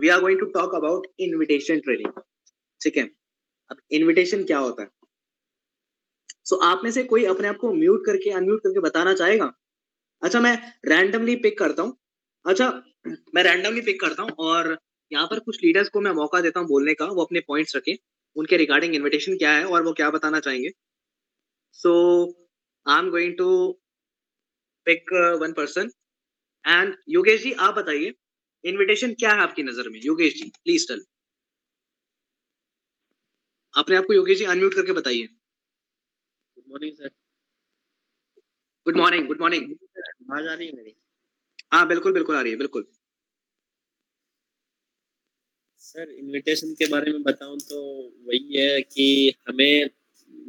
We 0.00 0.08
are 0.08 0.20
going 0.20 0.40
to 0.40 0.46
talk 0.50 0.74
about 0.74 1.06
invitation 1.20 1.80
training 1.80 2.20
ठीक 2.80 2.96
है? 2.96 3.04
अब 3.70 3.80
इनविटेशन 3.92 4.44
क्या 4.44 4.58
होता 4.58 4.82
है? 4.82 4.88
सो 6.44 6.56
so, 6.56 6.62
आप 6.64 6.80
में 6.84 6.90
से 6.90 7.02
कोई 7.04 7.24
अपने 7.24 7.48
आप 7.48 7.56
को 7.56 7.72
म्यूट 7.72 8.06
करके 8.06 8.30
अनम्यूट 8.30 8.60
करके 8.62 8.80
बताना 8.80 9.14
चाहेगा? 9.14 9.52
अच्छा 10.22 10.40
मैं 10.40 10.56
रैंडमली 10.86 11.36
पिक 11.36 11.58
करता 11.58 11.82
हूँ। 11.82 11.96
अच्छा 12.44 12.70
मैं 13.34 13.42
रैंडमली 13.44 13.80
पिक 13.80 14.00
करता 14.00 14.22
हूँ 14.22 14.30
और 14.46 14.76
यहाँ 15.12 15.26
पर 15.26 15.38
कुछ 15.40 15.58
लीडर्स 15.64 15.88
को 15.88 16.00
मैं 16.00 16.12
मौका 16.12 16.40
देता 16.40 16.60
हूँ 16.60 16.68
बोलने 16.68 16.94
का। 16.94 17.04
वो 17.06 17.24
अपने 17.24 17.40
पॉइंट्स 17.48 17.76
रखें। 17.76 17.94
उनके 18.36 18.56
रिगार्डिंग 18.56 18.94
इनविटेशन 18.94 19.36
क्या 19.36 19.52
है 19.52 19.64
और 19.66 19.82
वो 19.82 19.92
क्या 19.92 20.10
बताना 20.10 20.40
चाहेंगे? 20.40 20.70
So 21.72 21.92
I 22.86 22.98
am 22.98 23.10
going 23.10 23.36
to 23.38 23.48
pick 24.86 25.12
one 25.40 25.52
person 25.52 25.90
and 26.64 26.94
Yogesh 27.08 27.42
ji 27.42 27.52
आप 27.60 27.74
बताइए 27.74 28.14
इनविटेशन 28.64 29.12
क्या 29.14 29.32
है 29.32 29.42
आपकी 29.42 29.62
नज़र 29.62 29.88
में? 29.88 30.00
योगेश 30.04 30.34
जी 30.34 30.48
प्लीज़ 30.56 30.86
टेल 30.88 31.04
अपने 33.74 33.96
आपको 33.96 34.14
योगेश 34.14 34.38
जी 34.38 34.44
अनम्यूट 34.46 34.74
करके 34.74 34.92
बताइए। 34.94 35.28
Good 36.56 36.64
morning 36.70 36.94
sir 36.96 37.10
good 38.86 38.96
morning 38.96 39.26
good 39.26 39.40
morning 39.40 39.64
आवाज़ 39.64 40.48
आ 40.48 40.54
रही 40.54 40.66
है 40.66 40.72
मेरी? 40.74 40.94
हाँ 41.72 41.86
बिल्कुल 41.88 42.14
बिल्कुल 42.14 42.36
आ 42.36 42.42
रही 42.42 42.52
है 42.52 42.58
बिल्कुल। 42.58 42.86
सर 45.82 46.10
इनविटेशन 46.12 46.72
के 46.74 46.86
बारे 46.86 47.12
में 47.12 47.22
बताऊँ 47.22 47.58
तो 47.60 47.78
वही 48.26 48.56
है 48.56 48.80
कि 48.82 49.06
हमें 49.48 49.88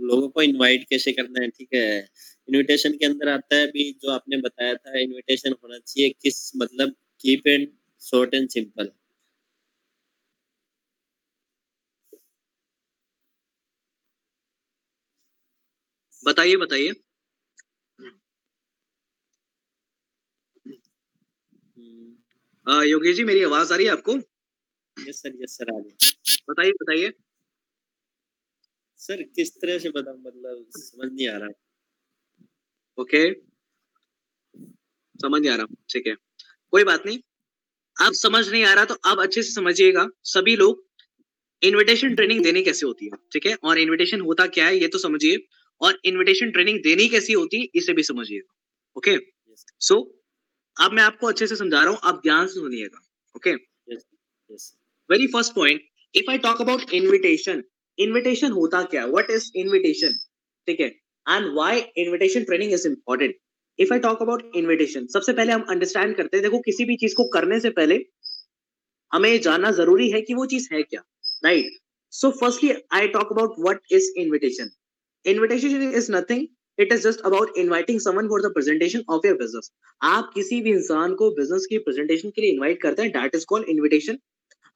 लोगों 0.04 0.28
को 0.30 0.42
इनवाइट 0.42 0.84
कैसे 0.90 1.12
करना 1.12 1.42
है 1.42 1.48
ठीक 1.50 1.70
है? 1.74 2.00
इनविटेशन 2.48 2.94
के 2.98 3.06
अंदर 3.06 3.30
आता 3.30 3.56
है 3.56 3.68
भी 3.70 3.92
जो 4.04 4.12
आपने 4.12 4.38
बताया 4.42 4.74
था 4.76 5.00
इनविटेशन 5.00 5.56
होना 5.64 5.78
चाहिए 5.80 6.10
किस 6.22 6.52
मतलब 6.58 6.96
keep 7.22 7.48
and 7.48 7.68
short 8.02 8.34
and 8.34 8.50
simple 8.50 8.92
बताइए 16.24 16.56
बताइए। 16.58 16.94
योगेश 22.86 23.16
जी 23.16 23.24
मेरी 23.24 23.44
आवाज़ 23.44 23.74
आ 23.74 23.76
रही 23.76 23.86
है 23.86 23.92
आपको? 23.92 24.16
यस 24.98 25.22
सर 25.24 25.34
यस 25.44 25.58
सर 25.58 25.74
आ 25.74 25.78
रही 25.80 26.12
बताइए 26.50 26.72
बताइए। 26.84 27.12
सर 29.00 29.24
किस 29.36 29.52
तरह 29.56 29.78
से 29.80 29.90
बता 29.98 30.14
मतलब 30.20 30.66
समझ 30.78 31.12
नहीं 31.12 31.28
आ 31.28 31.38
रहा 31.38 31.50
ओके 32.98 33.18
okay. 33.26 33.36
समझ 35.16 35.42
नहीं 35.42 35.52
आ 35.52 35.56
रहा। 35.56 35.66
ठीक 35.90 36.08
है। 36.08 36.16
कोई 36.74 36.84
बात 36.86 37.06
नहीं। 37.06 37.20
आप 38.02 38.14
समझ 38.16 38.48
नहीं 38.50 38.64
आ 38.66 38.74
रहा 38.74 38.86
तो 38.86 38.96
आप 39.06 39.20
अच्छे 39.20 39.42
से 39.44 39.52
समझिएगा। 39.52 40.08
सभी 40.26 40.56
लोग 40.56 40.84
इनविटेशन 41.62 42.16
ट्रेनिंग 42.16 42.44
देनी 42.44 42.62
कैसे 42.64 42.86
होती 42.86 43.06
है 43.06 43.18
ठीक 43.34 43.46
है? 43.46 43.56
और 43.64 43.78
इनविटेशन 43.80 44.22
होता 44.22 44.46
क्या 44.56 44.66
है 44.68 44.78
ये 44.78 44.88
तो 44.88 44.98
समझिए। 45.00 45.38
और 45.82 46.00
इनविटेशन 46.06 46.52
ट्रेनिंग 46.52 46.80
देनी 46.84 47.08
कैसी 47.10 47.34
होती 47.34 47.60
है 47.60 47.68
इसे 47.76 47.94
भी 47.94 48.04
समझिएगा 48.04 48.54
ओके 48.96 49.18
सो 49.82 49.96
अब 50.78 50.92
मैं 50.94 51.04
आपको 51.04 51.28
अच्छे 51.28 51.48
से 51.48 51.56
समझा 51.56 51.80
रहा 51.80 51.90
हूँ 51.90 52.00
आप 52.04 52.20
ध्यान 52.24 52.48
से 52.48 52.54
सुनिएगा 52.54 53.02
okay 53.36 53.54
very 55.10 55.28
first 55.28 55.54
point 55.56 55.82
if 56.16 56.30
I 56.32 56.38
talk 56.40 56.62
about 56.62 56.94
invitation 56.94 57.64
invitation 57.98 58.52
होता 58.52 58.82
क्या? 58.84 59.06
व्हाट 59.06 59.32
इज़ 59.32 59.52
इनविटेशन 59.56 60.14
ठीक 60.68 60.80
है? 60.80 60.88
And 60.88 61.54
why 61.54 61.80
invitation 61.98 62.44
training 62.44 62.74
is 62.74 62.88
important 62.88 63.36
if 63.80 63.94
I 63.94 64.00
talk 64.00 64.22
about 64.22 64.56
invitation 64.56 65.06
सबसे 65.08 65.34
पहले 65.34 65.52
हम 65.52 65.66
अंडरस्टैंड 65.70 66.16
करते 66.16 66.38
हैं, 66.38 66.44
देखो 66.44 66.60
किसी 66.60 66.86
भी 66.86 66.96
चीज़ 66.96 67.16
को 67.16 67.28
करने 67.30 67.60
से 67.60 67.70
पहले 67.70 68.00
हमें 69.12 69.40
जानना 69.42 69.72
ज़रूरी 69.72 70.10
है 70.12 70.22
कि 70.22 70.34
वो 70.34 70.46
चीज़ 70.46 70.68
है 70.74 70.82
क्या 70.84 71.04
right 71.46 71.78
so 72.14 72.32
firstly 72.40 72.74
I 72.94 73.08
talk 73.10 73.32
about 73.32 73.56
what 73.60 73.80
is 73.92 74.12
invitation 74.18 74.70
invitation 75.26 75.92
is 75.92 76.12
nothing 76.12 76.48
it 76.80 76.94
is 76.94 77.08
just 77.08 77.22
about 77.22 77.58
inviting 77.58 78.00
someone 78.00 78.28
for 78.28 78.42
the 78.42 78.52
presentation 78.54 79.04
of 79.10 79.28
your 79.28 79.38
business 79.38 79.72
आप 80.02 80.32
किसी 80.36 80.62
भी 80.62 80.72
इंसान 80.72 81.14
को 81.16 81.30
बिज़नेस 81.36 81.66
की 81.70 81.78
प्रेजेंटेशन 81.88 82.30
के 82.30 82.42
लिए 82.42 82.52
इनवाइट 82.52 82.82
करते 82.82 83.02
हैं 83.02 83.12
दैट 83.12 83.36
इज़ 83.36 83.46
कॉल्ड 83.50 83.70
इनविटेशन 83.70 84.18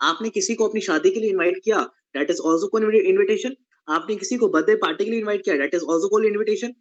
आपने 0.02 0.30
किसी 0.30 0.56
को 0.56 0.68
अपनी 0.68 0.82
शादी 0.82 1.10
के 1.10 1.20
लिए 1.20 1.30
इनवाइट 1.30 1.62
किया 1.64 1.82
that 2.18 2.32
is 2.32 2.40
also 2.46 2.68
called 2.68 2.96
invitation 2.96 3.56
आपने 3.88 4.16
किसी 4.16 4.38
को 4.38 4.48
बर्थडे 4.48 4.76
पार्टी 4.78 5.06
के 5.06 5.12
लिए 5.12 5.20
इनवाइट 5.20 5.44
किया 5.46 5.56
that 5.58 5.74
is 5.76 5.84
also 5.86 6.08
called 6.10 6.26
invitation 6.28 6.74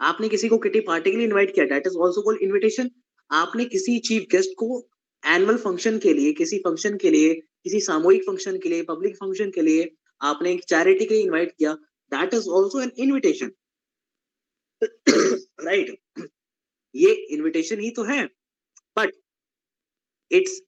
आपने 0.00 0.28
किसी 0.28 0.48
को 0.48 0.58
किटी 0.58 0.80
पार्टी 0.82 1.10
के 1.10 1.16
लिए 1.16 1.26
इनवाइट 1.26 1.54
किया 1.54 1.64
that 1.66 1.86
is 1.86 1.96
also 1.96 2.22
called 2.22 2.42
invitation 2.42 2.90
आपने 3.30 3.64
किसी 3.66 3.98
चीफ 4.08 4.26
गेस्ट 4.32 4.50
को 4.58 4.68
एनुअल 5.22 5.56
फ़ंक्शन 5.58 5.98
के 5.98 6.12
लिए, 6.14 6.32
किसी 6.32 6.58
फ़ंक्शन 6.58 6.96
के 6.98 7.10
लिए, 7.10 7.34
किसी 7.34 7.80
सामूहिक 7.80 8.22
फ़ंक्शन 8.26 8.58
के 8.58 8.68
लिए 8.68 8.82
पब्लिक 8.88 9.16
फ़ंक्शन 9.16 9.50
के 9.50 9.62
लिए 9.62 9.90
आपने 10.20 10.52
एक 10.52 10.64
चैरिटी 10.64 11.04
के 11.04 11.14
लिए 11.14 11.22
इनवाइट 11.22 11.52
किया 11.58 11.72
that 12.12 12.34
is 12.34 12.48
also 12.50 12.80
an 12.82 12.90
invitation 12.98 13.52
right 14.82 15.96
ये 16.94 17.12
इन्विटेशन 17.34 17.80
ही 17.80 17.90
तो 17.90 18.02
है 18.04 18.24
but 18.96 19.12
it's 20.30 20.60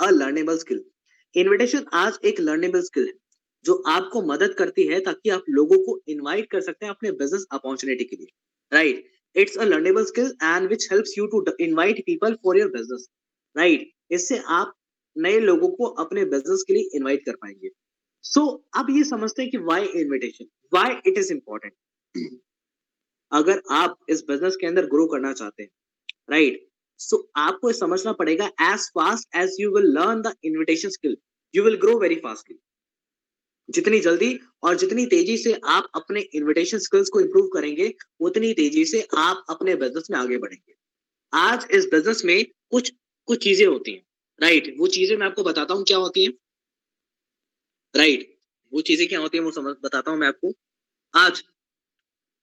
a 0.00 0.10
learnable 0.10 0.58
skill 0.58 0.84
invitation 1.34 1.84
आज 1.94 2.18
एक 2.24 2.40
लर्नेबल 2.40 2.82
स्किल 2.82 3.06
है, 3.06 3.12
जो 3.64 3.82
आपको 3.88 4.22
मदद 4.26 4.54
करती 4.58 4.86
है 4.86 5.00
ताकि 5.02 5.30
आप 5.30 5.44
लोगों 5.50 5.78
को 5.86 6.00
इनवाइट 6.08 6.50
कर 6.50 6.60
सकते 6.60 6.86
हैं 6.86 6.92
अपने 6.92 7.12
बिज़नेस 7.14 7.46
अपॉर्चुनिटी 7.52 8.04
के 8.04 8.16
लिए। 8.16 8.28
Right 8.72 9.04
it's 9.36 9.56
a 9.58 9.64
learnable 9.64 10.04
skill 10.04 10.32
and 10.42 10.68
which 10.68 10.88
helps 10.92 11.18
you 11.18 11.26
to 11.26 11.44
invite 11.60 12.00
people 12.06 12.34
for 12.34 12.58
your 12.58 12.70
business 12.70 13.08
right 13.56 13.90
इससे 14.10 14.38
आप 14.48 14.74
नए 15.16 15.38
लोगों 15.40 15.68
को 15.68 15.84
अपने 16.02 16.24
बिज़नेस 16.24 16.64
के 16.68 16.74
लिए 16.74 16.90
इनवाइट 16.94 17.24
कर 17.24 17.36
पाएँगे। 17.36 17.70
सो 18.24 18.40
so, 18.40 18.80
अब 18.80 18.90
ये 18.90 19.04
समझते 19.04 19.42
हैं 19.42 19.50
कि 19.50 19.58
why 19.58 19.84
invitation 20.00 20.46
why 20.72 20.96
it 21.06 21.18
is 21.18 21.32
important 21.32 21.72
अगर 23.32 23.62
आप 23.70 23.98
इस 24.08 24.24
बिज़नेस 24.28 24.56
के 24.56 24.66
अंदर 24.66 24.86
ग्रो 24.86 25.06
करना 25.06 25.32
चाहते 25.32 25.62
हैं 25.62 25.70
राइट 26.30 26.52
right? 26.52 26.68
सो 27.00 27.16
so, 27.16 27.22
आपको 27.36 27.72
समझना 27.72 28.12
पड़ेगा 28.12 28.46
as 28.46 28.88
fast 28.88 29.36
as 29.36 29.56
you 29.60 29.70
will 29.70 29.90
learn 29.92 30.22
the 30.22 30.34
invitation 30.44 30.88
skill 30.88 31.16
you 31.54 31.64
will 31.64 31.76
grow 31.76 31.98
very 31.98 32.14
fastly 32.16 32.58
जितनी 33.68 33.98
जल्दी 34.00 34.38
और 34.62 34.76
जितनी 34.76 35.06
तेज़ी 35.06 35.36
से 35.38 35.52
आप 35.68 35.88
अपने 35.94 36.20
इन्विटेशन 36.34 36.78
स्किल्स 36.78 37.08
को 37.08 37.20
इम्प्रूव 37.20 37.46
करेंगे, 37.48 37.92
उतनी 38.20 38.52
तेज़ी 38.54 38.84
से 38.84 39.06
आप 39.18 39.44
अपने 39.50 39.74
बिज़नेस 39.76 40.06
में 40.10 40.18
आगे 40.18 40.38
बढ़ेंगे। 40.38 40.74
आज 41.32 41.66
इस 41.70 41.86
बिज़नेस 41.86 42.24
में 42.24 42.44
कुछ 42.70 42.92
कुछ 43.28 43.42
चीज़ें 43.44 43.66
होती 43.66 43.92
हैं 43.92 44.02
राइट 44.40 44.74
वो 44.78 44.86
चीज़ें 44.88 45.16
मैं 45.16 45.26
आपको 45.26 45.42
बताता 45.42 45.74
हूँ 45.74 45.84
क्या 45.84 45.98
होती 45.98 46.24
है। 46.24 46.32
राइट 47.94 48.34
वो 48.72 48.80
चीज़ें 48.80 49.06
क्या 49.08 49.20
होती 49.20 49.38
है 49.38 49.44
वो 49.44 49.50
समझ, 49.50 49.74
बताता 49.84 50.10
हूँ 50.10 50.18
मैं 50.18 50.28
आपको। 50.28 50.52
आज 51.14 51.42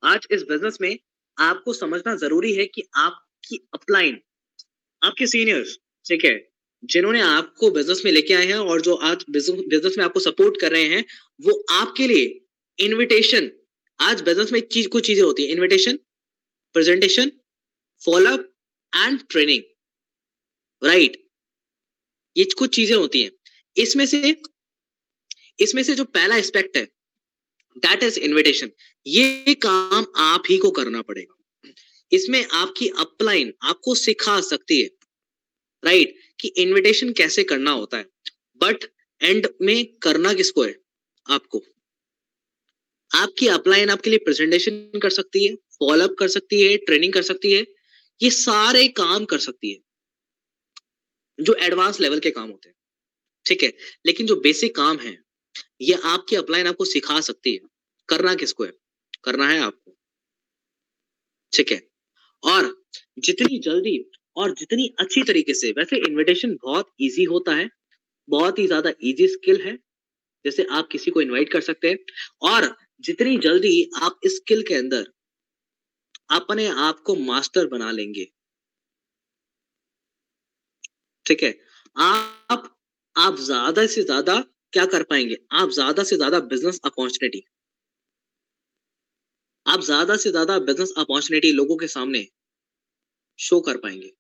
आज 0.04 0.28
इस 0.32 0.44
बिज़नेस 0.44 0.78
में 0.82 0.98
आपको 1.38 1.74
समझना 1.74 2.16
ज़रूरी 2.16 2.54
है 2.54 2.66
कि 2.66 2.84
आपकी 2.98 3.58
अपलाइन 3.74 4.20
आपके 5.02 5.28
सीनियर्स 5.28 5.78
ठीक 6.06 6.26
है? 6.26 6.55
जिन्होंने 6.92 7.22
आपको 7.22 7.70
बिज़नेस 7.72 8.02
में 8.06 8.12
लेके 8.12 8.34
आए 8.34 8.46
हैं 8.46 8.56
और 8.56 8.82
जो 8.82 8.94
आज 9.10 9.26
बिज़नेस 9.30 9.98
में 9.98 10.04
आपको 10.06 10.20
सपोर्ट 10.20 10.60
कर 10.62 10.72
रहे 10.72 10.84
हैं, 10.86 11.06
वो 11.42 11.64
आपके 11.72 12.08
लिए 12.08 12.26
इनविटेशन 12.80 13.52
आज 14.00 14.22
बिज़नेस 14.22 14.52
में 14.52 14.60
चीज़, 14.62 14.88
कुछ 14.88 15.08
चीज़ें 15.08 15.24
होती 15.24 15.44
है। 15.44 15.52
Invitation 15.52 16.00
presentation 16.76 17.32
follow up 18.02 18.52
and 18.94 19.20
training 19.30 19.64
right 20.82 21.24
ये 22.36 22.46
कुछ 22.58 22.76
चीज़ें 22.76 22.96
होती 22.98 23.22
हैं। 23.24 23.32
इसमें 23.78 24.06
से 24.06 24.36
इसमें 25.60 25.82
से 25.84 25.96
जो 25.96 26.04
पहला 26.06 26.36
एस्पेक्ट 26.38 26.78
है 26.78 26.84
दैट 27.78 28.04
इज़ 28.04 28.20
इनविटेशन 28.20 28.72
ये 29.06 29.54
काम 29.62 30.06
आप 30.18 30.44
ही 30.50 30.58
को 30.58 30.72
करना 30.72 31.02
पड़ेगा। 31.02 31.72
इसमें 32.12 32.46
आपकी 32.54 32.88
अपलाइन 33.00 33.54
आपको 33.64 33.96
सिखा 33.96 34.40
सकती 34.42 34.82
है। 34.82 34.90
Right 35.84 36.08
right? 36.08 36.25
कि 36.40 36.48
इनविटेशन 36.48 37.14
कैसे 37.14 37.44
करना 37.44 37.72
होता 37.72 37.98
है? 37.98 38.06
बट 38.58 38.94
एंड 39.22 39.48
में 39.62 39.98
करना 39.98 40.34
किसको 40.34 40.64
है? 40.64 40.80
आपको। 41.30 41.64
आपकी 43.16 43.48
अपलाइन 43.48 43.90
आपके 43.90 44.10
लिए 44.10 44.20
प्रेजेंटेशन 44.20 44.92
कर 45.02 45.10
सकती 45.10 45.48
है 45.48 45.56
फॉलोअप 45.56 46.16
कर 46.20 46.28
सकती 46.28 46.62
है 46.62 46.78
ट्रेनिंग 46.78 47.14
कर 47.14 47.22
सकती 47.22 47.52
है, 47.52 47.66
ये 48.22 48.30
सारे 48.30 48.88
काम 48.88 49.26
कर 49.26 49.40
सकती 49.40 49.72
है। 49.72 49.80
जो 51.40 51.54
एडवांस 51.54 52.00
लेवल 52.00 52.20
के 52.20 52.32
काम 52.32 52.50
होते 52.50 52.70
हैं। 52.70 52.76
ठीक 53.46 53.64
है? 53.64 53.74
लेकिन 54.06 54.28
जो 54.28 54.36
बेसिक 54.36 54.76
काम 54.76 55.00
है, 55.00 55.24
ये 55.82 55.94
आपकी 55.94 56.36
अपलाइन 56.36 56.68
आपको 56.68 56.86
सिखा 56.86 57.22
सकती 57.22 57.54
है। 57.54 57.60
करना 58.10 58.36
किसको 58.36 58.64
है? 58.64 58.74
करना 59.24 59.50
है 59.50 59.60
आपको। 59.60 59.98
ठीक 61.54 61.72
है? 61.72 61.90
और 62.44 62.86
जितनी 63.20 63.60
जल्दी 63.60 64.12
और 64.38 64.52
जितनी 64.54 64.88
अच्छी 65.00 65.24
तरीके 65.24 65.54
से, 65.54 65.72
वैसे 65.72 65.98
इनविटेशन 66.08 66.56
बहुत 66.64 66.90
इजी 67.02 67.24
होता 67.24 67.56
है, 67.56 67.70
बहुत 68.28 68.60
ही 68.60 68.68
ज़्यादा 68.68 68.92
इजी 69.04 69.28
स्किल 69.28 69.62
है, 69.62 69.76
जैसे 70.46 70.66
आप 70.72 70.88
किसी 70.92 71.12
को 71.12 71.22
इनवाइट 71.22 71.52
कर 71.52 71.62
सकते 71.62 71.90
हैं, 71.90 71.98
और 72.44 72.76
जितनी 73.04 73.38
जल्दी 73.40 73.90
आप 74.04 74.20
इस 74.26 74.36
स्किल 74.36 74.62
के 74.68 74.76
अंदर 74.76 75.06
अपने 76.32 76.68
आप 76.68 77.00
को 77.00 77.16
मास्टर 77.16 77.68
बना 77.68 77.92
लेंगे। 77.92 78.26
ठीक 81.26 81.44
है? 81.44 81.54
आप 81.96 82.72
आप 83.16 83.36
ज़्यादा 83.40 83.86
से 83.88 84.04
ज़्यादा 84.04 84.40
क्या 84.74 84.86
कर 84.86 85.04
पाएँगे? 85.04 85.38
आप 85.54 85.70
ज़्यादा 85.72 86.04
से 86.04 86.16
ज़्यादा 86.16 86.40
बिज़नेस 86.48 86.80
अपॉर्चुनिटी 86.86 87.44
आप 89.66 89.82
ज़्यादा 89.82 90.16
से 90.16 90.30
ज़्यादा 90.32 90.58
बिज़नेस 90.62 90.94
अपॉर्चुनिटी 90.98 91.52
लोगों 91.52 91.76
के 91.78 91.88
सामने 91.88 92.26
शो 93.40 93.60
कर 93.60 93.78
पाएँगे। 93.78 94.12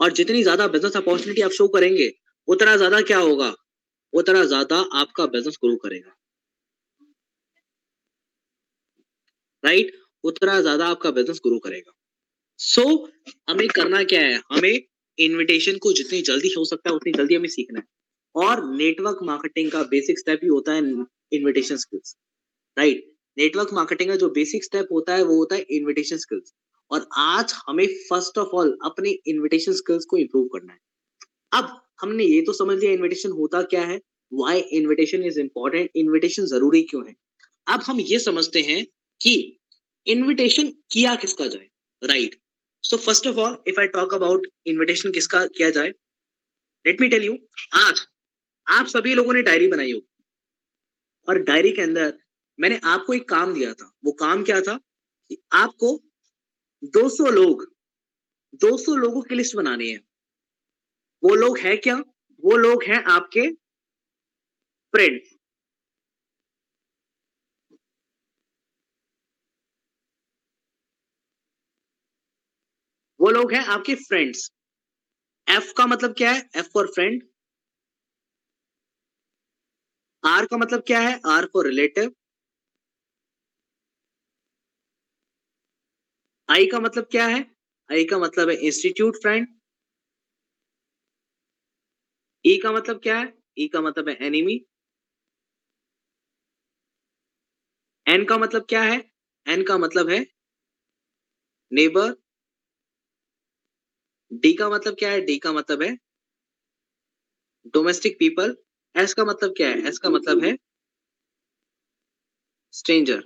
और 0.00 0.12
जितनी 0.12 0.42
ज़्यादा 0.42 0.66
बिज़नेस 0.68 0.96
अपॉर्चुनिटी 0.96 1.42
आप 1.42 1.50
शो 1.52 1.68
करेंगे 1.68 2.10
उतना 2.48 2.76
ज़्यादा 2.76 3.00
क्या 3.02 3.18
होगा? 3.18 3.52
उतना 4.12 4.44
ज़्यादा 4.44 4.76
आपका 4.94 5.26
बिज़नेस 5.26 5.56
ग्रो 5.64 5.76
करेगा। 5.76 6.14
राइट? 9.64 9.92
उतना 10.24 10.60
ज़्यादा 10.60 10.86
आपका 10.86 11.10
बिज़नेस 11.10 11.40
ग्रो 11.46 11.58
करेगा। 11.58 11.92
सो 12.60 12.82
so, 12.82 13.08
हमें 13.50 13.68
करना 13.68 14.02
क्या 14.04 14.20
है? 14.20 14.40
हमें 14.52 14.80
इनविटेशन 15.18 15.78
को 15.78 15.92
जितनी 15.92 16.20
जल्दी 16.22 16.52
हो 16.58 16.64
सकता 16.64 16.90
है 16.90 16.96
उतनी 16.96 17.12
जल्दी 17.12 17.34
हमें 17.34 17.48
सीखना 17.48 17.80
है। 17.80 17.86
और 18.34 18.64
नेटवर्क 18.76 19.18
मार्केटिंग 19.22 19.70
का 19.72 19.82
बेसिक 19.90 20.18
स्टेप 20.18 20.40
ही 20.42 20.48
होता 20.48 20.72
है 20.72 20.78
invitation 21.32 21.76
skills 21.76 22.16
right 22.76 23.04
network 23.36 23.72
marketing 23.72 24.10
का 24.10 24.16
जो 24.16 24.28
बेसिक 24.30 24.64
स्टेप 24.64 24.88
होता 24.92 25.14
है 25.14 25.22
वो 25.22 25.36
होता 25.36 25.56
है 25.56 25.62
इनविटेशन 25.70 26.16
स्किल्स 26.16 26.52
और 26.90 27.06
आज 27.18 27.54
हमें 27.68 27.86
फ़र्स्ट 28.08 28.38
ऑफ़ 28.38 28.48
ऑल 28.56 28.76
अपने 28.84 29.10
इनविटेशन 29.26 29.72
स्किल्स 29.74 30.04
को 30.04 30.16
इम्प्रूव 30.16 30.46
करना 30.48 30.72
है। 30.72 30.78
अब 31.52 31.80
हमने 32.00 32.24
ये 32.24 32.40
तो 32.42 32.52
समझ 32.52 32.78
लिया 32.78 32.92
इनविटेशन 32.92 33.32
होता 33.32 33.62
क्या 33.64 33.82
है 33.82 34.00
why 34.32 34.60
invitation 34.72 35.24
is 35.24 35.40
important 35.40 35.90
invitation 35.96 36.46
ज़रूरी 36.46 36.82
क्यों 36.82 37.06
है? 37.06 37.14
अब 37.66 37.82
हम 37.82 38.00
ये 38.02 38.18
समझते 38.20 38.60
हैं 38.62 38.84
कि 39.20 39.34
इनविटेशन 40.06 40.72
किया 40.90 41.14
किसका 41.16 41.46
जाए 41.46 41.68
right 42.02 42.40
so 42.84 42.96
first 42.96 43.26
of 43.26 43.36
all 43.36 43.56
if 43.68 43.80
I 43.80 43.86
talk 43.88 44.14
about 44.14 44.46
invitation 44.66 45.12
किसका 45.12 45.44
किया 45.48 45.70
जाए 45.70 45.88
लेट 46.84 47.00
मी 47.00 47.08
टेल 47.08 47.24
यू 47.24 47.36
आज 47.76 48.00
आप 48.66 48.86
सभी 48.86 49.14
लोगों 49.14 49.32
ने 49.34 49.42
डायरी 49.42 49.68
बनाई 49.68 49.92
होगी। 49.92 50.08
और 51.28 51.38
डायरी 51.42 51.70
के 51.72 51.82
अंदर 51.82 52.12
मैंने 52.58 52.80
आपको 52.84 53.12
एक 53.14 53.28
काम 53.28 53.54
दिया 53.54 53.72
था, 53.72 53.90
वो 54.04 54.12
काम 54.12 54.42
क्या 54.44 54.60
था 54.60 54.76
कि 55.30 55.36
आपको 55.52 55.96
200 56.92 57.30
लोग 57.30 57.64
200 58.60 58.94
लोगों 58.96 59.22
की 59.22 59.34
लिस्ट 59.34 59.56
बनानी 59.56 59.90
है। 59.90 59.98
वो 61.22 61.34
लोग 61.34 61.58
हैं 61.58 61.76
क्या? 61.78 61.96
वो 62.42 62.56
लोग 62.56 62.82
हैं 62.84 63.02
आपके 63.12 63.48
फ्रेंड 64.94 65.20
वो 73.20 73.30
लोग 73.30 73.52
हैं 73.52 73.64
आपके 73.74 73.94
फ्रेंड्स 73.96 74.48
एफ़ 75.46 75.72
का 75.76 75.86
मतलब 75.86 76.14
क्या 76.18 76.30
है? 76.30 76.42
एफ़ 76.56 76.68
फॉर 76.74 76.86
फ्रेंड 76.94 77.22
आर 80.24 80.44
का 80.46 80.56
मतलब 80.56 80.82
क्या 80.86 81.00
है? 81.00 81.18
आर 81.26 81.44
फॉर 81.46 81.66
रिलेटिव 81.66 82.10
आई 86.54 86.66
का 86.66 86.78
मतलब 86.80 87.06
क्या 87.10 87.26
है 87.26 87.38
आई 87.90 88.04
का 88.04 88.18
मतलब 88.18 88.50
है 88.50 88.54
इंस्टीट्यूट 88.66 89.16
फ्रेंड 89.22 89.46
ई 92.44 92.56
का 92.62 92.72
मतलब 92.72 93.00
क्या 93.02 93.18
है 93.18 93.32
ई 93.58 93.66
का 93.68 93.80
मतलब 93.80 94.08
है 94.08 94.16
एनिमी 94.26 94.54
एन 98.06 98.24
का 98.24 98.38
मतलब 98.38 98.66
क्या 98.68 98.82
है 98.82 98.98
एन 99.46 99.62
का 99.62 99.78
मतलब 99.78 100.10
है 100.10 100.24
नेबर 101.72 102.14
डी 104.42 104.52
का 104.52 104.68
मतलब 104.70 104.94
क्या 104.98 105.10
है 105.10 105.20
डी 105.20 105.38
का 105.38 105.52
मतलब 105.52 105.82
है 105.82 105.96
डोमेस्टिक 107.74 108.18
पीपल 108.18 108.56
एस 108.94 109.14
का 109.14 109.24
मतलब 109.24 109.54
क्या 109.56 109.68
है 109.68 109.86
एस 109.88 109.98
का 109.98 110.10
मतलब 110.10 110.44
है 110.44 110.56
स्ट्रेंजर 112.74 113.22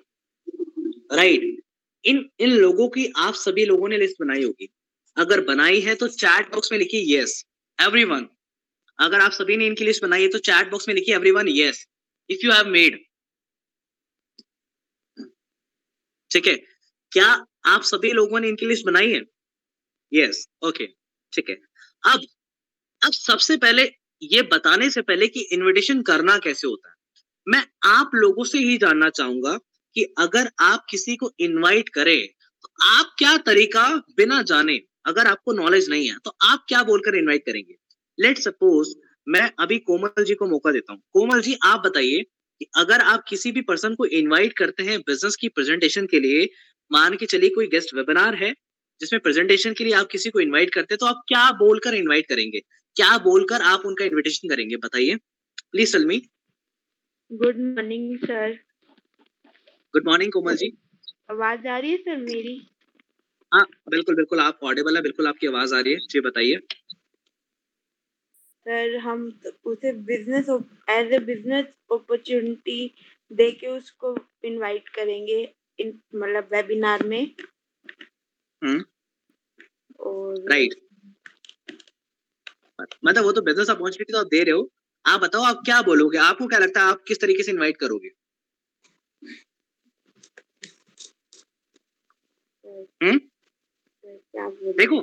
राइट 1.12 1.40
right. 1.40 1.67
इन 2.08 2.28
इन 2.40 2.50
लोगों 2.52 2.88
की 2.88 3.06
आप 3.18 3.34
सभी 3.36 3.64
लोगों 3.66 3.88
ने 3.88 3.98
लिस्ट 3.98 4.16
बनाई 4.20 4.44
होगी। 4.44 4.68
अगर 5.16 5.40
बनाई 5.44 5.80
है 5.80 5.94
तो 5.94 6.08
चैट 6.08 6.50
बॉक्स 6.52 6.72
में 6.72 6.78
लिखिए 6.78 7.18
यस 7.18 7.44
एवरीवन 7.78 8.28
अगर 8.98 9.20
आप 9.20 9.32
सभी 9.32 9.56
ने 9.56 9.66
इनकी 9.66 9.84
लिस्ट 9.84 10.02
बनाई 10.02 10.22
है 10.22 10.28
तो 10.28 10.38
चैट 10.40 10.70
बॉक्स 10.70 10.88
में 10.88 10.94
लिखिए 10.94 11.14
everyone 11.14 11.48
yes 11.50 11.86
if 12.30 12.46
you 12.46 12.52
have 12.52 12.68
made 12.70 12.98
ठीक 16.30 16.46
है? 16.46 16.54
क्या 17.12 17.26
आप 17.66 17.82
सभी 17.82 18.10
लोगों 18.12 18.40
ने 18.40 18.48
इनकी 18.48 18.66
लिस्ट 18.66 18.86
बनाई 18.86 19.12
है? 19.12 19.22
यस 20.12 20.46
ओके 20.66 20.86
ठीक 21.32 21.48
है। 21.50 21.56
अब 22.04 22.26
अब 23.02 23.12
सबसे 23.12 23.56
पहले 23.56 23.82
ये 24.22 24.42
बताने 24.52 24.90
से 24.90 25.02
पहले 25.02 25.26
कि 25.28 25.40
इनविटेशन 25.52 26.02
करना 26.02 26.38
कैसे 26.38 26.66
होता 26.66 26.88
है। 26.90 26.94
मैं 27.46 27.64
आप 27.90 28.10
लोगों 28.14 28.44
से 28.44 28.58
ही 28.58 28.76
जानना 28.78 29.10
चाहूँगा 29.10 29.58
कि 29.98 30.04
अगर 30.18 30.48
आप 30.62 30.84
किसी 30.90 31.16
को 31.16 31.30
इनवाइट 31.40 31.88
करें 31.88 32.26
तो 32.64 32.68
आप 32.86 33.14
क्या 33.18 33.36
तरीका 33.44 33.84
बिना 34.16 34.40
जाने, 34.44 34.78
अगर 35.06 35.26
आपको 35.26 35.52
नॉलेज 35.54 35.88
नहीं 35.90 36.08
है 36.08 36.16
तो 36.24 36.32
आप 36.44 36.64
क्या 36.68 36.82
बोलकर 36.84 37.16
इनवाइट 37.16 37.42
करेंगे? 37.46 37.74
लेट 38.18 38.38
सपोज़ 38.38 38.94
मैं 39.26 39.50
अभी 39.60 39.78
कोमल 39.80 40.24
जी 40.24 40.34
को 40.34 40.46
मौका 40.46 40.72
देता 40.72 40.92
हूँ। 40.92 41.00
कोमल 41.12 41.40
जी, 41.40 41.56
आप 41.64 41.82
बताइए 41.86 42.22
कि 42.60 42.66
अगर 42.76 43.00
आप 43.02 43.24
किसी 43.28 43.52
भी 43.52 43.60
पर्सन 43.62 43.94
को 43.94 44.06
इनवाइट 44.06 44.52
करते 44.58 44.82
हैं 44.82 44.98
बिज़नेस 45.00 45.36
की 45.36 45.48
प्रेजेंटेशन 45.50 46.06
के 46.06 46.20
लिए, 46.20 46.48
मान 46.90 47.16
के 47.16 47.26
चलिए 47.26 47.50
कोई 47.50 47.66
गेस्ट 47.68 47.94
वेबिनार 47.94 48.34
है, 48.34 48.52
जिसमें 49.00 49.20
प्रेजेंटेशन 49.22 49.72
के 49.72 49.84
लिए 49.84 49.94
आप 49.94 50.08
किसी 50.12 50.30
को 50.30 50.40
इनवाइट 50.40 50.74
करते 50.74 50.94
हैं 50.94 50.98
तो 50.98 51.06
आप 51.06 51.22
क्या 51.28 51.50
बोलकर 51.58 51.94
इनवाइट 51.94 52.28
करेंगे? 52.28 52.60
क्या 52.96 53.16
बोलकर 53.20 53.62
आप 53.64 53.86
उनका 53.86 54.04
इनविटेशन 54.04 54.48
करेंगे? 54.48 54.76
बताइए। 54.78 55.16
Please 55.72 55.92
Salmi 55.92 56.22
good 57.30 57.58
morning 57.58 58.16
sir 58.18 58.58
good 59.94 60.06
morning 60.06 60.32
Komal 60.32 60.56
ji 60.56 60.66
आवाज़ 61.30 61.66
आ 61.68 61.78
रही 61.78 61.90
है 61.90 61.96
सर 61.98 62.16
मेरी? 62.16 62.56
हाँ 63.52 63.64
बिल्कुल 63.90 64.14
बिल्कुल 64.16 64.40
आप 64.40 64.58
ऑडिबल 64.62 64.96
है 64.96 65.02
बिल्कुल 65.02 65.26
आपकी 65.26 65.46
आवाज़ 65.46 65.74
आ 65.74 65.80
रही 65.80 65.92
है 65.92 65.98
जी 66.10 66.20
बताइए। 66.20 66.58
सर 68.66 68.96
हम 68.96 69.22
उसे 69.64 69.92
business 70.10 70.48
as 70.90 71.12
a 71.12 71.18
business 71.26 71.66
opportunity 71.92 72.80
दे 73.30 73.50
के 73.52 73.66
उसको 73.66 74.14
इनवाइट 74.44 74.88
करेंगे 74.88 75.40
इन 75.78 75.98
मतलब 76.14 76.48
वेबिनार 76.52 77.06
में। 77.06 77.34
हम्म। 78.62 78.84
और 80.00 80.44
राइट 80.50 80.74
मतलब 83.04 83.24
वो 83.24 83.32
तो 83.32 83.42
बिज़नेस 83.42 83.70
अपॉर्चुनिटी 83.70 84.12
तो 84.12 84.18
आप 84.18 84.26
दे 84.26 84.42
रहे 84.42 84.54
हो। 84.54 84.70
आप 85.04 85.20
बताओ 85.20 85.42
आप 85.42 85.62
क्या 85.64 85.80
बोलोगे? 85.82 86.18
आपको 86.18 86.46
क्या 86.46 86.58
लगता 86.58 86.80
है 86.80 86.86
आप 86.86 87.02
किस 87.08 87.20
तरीके 87.20 87.42
से 87.42 87.52
इनवाइट 87.52 87.76
करोगे? 87.76 88.08
हम्म? 93.00 93.18
देखो 94.72 95.02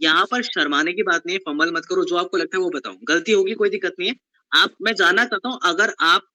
यहाँ 0.00 0.24
पर 0.30 0.42
शर्माने 0.42 0.92
की 0.92 1.02
बात 1.02 1.26
नहीं 1.26 1.36
है 1.36 1.38
फंबल 1.38 1.72
मत 1.72 1.86
करो 1.86 2.04
जो 2.04 2.16
आपको 2.16 2.36
लगता 2.36 2.56
है 2.56 2.62
वो 2.62 2.70
बताओ। 2.70 2.94
गलती 3.04 3.32
होगी 3.32 3.54
कोई 3.54 3.70
दिक्कत 3.70 3.94
नहीं 4.00 4.08
है। 4.08 4.16
आप 4.52 4.74
मैं 4.82 4.94
जानना 4.94 5.24
चाहता 5.24 5.48
हूँ 5.48 5.58
अगर 5.64 5.94
आप 6.00 6.28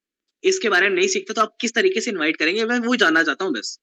इसके 0.44 0.70
बारे 0.70 0.90
में 0.90 0.96
नहीं 0.96 1.08
सीखते 1.08 1.34
तो 1.34 1.42
आप 1.42 1.56
किस 1.62 1.74
तरीके 1.74 2.02
से 2.02 2.12
इनवाइट 2.12 2.38
करेंगे? 2.38 2.66
मैं 2.66 2.80
वो 2.80 2.96
जानना 2.96 3.24
चाहता 3.24 3.46
हूँ 3.46 3.54
बस। 3.54 3.80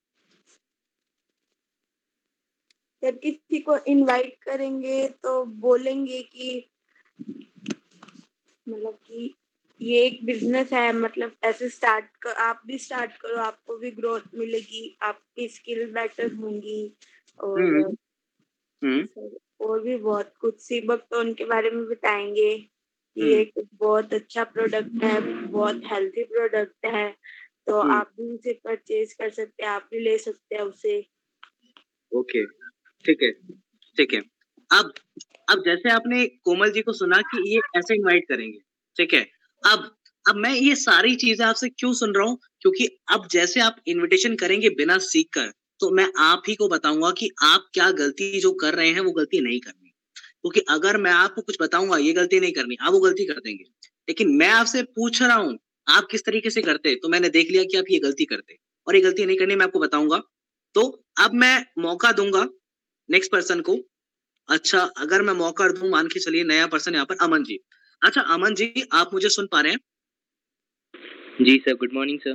जब 3.03 3.19
किसी 3.19 3.61
को 3.61 3.77
इनवाइट 3.79 4.37
करेंगे 4.43 5.09
तो 5.09 5.45
बोलेंगे 5.45 6.21
कि 6.23 6.71
मतलब 8.69 8.99
कि 9.07 9.35
ये 9.81 10.01
एक 10.07 10.25
बिज़नेस 10.27 10.73
है 10.73 10.93
मतलब 10.93 11.37
ऐसे 11.45 11.69
स्टार्ट 11.69 12.05
कर 12.23 12.33
आप 12.41 12.63
भी 12.67 12.79
स्टार्ट 12.79 13.13
करो 13.13 13.37
आपको 13.37 13.77
भी 13.77 13.91
ग्रोथ 13.91 14.35
मिलेगी 14.35 14.97
आपकी 15.03 15.49
स्किल 15.49 15.85
बेटर 15.93 16.33
होंगी 16.35 16.97
और 17.41 17.63
हम्म, 17.63 17.97
हम्म। 18.83 19.29
और 19.61 19.81
भी 19.81 19.97
बहुत 19.97 20.33
कुछ 20.41 20.61
सीबक 20.61 21.07
तो 21.11 21.21
उनके 21.21 21.45
बारे 21.45 21.71
में 21.71 21.85
बताएँगे 21.87 22.57
कि 22.57 23.21
हम्म। 23.21 23.33
एक 23.33 23.53
बहुत 23.75 24.15
अच्छा 24.15 24.45
प्रोडक्ट 24.45 25.05
है 25.05 25.21
बहुत 25.47 25.83
हेल्थी 25.85 26.25
प्रोडक्ट 26.25 26.87
है 26.87 27.11
तो। 27.67 27.81
आप 27.93 28.13
भी 28.17 28.31
उसे 28.31 28.53
परचेज 28.65 29.13
कर 29.13 29.31
सकते 29.31 29.63
हैं 29.63 29.71
आप 29.71 29.89
भी 29.91 29.99
ले 29.99 30.17
सकते 30.19 30.55
हैं 30.55 30.63
उसे 30.63 30.99
ओके 32.13 32.45
ठीक 33.05 33.23
है 33.23 33.33
ठीक 33.97 34.15
है 34.15 34.21
अब 34.71 34.93
अब 35.49 35.63
जैसे 35.65 35.91
आपने 35.91 36.27
कोमल 36.45 36.71
जी 36.71 36.83
को 36.83 36.93
सुना 36.93 37.21
कि 37.25 37.43
ये 37.55 37.61
ऐसे 37.79 37.95
इनवाइट 37.95 38.29
करेंगे 38.29 38.59
ठीक 38.97 39.15
है 39.15 39.27
अब 39.63 39.91
अब 40.25 40.37
मैं 40.37 40.53
ये 40.55 40.75
सारी 40.77 41.15
चीज़ें 41.17 41.45
आपसे 41.47 41.69
क्यों 41.71 41.93
सुन 41.95 42.13
रहा 42.15 42.27
हूँ? 42.27 42.39
क्योंकि 42.61 42.87
अब 43.13 43.27
जैसे 43.31 43.61
आप 43.61 43.77
इनविटेशन 43.87 44.35
करेंगे 44.37 44.69
बिना 44.71 44.97
सीख 45.01 45.27
कर 45.33 45.51
तो 45.81 45.91
मैं 45.91 46.07
आप 46.21 46.43
ही 46.49 46.55
को 46.55 46.69
बताऊँगा 46.69 47.11
कि 47.11 47.29
आप 47.43 47.65
क्या 47.75 47.91
गलती 47.93 48.41
जो 48.41 48.53
कर 48.55 48.75
रहे 48.75 48.89
हैं 48.91 49.01
वो 49.01 49.13
गलती 49.13 49.41
नहीं 49.41 49.61
करनी। 49.61 49.89
क्योंकि 50.43 50.61
अगर 50.71 50.97
मैं 50.97 51.11
आपको 51.13 51.43
कुछ 51.43 51.57
बताऊँगा, 51.63 51.97
ये 51.99 52.13
गलती 52.13 52.41
नहीं 52.41 52.53
करनी, 52.53 52.77
आप 52.81 52.93
वो 52.93 53.01
गलती 53.01 53.25
कर 53.27 53.41
देंगे। 53.41 53.65
लेकिन 54.09 54.35
मैं 54.37 54.49
आपसे 54.51 54.83
पूछ 54.85 55.23
रहा 55.23 55.37
हूँ, 55.37 55.59
आप 55.87 56.07
किस 56.11 56.25
तरीके 56.27 56.51
से 56.51 56.63
करते? 56.63 56.95
तो 56.95 57.09
मैंने 57.09 57.29
देख 57.31 57.51
लिया 57.51 57.65
कि 57.65 57.77
आप 57.79 57.85
ये 57.91 57.99
गलती 58.01 58.25
करते 58.27 58.57
और 58.87 58.97
ये 58.97 59.01
गलती 59.03 59.27
नहीं 59.27 59.37
करनी 59.37 59.57
मैं 59.57 59.65
आपको 59.67 59.79
बताऊँगा। 59.81 60.21
तो 60.75 60.83
अब 61.21 61.35
मैं 61.37 61.57
मौका 61.79 62.13
दूँगा 62.13 62.47
नेक्स्ट 63.09 63.33
पर्सन 63.33 63.61
को। 63.61 63.79
अच्छा 64.49 64.81
अगर 64.99 65.23
मैं 65.23 65.35
मौका 65.35 65.69
दूँ, 65.71 65.91
मान 65.91 66.07
के 66.09 66.21
चलिए 66.21 66.45
नया 66.45 66.67
पर्सन 66.69 66.95
यहाँ 66.95 67.07
पर, 67.07 67.17
अमन 67.23 67.45
जी। 67.45 67.59
अच्छा 68.03 68.21
अमन 68.35 68.55
जी 68.55 68.73
आप 68.93 69.11
मुझे 69.15 69.29
सुन 69.29 69.47
पा 69.47 69.61
रहे 69.61 69.73
हैं? 69.73 69.79
जी 71.45 71.57
sir 71.59 71.75
good 71.75 71.93
morning 71.95 72.19
sir. 72.21 72.33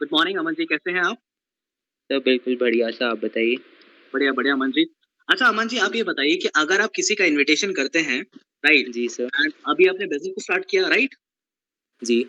Good 0.00 0.08
morning 0.12 0.38
Aman 0.38 0.54
ji 0.54 0.64
कैसे 0.64 0.90
हैं 0.90 1.00
आप? 1.00 1.16
सर 2.10 2.18
बिल्कुल 2.24 2.56
बढ़िया 2.56 2.90
सर 2.90 3.04
आप 3.04 3.18
बताइए। 3.18 3.56
बढ़िया 4.14 4.32
बढ़िया 4.32 4.54
अमन 4.54 4.70
जी। 4.72 4.84
अच्छा 5.28 5.46
अमन 5.46 5.68
जी 5.68 5.78
आप 5.78 5.94
ये 5.94 6.02
बताइए 6.02 6.36
कि 6.36 6.48
अगर 6.56 6.80
आप 6.80 6.90
किसी 6.96 7.14
का 7.14 7.24
इनविटेशन 7.24 7.72
करते 7.72 7.98
हैं 8.00 8.20
राइट 8.64 8.90
जी 8.92 9.08
सर। 9.08 9.24
एंड 9.24 9.52
अभी 9.68 9.86
आपने 9.86 10.06
बिज़नेस 10.06 10.32
को 10.34 10.40
स्टार्ट 10.40 10.64
किया 10.70 10.88
राइट 10.88 11.14
जी। 12.02 12.22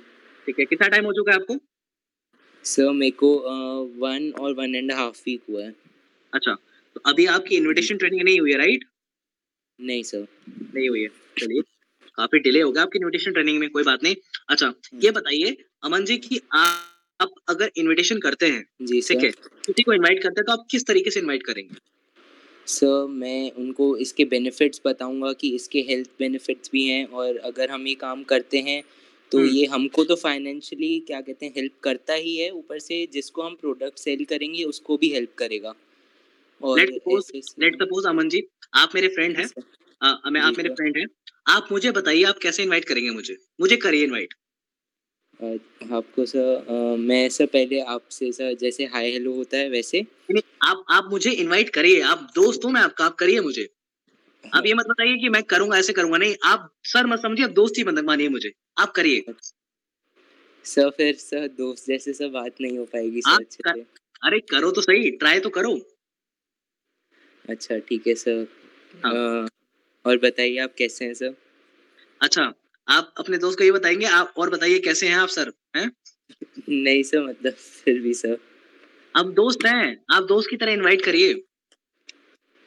ठीक 0.47 0.59
है 0.59 0.65
कितना 0.65 0.87
टाइम 0.87 1.05
हो 1.05 1.11
चुका 1.13 1.31
है 1.31 1.39
आपको? 1.39 1.57
सर 2.65 2.91
मेरे 2.91 3.11
को 3.23 3.33
वन 3.99 4.31
और 4.39 4.53
वन 4.53 4.75
एंड 4.75 4.91
हाफ़ 4.91 5.21
वीक 5.25 5.41
हुआ 5.49 5.63
है। 5.63 5.73
अच्छा 6.33 6.53
तो 6.95 7.01
अभी 7.05 7.25
आपकी 7.33 7.55
इनविटेशन 7.55 7.97
ट्रेनिंग 7.97 8.23
नहीं 8.23 8.39
हुई 8.39 8.51
है 8.51 8.57
राइट 8.57 8.85
नहीं 9.79 10.03
सर। 10.03 10.25
नहीं 10.75 10.89
हुई 10.89 11.01
है 11.03 11.09
चलिए। 11.39 11.61
काफ़ी 12.19 12.39
डिले 12.41 12.61
हो 12.61 12.71
गया 12.71 12.83
आपकी 12.83 12.99
इनविटेशन 12.99 13.31
ट्रेनिंग 13.31 13.59
में 13.59 13.69
कोई 13.69 13.83
बात 13.85 14.03
नहीं। 14.03 14.15
अच्छा 14.49 14.73
ये 15.03 15.11
बताइए 15.13 15.57
अमन 15.83 16.05
जी 16.05 16.17
कि 16.19 16.41
आप 16.55 16.85
आप 17.19 17.31
अगर 17.49 17.71
इनविटेशन 17.77 18.19
करते 18.19 18.47
हैं 18.47 18.63
जी 18.83 18.99
ठीक 19.03 19.23
है 19.23 19.29
किसी 19.65 19.83
को 19.83 19.93
इनवाइट 19.93 20.21
करते 20.23 20.39
हैं 20.39 20.45
तो 20.45 20.51
आप 20.51 20.65
किस 20.71 20.85
तरीके 20.87 21.11
से 21.11 21.19
इनवाइट 21.19 21.43
करेंगे? 21.45 21.75
सर 22.67 23.07
मैं 23.09 23.51
उनको 23.53 23.85
इसके 23.97 24.25
बेनिफिट्स 24.25 24.81
बताऊँगा 24.85 25.31
कि 25.33 25.49
इसके 25.55 25.79
हेल्थ 25.89 26.09
बेनिफिट्स 26.19 26.69
भी 26.73 26.85
हैं 26.85 27.05
और 27.07 27.37
अगर 27.45 27.71
हम 27.71 27.87
ये 27.87 27.95
काम 27.97 28.23
करते 28.23 28.59
हैं 28.59 28.81
तो 29.31 29.37
हम्म। 29.37 29.49
ये 29.49 29.65
हमको 29.67 30.03
तो 30.03 30.15
फाइनेंशियली 30.17 30.99
क्या 31.07 31.19
कहते 31.21 31.45
हैं 31.45 31.53
हेल्प 31.55 31.79
करता 31.83 32.13
ही 32.15 32.35
है। 32.37 32.49
ऊपर 32.51 32.79
से 32.79 33.05
जिसको 33.13 33.41
हम 33.41 33.55
प्रोडक्ट 33.55 33.99
सेल 33.99 34.23
करेंगे 34.25 34.63
उसको 34.65 34.97
भी 34.97 35.09
हेल्प 35.09 35.33
करेगा। 35.37 35.73
और 36.61 36.79
लेट 36.79 37.75
सपोज़ 37.75 38.07
अमन 38.07 38.29
जी 38.29 38.41
आप 38.75 38.95
मेरे 38.95 39.07
फ्रेंड 39.09 39.37
हैं। 39.37 39.47
मैं 40.31 40.41
आप 40.41 40.57
मेरे 40.57 40.69
फ्रेंड 40.71 40.97
हैं। 40.97 41.05
आप 41.47 41.67
मुझे 41.71 41.91
बताइए 41.91 42.23
आप 42.23 42.37
कैसे 42.37 42.63
इनवाइट 42.63 42.85
करेंगे 42.85 43.09
मुझे? 43.09 43.37
मुझे 43.61 43.77
करिए 43.77 44.03
इनवाइट 44.03 44.33
आपको 45.91 46.25
सर 46.25 46.65
मैं 46.99 47.29
सर 47.29 47.45
पहले 47.45 47.79
आपसे 47.81 48.31
सर 48.31 48.53
जैसे 48.53 48.85
हाय 48.85 49.11
हेलो 49.11 49.33
होता 49.33 49.57
है 49.57 49.69
वैसे। 49.69 50.05
आप 50.63 50.83
आप 50.89 51.07
मुझे 51.09 51.31
इनवाइट 51.31 51.69
करिए 51.69 52.01
आप 52.01 52.31
दोस्त 52.35 52.65
हो 52.65 52.69
मैं 52.69 52.81
आपका 52.81 53.05
आप 53.05 53.15
करिए 53.15 53.39
मुझे। 53.39 53.67
आप 54.53 54.65
ये 54.65 54.73
मत 54.73 54.85
बताइए 54.85 55.17
कि 55.17 55.29
मैं 55.29 55.43
करूँगा 55.43 55.77
ऐसे 55.77 55.93
करूँगा 55.93 56.17
नहीं 56.17 56.35
आप 56.43 56.73
सर 56.83 57.05
मत 57.05 57.19
समझिए 57.19 57.45
आप 57.45 57.51
दोस्त 57.51 57.77
ही 57.77 57.83
मत 57.83 58.03
मानिए 58.03 58.29
मुझे 58.29 58.51
आप 58.77 58.91
करिए। 58.91 59.23
सर 60.65 60.89
फिर 60.89 61.15
सर 61.15 61.47
दोस्त 61.47 61.85
जैसे 61.87 62.13
सर 62.13 62.29
बात 62.29 62.61
नहीं 62.61 62.77
हो 62.77 62.85
पाएगी 62.85 63.21
सर 63.21 63.41
अच्छे 63.41 63.63
कर- 63.63 63.79
अरे 64.23 64.39
करो 64.39 64.71
तो 64.71 64.81
सही 64.81 65.11
ट्राई 65.11 65.39
तो 65.39 65.49
करो। 65.49 65.75
अच्छा 67.49 67.77
ठीक 67.79 68.07
है 68.07 68.15
सर। 68.15 68.47
हाँ। 69.05 69.47
और 70.09 70.17
बताइए 70.17 70.57
आप 70.57 70.73
कैसे 70.77 71.05
हैं 71.05 71.13
सर? 71.13 71.35
अच्छा 72.21 72.53
आप 72.87 73.13
अपने 73.17 73.37
दोस्त 73.37 73.57
को 73.57 73.63
ये 73.63 73.71
बताएँगे 73.71 74.05
आप 74.05 74.33
और 74.37 74.49
बताइए 74.49 74.79
कैसे 74.79 75.07
हैं 75.07 75.15
आप 75.15 75.29
सर? 75.29 75.51
हैं? 75.77 75.91
नहीं 76.69 77.03
सर 77.03 77.23
मतलब 77.23 77.53
फिर 77.53 77.99
भी 77.99 78.13
सर। 78.13 78.37
हम 79.15 79.33
दोस्त 79.33 79.65
हैं 79.65 80.05
आप 80.11 80.23
दोस्त 80.23 80.49
की 80.49 80.57
तरह 80.57 80.71
इनवाइट 80.71 81.05
करिए। 81.05 81.33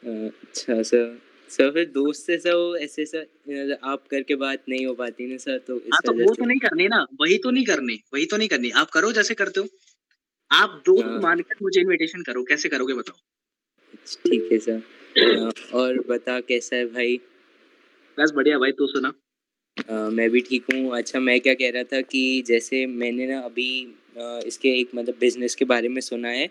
अच्छा 0.03 0.83
सर। 0.83 1.19
सर 1.51 1.71
फिर 1.71 1.85
दोस्त 1.91 2.27
से 2.27 2.39
सर 2.39 2.55
वो 2.55 2.77
ऐसे 2.77 3.05
सर 3.07 3.79
आप 3.85 4.07
करके 4.11 4.35
बात 4.35 4.63
नहीं 4.69 4.87
हो 4.87 4.95
पाती 4.95 5.27
ना 5.27 5.37
सर 5.37 5.59
तो 5.59 5.77
हाँ 5.77 6.01
तो 6.07 6.13
वो 6.13 6.35
तो 6.35 6.45
नहीं 6.45 6.59
करनी 6.59 6.87
ना 6.89 7.07
वही 7.21 7.37
तो 7.39 7.51
नहीं 7.51 7.65
करनी 7.65 7.99
वही 8.15 8.27
तो 8.27 8.37
नहीं 8.37 8.49
करनी। 8.49 8.71
आप 8.71 8.91
करो 8.91 9.13
जैसे 9.13 9.35
करते 9.35 9.61
हो। 9.61 9.67
आप 10.51 10.83
दोस्त 10.87 11.05
हाँ। 11.05 11.21
मानकर 11.21 11.55
मुझे 11.63 11.81
इनविटेशन 11.81 12.23
करो 12.23 12.43
कैसे 12.45 12.69
करोगे 12.69 12.95
बताओ? 12.95 13.17
ठीक 14.27 14.49
है 14.53 14.59
सर। 14.59 15.53
और 15.75 15.99
बता 16.09 16.41
कैसा 16.41 16.77
है 16.77 16.87
भाई? 16.87 17.21
बस 18.19 18.33
बढ़िया 18.37 18.59
भाई 18.59 18.73
तू 18.73 18.87
सुना। 18.87 19.12
अ, 19.88 19.95
मैं 20.11 20.28
भी 20.31 20.40
ठीक 20.40 20.64
हूँ। 20.73 20.97
अच्छा 20.97 21.21
मैं 21.21 21.40
क्या 21.40 21.54
कह 21.54 21.71
रहा 21.71 21.83
था 21.92 22.00
कि 22.00 22.23
जैसे 22.47 22.85
मैंने 22.87 23.26
ना 23.26 23.40
अभी 23.40 23.69
अ, 24.19 24.40
इसके 24.47 24.69
एक 24.81 24.90
मतलब 24.95 25.14
बिज़नेस 25.21 25.54
के 25.54 25.64
बारे 25.64 25.88
में 25.88 26.00
सुना 26.00 26.28
है 26.28 26.45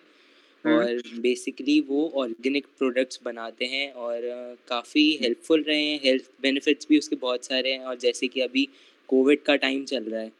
हम्म। 0.65 0.75
और 0.75 1.01
बेसिकली 1.21 1.79
वो 1.79 2.07
ऑर्गेनिक 2.15 2.65
प्रोडक्ट्स 2.77 3.19
बनाते 3.25 3.65
हैं 3.65 3.91
और 3.93 4.21
काफ़ी 4.67 5.03
हेल्पफुल 5.21 5.61
रहे 5.67 5.81
हैं। 5.81 5.99
हेल्थ 6.03 6.29
बेनिफिट्स 6.41 6.87
भी 6.89 6.97
उसके 6.97 7.15
बहुत 7.15 7.45
सारे 7.45 7.71
हैं 7.73 7.83
और 7.85 7.97
जैसे 7.97 8.27
कि 8.27 8.41
अभी 8.41 8.67
कोविड 9.09 9.41
का 9.41 9.55
टाइम 9.55 9.83
चल 9.85 10.03
रहा 10.03 10.21
है। 10.21 10.31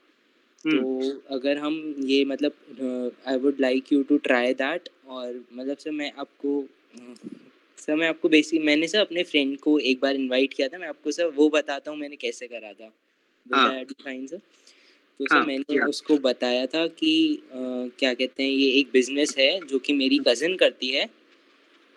हम्म। 0.65 0.81
तो 0.81 1.35
अगर 1.35 1.57
हम 1.57 1.77
ये 2.05 2.23
मतलब 2.25 3.17
I 3.27 3.37
would 3.37 3.59
like 3.59 3.93
you 3.93 4.01
to 4.03 4.17
try 4.17 4.53
that 4.53 4.89
और 5.07 5.43
मतलब 5.53 5.77
से 5.77 5.91
मैं 5.91 6.11
आपको 6.19 6.59
सर 7.81 7.95
मैं 7.95 8.07
आपको 8.07 8.29
बेसिक 8.29 8.61
मैंने 8.61 8.88
सर 8.88 9.00
अपने 9.00 9.23
फ्रेंड 9.23 9.57
को 9.59 9.77
एक 9.79 10.00
बार 10.01 10.15
इनवाइट 10.15 10.53
किया 10.53 10.67
था 10.67 10.77
मैं 10.77 10.88
आपको 10.88 11.11
सर 11.11 11.25
वो 11.25 11.50
बताता 11.50 11.91
हूँ 11.91 12.00
मैंने 12.00 12.15
कैसे 12.15 12.47
करा 12.47 12.73
था। 12.73 12.91
हाँ। 13.51 13.83
फाइन 14.03 14.27
सर 14.27 14.38
तो 14.38 15.25
सर 15.27 15.35
हाँ, 15.35 15.45
मैंने 15.45 15.79
उसको 15.79 16.17
बताया 16.17 16.65
था 16.65 16.88
कि 16.88 17.35
अ, 17.51 17.55
क्या 18.00 18.13
कहते 18.13 18.43
हैं 18.43 18.50
ये 18.50 18.69
एक 18.71 18.89
बिज़नेस 18.93 19.35
है 19.38 19.59
जो 19.67 19.79
कि 19.79 19.93
मेरी 19.93 20.19
कज़न 20.27 20.55
करती 20.55 20.89
है 20.89 21.09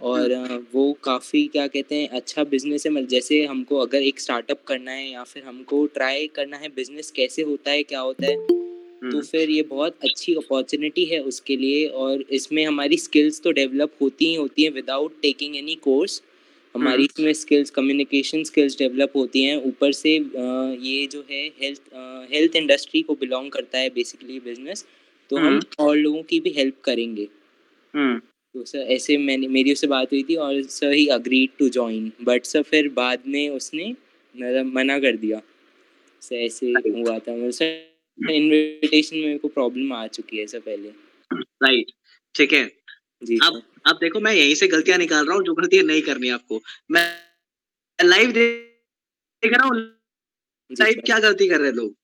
और 0.00 0.30
अ, 0.30 0.58
वो 0.72 0.92
काफ़ी 0.92 1.46
क्या 1.46 1.66
कहते 1.66 1.94
हैं 1.94 2.08
अच्छा 2.08 2.44
बिज़नेस 2.44 2.86
है। 2.86 2.92
मतलब 2.92 3.08
जैसे 3.08 3.44
हमको 3.46 3.78
अगर 3.78 4.02
एक 4.02 4.20
स्टार्टअप 4.20 4.62
करना 4.68 4.90
है 4.90 5.08
या 5.10 5.24
फिर 5.24 5.44
हमको 5.44 5.86
ट्राई 5.86 6.26
करना 6.26 6.56
है 6.56 6.68
बिज़नेस 6.68 7.10
कैसे 7.10 7.42
होता 7.42 7.70
है 7.70 7.82
क्या 7.82 8.00
होता 8.00 8.26
है 8.26 8.63
तो 9.04 9.08
हम्म। 9.08 9.20
फिर 9.22 9.50
ये 9.50 9.62
बहुत 9.62 9.96
अच्छी 10.04 10.34
अपॉर्चुनिटी 10.34 11.04
है 11.04 11.18
उसके 11.22 11.56
लिए 11.56 11.86
और 12.02 12.24
इसमें 12.32 12.64
हमारी 12.64 12.96
स्किल्स 12.98 13.40
तो 13.42 13.50
डेवलप 13.52 13.92
होती 14.00 14.26
ही 14.26 14.34
होती 14.34 14.64
हैं 14.64 14.70
विदाउट 14.72 15.20
टेकिंग 15.22 15.56
एनी 15.56 15.74
कोर्स 15.82 16.22
हमारी 16.74 17.04
इसमें 17.04 17.32
स्किल्स 17.34 17.70
कम्युनिकेशन 17.70 18.42
स्किल्स 18.44 18.78
डेवलप 18.78 19.12
होती 19.16 19.42
हैं। 19.44 19.56
ऊपर 19.64 19.92
से 19.92 20.10
ये 20.10 21.06
जो 21.12 21.24
है 21.30 21.46
हेल्थ 21.62 21.90
हेल्थ 22.32 22.56
इंडस्ट्री 22.56 23.02
को 23.02 23.14
बिलोंग 23.20 23.50
करता 23.50 23.78
है 23.78 23.90
बेसिकली 23.94 24.38
बिज़नेस 24.40 24.84
तो 25.30 25.36
हम 25.38 25.60
और 25.80 25.96
लोगों 25.96 26.22
की 26.22 26.40
भी 26.40 26.54
हेल्प 26.56 26.80
करेंगे। 26.84 27.28
हम्म। 27.94 28.18
तो 28.18 28.64
सर 28.64 28.78
ऐसे 28.92 29.16
मैंने 29.18 29.48
मेरी 29.48 29.72
उससे 29.72 29.86
बात 29.88 30.12
हुई 30.12 30.22
थी 30.22 30.34
और 30.36 30.62
sir 30.70 30.92
he 30.92 31.06
agreed 31.12 31.50
to 31.58 31.68
join 31.70 32.10
but 32.22 32.44
sir 32.46 32.62
फिर 32.64 32.88
बाद 32.96 33.22
में 33.28 33.48
उसने 33.50 33.94
मना 34.74 34.98
कर 34.98 35.16
दिया। 35.16 35.40
सर 36.22 36.36
ऐसे 36.36 36.70
हुआ 36.70 37.18
था। 37.18 37.32
मतलब 37.32 37.50
सर 37.52 37.93
इनविटेशन 38.18 39.16
में 39.16 39.24
मेरे 39.26 39.38
को 39.38 39.48
प्रॉब्लम 39.48 39.92
आ 39.92 40.06
चुकी 40.08 40.38
है 40.38 40.46
सर 40.46 40.60
पहले। 40.60 40.88
राइट 41.64 41.90
ठीक 42.34 42.52
है। 42.52 42.64
जी 43.22 43.38
अब 43.44 43.62
अब 43.86 43.96
देखो 43.96 44.20
मैं 44.20 44.32
यहीं 44.34 44.54
से 44.54 44.68
गलतियाँ 44.68 44.98
निकाल 44.98 45.26
रहा 45.26 45.36
हूँ 45.36 45.44
जो 45.44 45.54
गलतियाँ 45.54 45.84
नहीं 45.84 46.02
करनी 46.02 46.28
आपको। 46.30 46.60
मैं 46.90 47.04
लाइव 47.98 48.32
देख 48.32 49.52
रहा 49.54 49.66
हूँ 49.66 49.76
लाइव 50.70 51.02
क्या 51.06 51.18
गलती 51.20 51.48
कर 51.48 51.60
रहे 51.60 51.72
लोग। 51.72 51.94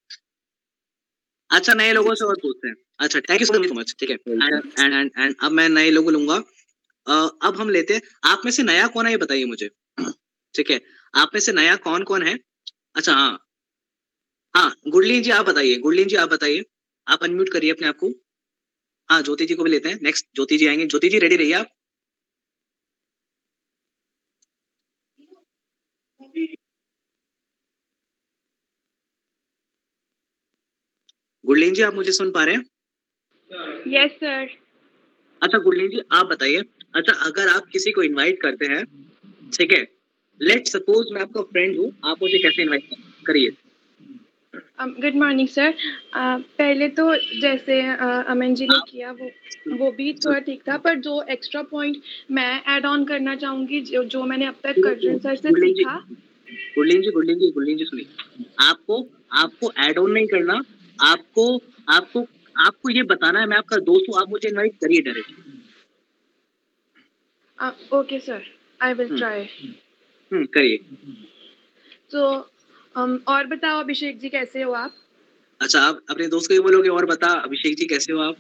अच्छा 1.51 1.75
नए 1.75 1.93
लोगों 1.93 2.15
से 2.15 2.25
और 2.25 2.37
पूछते 2.43 2.69
हैं। 2.69 2.75
अच्छा 3.01 3.21
थैंक 3.21 3.41
यू 3.41 3.47
सो 3.47 3.75
मच 3.75 3.95
ठीक 4.01 4.11
है। 4.11 4.17
एंड 4.17 4.93
एंड 4.95 5.11
एंड 5.19 5.35
अब 5.43 5.53
मैं 5.53 5.69
नए 5.69 5.91
लोगों 5.91 6.13
लूँगा। 6.13 6.35
अ, 7.07 7.29
अब 7.43 7.57
हम 7.57 7.71
लेते 7.71 7.95
हैं 7.95 8.03
आप 8.25 8.43
में 8.45 8.53
से 8.53 8.63
नया 8.63 8.87
कौन 8.89 9.07
है 9.07 9.13
ये 9.13 9.19
बताइए 9.19 9.45
मुझे। 9.47 9.69
ठीक 10.55 10.71
है। 10.71 10.81
आप 11.15 11.31
में 11.35 11.41
से 11.41 11.53
नया 11.53 11.77
कौन 11.79 12.03
कौन 12.05 12.23
है? 12.23 12.37
अच्छा 12.97 13.13
हाँ। 13.15 13.39
हाँ 14.55 14.71
गुरलीन 14.89 15.23
जी 15.23 15.31
आप 15.31 15.47
बताइए 15.47 15.77
गुरलीन 15.79 16.09
जी 16.09 16.17
आप 16.17 16.29
बताइए। 16.29 16.65
आप 17.07 17.23
अनम्यूट 17.23 17.49
करिए 17.53 17.71
अपने 17.71 17.89
आप 17.89 17.97
को। 17.97 18.09
हाँ 19.09 19.23
ज्योति 19.23 19.47
जी 19.47 19.55
को 19.55 19.65
भी 19.65 19.71
लेते 19.71 19.89
हैं। 19.89 19.99
नेक्स्ट 20.03 20.27
ज्योति 20.35 20.57
जी 20.59 20.67
आएँगे। 20.67 20.87
ज्योति 20.87 21.09
जी 21.09 21.19
रेडी 21.19 21.37
रहिए 21.37 21.53
आप? 21.55 21.67
गुरलीन 31.45 31.75
जी 31.75 31.83
आप 31.83 31.95
मुझे 31.95 32.13
सुन 32.13 32.31
पा 32.31 32.45
रहे 32.45 32.55
हैं? 32.55 32.65
यस 33.89 34.11
सर 34.13 34.49
अच्छा 35.43 35.59
गुरलीन 35.59 35.89
जी 35.91 36.01
आप 36.13 36.27
बताइए। 36.27 36.63
अच्छा 36.95 37.13
अगर 37.27 37.49
आप 37.49 37.67
किसी 37.73 37.93
को 37.93 38.03
इनवाइट 38.03 38.41
करते 38.43 38.67
हैं 38.67 38.85
ठीक 39.53 39.73
है? 39.73 39.83
लेट 40.41 40.69
सपोज़ 40.69 41.13
मैं 41.15 41.23
आपका 41.23 41.43
फ्रेंड 41.43 41.79
हूँ 41.79 41.93
आप 42.05 42.23
मुझे 42.23 42.39
कैसे 42.39 42.63
इनवाइट 42.63 42.95
करिए? 43.27 43.51
गुड 44.81 45.15
मॉर्निंग 45.17 45.49
सर 45.49 45.75
पहले 46.15 46.89
तो 46.89 47.15
जैसे 47.41 47.81
uh, 47.83 48.25
अमन 48.27 48.55
जी 48.55 48.67
ने 48.67 48.79
किया 48.91 49.13
वो 49.13 49.31
वो 49.77 49.91
भी 49.93 50.13
थोड़ा 50.25 50.39
ठीक 50.41 50.63
था 50.69 50.77
पर 50.79 50.95
जो 51.01 51.23
एक्स्ट्रा 51.31 51.63
पॉइंट 51.71 51.97
मैं 52.31 52.63
ऐड 52.77 52.87
ऑन 52.87 53.05
करना 53.05 53.35
चाहूँगी 53.37 53.81
जो 53.81 54.05
जो 54.15 54.25
मैंने 54.25 54.47
अब 54.47 54.57
तक 54.63 54.75
कर्जन 54.79 55.19
सर 55.19 55.37
से 55.37 55.51
सीखा। 55.51 55.97
गुरलीन 56.77 57.03
जी 57.03 57.11
गुरलीन 57.11 57.39
जी 57.39 57.51
गुरलीन 57.51 57.77
जी 57.79 57.85
सुनिए। 57.85 58.45
आपको 58.61 59.07
आपको 59.39 59.73
ऐड 59.79 59.99
ऑन 59.99 60.11
नहीं 60.13 60.27
करना 60.27 60.61
आपको 60.99 61.45
आपको 61.89 62.27
आपको 62.57 62.91
ये 62.91 63.03
बताना 63.11 63.41
है 63.41 63.47
मैं 63.47 63.57
आपका 63.57 63.77
दोस्त 63.91 64.11
हूँ 64.11 64.21
आप 64.21 64.31
मुझे 64.31 64.49
इनवाइट 64.49 64.75
करिए 64.81 65.01
direct 65.03 65.31
okay 67.95 68.19
sir 68.21 68.43
I 68.83 68.95
will. 68.95 69.17
Try 69.19 69.45
करिए। 70.33 70.77
तो 72.11 72.21
um, 72.97 73.19
और 73.29 73.47
बताओ 73.47 73.81
अभिषेक 73.81 74.19
जी 74.19 74.29
कैसे 74.29 74.63
हो 74.63 74.73
आप? 74.73 74.95
अच्छा 75.61 75.81
आप 75.81 76.01
अपने 76.11 76.27
दोस्त 76.27 76.53
को 76.53 76.63
बोलोगे 76.63 76.89
और 76.89 77.07
बता 77.07 77.29
अभिषेक 77.29 77.77
जी 77.77 77.87
कैसे 77.87 78.13
हो 78.13 78.21
आप? 78.21 78.37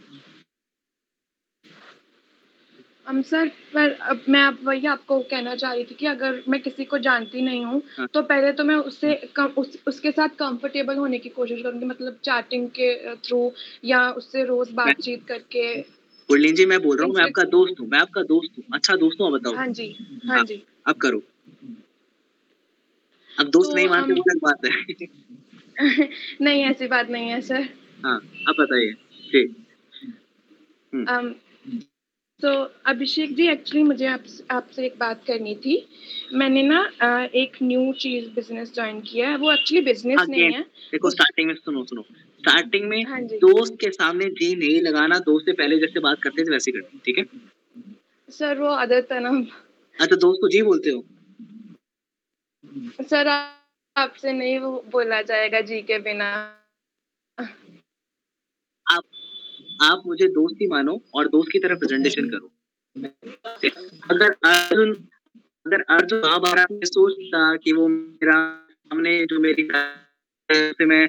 हम 3.06 3.22
सर 3.22 3.48
पर 3.48 3.90
अब 3.90 4.20
मैं 4.28 4.42
अब 4.42 4.58
वही 4.64 4.86
आपको 4.86 5.18
कहना 5.20 5.54
चाह 5.54 5.72
रही 5.72 5.84
थी 5.84 5.94
कि 5.94 6.06
अगर 6.06 6.42
मैं 6.48 6.60
किसी 6.62 6.84
को 6.84 6.98
जानती 6.98 7.42
नहीं 7.42 7.64
हूँ 7.64 7.82
हाँ। 7.98 8.06
तो 8.14 8.22
पहले 8.22 8.52
तो 8.52 8.64
मैं 8.64 8.74
उससे 8.74 9.14
कम 9.36 9.46
उस, 9.46 9.78
उसके 9.86 10.10
साथ 10.10 10.28
कंफर्टेबल 10.28 10.96
होने 10.96 11.18
की 11.18 11.28
कोशिश 11.28 11.62
करूँगी 11.62 11.86
मतलब 11.86 12.18
चैटिंग 12.24 12.68
के 12.68 13.14
थ्रू 13.16 13.52
या 13.84 14.10
उससे 14.10 14.44
रोज 14.44 14.70
बातचीत 14.70 15.26
करके। 15.28 15.80
गुरलीन 16.28 16.54
जी 16.54 16.66
मैं 16.66 16.82
बोल 16.82 16.96
रहा 16.96 17.06
हूँ 17.06 17.14
मैं 17.14 17.24
आपका 17.24 17.42
दोस्त 17.42 17.80
हूँ 17.80 17.88
मैं 17.88 17.98
आपका 17.98 18.22
दोस्त 18.22 18.58
हूँ। 18.58 18.64
अच्छा 18.74 18.96
दोस्त 18.96 19.20
हूँ 19.20 19.32
बताओ। 19.32 19.54
हाँ 19.54 19.66
जी 19.66 19.96
हाँ 20.26 20.44
जी। 20.44 20.62
अब 20.86 20.94
करो। 20.94 21.22
अब 23.40 23.48
दोस्त 23.48 23.70
तो 23.70 23.76
नहीं 23.76 23.88
मानते 23.88 24.12
अलग 24.12 24.38
बात 24.42 24.64
है। 24.64 25.08
नहीं 26.40 26.64
ऐसी 26.64 26.86
बात 26.86 27.10
नहीं 27.10 27.28
है 27.28 27.40
सर। 27.40 27.68
हाँ 28.04 28.18
अब 28.48 28.54
बताइए। 28.58 28.92
जी 29.32 29.46
um, 30.92 31.32
तो 32.42 32.72
अभिषेक 32.86 33.34
जी 33.34 33.48
एक्चुअली 33.48 33.82
मुझे 33.82 34.06
आप, 34.06 34.22
आपसे 34.50 34.86
एक 34.86 34.94
बात 34.98 35.24
करनी 35.26 35.54
थी। 35.54 35.88
मैंने 36.32 36.62
ना 36.62 36.80
एक 37.24 37.56
न्यू 37.62 37.92
चीज़ 37.92 38.30
बिज़नेस 38.30 38.74
ज्वाइन 38.74 39.00
किया 39.00 39.28
है। 39.30 39.36
वो 39.36 39.52
एक्चुअली 39.52 39.84
बिज़नेस 39.84 40.26
नहीं 40.28 40.42
है। 40.42 40.62
देखो 40.62 41.10
स्टार्टिंग 41.10 41.46
में 41.46 41.54
सुनो 41.54 41.84
सुनो। 41.84 42.02
स्टार्टिंग 42.12 42.88
में 42.88 43.04
हाँ 43.04 43.20
जी। 43.20 43.36
दोस्त 43.36 43.74
के 43.74 43.90
सामने 43.90 44.24
जी 44.24 44.56
नहीं 44.56 44.80
लगाना 44.82 45.18
दोस्त 45.18 45.46
से 45.46 45.52
पहले 45.52 45.78
जैसे 45.78 46.00
बात 46.00 46.22
करते 46.22 46.44
थे 46.44 46.50
वैसे 46.50 46.70
करते 46.70 46.98
ठीक 47.04 47.18
है? 47.18 47.24
सर 48.30 48.58
वो 48.58 48.66
आदत 48.66 49.08
है 49.12 49.20
ना 49.20 49.46
अच्छा 50.00 50.16
दोस्त 50.16 50.38
को 50.40 50.48
जी 50.48 50.62
बोलते 50.62 50.90
हो? 50.90 51.04
सर, 52.90 53.28
आपसे 53.96 54.32
नहीं 54.32 54.58
बोला 54.90 55.20
जाएगा 55.22 55.60
जी 55.60 55.80
के 55.82 55.98
बिना। 55.98 56.30
आप 59.82 60.02
मुझे 60.06 60.26
दोस्त 60.28 60.56
ही 60.60 60.66
मानो 60.66 61.00
और 61.14 61.28
दोस्त 61.28 61.52
की 61.52 61.58
तरह 61.58 61.74
प्रेजेंटेशन 61.74 62.28
करो। 62.30 62.50
अगर 64.10 64.30
अर्जुन 64.44 64.92
अगर 65.66 65.80
अर्जुन 65.90 66.20
महाभारत 66.20 66.70
में 66.70 66.86
सोचता 66.86 67.56
कि 67.56 67.72
वो 67.72 67.86
मेरा 67.88 68.36
हमने 68.92 69.26
जो 69.26 69.38
मेरी 69.40 69.68
से 70.48 70.84
मैं 70.84 71.06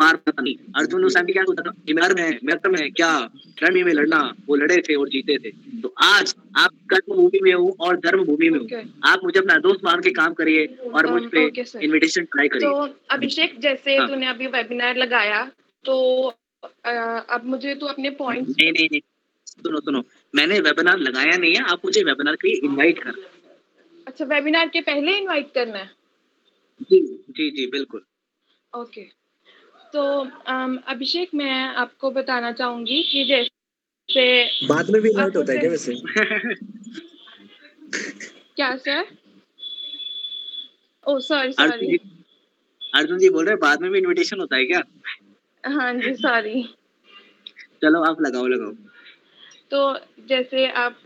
मार 0.00 0.16
पाता 0.16 0.42
नहीं 0.42 0.54
अर्जुन 0.76 1.04
उस 1.04 1.16
क्या 1.18 1.42
सोचता 1.44 1.62
था? 1.62 1.70
धर्म 1.90 2.18
है 2.18 2.30
मेरा 2.44 2.58
धर्म 2.58 2.74
है 2.76 2.88
क्या? 2.90 3.10
रणभूमि 3.62 3.82
में 3.84 3.92
लड़ना 3.92 4.18
वो 4.48 4.56
लड़े 4.56 4.76
थे 4.88 4.94
और 4.94 5.08
जीते 5.08 5.36
थे। 5.38 5.50
तो 5.80 5.92
आज 6.04 6.34
आप 6.56 6.70
कर्म 6.90 7.14
भूमि 7.16 7.40
में 7.42 7.52
हूँ 7.52 7.72
और 7.80 7.96
धर्म 8.00 8.24
भूमि 8.24 8.50
में 8.50 8.58
हूँ। 8.58 8.82
आप 9.04 9.24
मुझे 9.24 9.38
अपना 9.40 9.56
दोस्त 9.58 9.84
मान 9.84 10.00
के 10.00 10.10
काम 10.12 10.34
करिए 10.34 10.66
और 10.94 11.10
मुझ 11.12 11.22
पे 11.34 11.44
इनविटेशन 11.84 12.24
ट्राई 12.26 12.48
तो 12.48 12.58
करिए। 12.58 12.94
अभिषेक 13.10 13.58
जैसे 13.60 13.96
हाँ। 13.96 14.06
तूने 14.08 14.26
अभी 14.26 14.46
वेबिनार 14.48 14.96
लगाया 14.96 15.44
तो 15.84 15.98
अब 16.62 17.42
मुझे 17.46 17.74
तू 17.74 17.86
अपने 17.86 18.10
पॉइंट्स 18.22 18.50
नहीं 18.50 18.72
नहीं 18.72 19.00
सुनो 19.48 19.80
सुनो। 19.80 20.02
मैंने 20.34 20.60
वेबिनार 20.60 20.98
लगाया 21.00 21.36
नहीं 21.36 21.54
है 21.54 21.62
आप 21.72 21.84
मुझे 21.84 22.02
वेबिनार 22.04 22.36
के 22.36 22.48
लिए 22.48 22.60
इनवाइट 22.64 23.02
कर। 23.02 23.22
अच्छा 24.06 24.24
वेबिनार 24.26 24.68
के 24.68 24.80
पहले 24.82 25.16
इनवाइट 25.18 25.52
करना 25.54 25.78
है? 25.78 25.90
जी 26.82 27.00
जी 27.30 27.50
जी 27.50 27.66
बिल्कुल। 27.70 28.02
ओके 28.72 29.02
तो 29.92 30.02
अभिषेक 30.88 31.30
मैं 31.34 31.52
आपको 31.76 32.10
बताना 32.10 32.52
चाहूँगी 32.52 33.02
कि 33.02 33.24
जैसे 33.24 34.66
बाद 34.68 34.90
में 34.90 35.00
भी 35.02 35.12
आपको 35.12 35.38
होता 35.38 35.52
है 35.52 35.58
क्या 35.58 35.70
वैसे? 35.70 35.94
क्या 38.56 38.76
sir 38.76 39.04
oh 41.06 41.18
sorry 41.20 41.52
sorry 41.52 41.96
Arjun 42.94 43.18
ji 43.18 43.28
बोल 43.30 43.44
रहे 43.44 43.52
हैं 43.52 43.60
बाद 43.60 43.80
में 43.80 43.90
भी 43.90 43.98
इनविटेशन 43.98 44.40
होता 44.40 44.56
है 44.56 44.64
क्या? 44.64 44.82
हाँ 45.64 45.92
जी 45.94 46.14
सॉरी 46.14 46.62
चलो 47.82 48.02
आप 48.02 48.20
लगाओ 48.20 48.46
लगाओ। 48.46 48.72
तो 49.70 49.98
जैसे 50.28 50.66
आप 50.70 50.96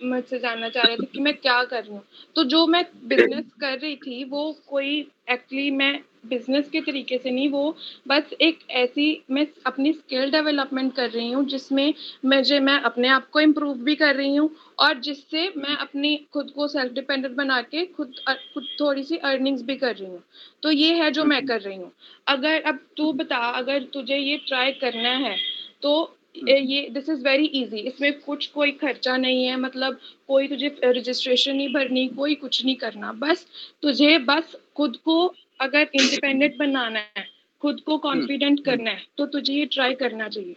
मुझसे 0.00 0.38
जानना 0.38 0.68
चाह 0.68 0.84
रहे 0.84 0.96
थे 0.96 1.06
कि 1.06 1.20
मैं 1.20 1.34
क्या 1.36 1.62
कर 1.64 1.82
रही 1.84 1.92
हूँ। 1.92 2.02
तो 2.36 2.44
जो 2.44 2.66
मैं 2.66 2.84
बिज़नेस 3.04 3.44
कर 3.60 3.78
रही 3.78 3.96
थी 3.96 4.24
वो 4.24 4.52
कोई 4.68 4.98
एक्चुअली 5.30 5.70
मैं 5.70 5.92
बिज़नेस 6.24 6.68
के 6.70 6.80
तरीके 6.80 7.18
से 7.18 7.30
नहीं 7.30 7.48
वो 7.50 7.76
बस 8.08 8.32
एक 8.40 8.58
ऐसी 8.72 9.06
मैं 9.30 9.46
अपनी 9.66 9.92
स्किल 9.92 10.30
डेवलपमेंट 10.30 10.94
कर 10.94 11.10
रही 11.10 11.30
हूँ 11.32 11.44
जिसमें 11.46 11.92
मुझे 12.24 12.60
मैं 12.60 12.78
अपने 12.80 13.08
आप 13.08 13.28
को 13.30 13.40
इम्प्रूव 13.40 13.82
भी 13.84 13.94
कर 13.94 14.14
रही 14.14 14.36
हूँ 14.36 14.50
और 14.78 15.00
जिससे 15.00 15.48
मैं 15.56 15.76
अपनी 15.76 16.16
खुद 16.32 16.50
को 16.50 16.68
सेल्फ 16.68 16.92
डिपेंडेंट 16.92 17.34
बना 17.36 17.60
के 17.64 17.84
खुद 17.88 18.14
खुद 18.54 18.66
थोड़ी 18.80 19.02
सी 19.02 19.16
अर्निंग्स 19.16 19.62
भी 19.62 19.76
कर 19.76 19.94
रही 19.96 20.06
हूँ। 20.06 20.22
तो 20.62 20.70
ये 20.70 20.94
है 20.94 21.10
जो 21.10 21.24
मैं 21.24 21.44
कर 21.46 21.60
रही 21.60 21.76
हूँ। 21.76 21.92
अगर 22.26 22.62
अब 22.62 22.78
तू 22.96 23.12
बता 23.12 23.36
अगर 23.52 23.82
तुझे 23.94 24.16
ये 24.16 24.36
ट्राई 24.48 24.72
करना 24.80 25.16
है 25.26 25.36
तो 25.82 26.16
ये 26.36 26.88
दिस 26.90 27.08
इज़ 27.10 27.22
वेरी 27.24 27.44
इजी 27.46 27.78
इसमें 27.78 28.12
कुछ 28.20 28.46
कोई 28.46 28.70
खर्चा 28.72 29.16
नहीं 29.16 29.44
है 29.44 29.56
मतलब 29.60 29.98
कोई 30.28 30.48
तुझे 30.48 30.68
रजिस्ट्रेशन 30.84 31.56
नहीं 31.56 31.72
भरनी 31.74 32.06
कोई 32.08 32.34
कुछ 32.34 32.64
नहीं 32.64 32.76
करना। 32.76 33.12
बस 33.14 33.46
तुझे 33.82 34.18
बस 34.20 34.56
खुद 34.76 34.96
को 35.04 35.34
अगर 35.62 35.90
इंडिपेंडेंट 35.94 36.56
बनाना 36.58 36.98
है 37.16 37.26
खुद 37.62 37.80
को 37.86 37.96
कॉन्फिडेंट 38.04 38.64
करना 38.64 38.90
है 38.90 39.06
तो 39.18 39.26
तुझे 39.32 39.52
ये 39.52 39.66
ट्राई 39.74 39.94
करना 39.96 40.28
चाहिए। 40.28 40.56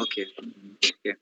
Okay 0.00 0.22
okay 0.90 1.12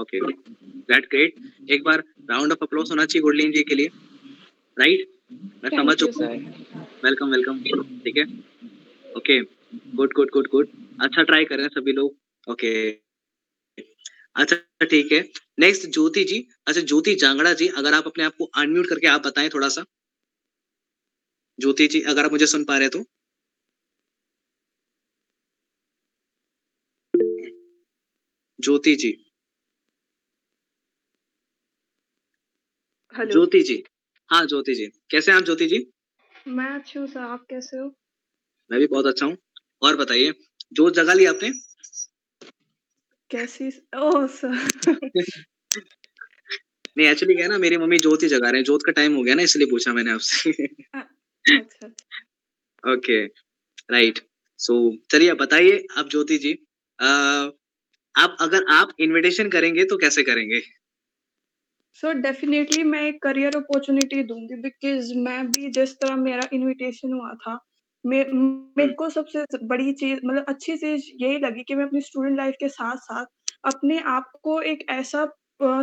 okay 0.00 0.20
that 0.20 1.08
great 1.10 1.34
एक 1.70 1.82
बार 1.84 2.02
राउंड 2.30 2.52
ऑफ़ 2.52 2.64
अप्लॉज 2.64 2.90
होना 2.90 3.04
चाहिए 3.04 3.22
गुडलीन 3.22 3.52
जी 3.52 3.62
के 3.62 3.74
लिए। 3.74 3.88
राइट 4.76 5.08
मैं 5.64 5.70
समझ 5.70 5.96
चुका 5.96 6.26
हूँ। 6.26 6.38
वेलकम 7.04 7.30
वेलकम 7.30 7.62
ठीक 8.04 8.16
है? 8.16 8.24
Okay 9.16 9.40
good 9.96 10.12
good 10.14 10.30
good 10.32 10.48
good 10.48 10.68
अच्छा 11.02 11.22
ट्राई 11.22 11.44
कर 11.44 11.56
रहे 11.56 11.64
हैं 11.64 11.70
सभी 11.74 11.92
लोग। 11.92 12.16
ओके 12.46 12.72
अच्छा 14.36 14.56
ठीक 14.84 15.12
है। 15.12 15.20
नेक्स्ट 15.58 15.86
ज्योति 15.88 16.24
जी 16.24 16.38
अच्छा 16.66 16.80
ज्योति 16.82 17.14
जांगड़ा 17.22 17.52
जी 17.54 17.66
अगर 17.78 17.94
आप 17.94 18.06
अपने 18.06 18.24
आप 18.24 18.34
को 18.38 18.44
अनम्यूट 18.56 18.86
करके 18.88 19.06
आप 19.08 19.26
बताएँ 19.26 19.48
थोड़ा 19.54 19.68
सा। 19.68 19.84
ज्योति 21.60 21.86
जी 21.86 22.00
अगर 22.00 22.24
आप 22.24 22.32
मुझे 22.32 22.46
सुन 22.46 22.64
पा 22.64 22.78
रहे 22.78 22.88
तो। 22.88 23.04
ज्योति 28.58 28.94
जी। 28.94 29.26
हेलो 33.14 33.30
ज्योति 33.32 33.62
जी। 33.62 33.84
हाँ 34.30 34.46
ज्योति 34.46 34.74
जी। 34.74 34.86
कैसे 35.10 35.30
हैं 35.32 35.38
आप 35.38 35.44
ज्योति 35.44 35.66
जी? 35.66 35.92
मैं 36.48 36.70
अच्छी 36.70 36.98
हूँ 36.98 37.06
सर 37.06 37.20
आप 37.20 37.46
कैसे 37.50 37.76
हो? 37.78 37.94
मैं 38.70 38.80
भी 38.80 38.86
बहुत 38.86 39.06
अच्छा 39.06 39.26
हूँ। 39.26 39.36
और 39.82 39.96
बताइए 39.96 40.32
जो 40.72 40.90
जगह 40.90 41.12
ली 41.12 41.24
आपने? 41.24 41.50
कैसी 43.30 43.68
ओह 43.96 44.26
सर। 44.26 44.48
नहीं 46.98 47.08
एक्चुअली 47.08 47.34
क्या 47.34 47.44
है 47.44 47.50
ना 47.50 47.58
मेरी 47.58 47.76
मम्मी 47.76 47.98
जोत 47.98 48.22
ही 48.22 48.28
जगा 48.28 48.50
रहे 48.50 48.58
हैं। 48.60 48.64
जोत 48.64 48.80
का 48.86 48.92
टाइम 48.92 49.14
हो 49.14 49.22
गया 49.22 49.34
ना 49.34 49.42
इसलिए 49.42 49.66
पूछा 49.66 49.92
मैंने 49.92 50.10
आपसे। 50.10 50.66
अच्छा। 51.50 51.88
ओके 52.84 53.24
राइट 53.90 54.18
सो 54.60 54.76
चलिए 55.10 55.34
बताइए 55.36 55.84
आप 55.98 56.08
ज्योति 56.10 56.38
जी 56.38 56.52
अ, 56.98 57.06
आप 58.14 58.36
अगर 58.40 58.64
आप 58.72 58.92
इनविटेशन 59.00 59.48
करेंगे 59.50 59.84
तो 59.84 59.96
कैसे 59.96 60.22
करेंगे? 60.22 60.60
सो 61.96 62.12
डेफिनेटली 62.12 62.82
मैं 62.84 63.02
एक 63.02 63.22
करियर 63.22 63.56
अपॉर्चुनिटी 63.56 64.22
दूँगी 64.22 64.56
बिकॉज़ 64.62 65.12
मैं 65.18 65.46
भी 65.50 65.70
जिस 65.70 65.92
तरह 65.94 66.16
मेरा 66.16 66.48
इनविटेशन 66.52 67.12
हुआ 67.12 67.32
था 67.34 67.58
मे- 68.04 68.26
मेरे 68.76 68.92
को 68.92 69.08
सबसे 69.10 69.44
बड़ी 69.64 69.92
चीज़ 69.92 70.20
मतलब 70.24 70.44
अच्छी 70.48 70.76
चीज़ 70.76 71.10
यही 71.22 71.38
लगी 71.38 71.62
कि 71.62 71.74
मैं 71.74 71.84
अपनी 71.84 72.00
स्टूडेंट 72.00 72.36
लाइफ 72.36 72.54
के 72.60 72.68
साथ 72.68 72.96
साथ 73.02 73.26
अपने 73.64 73.98
आप 74.08 74.30
को 74.42 74.60
एक 74.64 74.84
ऐसा 74.90 75.26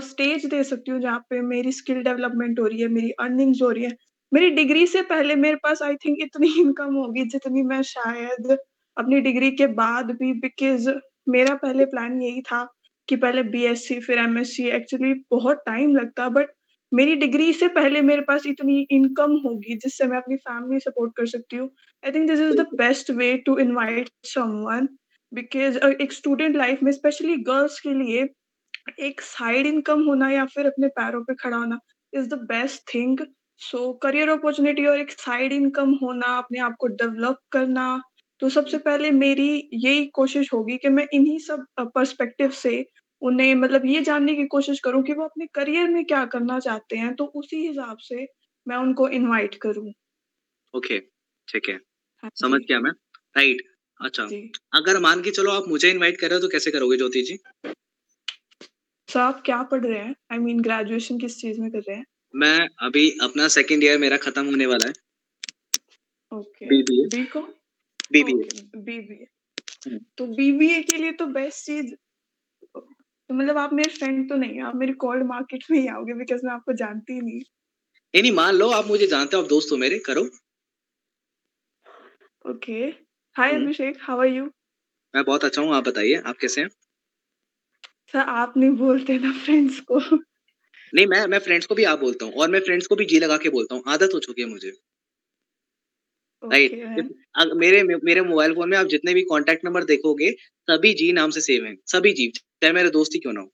स्टेज 0.04 0.46
दे 0.46 0.64
सकती 0.64 0.92
हूँ 0.92 1.00
जहाँ 1.02 1.20
पे 1.30 1.42
मेरी 1.42 1.72
स्किल 1.72 2.02
डेवलपमेंट 2.04 2.60
हो 2.60 2.66
रही 2.68 2.82
है 2.82 2.88
मेरी 2.90 3.12
अर्निंग्स 3.20 3.62
हो 3.62 3.70
रही 3.72 3.84
है। 3.84 3.92
मेरी 4.32 4.50
डिग्री 4.50 4.86
से 4.88 5.02
पहले 5.02 5.36
मेरे 5.36 5.56
पास 5.56 5.82
आई 5.82 5.96
थिंक 5.96 6.18
इतनी 6.22 6.48
इनकम 6.62 6.96
होगी 6.96 7.24
जितनी 7.26 7.62
मैं 7.64 7.82
शायद 7.84 8.58
अपनी 8.98 9.20
डिग्री 9.22 9.52
के 9.52 9.68
बाद 9.68 10.12
भी 10.12 10.32
बिकॉज़ 10.40 10.90
मेरा 11.30 11.56
पहले 11.56 11.86
प्लान 11.86 12.22
यही 12.22 12.42
था 12.42 12.68
कि 13.08 13.16
पहले 13.16 13.44
बीएससी 13.44 14.00
फिर 14.00 14.18
एमएससी 14.20 14.68
एक्चुअली 14.70 15.14
बहुत 15.32 15.64
टाइम 15.66 15.96
लगता 15.96 16.28
बट 16.30 16.52
मेरी 16.92 17.16
डिग्री 17.16 17.52
से 17.54 17.68
पहले 17.68 18.02
मेरे 18.02 18.22
पास 18.22 18.46
इतनी 18.48 18.80
इनकम 18.92 19.32
होगी 19.46 19.76
जिससे 19.76 20.06
मैं 20.08 20.18
अपनी 20.18 20.36
फैमिली 20.36 20.80
सपोर्ट 20.80 21.16
कर 21.18 21.26
सकती 21.26 21.58
हूँ। 21.58 21.70
I 22.04 22.12
think 22.12 22.28
this 22.30 22.40
is 22.40 22.56
the 22.58 22.68
best 22.76 23.12
way 23.12 23.36
to 23.38 23.58
invite 23.58 24.10
someone 24.26 24.88
because 25.32 25.78
एक 26.02 26.14
स्टूडेंट 26.14 26.56
लाइफ 26.56 26.84
में 26.84 26.92
स्पेशली 26.92 27.36
गर्ल्स 27.50 27.80
के 27.80 27.94
लिए 27.94 28.28
एक 29.00 29.22
साइड 29.22 29.68
इनकम 29.68 30.04
होना 30.04 30.30
या 30.32 30.46
फिर 30.46 30.66
अपने 30.66 30.88
पैरों 31.00 31.24
पे 31.24 31.36
खड़ा 31.36 31.58
होना 31.58 31.80
is 32.14 32.28
the 32.30 32.34
best 32.50 32.94
thing 32.94 33.20
so 33.62 33.92
career 33.94 34.30
opportunity 34.30 34.86
और 34.86 35.00
एक 35.00 35.12
साइड 35.12 35.54
इनकम 35.54 35.94
होना 35.94 36.28
अपने 36.38 36.60
आप 36.60 36.76
को 36.80 36.88
डेवलप 36.88 37.38
करना 37.52 37.86
तो 38.42 38.50
सबसे 38.50 38.78
पहले 38.78 39.12
मेरी 39.12 39.70
यही 39.74 40.06
कोशिश 40.06 40.54
होगी 40.54 40.78
कि 40.78 40.90
मैं 40.90 41.08
इन्हीं 41.14 41.38
सब 41.40 41.66
पर्सपेक्टिव 41.96 42.50
से 42.50 42.86
उन्हें 43.22 43.56
मतलब 43.56 43.86
ये 43.86 44.02
जानने 44.02 44.36
की 44.36 44.46
कोशिश 44.48 44.80
करूँ 44.80 45.04
कि 45.04 45.14
वो 45.14 45.24
अपने 45.24 45.46
करियर 45.54 45.88
में 45.90 46.04
क्या 46.06 46.26
करना 46.26 46.60
चाहते 46.60 46.98
हैं 46.98 47.14
तो 47.16 47.26
उसी 47.36 47.68
हिसाब 47.68 47.98
से 47.98 48.28
मैं 48.68 48.78
उनको 48.78 49.08
इनवाइट 49.10 49.56
करूँ। 49.56 49.92
ओके 50.74 51.00
ठीक 51.48 51.70
है। 51.70 51.80
हाँ 52.24 52.32
समझ 52.36 52.62
गया 52.62 52.80
मैं। 52.80 52.92
राइट 53.36 53.62
अच्छा। 54.00 54.26
जी। 54.26 54.52
अगर 54.74 55.00
मान 55.00 55.22
के 55.22 55.32
चलो 55.32 55.52
आप 55.52 55.68
मुझे 55.68 55.90
इनवाइट 55.92 56.20
कर 56.22 56.28
रहे 56.30 56.36
हो 56.36 56.42
तो 56.42 56.48
कैसे 56.48 56.72
करोगे 56.72 56.98
ज्योति 56.98 57.22
जी? 57.22 57.38
सर 59.10 59.20
आप 59.20 59.42
क्या 59.46 59.62
पढ़ 59.64 59.86
रहे 59.86 60.00
हैं? 60.00 60.16
आई 60.32 60.38
मीन 60.38 60.60
ग्रेजुएशन 60.62 61.20
किस 61.20 61.40
चीज़ 61.42 61.62
में 61.62 61.72
कर 61.72 61.80
रहे 61.80 61.96
हैं? 61.96 62.06
मैं 62.36 62.68
अभी 62.82 63.10
अपना 63.22 63.48
सेकंड 63.48 63.84
ईयर 63.84 64.00
मेरा 64.00 64.18
खत्म 64.18 64.46
होने 64.46 64.66
वाला 64.66 64.88
है। 64.88 64.94
Okay 66.32 66.66
BBA 66.66 67.06
BBA 68.12 68.62
BBA. 68.76 69.28
तो 70.18 70.26
बीबीए 70.28 70.82
के 70.84 70.98
लिए 70.98 71.12
तो 71.12 71.26
बेस्ट 71.26 71.66
चीज़ 71.66 71.96
तो 73.30 73.34
मतलब 73.34 73.58
आप 73.58 73.74
मेरे 73.74 73.90
फ्रेंड 73.90 74.30
तो 74.30 74.36
नहीं 74.36 74.62
आप 74.62 74.76
मेरे 74.76 74.94
कोल्ड 74.94 75.24
मार्केट 75.24 75.64
में 75.72 75.80
ही 75.80 75.88
आओगे 75.88 76.14
बिकॉज़ 76.14 76.46
मैं 76.46 76.54
आपको 76.54 76.74
जानती 76.74 77.14
ही 77.14 77.22
नहीं 77.22 77.40
नहीं 77.40 78.22
नहीं 78.22 78.32
मान 78.32 78.56
लो 78.56 78.70
आप 78.70 78.88
मुझे 78.88 79.08
जानते 79.08 79.38
हो 79.38 79.44
आप 79.44 79.50
दोस्त 79.50 79.72
हो 79.72 79.78
मेरे 79.78 80.00
करो। 80.00 80.24
Okay 82.50 82.80
hi 83.36 83.52
hmm. 83.52 83.64
Abhishek 83.64 83.98
how 84.02 84.20
are 84.20 84.28
you 84.28 84.46
मैं 85.16 85.24
बहुत 85.24 85.44
अच्छा 85.46 85.62
हूँ 85.62 85.74
आप 85.74 85.84
बताइए 85.84 86.16
आप 86.16 86.38
कैसे 86.38 86.62
हैं? 86.62 86.70
सर 88.12 88.20
आप 88.20 88.58
नहीं 88.58 88.70
बोलते 88.70 89.18
ना 89.18 89.32
फ्रेंड्स 89.32 89.80
को। 89.80 90.00
नहीं 90.94 91.06
मैं 91.08 91.26
मैं 91.28 91.40
फ्रेंड्स 91.40 91.66
को 91.66 91.76
भी 91.76 91.84
आप 91.86 92.00
बोलता 92.00 92.26
हूँ 92.26 92.34
और 92.36 92.50
मैं 92.50 92.60
फ्रेंड्स 92.62 92.88
को 92.88 92.96
भी 92.96 93.06
जी 93.06 93.20
लगा 93.20 93.38
के 93.38 93.50
बोलता 93.50 93.76
हूँ 93.76 93.84
आदत 93.90 94.12
हो 94.14 94.20
चुकी 94.20 94.42
है 94.42 94.48
मुझे। 94.50 94.72
राइट 96.44 96.72
ओके 96.72 97.02
अग- 97.36 97.56
मेरे 97.56 97.82
मेरे 97.84 98.22
मोबाइल 98.22 98.54
फ़ोन 98.54 98.70
में 98.70 98.78
आप 98.78 98.88
जितने 98.88 99.14
भी 99.14 99.22
कांटेक्ट 99.24 99.66
नंबर 99.66 99.84
देखोगे 99.86 100.32
सभी 100.68 100.94
जी 100.94 101.12
नाम 101.14 101.30
से 101.30 101.42
सेव 101.42 101.66
हैं 101.66 101.76
सभी 101.88 102.14
जी 102.14 102.28
चाहे 102.38 102.74
मेरे 102.74 102.90
दोस्त 102.90 103.16
ही 103.16 103.20
क्यों 103.20 103.34
ना 103.34 103.42
हो 103.42 103.52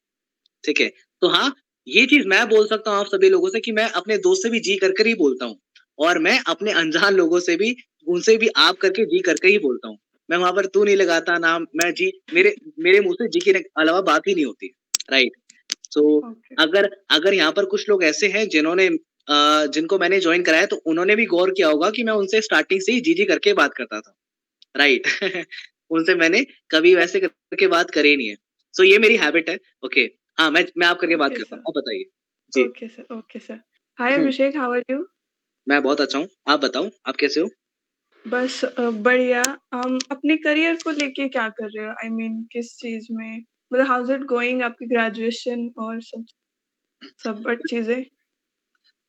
ठीक 0.63 0.81
है? 0.81 0.87
तो 1.21 1.29
हाँ 1.29 1.53
ये 1.87 2.05
चीज़ 2.05 2.27
मैं 2.27 2.47
बोल 2.49 2.67
सकता 2.67 2.91
हूँ 2.91 2.99
आप 2.99 3.07
सभी 3.07 3.29
लोगों 3.29 3.49
से 3.49 3.59
कि 3.59 3.71
मैं 3.71 3.89
अपने 3.93 4.17
दोस्त 4.19 4.43
से 4.43 4.49
भी 4.49 4.59
जी 4.59 4.75
कर 4.77 4.91
कर 4.91 5.07
ही 5.07 5.13
बोलता 5.15 5.45
हूँ 5.45 5.57
और 5.99 6.19
मैं 6.19 6.39
अपने 6.47 6.71
अनजान 6.73 7.15
लोगों 7.15 7.39
से 7.39 7.55
भी 7.57 7.75
उनसे 8.07 8.37
भी 8.37 8.49
आप 8.57 8.77
करके 8.77 9.05
जी 9.05 9.19
करके 9.21 9.47
ही 9.47 9.57
बोलता 9.59 9.87
हूँ। 9.87 9.97
मैं 10.29 10.37
वहाँ 10.37 10.53
पर 10.53 10.65
तू 10.67 10.83
नहीं 10.83 10.95
लगाता 10.95 11.37
नाम 11.39 11.67
मैं 11.75 11.91
जी 11.93 12.11
मेरे 12.33 12.55
मेरे 12.79 13.01
मुँह 13.01 13.15
से 13.15 13.27
जी 13.29 13.39
के 13.41 13.53
अलावा 13.77 14.01
बात 14.03 14.27
ही 14.27 14.35
नहीं 14.35 14.45
होती 14.45 14.73
राइट 15.11 15.33
सो 15.93 16.03
ओके 16.29 16.55
अगर 16.63 16.89
अगर 17.11 17.33
यहाँ 17.33 17.51
पर 17.51 17.65
कुछ 17.65 17.89
लोग 17.89 18.03
ऐसे 18.03 18.27
हैं 18.27 18.47
जिन्होंने 18.49 18.89
जिनको 19.73 19.99
मैंने 19.99 20.19
ज्वाइन 20.19 20.43
कराया 20.43 20.65
तो 20.65 20.75
उन्होंने 20.85 21.15
भी 21.15 21.25
गौर 21.25 21.51
किया 21.51 21.67
होगा 21.67 21.89
कि 21.89 22.03
मैं 22.03 22.13
उनसे 22.13 22.41
स्टार्टिंग 22.41 22.81
से 22.81 22.91
ही 22.91 23.01
जी 23.01 23.13
जी 23.13 23.25
करके 23.25 23.53
बात 23.53 23.73
करता 23.73 23.99
था। 24.01 24.13
राइट 24.75 25.07
उनसे 25.91 26.15
मैंने 26.15 26.43
कभी 26.71 26.95
वैसे 26.95 27.19
करके 27.19 27.67
बात 27.67 27.91
करी 27.91 28.15
नहीं 28.17 28.27
है। 28.27 28.35
सो 28.73 28.83
ये 28.83 28.97
मेरी 28.97 29.15
हैबिट 29.15 29.49
है। 29.49 29.59
ओके 29.85 30.01
हाँ 30.39 30.49
मैं 30.51 30.65
मैं 30.77 30.87
आप 30.87 30.99
करके 30.99 31.15
बात 31.15 31.31
Okay, 31.31 31.39
करता 31.39 31.55
हूँ। 31.55 31.63
आप 31.67 31.77
बताइए। 31.77 32.03
जी। 32.53 32.63
Okay 32.63 32.87
sir 32.87 33.15
okay 33.15 33.39
sir 33.39 33.59
hi. 33.97 34.13
Abhishek 34.13 34.55
how 34.57 34.73
are 34.73 34.83
you 34.91 35.05
मैं 35.67 35.81
बहुत 35.83 36.01
अच्छा 36.01 36.19
हूँ। 36.19 36.27
आप 36.47 36.59
बताओ 36.59 36.89
आप 37.07 37.15
कैसे 37.15 37.39
हो? 37.39 37.49
बस 38.25 38.61
बढ़िया। 38.75 39.43
हम 39.73 39.99
अपने 40.11 40.37
करियर 40.37 40.75
को 40.83 40.91
लेके 40.91 41.27
क्या 41.29 41.47
कर 41.49 41.67
रहे 41.67 41.85
हो? 41.85 41.91
आई 41.91 42.09
I 42.09 42.11
मीन 42.11 42.31
mean, 42.33 42.45
किस 42.51 42.75
चीज़ 42.77 43.07
में? 43.11 43.43
मतलब 43.73 43.87
हाउ 43.87 44.03
इज़ 44.03 44.11
इट 44.11 44.23
गोइंग 44.27 44.61
आपकी 44.63 44.85
ग्रेजुएशन 44.87 45.69
और 45.79 46.01
सब? 46.01 46.25
सब 47.23 47.41
बट 47.43 47.61
चीज़ें? 47.69 48.03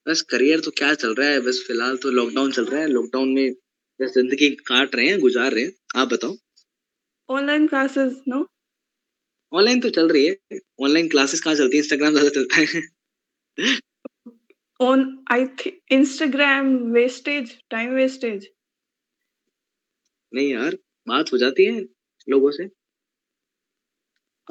बस 0.07 0.21
करियर 0.23 0.61
तो 0.61 0.71
क्या 0.71 0.95
चल 0.95 1.15
रहा 1.15 1.29
है? 1.29 1.41
बस 1.41 1.65
फ़िलहाल 1.67 1.97
तो 1.97 2.11
लॉकडाउन 2.11 2.53
चल 2.53 2.65
रहा 2.65 2.81
है। 2.81 2.87
लॉकडाउन 2.89 3.29
में 3.29 3.53
बस 4.01 4.13
ज़िंदगी 4.15 4.51
काट 4.69 4.95
रहे 4.97 5.07
हैं 5.07 5.19
गुजार 5.21 5.53
रहे 5.53 5.65
हैं। 5.65 5.73
आप 5.97 6.09
बताओ। 6.09 6.37
ऑनलाइन 7.29 7.67
क्लासेस 7.67 8.23
नो 8.29 8.45
ऑनलाइन 9.53 9.81
तो 9.81 9.91
चल 9.91 10.09
रही 10.09 10.27
है। 10.27 10.59
ऑनलाइन 10.83 11.09
क्लासेस 11.09 11.41
कहाँ 11.41 11.55
चलती 11.57 11.77
है? 11.77 11.83
इंस्टाग्राम 11.83 12.13
ज़्यादा 12.13 12.31
चलता 12.31 12.57
है। 12.57 12.83
On 14.81 15.05
I 15.33 15.47
think 15.47 15.79
Instagram 15.93 16.75
wastage 16.93 17.57
time 17.71 17.95
wastage 17.95 18.49
नहीं 20.33 20.49
यार 20.53 20.77
बात 21.07 21.33
हो 21.33 21.39
जाती 21.39 21.65
है 21.65 21.81
लोगों 22.29 22.51
से। 22.51 22.69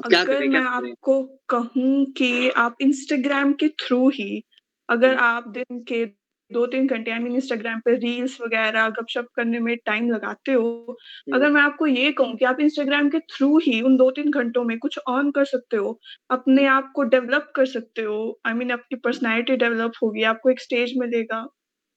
क्या 0.04 0.20
अगर 0.20 0.46
मैं 0.48 0.60
आपको 0.60 1.22
कहूँ 1.48 2.04
कि 2.16 2.48
आप 2.56 2.76
इंस्टाग्राम 2.80 3.52
के 3.52 3.68
थ्रू 3.80 4.08
ही 4.08 4.42
अगर 4.88 5.14
आप 5.16 5.48
दिन 5.48 5.82
के 5.82 6.04
दो 6.50 6.64
तीन 6.66 6.86
घंटे 6.86 7.10
आई 7.10 7.18
मीन 7.18 7.34
इंस्टाग्राम 7.34 7.80
पे 7.80 7.94
रील्स 7.96 8.40
वगैरह 8.40 8.88
गपशप 8.90 9.28
करने 9.36 9.58
में 9.58 9.76
टाइम 9.76 10.10
लगाते 10.10 10.52
हो 10.52 10.96
अगर 11.34 11.50
मैं 11.50 11.62
आपको 11.62 11.86
ये 11.86 12.10
कहूँ 12.12 12.36
कि 12.36 12.44
आप 12.44 12.60
इंस्टाग्राम 12.60 13.08
के 13.10 13.18
थ्रू 13.28 13.58
ही 13.58 13.80
उन 13.80 13.96
दो 13.96 14.10
तीन 14.10 14.30
घंटों 14.30 14.64
में 14.64 14.78
कुछ 14.78 14.98
ऑन 15.08 15.30
कर 15.30 15.44
सकते 15.44 15.76
हो 15.76 15.98
अपने 16.30 16.66
आप 16.66 16.92
को 16.96 17.02
डेवलप 17.08 17.52
कर 17.56 17.66
सकते 17.66 18.02
हो 18.02 18.18
आई 18.46 18.52
I 18.52 18.56
मीन 18.56 18.68
mean, 18.68 18.78
आपकी 18.78 18.96
पर्सनैलिटी 18.96 19.56
डेवलप 19.56 19.92
होगी 20.02 20.22
आपको 20.24 20.50
एक 20.50 20.60
स्टेज 20.60 20.92
मिलेगा 20.98 21.46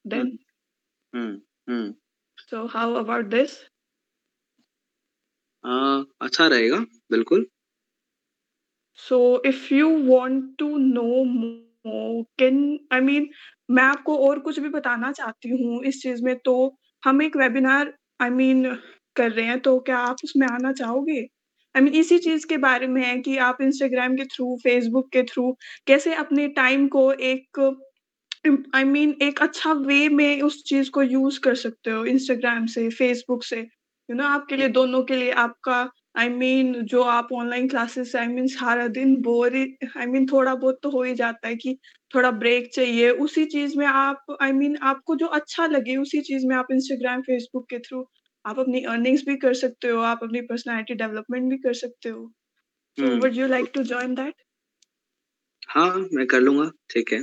then 0.04 0.38
hmm 1.12 1.40
hmm. 1.68 1.92
So 2.40 2.66
how 2.66 2.94
about 2.94 3.26
this 3.26 3.58
अच्छा 6.20 6.46
रहेगा 6.46 6.78
बिल्कुल। 7.10 7.46
So 8.98 9.40
if 9.44 9.70
you 9.70 9.88
want 9.88 10.58
to 10.58 10.78
know 10.78 11.24
more, 11.24 12.24
can 12.38 12.78
I 12.90 13.00
mean 13.00 13.26
मैं 13.70 13.82
आपको 13.82 14.16
और 14.28 14.38
कुछ 14.40 14.58
भी 14.60 14.68
बताना 14.68 15.10
चाहती 15.12 15.48
हूँ 15.50 15.82
इस 15.84 16.00
चीज़ 16.02 16.22
में 16.24 16.34
तो 16.44 16.54
हम 17.02 17.22
एक 17.22 17.36
वेबिनार 17.36 17.92
आई 18.22 18.30
मीन 18.30 18.64
कर 19.16 19.30
रहे 19.30 19.44
हैं 19.46 19.58
तो 19.60 19.78
क्या 19.80 19.98
आप 19.98 20.16
उसमें 20.24 20.46
आना 20.46 20.72
चाहोगे? 20.72 21.20
आई 21.74 21.82
मीन 21.82 21.94
इसी 21.94 22.18
चीज़ 22.18 22.46
के 22.46 22.56
बारे 22.58 22.86
में 22.86 23.02
है 23.04 23.16
कि 23.20 23.36
आप 23.38 23.58
इंस्टाग्राम 23.62 24.16
के 24.16 24.24
थ्रू, 24.24 24.56
फेसबुक 24.62 25.08
के 25.12 25.22
थ्रू 25.24 25.50
कैसे 25.86 26.14
अपने 26.14 26.48
टाइम 26.58 26.86
को 26.96 27.10
एक 27.12 27.60
आई 28.74 28.84
मीन 28.84 29.14
एक 29.22 29.40
अच्छा 29.42 29.72
वे 29.72 30.08
में 30.08 30.40
उस 30.42 30.62
चीज़ 30.68 30.90
को 30.90 31.02
यूज़ 31.02 31.40
कर 31.40 31.54
सकते 31.56 31.90
हो 31.90 32.04
इंस्टाग्राम 32.06 32.66
से, 32.66 32.88
फेसबुक 32.90 33.44
से। 33.44 33.60
यू 34.08 34.16
नो 34.16 34.24
आपके 34.26 34.56
लिए 34.56 34.68
दोनों 34.70 35.02
के 35.04 35.16
लिए 35.16 35.30
आपका 35.46 35.82
आई 36.18 36.28
I 36.28 36.32
मीन 36.32 36.72
mean, 36.72 36.84
जो 36.84 37.02
आप 37.04 37.28
ऑनलाइन 37.32 37.68
क्लासेस 37.68 38.14
आई 38.16 38.26
मीन 38.28 38.46
सारा 38.48 38.86
दिन 38.88 39.14
बोर 39.22 39.56
आई 39.56 40.06
मीन 40.06 40.26
थोड़ा 40.26 40.54
बहुत 40.54 40.78
तो 40.82 40.90
हो 40.90 41.02
ही 41.02 41.14
जाता 41.14 41.48
है 41.48 41.56
कि 41.56 41.76
थोड़ा 42.10 42.30
ब्रेक 42.40 42.70
चाहिए। 42.74 43.10
उसी 43.26 43.44
चीज़ 43.46 43.78
में 43.78 43.86
आप 43.86 44.36
आई 44.42 44.50
I 44.50 44.54
मीन 44.54 44.72
mean, 44.72 44.82
आपको 44.84 45.16
जो 45.16 45.26
अच्छा 45.40 45.66
लगे 45.66 45.96
उसी 45.96 46.20
चीज़ 46.22 46.46
में 46.46 46.56
आप 46.56 46.66
इंस्टाग्राम 46.72 47.22
फेसबुक 47.22 47.68
के 47.70 47.78
थ्रू 47.80 48.06
आप 48.44 48.58
अपनी 48.58 48.82
अर्निंग्स 48.86 49.24
भी 49.28 49.36
कर 49.38 49.54
सकते 49.54 49.88
हो 49.88 50.00
आप 50.04 50.20
अपनी 50.22 50.40
पर्सनालिटी 50.42 50.94
डेवलपमेंट 50.96 51.50
भी 51.50 51.58
कर 51.58 51.74
सकते 51.76 52.08
हो। 52.08 52.30
So. 52.98 53.08
Would 53.16 53.36
you 53.36 53.46
like 53.48 53.70
to 53.74 53.82
join 53.84 54.14
that 54.14 54.34
हाँ 55.68 55.88
मैं 56.14 56.26
कर 56.26 56.40
लूँगा 56.40 56.70
ठीक 56.90 57.12
है। 57.12 57.22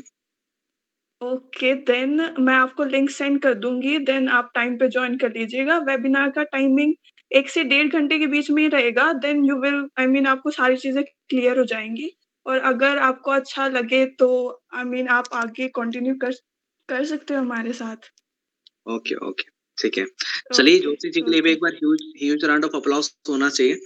ओके 1.22 1.74
देन 1.86 2.22
मैं 2.40 2.54
आपको 2.54 2.84
लिंक 2.84 3.10
सेंड 3.10 3.40
कर 3.42 3.54
दूँगी 3.56 3.98
देन 4.00 4.28
आप 4.30 4.52
टाइम 4.56 4.78
पे 4.78 4.88
ज्वाइन 4.90 5.18
कर 5.18 5.32
लीजिएगा। 5.32 5.78
वेबिनार 5.88 6.30
का 6.30 6.44
टाइमिंग 6.46 6.94
एक 7.36 7.50
से 7.50 7.64
डेढ़ 7.64 7.88
घंटे 7.90 8.20
के 8.20 8.28
बीच 8.28 8.50
में 8.52 8.62
ही 8.64 8.68
रहेगा 8.70 9.12
then 9.22 9.46
you 9.46 9.56
will 9.62 9.88
I 10.00 10.08
mean 10.08 10.28
आपको 10.28 10.52
सारी 10.52 10.78
चीज़ें 10.78 11.04
क्लियर 11.04 11.58
हो 11.60 11.66
जाएँगी। 11.66 12.12
और 12.46 12.60
अगर 12.64 12.98
आपको 13.00 13.32
अच्छा 13.32 13.68
लगे 13.68 14.06
तो 14.20 14.28
आई 14.74 14.84
I 14.84 14.88
मीन 14.88 15.00
mean, 15.00 15.12
आप 15.14 15.26
आगे 15.34 15.68
कंटिन्यू 15.76 16.16
कर 16.22 16.32
कर 16.90 17.06
सकते 17.06 17.34
हो 17.34 17.40
हमारे 17.40 17.74
साथ। 17.74 18.10
ओके 18.88 19.16
ओके 19.28 19.44
ठीक 19.78 19.98
है। 19.98 20.06
चलिए 20.54 20.80
ज्योति 20.80 21.10
जी 21.10 21.22
के 21.22 21.32
लिए 21.32 21.42
भी 21.42 21.52
एक 21.52 21.60
बार 21.62 21.74
huge 21.74 22.02
huge 22.24 22.46
round 22.46 22.66
of 22.66 22.76
applause 22.78 23.10
होना 23.30 23.50
चाहिए। 23.50 23.80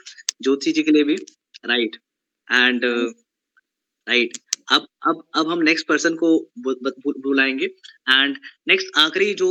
ज्योति 0.44 0.72
जी 0.72 0.84
के 0.84 0.92
लिए 0.92 1.04
भी 1.04 1.16
राइट 1.66 1.96
एंड 2.48 2.86
राइट 4.08 4.38
अब 4.70 4.86
अब 5.08 5.22
अब 5.36 5.48
हम 5.50 5.60
नेक्स्ट 5.64 5.88
पर्सन 5.88 6.16
को 6.16 6.30
बुलाएँगे। 6.60 7.66
एंड 7.66 8.36
नेक्स्ट 8.68 8.98
आखिरी 8.98 9.34
जो 9.34 9.48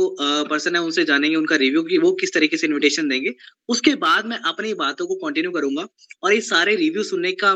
पर्सन 0.49 0.75
है, 0.75 0.81
उनसे 0.81 1.03
जानेंगे 1.05 1.35
उनका 1.37 1.55
रिव्यू 1.55 1.81
कि 1.83 1.97
वो 1.97 2.11
किस 2.21 2.33
तरीके 2.33 2.57
से 2.57 2.67
इनविटेशन 2.67 3.07
देंगे। 3.09 3.33
उसके 3.69 3.95
बाद 3.97 4.25
मैं 4.25 4.37
अपनी 4.47 4.73
बातों 4.75 5.07
को 5.07 5.15
कंटिन्यू 5.17 5.51
करूँगा। 5.51 5.87
और 6.23 6.33
ये 6.33 6.41
सारे 6.43 6.75
रिव्यू 6.75 7.03
सुनने 7.03 7.31
का 7.43 7.55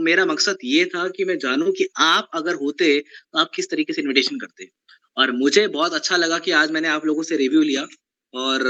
मेरा 0.00 0.24
मकसद 0.26 0.58
ये 0.64 0.84
था 0.86 1.08
कि 1.08 1.24
मैं 1.24 1.38
जानूं 1.38 1.72
कि 1.72 1.88
आप 2.00 2.30
अगर 2.34 2.54
होते 2.56 2.98
तो 3.00 3.38
आप 3.38 3.50
किस 3.54 3.70
तरीके 3.70 3.92
से 3.92 4.02
इन्विटेशन 4.02 4.38
करते। 4.38 4.68
और 5.16 5.32
मुझे 5.34 5.66
बहुत 5.70 5.94
अच्छा 5.94 6.16
लगा 6.16 6.38
कि 6.38 6.50
आज 6.52 6.70
मैंने 6.70 6.88
आप 6.88 7.06
लोगों 7.06 7.22
से 7.22 7.36
रिव्यू 7.36 7.62
लिया। 7.62 7.86
और 8.34 8.62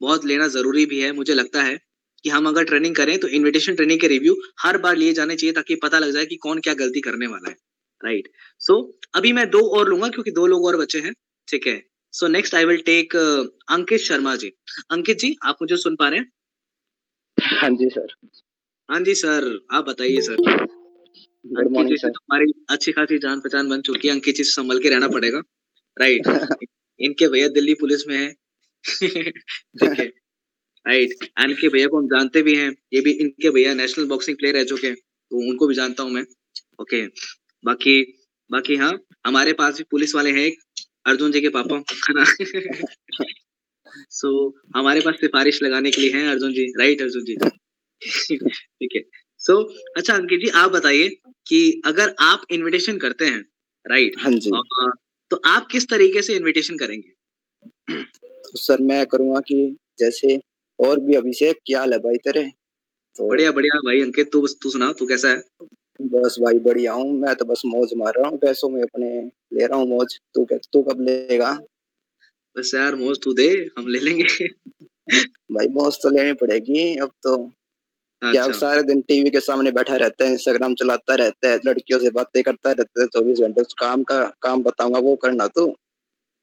बहुत 0.00 0.24
लेना 0.26 0.48
ज़रूरी 0.48 0.84
भी 0.86 1.00
है, 1.00 1.12
मुझे 1.12 1.34
लगता 1.34 1.62
है 1.62 1.78
कि 2.24 2.30
हम 2.30 2.46
अगर 2.48 2.64
ट्रेनिंग 2.64 2.94
करें 2.96 3.18
तो 3.18 3.28
इनविटेशन 3.30 3.74
ट्रेनिंग 3.74 4.00
के 4.00 4.08
रिव्यू 4.08 4.34
हर 4.60 4.78
बार 4.78 4.96
लिए 4.96 5.12
जाने 5.14 5.36
चाहिए 5.36 5.52
ताकि 5.54 5.74
पता 5.82 5.98
लग 5.98 6.12
जाए 6.12 6.26
कि 6.26 6.36
कौन 6.38 6.60
क्या 6.60 6.74
गलती 6.76 7.00
करने 7.00 7.26
वाला 7.26 7.50
है। 7.50 7.56
राइट 8.04 8.28
सो 8.58 8.98
अभी 9.14 9.32
मैं 9.32 9.50
दो 9.50 9.60
और 9.78 9.88
लूँगा 9.88 10.08
क्योंकि 10.08 10.30
दो 10.30 10.46
लोग 10.46 10.64
और 10.64 10.76
बचे 10.76 10.98
हैं। 10.98 11.12
ठीक 11.48 11.66
है? 11.66 11.82
So 12.12 12.28
next 12.28 12.54
I 12.54 12.64
will 12.64 12.82
take 12.82 13.16
Ankit 13.68 14.00
Sharma 14.00 14.36
ji. 14.36 14.52
Ankit 14.90 15.18
ji 15.18 15.36
आप 15.42 15.58
मुझे 15.62 15.76
सुन 15.76 15.96
पा 15.96 16.08
रहे 16.08 16.18
हैं? 16.18 16.32
हाँ 17.42 17.70
जी 17.70 17.88
सर। 17.88 18.14
हाँ 18.90 19.00
जी 19.00 19.14
सर। 19.14 19.66
आप 19.72 19.84
बताइए 19.84 20.20
सर। 20.20 20.32
अंकित 20.32 21.86
जी 21.86 21.96
से 21.96 22.08
तो 22.08 22.18
हमारी 22.18 22.52
अच्छी 22.70 22.92
खासी 22.92 23.18
जान 23.18 23.40
पहचान 23.40 23.68
बन 23.68 23.80
चुकी 23.80 24.08
है। 24.08 24.14
अंकित 24.14 24.36
जी 24.36 24.44
से 24.44 24.50
संभल 24.50 24.78
के 24.78 24.88
रहना 24.88 25.08
पड़ेगा। 25.08 25.42
राइट 26.00 26.22
इनके 27.00 27.28
भैया 27.28 27.48
दिल्ली 27.48 27.74
पुलिस 27.74 28.08
में 28.08 28.16
है। 28.16 28.32
ठीक 29.02 30.00
है। 30.00 30.06
राइट 30.86 31.10
इनके 31.40 31.68
भैया 31.68 31.86
को 31.86 31.98
हम 31.98 32.06
जानते 32.06 32.42
भी 32.42 32.54
हैं। 32.54 32.70
ये 32.92 33.00
भी 33.00 33.10
इनके 33.10 33.50
भैया 33.50 33.74
नेशनल 33.74 34.04
बॉक्सिंग 34.04 34.36
प्लेयर 34.36 34.54
रह 34.54 34.64
चुके 34.64 34.86
हैं। 34.86 34.96
तो 34.96 35.50
उनको 35.50 35.66
भी 35.66 35.74
जानता 35.74 36.02
हूँ 36.02 36.10
मैं। 36.10 36.24
ओके 36.80 37.06
बाकी 37.68 38.00
बाकी 38.50 38.76
हाँ 38.76 38.92
हमारे 39.26 39.52
पास 39.52 39.78
भी 39.78 39.84
पुलिस 39.90 40.14
वाले 40.14 40.30
हैं 40.30 40.50
अर्जुन 41.06 41.32
जी 41.32 41.40
के 41.40 41.48
पापा। 41.48 41.76
है 41.76 42.14
ना 42.14 42.24
सो 44.10 44.30
हमारे 44.76 45.00
पास 45.00 45.14
सिफारिश 45.14 45.62
लगाने 45.62 45.90
के 45.90 46.00
लिए 46.00 46.10
हैं 46.12 46.28
अर्जुन 46.28 46.52
जी 46.52 46.64
राइट 46.78 47.02
अर्जुन 47.02 47.24
जी? 47.24 47.36
ठीक 48.80 48.96
है। 48.96 49.02
सो 49.38 49.62
अच्छा 49.96 50.14
अंकित 50.14 50.40
जी 50.40 50.48
आप 50.54 50.70
बताइए 50.70 51.08
कि 51.46 51.82
अगर 51.86 52.14
आप 52.20 52.42
इनविटेशन 52.50 52.98
करते 52.98 53.24
हैं 53.24 53.44
राइट 53.86 54.16
हाँ 54.18 54.32
जी। 54.32 54.50
तो 55.30 55.40
आप 55.44 55.66
किस 55.66 55.88
तरीके 55.88 56.22
से 56.22 56.36
इनविटेशन 56.36 56.76
करेंगे? 56.76 57.08
तो 58.26 58.58
सर 58.58 58.82
मैं 58.82 59.06
करूँगा 59.06 59.40
कि 59.40 59.76
जैसे 59.98 60.40
और 60.78 61.00
भी 61.00 61.14
अभिषेक 61.14 61.58
क्या 61.66 61.78
हाल 61.78 61.92
है 61.92 61.98
भाई 61.98 62.16
तेरे? 62.16 62.44
तो 63.16 63.28
बढ़िया 63.28 63.52
बढ़िया 63.52 63.78
भाई 63.80 64.00
अंकित 64.00 64.30
तू 64.32 64.46
तू 64.62 64.70
सुना 64.70 64.92
तू 64.92 65.06
कैसा 65.06 65.28
है? 65.28 65.42
बस 66.00 66.36
भाई 66.40 66.58
बढ़िया 66.58 66.92
हूँ। 66.92 67.12
मैं 67.12 67.34
तो 67.36 67.44
बस 67.44 67.62
मौज 67.66 67.90
मार 67.96 68.12
रहा 68.18 68.28
हूँ। 68.28 68.38
पैसों 68.38 68.68
में 68.68 68.80
अपने 68.82 69.08
ले 69.52 69.66
रहा 69.66 69.78
हूँ 69.78 69.88
मौज। 69.88 70.18
तू 70.34 70.44
क्या 70.44 70.58
तू 70.72 70.82
कब 70.82 71.00
लेगा? 71.00 71.52
बस 72.56 72.70
यार 72.74 72.94
मौज 72.94 73.18
तू 73.24 73.32
दे 73.32 73.48
हम 73.78 73.88
ले 73.88 73.98
लेंगे। 73.98 74.48
भाई 75.52 75.68
मौज 75.68 75.98
तो 76.02 76.10
लेनी 76.10 76.32
पड़ेगी। 76.32 76.96
अब 76.96 77.10
तो 77.22 77.36
अच्छा। 77.36 78.30
क्या 78.32 78.50
सारे 78.52 78.82
दिन 78.82 79.00
टीवी 79.00 79.30
के 79.30 79.40
सामने 79.40 79.70
बैठा 79.70 79.96
रहता 79.96 80.24
है 80.24 80.32
इंस्टाग्राम 80.32 80.74
चलाता 80.74 81.14
रहता 81.14 81.48
है 81.48 81.58
लड़कियों 81.66 81.98
से 82.00 82.10
बातें 82.10 82.42
करता 82.42 82.70
रहता 82.72 83.00
है 83.00 83.06
चौबीस 83.06 83.40
घंटे 83.40 83.62
काम 83.78 84.02
का 84.02 84.22
काम 84.42 84.62
बताऊँगा 84.62 84.98
वो 84.98 85.14
करना 85.16 85.46
तू। 85.48 85.66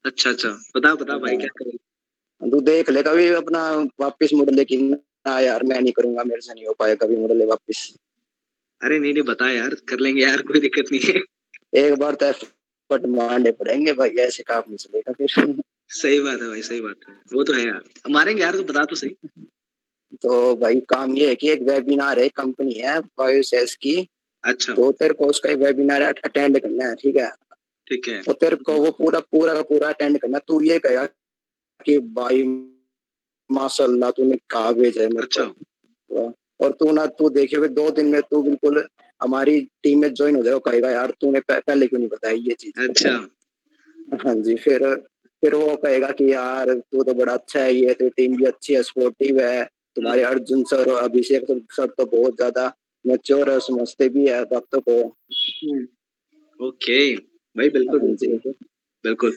अच्छा 0.04 0.30
अच्छा। 0.30 0.48
बता 0.76 0.94
बता 0.94 1.18
भाई 1.18 1.36
क्या 1.36 1.48
करें 1.56 2.50
तू 2.50 2.60
देख 2.60 2.90
ले 2.90 3.02
कभी 3.02 3.28
अपना 3.34 3.68
वापिस 4.00 4.34
मुड़ 4.34 4.50
लेकिन 4.50 4.90
ना 5.26 5.38
यार 5.40 5.62
मैं 5.62 5.80
नहीं 5.80 5.92
करूँगा 5.92 6.24
मेरे 6.24 6.40
से 6.40 6.54
नहीं 6.54 6.66
हो 6.66 6.74
पाया 6.78 6.94
कभी 6.94 7.16
मुड़ 7.16 7.32
ले 7.32 7.46
वापिस। 7.46 7.86
अरे 8.80 8.98
नहीं 8.98 9.12
नहीं 9.12 9.22
बता 9.22 9.50
यार 9.50 9.74
कर 9.88 9.98
लेंगे 9.98 10.22
यार 10.22 10.42
कोई 10.42 10.60
दिक्कत 10.60 10.92
नहीं 10.92 11.00
है। 11.04 11.22
एक 11.84 11.94
बार 11.94 12.14
तो 12.14 12.26
एफर्ट 12.26 13.06
मारने 13.06 13.50
पड़ेंगे 13.52 13.92
भाई 13.92 14.10
ऐसे 14.26 14.42
काम 14.42 14.62
नहीं 14.68 14.76
चलेगा 14.76 15.12
फिर। 15.12 15.62
सही 15.90 16.20
बात 16.20 16.42
है 16.42 16.48
भाई 16.48 16.62
सही 16.62 16.80
बात 16.80 17.08
है। 17.08 17.14
वो 17.34 17.44
तो 17.44 17.52
है 17.52 17.66
यार। 17.66 18.10
मारेंगे 18.10 18.42
यार 18.42 18.56
तो 18.56 18.62
बता 18.62 18.84
तो 18.84 18.96
सही। 18.96 19.16
तो 20.22 20.56
भाई 20.56 20.80
काम 20.80 21.16
ये 21.16 21.28
है 21.28 21.34
कि 21.34 21.50
एक 21.50 21.62
वेबिनार 21.62 22.18
है 22.18 22.28
कंपनी 22.28 22.72
है 22.72 23.00
बायोसेस 23.00 23.74
की। 23.76 23.96
अच्छा। 24.44 24.74
तो 24.74 24.92
तेरे 24.92 25.14
को 25.14 25.26
उसका 25.26 25.50
एक 25.50 25.58
वेबिनार 25.58 26.02
अटेंड 26.02 26.58
करना 26.60 26.84
है 26.84 26.94
ठीक 26.94 27.16
है? 27.16 27.30
ठीक 27.86 28.08
है। 28.08 28.22
तो 28.22 28.32
तेरे 28.32 28.56
को 28.56 28.72
वो 28.72 28.90
पूरा 28.90 29.20
पूरा 29.20 29.54
का 29.54 29.62
पूरा 29.62 29.88
अटेंड 29.88 30.18
करना 30.18 30.38
तू 30.38 30.60
ये 30.60 30.78
कहेगा 30.78 31.04
कि 31.86 31.98
भाई 31.98 32.42
माशाल्लाह 33.50 34.10
तूने 34.10 34.36
कहा 34.50 34.72
भेजा 34.72 35.02
है 35.02 35.08
अच्छा। 35.16 35.44
तो 35.44 36.28
और 36.60 36.72
तू 36.72 36.92
ना 36.92 37.06
तू 37.18 37.28
देखे 37.30 37.68
दो 37.68 37.90
दिन 37.90 38.06
में 38.06 38.20
तू 38.22 38.42
बिल्कुल 38.42 38.84
हमारी 39.20 39.60
टीम 39.82 40.00
में 40.00 40.12
ज्वाइन 40.14 40.36
हो 40.36 40.42
जाएगा 40.42 40.58
कहेगा 40.70 40.90
यार 40.90 41.10
तूने 41.20 41.40
पहले 41.50 41.86
क्यों 41.86 41.98
नहीं 42.00 42.08
बताया 42.08 42.34
ये 42.34 42.54
चीज़। 42.54 42.88
अच्छा। 42.88 43.10
हाँ 44.24 44.34
जी 44.36 44.54
फिर 44.56 44.84
फिर 45.42 45.54
वो 45.54 45.74
कहेगा 45.76 46.10
कि 46.10 46.32
यार 46.32 46.72
तू 46.74 47.02
तो 47.02 47.14
बड़ा 47.14 47.32
अच्छा 47.32 47.60
है 47.60 47.74
ये 47.74 47.94
तो 47.94 48.08
टीम 48.08 48.36
भी 48.36 48.44
अच्छी 48.44 48.74
है 48.74 48.82
स्पोर्टिव 48.82 49.40
है 49.40 49.64
तुम्हारे। 49.96 50.22
अर्जुन 50.22 50.62
सर 50.64 50.90
और 50.92 51.02
अभिषेक 51.02 51.46
सर 51.72 51.86
तो 51.98 52.04
बहुत 52.06 52.36
ज़्यादा 52.36 52.72
मेच्योर 53.04 53.50
है 53.50 53.58
समझते 53.60 54.08
भी 54.08 54.26
है 54.28 54.42
बातों 54.44 54.80
को। 54.88 55.00
ओके 56.60 57.14
भाई 57.16 57.68
बिल्कुल 57.70 58.00
हाँ 58.00 58.52
बिल्कुल। 59.04 59.36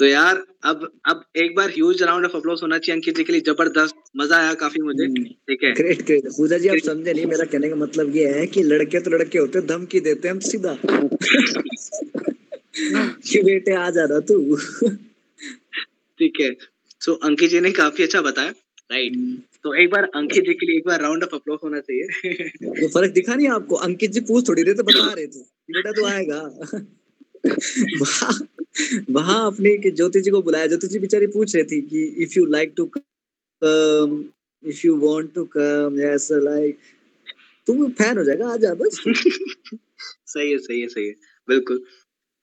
तो 0.00 0.06
यार 0.06 0.36
अब 0.64 0.84
अब 1.06 1.24
एक 1.36 1.54
बार 1.56 1.70
ह्यूज 1.70 2.02
राउंड 2.02 2.24
ऑफ़ 2.24 2.36
अप्लॉज 2.36 2.60
होना 2.62 2.78
चाहिए 2.78 2.96
अंकित 2.96 3.16
जी 3.16 3.24
के 3.24 3.32
लिए। 3.32 3.40
ज़बरदस्त 3.40 3.94
मज़ा 4.16 4.36
आया 4.36 4.54
काफ़ी 4.54 4.80
मुझे। 4.82 5.04
हम्म। 5.04 5.24
ठीक 5.24 5.64
है। 5.64 5.72
ग्रेट 5.72 6.02
ग्रेट 6.02 6.26
पूजा 6.26 6.58
जी 6.58 6.68
आप 6.68 6.76
समझे 6.84 7.12
नहीं 7.12 7.26
मेरा 7.26 7.44
कहने 7.44 7.68
का 7.68 7.76
मतलब 7.76 8.16
ये 8.16 8.26
है 8.28 8.46
कि 8.46 8.62
लड़के 8.62 9.00
तो 9.00 9.10
लड़के 9.10 9.38
होते 9.38 9.60
धमकी 9.66 10.00
देते 10.00 10.28
हैं 10.28 10.34
हम 10.34 10.40
सीधा। 10.40 10.76
कि 13.24 13.42
बेटे 13.42 13.74
आ 13.74 13.90
जा 13.90 14.04
रहा 14.04 14.20
तू। 14.20 14.56
ठीक 16.20 16.40
है। 16.40 16.50
सो 17.00 17.14
अंकित 17.24 17.50
जी 17.50 17.60
ने 17.60 17.72
काफ़ी 17.72 18.04
अच्छा 18.04 18.20
बताया 18.20 18.48
राइट 18.90 19.16
हम्म। 19.16 19.36
तो 19.64 19.74
एक 19.74 19.90
बार 19.90 20.04
अंकित 20.14 20.44
जी 20.44 20.54
के 20.54 20.66
लिए 20.66 20.76
एक 20.76 20.86
बार 20.86 21.00
राउंड 21.00 21.24
ऑफ़ 21.24 21.34
अप्लॉज 21.34 21.58
होना 21.64 21.80
चाहिए। 21.80 22.48
तो 22.48 22.88
फ़र्क 22.88 23.12
दिखा 23.12 23.34
नहीं 23.34 23.48
आपको? 23.48 23.76
अंकित 23.76 24.10
जी 24.10 24.20
पूछ 24.20 24.48
थोड़ी 24.48 24.62
रहे 24.62 24.74
थे 24.74 24.82
बता 24.82 25.12
रहे 25.12 25.26
थे 25.26 25.40
बेटा 25.70 25.92
तो 25.92 26.06
आएगा। 26.06 26.40
वहाँ 29.10 29.46
अपने 29.46 29.76
के 29.78 29.90
ज्योति 29.90 30.20
जी 30.20 30.30
को 30.30 30.42
बुलाया। 30.42 30.66
ज्योति 30.66 30.86
जी 30.86 30.98
बेचारी 30.98 31.26
पूछ 31.26 31.54
रही 31.56 31.64
थी 31.64 31.80
कि 31.80 32.04
if 32.04 32.34
you 32.36 32.46
like 32.46 32.74
to 32.76 32.90
come 32.96 34.24
if 34.68 34.86
you 34.86 34.96
want 34.96 35.34
to 35.34 35.44
come 35.56 36.00
yes 36.00 36.28
like 36.32 36.78
तुम 37.66 37.90
फ़ैन 37.90 38.18
हो 38.18 38.24
जाएगा 38.24 38.48
आ 38.48 38.56
जा 38.56 38.74
बस। 38.74 39.02
सही 40.26 40.50
है 40.50 40.58
सही 40.58 40.80
है 40.80 40.88
सही 40.88 41.06
है। 41.06 41.14
बिल्कुल। 41.48 41.84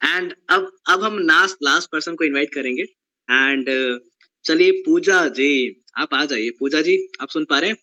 एंड 0.04 0.34
अब 0.50 0.72
अब 0.90 1.04
हम 1.04 1.20
लास्ट 1.20 1.58
लास्ट 1.64 1.90
पर्सन 1.92 2.16
को 2.16 2.24
इनवाइट 2.24 2.54
करेंगे। 2.54 2.84
एंड 3.32 3.70
uh, 3.70 4.00
चलिए 4.46 4.72
पूजा 4.72 5.28
जी 5.28 5.84
आप 5.98 6.14
आ 6.14 6.26
जाइए। 6.26 6.50
पूजा 6.50 6.82
जी 6.82 7.08
आप 7.22 7.30
सुन 7.30 7.46
पा 7.46 7.60
रहे 7.60 7.70
हैं? 7.70 7.78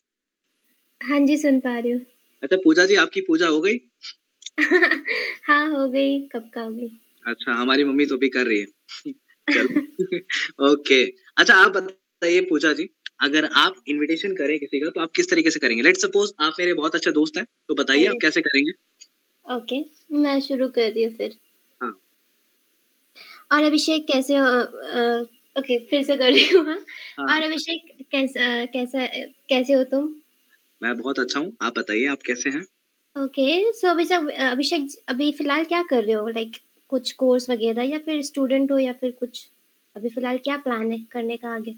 हाँ 1.02 1.20
जी 1.20 1.36
सुन 1.36 1.60
पा 1.60 1.78
रही 1.78 1.92
हूँ। 1.92 2.06
अच्छा 2.42 2.56
पूजा 2.56 2.86
जी 2.86 2.94
आपकी 2.94 3.20
पूजा 3.20 3.46
हो 3.46 3.60
गई? 3.60 3.80
हाँ 5.42 5.70
हो 5.70 5.88
गई। 5.88 6.28
कब 6.28 6.50
का 6.54 6.60
हो 6.60 6.70
गई? 6.70 7.00
अच्छा 7.26 7.52
हमारी 7.52 7.84
मम्मी 7.84 8.06
तो 8.06 8.16
भी 8.16 8.28
कर 8.28 8.46
रही 8.46 8.60
है। 8.60 9.12
ओके। 10.62 11.04
अच्छा 11.36 11.54
आप 11.54 11.72
बताइए 11.72 12.40
पूजा 12.40 12.72
जी 12.72 12.88
अगर 13.22 13.44
आप 13.56 13.74
इनविटेशन 13.88 14.34
करें 14.36 14.58
किसी 14.58 14.80
का 14.80 14.90
तो 14.90 15.00
आप 15.00 15.10
किस 15.16 15.30
तरीके 15.30 15.50
से 15.50 15.60
करेंगे? 15.60 15.82
लेट 15.82 15.96
सपोज़ 15.96 16.32
आप 16.40 16.54
मेरे 16.58 16.74
बहुत 16.74 16.94
अच्छे 16.94 17.12
दोस्त 17.12 17.36
हैं 17.36 17.46
तो 17.68 17.74
बताइए 17.74 18.06
आप 18.06 18.16
कैसे 18.22 18.40
करेंगे? 18.40 18.72
ओके 19.46 19.80
मैं 20.16 20.40
शुरू 20.40 20.68
कर 20.68 20.90
दी 20.90 21.08
फिर। 21.08 21.36
हाँ। 21.80 21.92
और 23.52 23.64
अभिषेक 23.64 24.06
कैसे 24.06 24.36
हो 24.36 24.48
ओके 25.56 25.78
फिर 25.86 26.02
से 26.02 26.16
कर 26.16 26.32
रही 26.32 26.46
हूँ 26.48 26.64
हाँ। 26.66 27.26
और 27.26 27.42
अभिषेक 27.42 28.06
कैसा 28.12 28.64
कैसा 28.66 29.06
कैसे 29.48 29.72
हो 29.72 29.84
तुम? 29.84 30.14
मैं 30.80 30.96
बहुत 30.98 31.18
अच्छा 31.18 31.40
हूँ 31.40 31.52
आप 31.62 31.78
बताइए 31.78 32.06
आप 32.06 32.22
कैसे 32.26 32.50
हैं? 32.50 32.64
ओके 33.16 33.72
सो 33.72 33.88
अभिषेक 33.88 34.30
अभिषेक 34.42 34.88
अभी 35.08 35.30
फ़िलहाल 35.32 35.64
क्या 35.64 35.82
कर 35.82 36.02
रहे 36.04 36.14
हो 36.14 36.28
लाइक 36.28 36.56
कुछ 36.94 37.12
कोर्स 37.12 37.48
वगैरह 37.50 37.82
या 37.82 37.98
फिर 37.98 38.22
स्टूडेंट 38.22 38.70
हो 38.72 38.78
या 38.78 38.92
फिर 38.92 39.10
कुछ? 39.10 39.46
अभी 39.96 40.08
फ़िलहाल 40.08 40.38
क्या 40.38 40.56
प्लान 40.58 40.90
है 40.92 40.98
करने 41.12 41.36
का 41.36 41.54
आगे? 41.54 41.74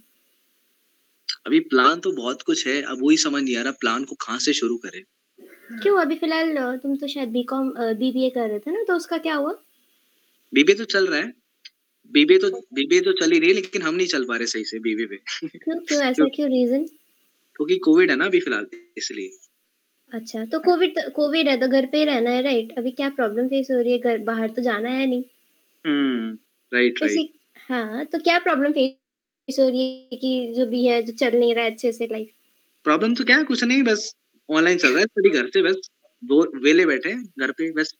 अभी 1.46 1.60
प्लान 1.60 2.00
तो 2.00 2.12
बहुत 2.12 2.42
कुछ 2.42 2.66
है 2.66 2.80
अब 2.82 3.02
वही 3.02 3.16
समझ 3.16 3.42
नहीं 3.42 3.56
आ 3.56 3.62
रहा 3.62 3.72
प्लान 3.80 4.04
को 4.04 4.14
कहाँ 4.16 4.38
से 4.38 4.52
शुरू 4.52 4.76
करें। 4.76 5.02
क्यों? 5.82 5.96
अभी 6.00 6.16
फ़िलहाल 6.16 6.76
तुम 6.78 6.96
तो 6.96 7.06
शायद 7.06 7.28
बीकॉम 7.28 7.72
बीबीए 7.94 8.30
कर 8.30 8.48
रहे 8.48 8.58
थे 8.58 8.70
ना 8.70 8.82
तो 8.82 8.96
उसका 8.96 9.18
क्या 9.18 9.34
हुआ? 9.34 9.52
बीबीए 10.52 10.74
तो 10.76 10.84
चल 10.86 11.06
रहा 11.06 11.20
है। 11.20 11.32
बीबीए 12.12 12.38
तो 12.38 12.50
बीबीए 12.74 13.00
तो 13.00 13.12
चल 13.12 13.32
ही 13.32 13.38
रही 13.38 13.48
है 13.48 13.54
लेकिन 13.54 13.82
हम 13.82 13.94
नहीं 13.94 14.06
चल 14.06 14.24
पा 14.24 14.36
रहे 14.36 14.46
सही 14.46 14.64
से 14.64 14.78
बीबीए 14.78 15.06
पे। 15.06 15.16
क्यों? 15.16 15.78
क्यों? 15.80 16.02
ऐसा 16.02 16.24
क्यों? 16.34 16.48
रीजन 16.48 16.84
क्योंकि 17.56 17.76
कोविड 17.78 18.10
है 18.10 18.16
ना 18.16 18.26
अभी 18.26 18.40
फ़िलहाल 18.40 18.66
इसलिए। 18.98 19.30
अच्छा 20.16 20.44
तो 20.44 20.58
कोविड 20.58 20.98
कोविड 21.12 21.48
है 21.48 21.56
तो 21.60 21.68
घर 21.68 21.86
पे 21.86 21.98
ही 21.98 22.04
रहना 22.04 22.30
है 22.30 22.42
राइट 22.42 22.72
अभी 22.78 22.90
क्या 22.90 23.08
प्रॉब्लम 23.08 23.48
फेस 23.48 23.68
हो 23.70 23.80
रही 23.80 23.92
है? 23.92 23.98
घर 23.98 24.18
बाहर 24.18 24.50
तो 24.50 24.62
जाना 24.62 24.88
है 24.88 25.06
नहीं। 25.06 25.22
हम्म 25.84 26.38
राइट 26.72 27.02
राइट 27.02 27.30
हाँ 27.68 28.04
तो 28.04 28.18
क्या 28.18 28.38
प्रॉब्लम 28.38 28.72
फेस 28.72 29.58
हो 29.60 29.68
रही 29.68 30.08
है 30.12 30.16
कि 30.16 30.52
जो 30.56 30.66
भी 30.66 30.86
है 30.86 31.02
जो 31.02 31.12
चल 31.12 31.38
नहीं 31.38 31.54
रहा 31.54 31.64
है 31.64 31.70
अच्छे 31.70 31.92
से 31.92 32.06
लाइफ 32.06 32.30
प्रॉब्लम 32.84 33.14
तो 33.14 33.24
क्या 33.24 33.42
कुछ 33.42 33.64
नहीं 33.64 33.82
बस 33.82 34.14
ऑनलाइन 34.50 34.78
चल 34.78 34.88
रहा 34.88 34.98
है 34.98 35.04
स्टडी 35.04 35.30
घर 35.30 35.46
से 35.46 35.62
बस 35.62 35.88
दो 36.24 36.42
वेले 36.62 36.86
बैठे 36.86 37.14
घर 37.14 37.50
पे 37.50 37.70
बस 37.72 37.94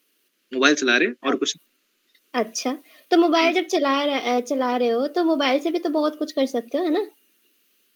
मोबाइल 0.55 0.75
चला 0.75 0.97
रहे 0.97 1.09
और 1.25 1.37
कुछ 1.37 1.57
अच्छा 2.35 2.79
तो 3.11 3.17
मोबाइल 3.17 3.55
जब 3.55 3.67
चला 3.67 4.05
रहे 4.05 4.41
चला 4.41 4.77
रहे 4.77 4.89
हो 4.89 5.07
तो 5.07 5.25
मोबाइल 5.25 5.61
से 5.61 5.71
भी 5.71 5.79
तो 5.79 5.91
बहुत 5.91 6.19
कुछ 6.19 6.33
कर 6.33 6.47
सकते 6.47 6.79
हो 6.79 6.85
है 6.85 6.91
ना? 6.91 7.07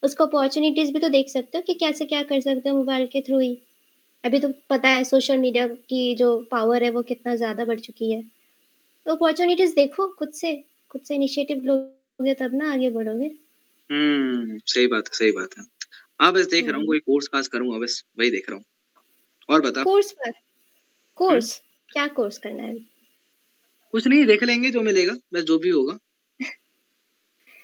उसको 0.03 0.25
अपॉर्चुनिटीज़ 0.25 0.93
भी 0.93 0.99
तो 0.99 1.09
देख 1.09 1.29
सकते 1.29 1.57
हो 1.57 1.61
कि 1.61 1.73
कैसे 1.73 2.05
क्या 2.05 2.23
कर 2.23 2.39
सकते 2.41 2.69
हो 2.69 2.77
मोबाइल 2.77 3.07
के 3.07 3.21
थ्रू 3.21 3.39
ही। 3.39 3.61
अभी 4.23 4.39
तो 4.39 4.49
पता 4.69 4.89
है 4.89 5.03
सोशल 5.03 5.37
मीडिया 5.37 5.67
की 5.67 6.15
जो 6.15 6.27
पावर 6.51 6.83
है 6.83 6.89
वो 6.91 7.01
कितना 7.03 7.35
ज़्यादा 7.35 7.65
बढ़ 7.65 7.79
चुकी 7.79 8.11
है। 8.11 8.21
तो 9.05 9.15
अपॉर्चुनिटीज़ 9.15 9.75
देखो 9.75 10.07
खुद 10.09 10.31
से 10.33 10.55
खुद 10.91 11.01
से 11.01 11.15
इनिशिएटिव 11.15 11.63
लोगे 11.65 12.33
तब 12.33 12.53
ना 12.53 12.73
आगे 12.73 12.89
बढ़ोगे। 12.89 13.25
हम्म 13.89 14.57
सही 14.65 14.87
बात 14.87 15.07
है 15.07 15.17
सही 15.17 15.31
बात 15.31 15.57
है। 15.57 15.63
हाँ 16.19 16.33
बस 16.33 16.47
देख 16.47 16.63
रहा 16.65 16.71
हूँ 16.71 16.79
हम्म। 16.79 16.87
कोई 16.87 16.99
कोर्स 16.99 17.27
पास 17.27 17.47
करूँगा 17.47 17.79
बस 17.79 18.03
वही 18.19 18.31
देख 18.31 18.49
रहा 18.49 18.57
हूँ। 18.57 18.65
और 19.49 19.61
बता। 19.61 19.83
कोर्स 19.83 20.11
पर 20.11 20.31
कोर्स। 21.17 21.61
क्या 21.89 22.07
कोर्स 22.07 22.37
करना 22.37 22.63
है? 22.63 22.75
कुछ 23.93 24.07
नहीं 24.07 24.25
देख 24.25 24.43
लेंगे 24.43 24.71
जो 24.71 24.81
मिलेगा 24.81 25.13
बस 25.33 25.43
जो 25.43 25.57
भी 25.59 25.69
होगा। 25.69 25.97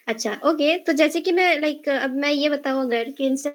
अच्छा 0.07 0.33
ओके 0.45 0.77
तो 0.79 0.93
जैसे 0.93 1.21
कि 1.21 1.31
मैं 1.31 1.59
लाइक 1.61 1.89
अब 1.89 2.15
मैं 2.15 2.31
ये 2.31 2.49
बताऊँ 2.49 2.83
अगर 2.85 3.11
कि 3.11 3.25
इंस्टा 3.27 3.51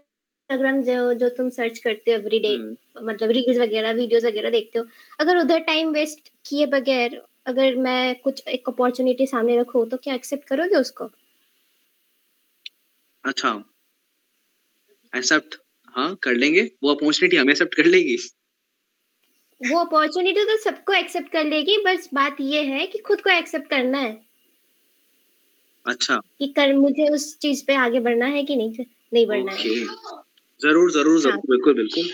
इंस्टाग्राम 0.52 0.82
जो 0.82 1.12
जो 1.14 1.28
तुम 1.28 1.48
सर्च 1.48 1.78
करते 1.78 2.10
हो 2.10 2.18
एवरी 2.18 2.38
डे 2.38 2.54
हम्म। 2.54 3.06
मतलब 3.06 3.30
रील्स 3.30 3.58
वगैरह 3.58 3.92
वीडियोस 3.92 4.24
वगैरह 4.24 4.50
देखते 4.50 4.78
हो 4.78 4.84
अगर 5.20 5.36
उधर 5.36 5.58
टाइम 5.62 5.92
वेस्ट 5.92 6.28
किए 6.46 6.66
बगैर 6.66 7.20
अगर 7.46 7.76
मैं 7.76 8.14
कुछ 8.20 8.42
एक 8.48 8.68
अपॉर्चुनिटी 8.68 9.26
सामने 9.26 9.58
रखूँ 9.58 9.88
तो 9.88 9.96
क्या 9.96 10.14
एक्सेप्ट 10.14 10.46
करोगे 10.48 10.76
उसको? 10.76 11.08
अच्छा। 13.24 13.52
एक्सेप्ट 15.12 15.56
हाँ 15.94 16.14
कर 16.22 16.34
लेंगे। 16.34 16.70
वो 16.82 16.94
अपॉर्चुनिटी 16.94 17.36
हम 17.36 17.50
एक्सेप्ट 17.50 17.74
कर 17.74 17.84
लेगी। 17.84 18.16
वो 19.60 19.78
अपॉर्चुनिटी 19.78 20.44
तो 20.44 20.56
सबको 20.56 20.92
एक्सेप्ट 20.92 21.32
कर 21.32 21.44
लेगी 21.44 21.76
बस 21.86 22.08
बात 22.14 22.36
ये 22.40 22.62
है 22.64 22.86
कि 22.86 22.98
खुद 22.98 23.20
को 23.20 23.30
एक्सेप्ट 23.30 23.68
करना 23.70 23.98
है। 23.98 24.12
अच्छा। 25.86 26.16
कि 26.38 26.46
कर 26.46 26.72
मुझे 26.74 27.08
उस 27.08 27.38
चीज़ 27.38 27.64
पे 27.66 27.74
आगे 27.74 28.00
बढ़ना 28.00 28.26
है 28.26 28.44
कि 28.44 28.56
नहीं 28.56 28.84
नहीं 29.12 29.26
बढ़ना 29.26 29.52
okay. 29.52 29.76
है 29.78 30.21
ज़रूर 30.62 30.90
ज़रूर 30.92 31.18
ज़रूर 31.20 31.32
हाँ. 31.32 31.40
बिल्कुल 31.46 31.74
बिल्कुल। 31.74 32.08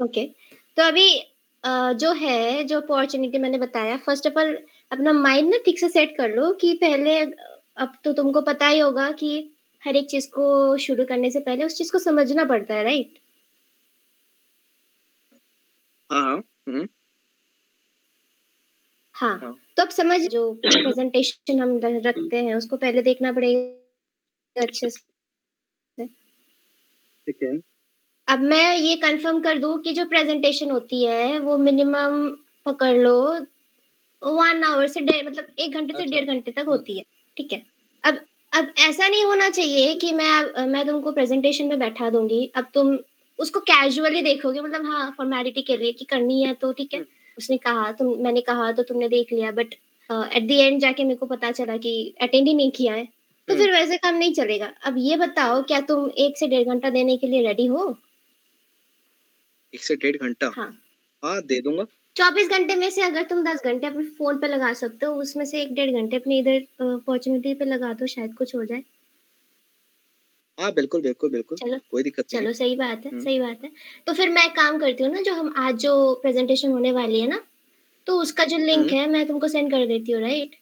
ओके 0.00 0.24
तो 0.76 0.82
अभी 0.82 1.06
जो 1.98 2.12
है 2.14 2.64
जो 2.64 2.80
अपॉर्चुनिटी 2.80 3.38
मैंने 3.38 3.58
बताया 3.58 3.96
फ़र्स्ट 3.98 4.26
ऑफ़ 4.26 4.38
ऑल 4.38 4.54
अपना 4.92 5.12
माइंड 5.14 5.50
ना 5.50 5.58
ठीक 5.64 5.78
से 5.78 5.88
सेट 5.88 6.16
कर 6.16 6.30
लो 6.30 6.52
कि 6.60 6.72
पहले 6.82 7.18
अब 7.76 7.96
तो 8.04 8.12
तुमको 8.12 8.40
पता 8.42 8.66
ही 8.66 8.78
होगा 8.78 9.10
कि 9.14 9.32
हर 9.82 9.96
एक 9.96 10.08
चीज़ 10.10 10.28
को 10.30 10.46
शुरू 10.80 11.04
करने 11.04 11.30
से 11.30 11.40
पहले 11.42 11.64
उस 11.64 11.76
चीज़ 11.78 11.92
को 11.92 11.98
समझना 12.00 12.44
पड़ता 12.46 12.74
है 12.74 12.84
राइट 12.84 13.18
हाँ 16.10 16.22
हाँ 16.22 16.36
हम्म, 16.68 16.86
हाँ 19.14 19.36
हाँ। 19.38 19.52
तो 19.76 19.82
अब 19.82 19.88
समझ 19.90 20.20
जो 20.22 20.42
प्रेजेंटेशन 20.64 21.60
हम 21.60 21.78
रखते 21.84 22.42
हैं 22.44 22.54
उसको 22.54 22.76
पहले 22.76 23.02
देखना 23.02 23.32
पड़ेगा 23.32 24.06
अच्छे 24.56 24.90
से। 24.90 25.00
ठीक 27.26 27.42
है 27.42 27.58
अब 28.28 28.40
मैं 28.42 28.76
ये 28.76 28.94
कंफर्म 28.96 29.40
कर 29.42 29.58
दूँ 29.58 29.78
कि 29.82 29.92
जो 29.92 30.04
प्रेजेंटेशन 30.06 30.70
होती 30.70 31.04
है 31.04 31.38
वो 31.40 31.56
मिनिमम 31.58 32.28
पकड़ 32.66 32.96
लो 32.96 33.16
वन 34.22 34.62
आवर 34.64 34.86
से 34.88 35.00
डेढ़ 35.00 35.26
मतलब 35.26 35.46
एक 35.58 35.74
घंटे 35.74 35.92
से 35.94 36.02
अच्छा। 36.02 36.16
डेढ़ 36.16 36.30
घंटे 36.34 36.50
तक 36.52 36.66
होती 36.68 36.96
है 36.98 37.04
ठीक 37.36 37.52
है? 37.52 37.62
अब 38.04 38.20
अब 38.52 38.72
ऐसा 38.80 39.08
नहीं 39.08 39.24
होना 39.24 39.48
चाहिए 39.50 39.94
कि 39.94 40.12
मैं 40.12 40.66
मैं 40.66 40.86
तुमको 40.86 41.12
प्रेजेंटेशन 41.12 41.66
में 41.66 41.78
बैठा 41.78 42.10
दूँगी 42.10 42.44
अब 42.56 42.66
तुम 42.74 42.96
उसको 43.38 43.60
कैजुअली 43.60 44.22
देखोगे 44.22 44.60
मतलब 44.60 44.86
हाँ 44.86 45.10
फॉर्मेलिटी 45.18 45.62
के 45.62 45.76
लिए 45.76 45.92
कि 45.92 46.04
करनी 46.04 46.42
है 46.42 46.52
तो 46.54 46.72
ठीक 46.72 46.94
है? 46.94 47.04
उसने 47.38 47.56
कहा 47.58 47.90
तुम 47.92 48.14
मैंने 48.24 48.40
कहा 48.40 48.70
तो 48.72 48.82
तुमने 48.82 49.08
देख 49.08 49.32
लिया 49.32 49.50
बट 49.52 49.74
एट 50.10 50.46
द 50.48 50.50
एंड 50.52 50.80
जाके 50.80 51.04
मेरे 51.04 51.16
को 51.16 51.26
पता 51.26 51.50
चला 51.52 51.76
कि 51.76 51.94
अटेंड 52.22 52.46
ही 52.48 52.54
नहीं 52.54 52.70
किया 52.70 52.94
है। 52.94 53.08
तो 53.48 53.54
हम्म। 53.54 53.64
फिर 53.64 53.72
वैसे 53.72 53.96
काम 53.96 54.14
नहीं 54.14 54.32
चलेगा। 54.34 54.72
अब 54.84 54.94
ये 54.98 55.16
बताओ 55.16 55.62
क्या 55.62 55.80
तुम 55.80 56.08
एक 56.18 56.38
से 56.38 56.46
डेढ़ 56.48 56.68
घंटा 56.68 56.90
देने 56.90 57.16
के 57.16 57.26
लिए 57.26 57.42
रेडी 57.46 57.66
हो? 57.66 57.96
एक 59.74 59.82
से 59.82 59.96
डेढ़ 59.96 60.16
घंटा? 60.16 60.50
हाँ। 60.56 60.70
हाँ 61.22 61.40
दे 61.42 61.60
दूँगा। 61.60 61.84
चौबीस 62.16 62.48
घंटे 62.48 62.74
में 62.74 62.90
से 62.90 63.02
अगर 63.02 63.22
तुम 63.22 63.42
दस 63.44 63.62
घंटे 63.64 63.86
अपने 63.86 64.04
फ़ोन 64.08 64.38
पे 64.38 64.46
लगा 64.46 64.72
सकते 64.72 65.06
हो 65.06 65.14
उसमें 65.14 65.44
से 65.44 65.62
एक 65.62 65.74
डेढ़ 65.74 65.90
घंटे 65.90 66.16
अपने 66.16 66.38
इधर 66.38 66.84
अपॉर्चुनिटी 66.84 67.54
पे 67.54 67.64
लगा 67.64 67.92
दो 67.92 68.06
शायद 68.06 68.34
कुछ 68.34 68.54
हो 68.54 68.64
जाए। 68.64 68.82
हाँ 70.58 70.72
बिल्कुल 70.72 71.02
बिल्कुल 71.02 71.30
बिल्कुल। 71.30 71.58
चलो। 71.58 71.78
कोई 71.90 72.02
दिक्कत 72.02 72.24
नहीं। 72.24 72.42
चलो 72.42 72.52
सही 72.52 72.76
बात 72.76 73.04
है 73.04 73.10
हम्म। 73.10 73.24
सही 73.24 73.38
बात 73.40 73.64
है। 73.64 73.70
तो 74.06 74.12
फिर 74.12 74.28
मैं 74.30 74.48
काम 74.54 74.78
करती 74.78 75.04
हूँ 75.04 75.12
ना 75.12 75.20
जो 75.20 75.34
हम 75.34 75.52
आज 75.56 75.76
जो 75.76 76.14
प्रेजेंटेशन 76.14 76.72
होने 76.72 76.92
वाली 76.92 77.20
है 77.20 77.26
ना 77.26 77.40
तो 78.06 78.20
उसका 78.20 78.44
जो 78.44 78.58
लिंक 78.58 78.78
हम्म। 78.80 78.96
है 78.96 79.08
मैं 79.10 79.26
तुमको 79.26 79.48
सेंड 79.48 79.70
कर 79.70 79.86
देती 79.86 80.12
हूँ 80.12 80.20
राइट 80.22 80.56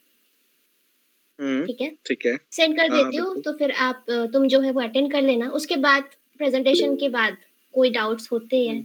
ठीक 1.39 1.81
है? 1.81 1.91
ठीक 2.07 2.27
है। 2.27 2.37
सेंड 2.53 2.77
कर 2.77 2.91
हाँ, 2.91 3.05
देती 3.05 3.17
हूँ 3.17 3.41
तो 3.43 3.53
फिर 3.53 3.71
आप 3.81 4.05
तुम 4.33 4.47
जो 4.49 4.61
है 4.61 4.71
वो 4.71 4.81
अटेंड 4.81 5.11
कर 5.13 5.23
लेना। 5.23 5.49
उसके 5.51 5.77
बाद 5.79 6.11
प्रेजेंटेशन 6.41 6.97
के 6.97 7.09
बाद 7.09 7.37
कोई 7.75 7.91
डाउट्स 7.91 8.31
होते 8.33 8.67
हैं 8.67 8.83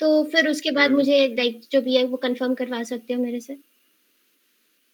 तो 0.00 0.22
फिर 0.24 0.48
उसके 0.48 0.70
बाद 0.70 0.84
हम्म। 0.84 0.96
मुझे 0.96 1.26
लाइक 1.28 1.60
जो 1.72 1.80
भी 1.80 1.96
है 1.96 2.04
वो 2.04 2.16
कंफर्म 2.16 2.54
करवा 2.54 2.82
सकते 2.82 3.14
हो 3.14 3.22
मेरे 3.22 3.40
से। 3.40 3.52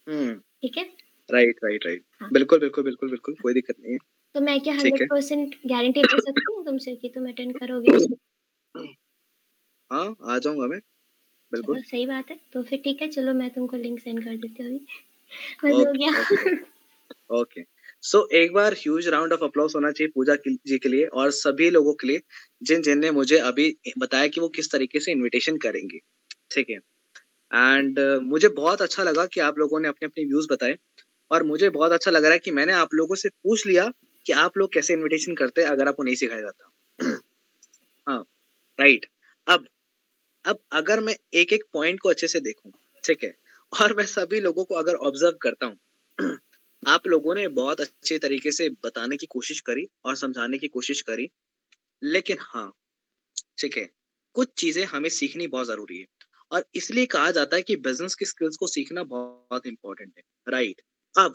हम्म। 0.07 0.35
ठीक 0.35 0.79
है? 0.79 0.85
Right 1.29 1.59
right 1.65 1.87
right. 1.87 2.03
बिल्कुल 2.33 2.59
बिल्कुल 2.59 2.85
बिल्कुल 2.85 3.11
बिल्कुल 3.11 3.35
कोई 3.43 3.55
दिक्कत 3.55 3.77
नहीं 3.81 3.93
है। 3.93 3.99
तो 4.35 4.41
मैं 4.41 4.61
क्या 4.61 4.75
हंड्रेड 4.75 5.09
परसेंट 5.11 5.55
गारंटी 5.67 6.03
दे 6.03 6.21
सकती 6.21 6.53
हूँ 6.53 6.65
तुमसे 6.65 6.95
कि 6.97 7.09
तुम 7.09 7.29
अटेंड 7.29 7.59
करोगे? 7.59 7.97
हाँ 9.91 10.15
आ 10.25 10.39
जाऊँगा 10.39 10.67
मैं। 10.67 10.79
बिल्कुल। 11.53 11.81
सही 11.83 12.07
बात 12.07 12.31
है। 12.31 12.39
तो 12.53 12.63
फिर 12.63 12.81
ठीक 12.85 13.03
है 13.03 13.09
चलो 13.09 13.33
मैं 13.35 13.51
तुमको 13.51 13.77
लिंक 13.77 14.01
सेंड 14.01 14.25
कर 14.25 14.37
देती 14.37 14.63
हूँ 14.63 14.81
हो 15.65 15.93
गया। 15.93 16.73
ओके 17.35 17.63
सो 18.03 18.27
एक 18.35 18.53
बार 18.53 18.73
ह्यूज 18.75 19.09
राउंड 19.09 19.33
ऑफ़ 19.33 19.45
अप्लॉज 19.45 19.73
होना 19.77 19.91
चाहिए 19.91 20.11
पूजा 20.15 20.35
जी 20.47 20.79
के 20.79 20.89
लिए 20.89 21.07
और 21.15 21.31
सभी 21.33 21.71
लोगों 21.71 21.95
के 21.95 22.07
लिए, 22.07 22.21
जिन 22.63 22.83
जिनने 22.83 23.11
मुझे 23.13 23.39
अभी 23.41 23.69
बताया 23.99 24.27
कि 24.29 24.41
वो 24.41 24.49
किस 24.51 24.71
तरीके 24.73 25.01
से 25.01 25.13
इनविटेशन 25.13 25.57
करेंगे। 25.59 25.99
ठीक 26.51 26.71
है? 26.71 26.77
एंड 27.51 28.01
मुझे 28.25 28.49
बहुत 28.51 28.83
अच्छा 28.83 29.03
लगा 29.03 29.27
कि 29.27 29.41
आप 29.41 29.59
लोगों 29.59 29.81
ने 29.81 29.89
अपने 29.89 30.07
अपने 30.07 30.25
व्यूज़ 30.25 30.49
बताए 30.53 30.77
और 31.31 31.43
मुझे 31.45 31.71
बहुत 31.71 31.93
अच्छा 31.93 32.11
लग 32.11 32.25
रहा 32.25 32.33
है 32.33 32.39
कि 32.41 32.51
मैंने 32.53 32.73
आप 32.75 32.95
लोगों 32.95 33.15
से 33.17 33.29
पूछ 33.31 33.67
लिया 33.67 33.91
कि 34.27 34.33
आप 34.35 34.59
लोग 34.59 34.73
कैसे 34.73 34.95
इनविटेशन 34.95 35.35
करते 35.35 35.63
हैं 35.63 35.69
अगर 35.69 35.89
आपको 35.89 36.03
नहीं 36.03 36.15
सिखाया 36.17 36.41
जाता। 36.41 36.71
हाँ 38.07 38.21
राइट 38.79 39.07
अब 39.47 39.67
अब 40.45 40.59
अगर 40.73 41.01
मैं 41.01 41.17
एक 41.35 41.53
एक 41.53 41.65
पॉइंट 41.73 42.01
को 42.01 42.09
अच्छे 42.09 42.29
से 42.29 42.41
देखूँ, 42.41 42.73
ठीक 43.05 43.25
है? 43.25 43.35
और 43.73 43.97
मैं 43.97 44.05
सभी 44.07 44.41
लोगों 44.41 44.65
को 44.65 44.75
अगर 44.75 44.95
ऑब्ज़र्व 45.05 45.39
करता 45.43 45.67
हूँ 45.67 45.79
आप 46.87 47.07
लोगों 47.07 47.35
ने 47.35 47.47
बहुत 47.51 47.81
अच्छे 47.81 48.19
तरीके 48.19 48.53
से 48.53 48.69
बताने 48.85 49.17
की 49.17 49.27
कोशिश 49.27 49.61
करी 49.63 49.87
और 50.05 50.17
समझाने 50.17 50.59
की 50.59 50.69
कोशिश 50.69 51.01
करी। 51.03 51.29
लेकिन 52.03 52.39
हाँ 52.43 52.73
ठीक 53.59 53.77
है, 53.77 53.89
कुछ 54.37 54.49
चीज़ें 54.59 54.85
हमें 54.87 55.09
सीखनी 55.11 55.47
बहुत 55.49 55.67
ज़रूरी 55.67 55.99
है। 55.99 56.07
और 56.51 56.65
इसलिए 56.77 57.07
कहा 57.09 57.31
जाता 57.33 57.57
है 57.57 57.63
कि 57.63 57.77
बिज़नेस 57.79 58.15
की 58.15 58.25
स्किल्स 58.27 58.57
को 58.57 58.67
सीखना 58.69 59.03
बहुत 59.07 59.67
इंपॉर्टेंट 59.67 60.13
है। 60.19 60.23
राइट 60.49 60.83
अब, 61.15 61.35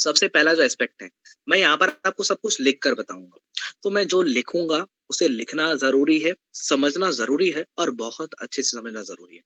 सबसे 0.00 0.28
पहला 0.28 0.54
जो 0.54 0.62
एस्पेक्ट 0.62 1.02
है, 1.02 1.08
मैं 1.48 1.58
यहाँ 1.58 1.76
पर 1.76 1.88
आपको 2.06 2.22
सब 2.24 2.38
कुछ 2.42 2.60
लिख 2.60 2.78
कर 2.82 2.94
बताऊँगा। 2.94 3.38
तो 3.82 3.90
मैं 3.90 4.06
जो 4.08 4.22
लिखूँगा, 4.24 4.84
उसे 5.10 5.28
लिखना 5.28 5.74
ज़रूरी 5.76 6.18
है, 6.20 6.34
समझना 6.54 7.10
ज़रूरी 7.12 7.50
है 7.50 7.64
और 7.78 7.90
बहुत 7.96 8.34
अच्छे 8.36 8.62
से 8.62 8.70
समझना 8.70 9.02
ज़रूरी 9.04 9.36
है। 9.36 9.42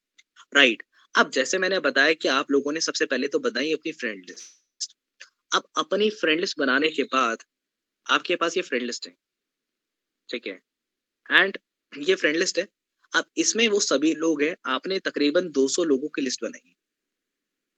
राइट 0.52 0.82
अब 1.14 1.30
जैसे 1.30 1.58
मैंने 1.58 1.78
बताया 1.80 2.12
कि 2.12 2.28
आप 2.28 2.50
लोगों 2.50 2.72
ने 2.72 2.80
सबसे 2.80 3.06
पहले 3.06 3.28
तो 3.28 3.38
बताई 3.38 3.72
अपनी 3.72 3.92
फ्रेंड 3.92 4.24
लिस्ट 4.28 4.96
अब 5.54 5.62
अपनी 5.76 6.10
फ्रेंड 6.10 6.40
लिस्ट 6.40 6.58
बनाने 6.58 6.88
के 6.88 7.02
बाद 7.02 7.38
आपके 8.06 8.36
पास 8.36 8.56
ये 8.56 8.62
फ्रेंड 8.62 8.84
लिस्ट 8.84 9.06
है। 9.06 9.14
ठीक 10.28 10.46
है? 10.46 10.60
एंड 11.30 11.58
ये 11.98 12.14
फ्रेंड 12.14 12.36
लिस्ट 12.36 12.58
है। 12.58 12.68
अब 13.14 13.24
इसमें 13.36 13.68
वो 13.68 13.80
सभी 13.80 14.14
लोग 14.14 14.42
हैं, 14.42 14.56
आपने 14.66 14.98
तकरीबन 14.98 15.48
200 15.48 15.84
लोगों 15.84 16.08
की 16.08 16.22
लिस्ट 16.22 16.42
बनाई। 16.42 16.74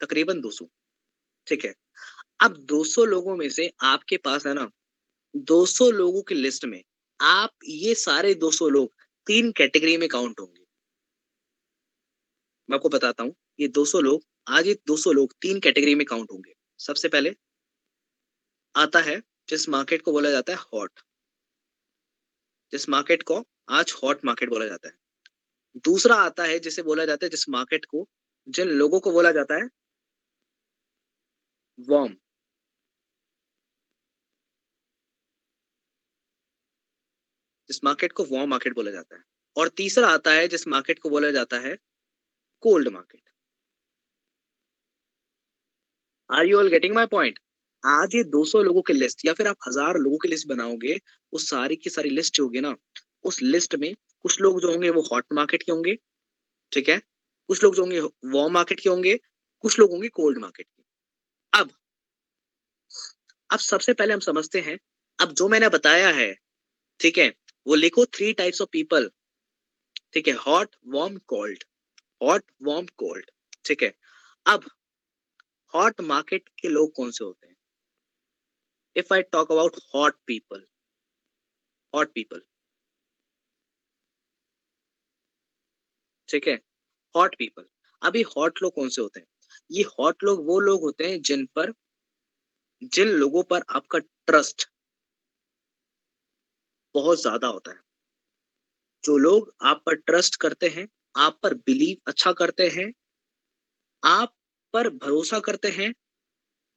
तकरीबन 0.01 0.41
200 0.41 0.69
ठीक 1.47 1.65
है? 1.65 1.75
अब 2.41 2.57
200 2.57 3.05
लोगों 3.05 3.37
में 3.37 3.49
से 3.49 3.73
आपके 3.83 4.17
पास 4.17 4.47
है 4.47 4.55
ना 4.55 4.71
200 5.37 5.91
लोगों 5.91 6.23
की 6.23 6.35
लिस्ट 6.35 6.65
में 6.65 6.83
आप 7.21 7.51
ये 7.65 7.95
सारे 7.95 8.35
200 8.35 8.69
लोग 8.69 8.95
तीन 9.27 9.53
कैटेगरी 9.53 9.97
में 9.97 10.09
काउंट 10.09 10.41
होंगे। 10.41 10.60
मैं 12.71 12.77
आपको 12.77 12.89
बताता 12.89 13.23
हूँ, 13.23 13.35
ये 13.61 13.69
200 13.69 14.01
लोग, 14.01 14.23
आज 14.49 14.67
ये 14.67 14.75
200 14.87 15.13
लोग 15.13 15.33
तीन 15.43 15.61
कैटेगरी 15.61 15.95
में 15.95 16.05
काउंट 16.07 16.31
होंगे। 16.33 16.53
सबसे 16.79 17.09
पहले 17.09 17.35
आता 18.75 18.99
है 19.01 19.23
जिस 19.49 19.69
मार्केट 19.69 20.03
को 20.03 20.13
बोला 20.13 20.31
जाता 20.31 20.53
है 20.53 20.59
हॉट। 20.75 21.01
जिस 22.73 22.89
मार्केट 22.89 23.23
को 23.23 23.45
आज 23.71 23.95
हॉट 24.03 24.25
मार्केट 24.25 24.49
बोला 24.49 24.67
जाता 24.67 24.89
है। 24.89 24.95
दूसरा 25.85 26.17
आता 26.17 26.45
है 26.45 26.59
जिसे 26.59 26.83
बोला 26.83 27.05
जाता 27.05 27.27
है 27.27 27.31
जिस 27.31 27.49
मार्केट 27.49 27.85
को, 27.85 28.09
जिन 28.49 28.69
लोगों 28.69 29.01
को 29.01 29.13
बोला 29.13 29.33
जाता 29.33 29.55
है 29.55 29.69
वॉर्म 31.79 32.17
जिस 37.69 37.85
मार्केट 37.85 38.13
को 38.13 38.25
वॉर्म 38.25 38.51
मार्केट 38.51 38.75
बोला 38.75 38.91
जाता 38.91 39.17
है। 39.17 39.23
और 39.57 39.69
तीसरा 39.69 40.09
आता 40.09 40.33
है 40.33 40.49
जिस 40.49 40.67
मार्केट 40.69 40.99
को 40.99 41.11
बोला 41.11 41.31
जाता 41.31 41.59
है 41.59 41.77
cold 42.63 42.89
market 42.89 43.21
are 46.31 46.47
you 46.47 46.59
all 46.59 46.69
getting 46.69 46.95
my 46.95 47.07
point 47.07 47.39
आज 47.83 48.15
ये 48.15 48.23
200 48.27 48.63
लोगों 48.63 48.83
की 48.83 48.93
लिस्ट 48.93 49.25
या 49.27 49.33
फिर 49.33 49.47
आप 49.47 49.57
हज़ार 49.69 49.97
लोगों 49.99 50.19
की 50.19 50.29
लिस्ट 50.29 50.47
बनाओगे 50.49 50.99
उस 51.33 51.49
सारी 51.51 51.77
की 51.77 51.91
सारी 51.91 52.11
लिस्ट 52.11 52.41
होगी 52.41 52.61
ना, 52.61 52.75
उस 53.25 53.43
लिस्ट 53.43 53.75
में 53.75 53.95
कुछ 53.95 54.41
लोग 54.41 54.61
जो 54.61 54.71
होंगे 54.71 54.91
वो 54.91 55.03
हॉट 55.03 55.25
मार्केट 55.33 55.63
के 55.63 55.73
होंगे, 55.73 55.95
ठीक 56.73 56.89
है? 56.89 56.99
कुछ 57.49 57.63
लोग 57.65 57.75
जो 57.75 57.83
होंगे 57.83 58.01
वॉर्म 58.35 58.53
मार्केट 58.55 58.81
के 58.81 58.89
होंगे, 58.91 59.17
कुछ 59.65 59.79
लोग 59.79 59.91
होंगे 59.91 60.09
कोल्ड 60.11 60.39
मार्केट 60.39 60.67
के। 60.67 60.83
अब 61.53 61.71
अब 63.51 63.59
सबसे 63.61 63.93
पहले 63.93 64.15
हम 64.15 64.21
समझते 64.21 64.61
हैं, 64.61 64.79
अब 65.19 65.33
जो 65.33 65.49
मैंने 65.49 65.69
बताया 65.69 66.11
है, 66.11 66.35
ठीक 67.01 67.19
है, 67.19 67.29
वो 67.67 67.75
लिखो 67.75 68.05
थ्री 68.07 68.33
टाइप्स 68.35 68.63
ऑफ़ 68.63 68.69
पीपल 68.73 69.11
ठीक 70.15 70.29
है 70.29 70.35
hot 70.39 70.77
warm 70.89 71.17
cold 71.27 71.65
hot 72.21 72.45
warm 72.63 72.87
cold 72.97 73.31
ठीक 73.65 73.83
है? 73.83 73.93
अब 74.47 74.65
हॉट 75.75 76.01
मार्केट 76.03 76.49
के 76.59 76.69
लोग 76.69 76.93
कौन 76.97 77.11
से 77.11 77.25
होते 77.25 77.47
हैं? 77.47 77.55
If 78.97 79.13
I 79.15 79.23
talk 79.33 79.53
about 79.53 79.77
hot 79.95 80.17
people 80.27 80.65
hot 81.95 82.13
people 82.15 82.41
ठीक 86.29 86.47
है? 86.49 86.55
हॉट 87.15 87.35
पीपल 87.39 87.65
अभी 88.03 88.23
हॉट 88.29 88.63
लोग 88.63 88.75
कौन 88.75 88.89
से 88.89 89.03
होते 89.03 89.21
हैं? 89.21 89.27
ये 89.71 89.83
हॉट 89.99 90.25
लोग 90.25 90.47
वो 90.47 90.59
लोग 90.61 90.81
होते 90.83 91.11
हैं 91.11 91.21
जिन 91.23 91.47
पर, 91.57 91.73
जिन 92.93 93.09
लोगों 93.15 93.43
पर 93.45 93.63
आपका 93.71 93.99
ट्रस्ट 93.99 94.69
बहुत 96.95 97.21
ज़्यादा 97.21 97.47
होता 97.47 97.71
है। 97.71 97.79
जो 99.05 99.17
लोग 99.19 99.53
आप 99.63 99.83
पर 99.87 99.95
ट्रस्ट 99.97 100.37
करते 100.37 100.69
हैं 100.69 100.87
आप 101.15 101.39
पर 101.43 101.55
बिलीव 101.55 101.97
अच्छा 102.07 102.33
करते 102.33 102.69
हैं, 102.69 102.93
आप 104.03 104.35
पर 104.73 104.89
भरोसा 104.89 105.41
करते 105.41 105.69
हैं 105.69 105.93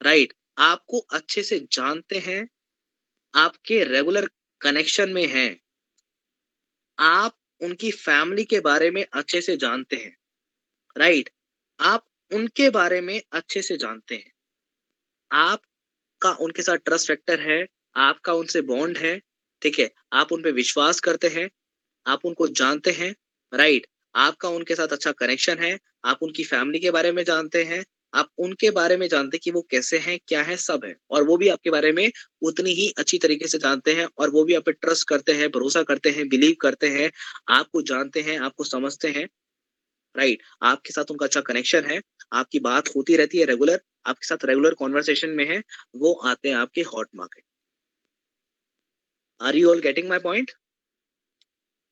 राइट 0.01 0.33
आपको 0.57 0.99
अच्छे 0.99 1.43
से 1.43 1.59
जानते 1.71 2.19
हैं, 2.19 2.47
आपके 3.33 3.83
रेगुलर 3.83 4.29
कनेक्शन 4.61 5.09
में 5.09 5.25
हैं। 5.27 5.59
आप 6.99 7.37
उनकी 7.61 7.91
फैमिली 7.91 8.43
के 8.43 8.59
बारे 8.59 8.89
में 8.91 9.05
अच्छे 9.13 9.41
से 9.41 9.57
जानते 9.57 9.95
हैं 9.95 10.15
राइट 10.95 11.29
आप 11.79 12.05
उनके 12.31 12.69
बारे 12.69 13.01
में 13.01 13.21
अच्छे 13.31 13.61
से 13.61 13.77
जानते 13.77 14.15
हैं। 14.15 14.31
आपका 15.31 16.31
उनके 16.31 16.61
साथ 16.61 16.77
ट्रस्ट 16.77 17.07
फैक्टर 17.07 17.39
है, 17.41 17.65
आपका 17.95 18.33
उनसे 18.33 18.61
बॉन्ड 18.61 18.97
है, 18.97 19.19
ठीक 19.61 19.79
है? 19.79 19.89
आप 20.13 20.31
उन 20.31 20.43
पे 20.43 20.51
विश्वास 20.51 20.99
करते 20.99 21.27
हैं, 21.27 21.49
आप 22.07 22.25
उनको 22.25 22.47
जानते 22.47 22.91
हैं 22.91 23.15
राइट 23.53 23.87
आपका 24.15 24.49
उनके 24.49 24.75
साथ 24.75 24.87
अच्छा 24.87 25.11
कनेक्शन 25.13 25.59
है, 25.59 25.77
आप 26.05 26.23
उनकी 26.23 26.43
फैमिली 26.43 26.79
के 26.79 26.91
बारे 26.91 27.11
में 27.11 27.23
जानते 27.23 27.63
हैं, 27.63 27.83
आप 28.13 28.29
उनके 28.39 28.69
बारे 28.71 28.97
में 28.97 29.07
जानते 29.07 29.37
हैं 29.37 29.41
कि 29.43 29.51
वो 29.51 29.61
कैसे 29.71 29.97
हैं, 29.99 30.17
क्या 30.27 30.41
है, 30.43 30.57
सब 30.57 30.81
है, 30.85 30.95
और 31.11 31.23
वो 31.23 31.37
भी 31.37 31.47
आपके 31.49 31.69
बारे 31.69 31.91
में 31.91 32.11
उतनी 32.41 32.71
ही 32.71 32.89
अच्छी 32.97 33.17
तरीके 33.17 33.47
से 33.47 33.57
जानते 33.57 33.93
हैं 33.93 34.07
और 34.17 34.29
वो 34.29 34.43
भी 34.43 34.53
आप 34.55 34.69
ट्रस्ट 34.71 35.07
करते 35.09 35.33
हैं, 35.33 35.49
भरोसा 35.51 35.83
करते 35.83 36.09
हैं 36.09 36.27
बिलीव 36.29 36.55
करते 36.61 36.89
हैं, 36.89 37.11
आपको 37.51 37.81
जानते 37.83 38.21
हैं, 38.21 38.39
आपको 38.39 38.63
समझते 38.63 39.07
हैं 39.09 39.27
राइट 40.15 40.41
आपके 40.63 40.93
साथ 40.93 41.11
उनका 41.11 41.25
अच्छा 41.25 41.41
कनेक्शन 41.41 41.85
है, 41.85 42.01
आपकी 42.33 42.59
बात 42.61 42.89
होती 42.95 43.15
रहती 43.17 43.37
है 43.37 43.45
रेगुलर 43.45 43.81
आपके 44.07 44.27
साथ 44.27 44.45
रेगुलर 44.45 44.73
कॉन्वर्सेशन 44.75 45.29
में 45.31 45.45
है, 45.47 45.61
वो 45.95 46.13
आते 46.25 46.49
हैं 46.49 46.55
आपके 46.57 46.81
hot 46.93 47.09
market 47.15 47.43
are 49.41 49.55
you 49.55 49.69
all 49.69 49.79
getting 49.81 50.07
my 50.09 50.19
point 50.19 50.51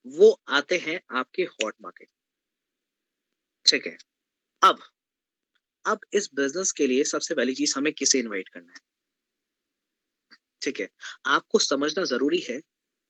वो 0.06 0.32
आते 0.50 0.78
हैं 0.78 1.00
आपके 1.12 1.44
हॉट 1.44 1.76
मार्केट 1.82 2.08
ठीक 3.66 3.86
है? 3.88 3.98
अब 4.62 4.80
अब 5.86 6.00
इस 6.14 6.30
बिज़नेस 6.36 6.72
के 6.72 6.88
लिए 6.88 7.04
सबसे 7.04 7.36
पहली 7.36 7.54
चीज़ 7.56 7.74
हमें 7.78 7.92
किसे 7.94 8.20
इनवाइट 8.20 8.50
करना 8.50 8.72
है? 8.72 8.80
ठीक 10.62 10.80
है? 10.80 10.90
आपको 11.28 11.60
समझना 11.60 12.04
ज़रूरी 12.06 12.40
है 12.50 12.60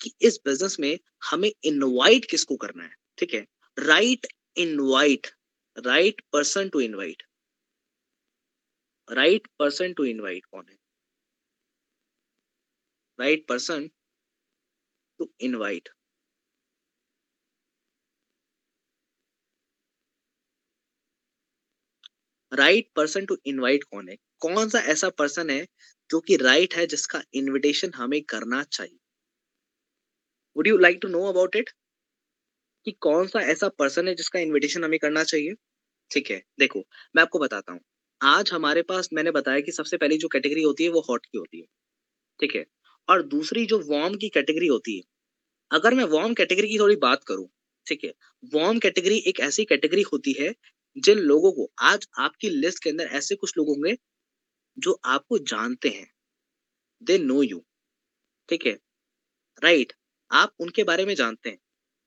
कि 0.01 0.11
इस 0.21 0.39
बिज़नेस 0.45 0.77
में 0.79 0.97
हमें 1.31 1.51
इनवाइट 1.63 2.25
किसको 2.31 2.55
करना 2.57 2.83
है? 2.83 2.95
ठीक 3.17 3.33
है? 3.33 3.45
Right 3.77 4.27
invite 4.57 5.27
right 5.77 6.21
person 6.33 6.69
to 6.69 6.79
invite 6.79 7.23
right 9.07 9.47
person 9.59 9.93
to 9.93 10.03
invite 10.05 10.45
कौन 10.45 10.65
है? 10.69 10.77
Right 13.19 13.45
person 13.47 13.89
to 15.19 15.29
invite 15.39 15.89
right 22.52 22.88
person 22.95 23.26
to 23.26 23.38
invite 23.45 23.84
कौन 23.86 24.08
है? 24.10 24.16
कौन 24.41 24.70
सा 24.70 24.80
ऐसा 24.88 25.10
पर्सन 25.18 25.49
है 25.49 25.66
जो 26.10 26.20
कि 26.22 26.36
राइट 26.38 26.68
right 26.68 26.80
है 26.80 26.88
जिसका 26.88 27.22
इनविटेशन 27.36 27.91
हमें 27.95 28.22
करना 28.30 28.64
चाहिए? 28.64 28.97
Would 30.56 30.68
you 30.68 30.78
like 30.78 30.99
to 31.02 31.08
know 31.10 31.26
about 31.30 31.56
it 31.56 31.70
कि 32.88 32.91
कौन 33.02 33.28
सा 33.28 33.39
ऐसा 33.52 33.68
पर्सन 33.80 34.08
है 34.08 34.14
जिसका 34.16 34.39
इनविटेशन 34.39 34.84
हमें 34.84 34.97
करना 34.99 35.24
चाहिए? 35.24 35.54
ठीक 36.12 36.32
है, 36.32 36.41
देखो, 36.60 36.84
मैं 37.16 37.24
आपको 37.24 37.39
बताता 37.39 37.74
हूँ। 37.74 37.82
आज 38.22 38.52
हमारे 38.54 38.82
पास 38.84 39.10
मैंने 39.14 39.32
बताया 39.32 39.60
कि 39.62 39.72
सबसे 39.72 39.97
पहली 39.97 40.18
जो 40.18 40.28
कैटेगरी 40.30 40.64
होती 40.64 40.84
है 40.84 40.89
वो 40.91 41.02
हॉट 41.10 41.26
की 41.26 41.38
होती 41.38 41.60
है। 41.60 41.66
ठीक 42.39 42.56
है, 42.56 42.66
और 43.08 43.24
दूसरी 43.28 43.66
जो 43.68 43.80
वार्म 43.88 44.16
की 44.18 44.30
कैटेगरी 44.32 44.68
होती 44.68 44.97
है, 44.97 45.04
अगर 45.72 45.93
मैं 45.95 46.06
वार्म 46.10 46.34
कैटेगरी 46.36 46.70
की 46.70 46.80
थोड़ी 46.80 46.97
बात 46.99 47.24
करूँ, 47.26 47.47
ठीक 47.88 48.04
है 48.06 48.14
वार्म 48.54 48.80
कैटेगरी 48.80 49.18
एक 49.28 49.39
ऐसी 49.41 49.66
कैटेगरी 49.66 50.04
होती 50.14 50.34
है 50.39 50.54
जिन 50.95 51.17
लोगों 51.21 51.51
को 51.53 51.69
आज 51.83 52.07
आपकी 52.19 52.49
लिस्ट 52.51 52.83
के 52.83 52.89
अंदर 52.89 53.07
ऐसे 53.15 53.35
कुछ 53.35 53.53
लोग 53.57 53.67
होंगे 53.69 53.95
जो 54.77 54.99
आपको 55.07 55.37
जानते 55.47 55.89
हैं। 55.89 56.07
दे 57.01 57.17
नो 57.19 57.41
यू 57.43 57.63
ठीक 58.49 58.65
है? 58.65 58.77
राइट 59.61 59.93
आप 60.31 60.53
उनके 60.61 60.83
बारे 60.85 61.05
में 61.05 61.15
जानते 61.15 61.49
हैं, 61.49 61.59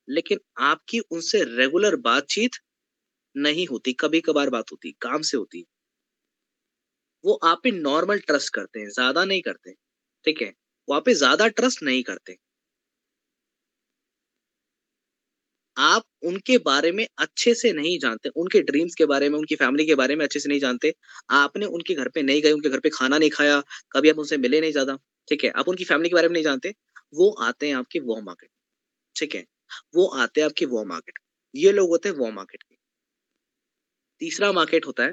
लेकिन 0.09 0.41
आपकी 0.65 1.01
उनसे 1.13 1.45
रेगुलर 1.57 1.97
बातचीत 2.03 2.57
नहीं 3.37 3.67
होती 3.69 3.93
कभी 4.01 4.21
कभार 4.23 4.51
बात 4.51 4.73
होती, 4.73 4.93
काम 5.01 5.23
से 5.23 5.37
होती। 5.37 5.67
वो 7.25 7.33
आप 7.45 7.61
पे 7.63 7.71
नॉर्मल 7.73 8.19
ट्रस्ट 8.21 8.53
करते 8.55 8.81
हैं, 8.81 8.89
ज़्यादा 8.91 9.25
नहीं 9.25 9.41
करते। 9.43 9.73
ठीक 10.25 10.43
है? 10.43 10.53
वो 10.89 10.95
आप 10.95 11.05
पे 11.05 11.15
ज़्यादा 11.17 11.49
ट्रस्ट 11.51 11.83
नहीं 11.83 12.03
करते। 12.05 12.37
आप 15.77 16.05
उनके 16.25 16.57
बारे 16.61 16.91
में 16.93 17.07
अच्छे 17.19 17.55
से 17.55 17.73
नहीं 17.73 17.99
जानते, 17.99 18.29
उनके 18.31 18.61
ड्रीम्स 18.63 18.95
के 18.95 19.07
बारे 19.07 19.29
में, 19.29 19.39
उनकी 19.39 19.57
फैमिली 19.57 19.87
के 19.87 19.95
बारे 19.95 20.17
में 20.17 20.25
अच्छे 20.25 20.41
से 20.41 20.49
नहीं 20.49 20.61
जानते। 20.61 20.93
आपने 21.33 21.67
उनके 21.69 21.95
घर 21.95 22.09
पे 22.09 22.23
नहीं 22.23 22.43
गए, 22.43 22.53
उनके 22.53 22.69
घर 22.71 22.81
पे 22.81 22.91
खाना 22.91 23.19
नहीं 23.19 23.31
खाया, 23.31 23.63
कभी 23.93 24.11
आप 24.11 24.19
उनसे 24.19 24.37
मिले 24.39 24.61
नहीं 24.61 24.73
ज़्यादा, 24.73 24.99
ठीक 25.29 25.45
है? 25.45 25.51
आप 25.53 25.69
उनकी 25.69 25.85
फैमिली 25.85 26.09
के 26.09 26.15
बारे 26.15 26.29
में 26.29 26.35
नहीं 26.35 26.45
जानते, 26.45 26.75
वो 27.15 27.31
आते 27.43 27.69
हैं 27.69 27.77
आपके 27.77 28.01
वो 28.03 28.21
मार्केट 28.23 28.51
ठीक 29.17 29.35
है? 29.35 29.45
वो 29.97 30.07
आते 30.19 30.41
हैं 30.41 30.47
आपके 30.47 30.67
वो 30.67 30.85
मार्केट 30.87 31.19
ये 31.55 31.73
लोग 31.73 31.89
होते 31.91 32.09
हैं 32.09 32.17
वो 32.17 32.31
मार्केट 32.33 32.63
के। 32.63 32.77
तीसरा 34.21 34.51
मार्केट 34.53 34.87
होता 34.87 35.03
है 35.05 35.13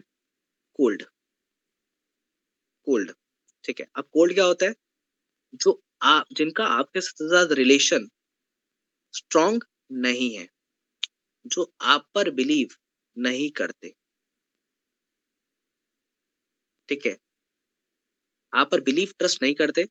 कोल्ड 0.80 1.04
कोल्ड 2.88 3.12
ठीक 3.66 3.80
है? 3.80 3.86
अब 3.96 4.06
कोल्ड 4.14 4.34
क्या 4.34 4.46
होता 4.46 4.66
है? 4.66 4.74
जो 5.56 5.82
आप, 6.04 6.26
जिनका 6.34 6.66
आपके 6.76 7.02
साथ 7.02 7.52
रिलेशन 7.54 8.08
स्ट्रॉन्ग 9.14 9.64
नहीं 9.92 10.36
है, 10.36 10.48
जो 11.46 11.74
आप 11.82 12.08
पर 12.16 12.30
बिलीव 12.32 12.76
नहीं 13.18 13.50
करते। 13.52 13.94
ठीक 16.90 17.06
है? 17.06 17.18
आप 18.54 18.72
पर 18.72 18.82
बिलीव 18.82 19.14
ट्रस्ट 19.20 19.42
नहीं 19.44 19.54
करते, 19.54 19.86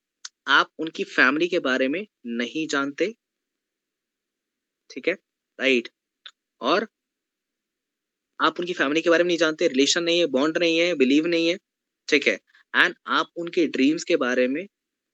आप 0.48 0.70
उनकी 0.78 1.04
फैमिली 1.04 1.48
के 1.48 1.58
बारे 1.58 1.88
में 1.88 2.06
नहीं 2.26 2.66
जानते। 2.66 3.14
ठीक 4.90 5.08
है? 5.08 5.14
राइट 5.58 5.88
और 6.60 6.86
आप 8.40 8.60
उनकी 8.60 8.72
फैमिली 8.72 9.00
के 9.02 9.10
बारे 9.10 9.24
में 9.24 9.28
नहीं 9.28 9.38
जानते 9.38 9.68
रिलेशन 9.68 10.02
नहीं 10.04 10.18
है 10.18 10.26
बॉन्ड 10.26 10.58
नहीं 10.58 10.78
है 10.78 10.94
बिलीव 10.94 11.26
नहीं 11.26 11.48
है। 11.48 11.56
ठीक 12.08 12.26
है? 12.26 12.34
एंड 12.74 12.94
आप 13.06 13.30
उनके 13.36 13.66
ड्रीम्स 13.66 14.04
के 14.04 14.16
बारे 14.16 14.46
में, 14.48 14.66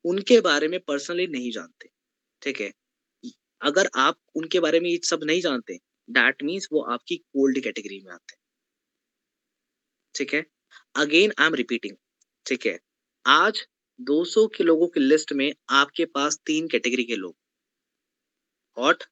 उनके 0.04 0.40
बारे 0.40 0.68
में 0.68 0.80
पर्सनली 0.80 1.26
नहीं 1.26 1.50
जानते। 1.50 1.88
ठीक 2.42 2.60
है? 2.60 2.72
अगर 3.60 3.88
आप 3.98 4.18
उनके 4.36 4.60
बारे 4.60 4.80
में 4.80 4.88
ये 4.90 4.98
सब 5.04 5.24
नहीं 5.24 5.40
जानते 5.40 5.78
दैट 6.08 6.42
मीन्स 6.42 6.68
वो 6.72 6.82
आपकी 6.92 7.16
कोल्ड 7.16 7.62
कैटेगरी 7.64 8.00
में 8.00 8.12
आते 8.12 8.32
हैं। 8.32 8.38
ठीक 10.14 10.32
है? 10.34 10.40
अगेन 10.94 11.32
आई 11.38 11.46
एम 11.46 11.54
रिपीटिंग 11.54 11.96
ठीक 12.46 12.66
है? 12.66 12.78
आज 13.24 13.66
200 14.00 14.46
के 14.56 14.64
लोगों 14.64 14.88
की 14.88 15.00
लिस्ट 15.02 15.32
में 15.34 15.50
आपके 15.76 16.04
पास 16.14 16.38
तीन 16.46 16.68
कैटेगरी 16.68 17.04
के 17.04 17.16
लोग। 17.16 17.36
हॉट 18.76 19.04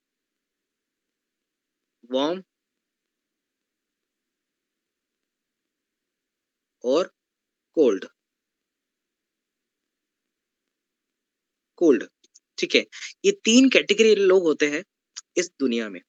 वॉर्म 2.10 2.42
और 6.84 7.10
कोल्ड 7.76 8.06
कोल्ड 11.78 12.04
ठीक 12.64 12.74
है, 12.74 12.84
ये 13.24 13.32
तीन 13.44 13.68
कैटेगरी 13.70 14.14
लोग 14.16 14.42
होते 14.42 14.66
हैं 14.68 14.82
इस 15.38 15.50
दुनिया 15.60 15.88
में। 15.90 16.00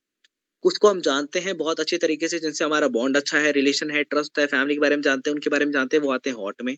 कुछ 0.65 0.77
को 0.77 0.89
हम 0.89 1.01
जानते 1.01 1.39
हैं 1.39 1.57
बहुत 1.57 1.79
अच्छे 1.79 1.97
तरीके 1.97 2.27
से, 2.27 2.39
जिनसे 2.39 2.65
हमारा 2.65 2.87
बॉन्ड 2.89 3.17
अच्छा 3.17 3.39
है 3.39 3.51
रिलेशन 3.53 3.91
है 3.91 4.03
ट्रस्ट 4.05 4.39
है 4.39 4.45
फैमिली 4.47 4.75
के 4.75 4.81
बारे 4.81 4.95
में 4.95 5.01
जानते 5.03 5.29
हैं, 5.29 5.35
उनके 5.35 5.49
बारे 5.49 5.65
में 5.65 5.71
जानते 5.73 5.97
हैं, 5.97 6.03
वो 6.03 6.11
आते 6.11 6.29
हैं 6.29 6.37
हॉट 6.37 6.61
में। 6.63 6.75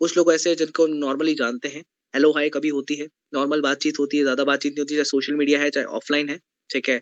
कुछ 0.00 0.16
लोग 0.16 0.32
ऐसे 0.32 0.50
हैं 0.50 0.56
जिनको 0.56 0.86
नॉर्मली 0.88 1.34
जानते 1.34 1.68
हैं। 1.68 1.82
हेलो 2.14 2.30
हाई 2.32 2.50
कभी 2.50 2.68
होती 2.70 2.94
है 2.94 3.06
नॉर्मल 3.34 3.60
बातचीत 3.62 3.98
होती 3.98 4.16
है, 4.16 4.22
ज़्यादा 4.24 4.44
बातचीत 4.44 4.72
नहीं 4.72 4.82
होती, 4.82 4.94
चाहे 4.94 5.04
सोशल 5.06 5.34
मीडिया 5.34 5.60
है, 5.60 5.70
चाहे 5.70 5.86
ऑफलाइन 5.98 6.28
है, 6.28 6.38
ठीक 6.70 6.88
है। 6.88 6.96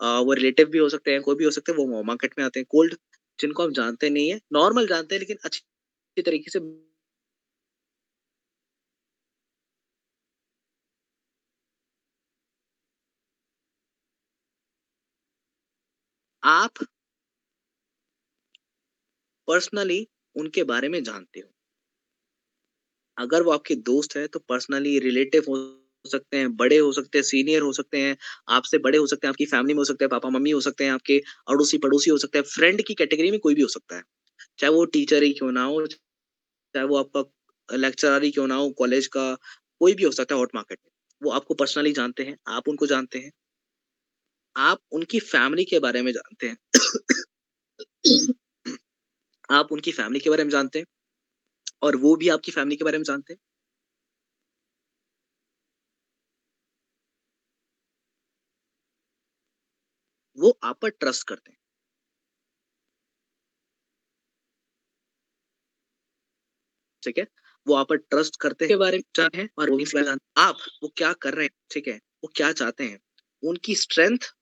वो 0.00 0.32
रिलेटिव 0.34 0.68
भी 0.68 0.78
हो 0.78 0.88
सकते 0.88 1.10
हैं, 1.10 1.20
कोई 1.22 1.34
भी 1.36 1.44
हो 1.44 1.50
सकते 1.52 1.72
हैं, 1.72 1.78
वो 1.80 2.02
मार्केट 2.04 2.34
में 2.38 2.44
आते 2.46 2.60
हैं। 2.60 2.66
कोल्ड 2.70 2.96
जिनको 3.38 3.64
हम 3.64 3.72
जानते 3.74 4.10
नहीं 4.10 4.30
है 4.30 4.40
नॉर्मल 4.52 4.86
जानते 4.88 5.14
हैं, 5.14 5.20
लेकिन 5.20 5.36
अच्छी 5.44 6.22
तरीके 6.22 6.50
से 6.50 6.60
आप 16.46 16.78
पर्सनली 19.48 19.96
उनके 20.36 20.64
बारे 20.66 20.88
में 20.88 21.02
जानते 21.02 21.40
हो। 21.40 21.48
अगर 23.18 23.42
वो 23.42 23.50
आपके 23.52 23.74
दोस्त 23.86 24.16
है 24.16 24.26
तो 24.28 24.38
पर्सनली 24.48 24.98
रिलेटिव 25.00 25.44
हो 25.48 25.56
सकते 26.04 26.36
हैं, 26.36 26.54
बड़े 26.56 26.76
हो 26.78 26.92
सकते 26.92 27.18
हैं 27.18 27.22
सीनियर 27.24 27.62
हो 27.62 27.72
सकते 27.72 28.00
हैं, 28.00 28.16
आपसे 28.50 28.78
बड़े 28.78 28.98
हो 28.98 29.06
सकते 29.06 29.26
हैं, 29.26 29.30
आपकी 29.30 29.46
फैमिली 29.46 29.74
में 29.74 29.78
हो 29.78 29.84
सकते 29.84 30.04
हैं, 30.04 30.08
पापा 30.10 30.28
मम्मी 30.30 30.50
हो 30.50 30.60
सकते 30.60 30.84
हैं, 30.84 30.90
आपके 30.92 31.18
अड़ोसी 31.48 31.78
पड़ोसी 31.78 32.10
हो 32.10 32.18
सकते 32.18 32.38
हैं 32.38 32.44
फ्रेंड 32.48 32.82
की 32.86 32.94
कैटेगरी 32.94 33.30
में 33.30 33.38
कोई 33.40 33.54
भी 33.54 33.62
हो 33.62 33.68
सकता 33.68 33.96
है। 33.96 34.02
चाहे 34.58 34.72
वो 34.72 34.84
टीचर 34.88 35.22
ही 35.22 35.32
क्यों 35.34 35.52
ना 35.52 35.64
हो, 35.64 35.86
चाहे 36.46 36.86
वो 36.86 36.98
आपका 36.98 37.24
लेक्चरर 37.68 38.22
ही 38.22 38.30
क्यों 38.30 38.46
ना 38.46 38.54
हो 38.56 38.70
कॉलेज 38.78 39.06
का 39.10 39.34
कोई 39.80 39.94
भी 39.94 40.04
हो 40.04 40.10
सकता 40.12 40.34
है 40.34 40.40
हॉट 40.40 40.54
मार्केट 40.54 40.78
में। 40.80 40.90
वो 41.22 41.30
आपको 41.32 41.54
पर्सनली 41.56 41.92
जानते 41.94 42.24
हैं, 42.24 42.36
आप 42.50 42.68
उनको 42.68 42.86
जानते 42.88 43.18
हैं। 43.18 43.32
आप 44.56 44.78
उनकी 44.92 45.20
फैमिली 45.20 45.64
के 45.64 45.78
बारे 45.78 46.02
में 46.02 46.12
जानते 46.12 46.48
हैं। 46.48 46.56
आप 49.50 49.72
उनकी 49.72 49.92
फैमिली 49.92 50.20
के 50.20 50.30
बारे 50.30 50.44
में 50.44 50.50
जानते 50.50 50.78
हैं 50.78 50.86
और 51.82 51.96
वो 51.96 52.16
भी 52.16 52.28
आपकी 52.28 52.52
फैमिली 52.52 52.76
के 52.76 52.84
बारे 52.84 52.98
में 52.98 53.04
जानते 53.04 53.32
हैं। 53.32 53.38
वो 60.38 60.58
आप 60.62 60.78
पर 60.82 60.88
ट्रस्ट 60.90 61.28
करते 61.28 61.50
हैं। 61.50 61.56
ठीक 67.02 67.18
है? 67.18 67.26
वो 67.66 67.74
आप 67.74 67.88
पर 67.88 67.96
ट्रस्ट 67.96 68.36
करते 68.40 68.64
हैं 68.64 68.68
के 68.68 68.76
बारे 68.76 68.96
में 68.96 69.02
जानते 69.16 69.38
हैं 69.38 69.48
और 69.58 69.70
वही 69.70 69.84
आप 70.36 70.56
वो 70.82 70.88
क्या 70.96 71.12
कर 71.12 71.34
रहे 71.34 71.44
हैं 71.44 71.50
ठीक 71.70 71.88
है? 71.88 71.94
वो 71.94 72.32
क्या 72.36 72.52
चाहते 72.52 72.84
हैं? 72.84 72.98
उनकी 73.42 73.74
स्ट्रेंथ 73.74 74.35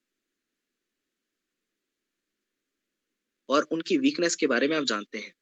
और 3.49 3.67
उनकी 3.73 3.99
वीकनेस 3.99 4.37
के 4.37 4.47
बारे 4.49 4.69
में 4.69 4.77
आप 4.77 4.85
जानते 4.87 5.19
हैं। 5.19 5.33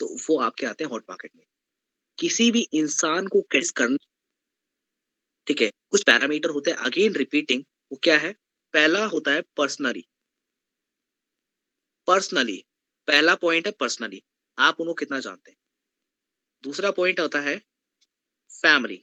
तो 0.00 0.06
वो 0.22 0.36
आपके 0.40 0.66
आते 0.66 0.84
हैं 0.84 0.90
हॉट 0.90 1.04
मार्केट 1.10 1.30
में। 1.36 1.44
किसी 2.18 2.50
भी 2.52 2.68
इंसान 2.76 3.28
को 3.28 3.42
कैस 3.52 3.70
करना, 3.72 3.98
ठीक 5.46 5.60
है, 5.62 5.68
कुछ 5.90 6.02
पैरामीटर 6.04 6.50
होते 6.50 6.70
हैं 6.70 6.78
अगेन 6.86 7.14
रिपीटिंग 7.16 7.62
वो 7.92 7.98
क्या 8.02 8.18
है? 8.18 8.32
पहला 8.74 9.04
होता 9.08 9.32
है 9.32 9.42
पर्सनली 9.56 10.04
पर्सनली 12.08 12.54
पहला 13.08 13.34
पॉइंट 13.38 13.66
है 13.66 13.72
पर्सनली 13.80 14.22
आप 14.58 14.80
उनको 14.80 14.94
कितना 14.96 15.20
जानते 15.20 15.50
हैं? 15.50 15.56
दूसरा 16.64 16.90
पॉइंट 16.92 17.20
होता 17.20 17.40
है 17.42 17.56
फैमिली 18.50 19.02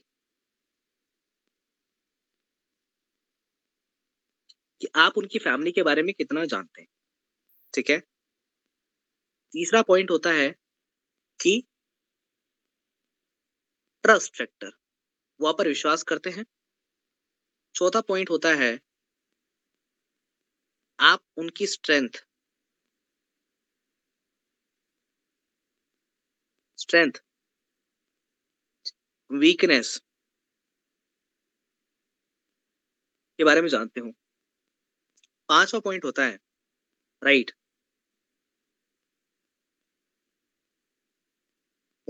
कि 4.80 4.88
आप 4.96 5.16
उनकी 5.18 5.38
फैमिली 5.38 5.72
के 5.72 5.82
बारे 5.82 6.02
में 6.02 6.14
कितना 6.14 6.44
जानते 6.46 6.80
हैं? 6.80 6.88
ठीक 7.74 7.90
है? 7.90 8.00
तीसरा 9.54 9.82
पॉइंट 9.82 10.10
होता 10.10 10.30
है 10.32 10.48
कि 11.40 11.62
ट्रस्ट 14.04 14.36
फैक्टर 14.36 14.70
वो 15.40 15.48
आप 15.48 15.58
पर 15.58 15.68
विश्वास 15.68 16.02
करते 16.04 16.30
हैं। 16.30 16.46
चौथा 17.74 18.00
पॉइंट 18.02 18.30
होता 18.30 18.54
है, 18.54 18.70
आप 20.98 21.22
उनकी 21.38 21.66
स्ट्रेंथ 21.66 22.24
स्ट्रेंथ 26.78 27.20
वीकनेस 29.30 30.00
के 33.38 33.44
बारे 33.44 33.60
में 33.62 33.68
जानते 33.68 34.00
हो। 34.00 34.10
पांचवा 35.48 35.80
पॉइंट 35.80 36.04
होता 36.04 36.24
है 36.24 36.38
राइट 37.22 37.52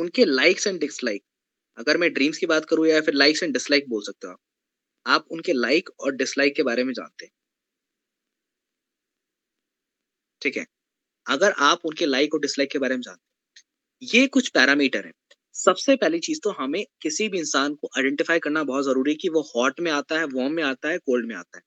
उनके 0.01 0.25
लाइक्स 0.27 0.67
एंड 0.67 0.81
डिसलाइक 0.81 1.23
अगर 1.79 1.97
मैं 1.99 2.13
ड्रीम्स 2.15 2.39
की 2.39 2.47
बात 2.47 2.65
करूँ 2.67 2.87
या 2.87 3.01
फिर 3.03 3.15
लाइक्स 3.17 3.43
एंड 3.43 3.53
डिसलाइक 3.53 3.89
बोल 3.89 4.03
सकते 4.05 4.29
हो, 4.29 4.37
आप 5.07 5.27
उनके 5.33 5.53
लाइक 5.55 5.91
और 6.01 6.17
डिसलाइक 6.17 6.57
के 6.57 6.63
बारे 6.65 6.85
में 6.85 6.93
जानते 6.95 7.25
हैं। 7.27 7.33
ठीक 10.43 10.57
है? 10.57 10.65
अगर 11.27 11.53
आप 11.61 11.87
उनके 11.87 12.07
लाइक 12.07 12.35
और 12.35 12.41
डिसलाइक 12.41 12.71
के 12.71 12.79
बारे 12.79 12.95
में 12.97 13.03
जानते 13.03 13.21
हैं, 14.09 14.21
ये 14.21 14.27
कुछ 14.29 14.49
पैरामीटर 14.51 15.07
है। 15.07 15.13
सबसे 15.55 15.97
पहली 15.97 16.19
चीज़ 16.21 16.41
तो 16.45 16.51
हमें 16.53 16.85
किसी 17.03 17.29
भी 17.29 17.39
इंसान 17.39 17.75
को 17.75 17.89
आइडेंटिफाई 17.99 18.39
करना 18.39 18.63
बहुत 18.65 18.85
ज़रूरी 18.85 19.13
है 19.13 19.17
कि 19.17 19.29
वो 19.29 19.43
हॉट 19.57 19.81
में 19.81 19.91
आता 19.93 20.19
है 20.19 20.25
वार्म 20.27 20.53
में 20.53 20.63
आता 20.65 20.89
है 20.89 20.99
कोल्ड 21.01 21.27
में 21.29 21.35
आता 21.37 21.59
है। 21.59 21.63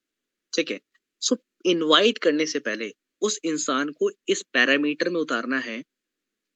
ठीक 0.52 0.70
है? 0.70 0.80
सो 1.22 1.36
इनवाइट 1.66 2.18
करने 2.18 2.46
से 2.46 2.58
पहले 2.60 2.92
उस 3.22 3.38
इंसान 3.44 3.88
को 3.92 4.10
इस 4.28 4.42
पैरामीटर 4.52 5.10
में 5.10 5.20
उतारना 5.20 5.58
है 5.60 5.82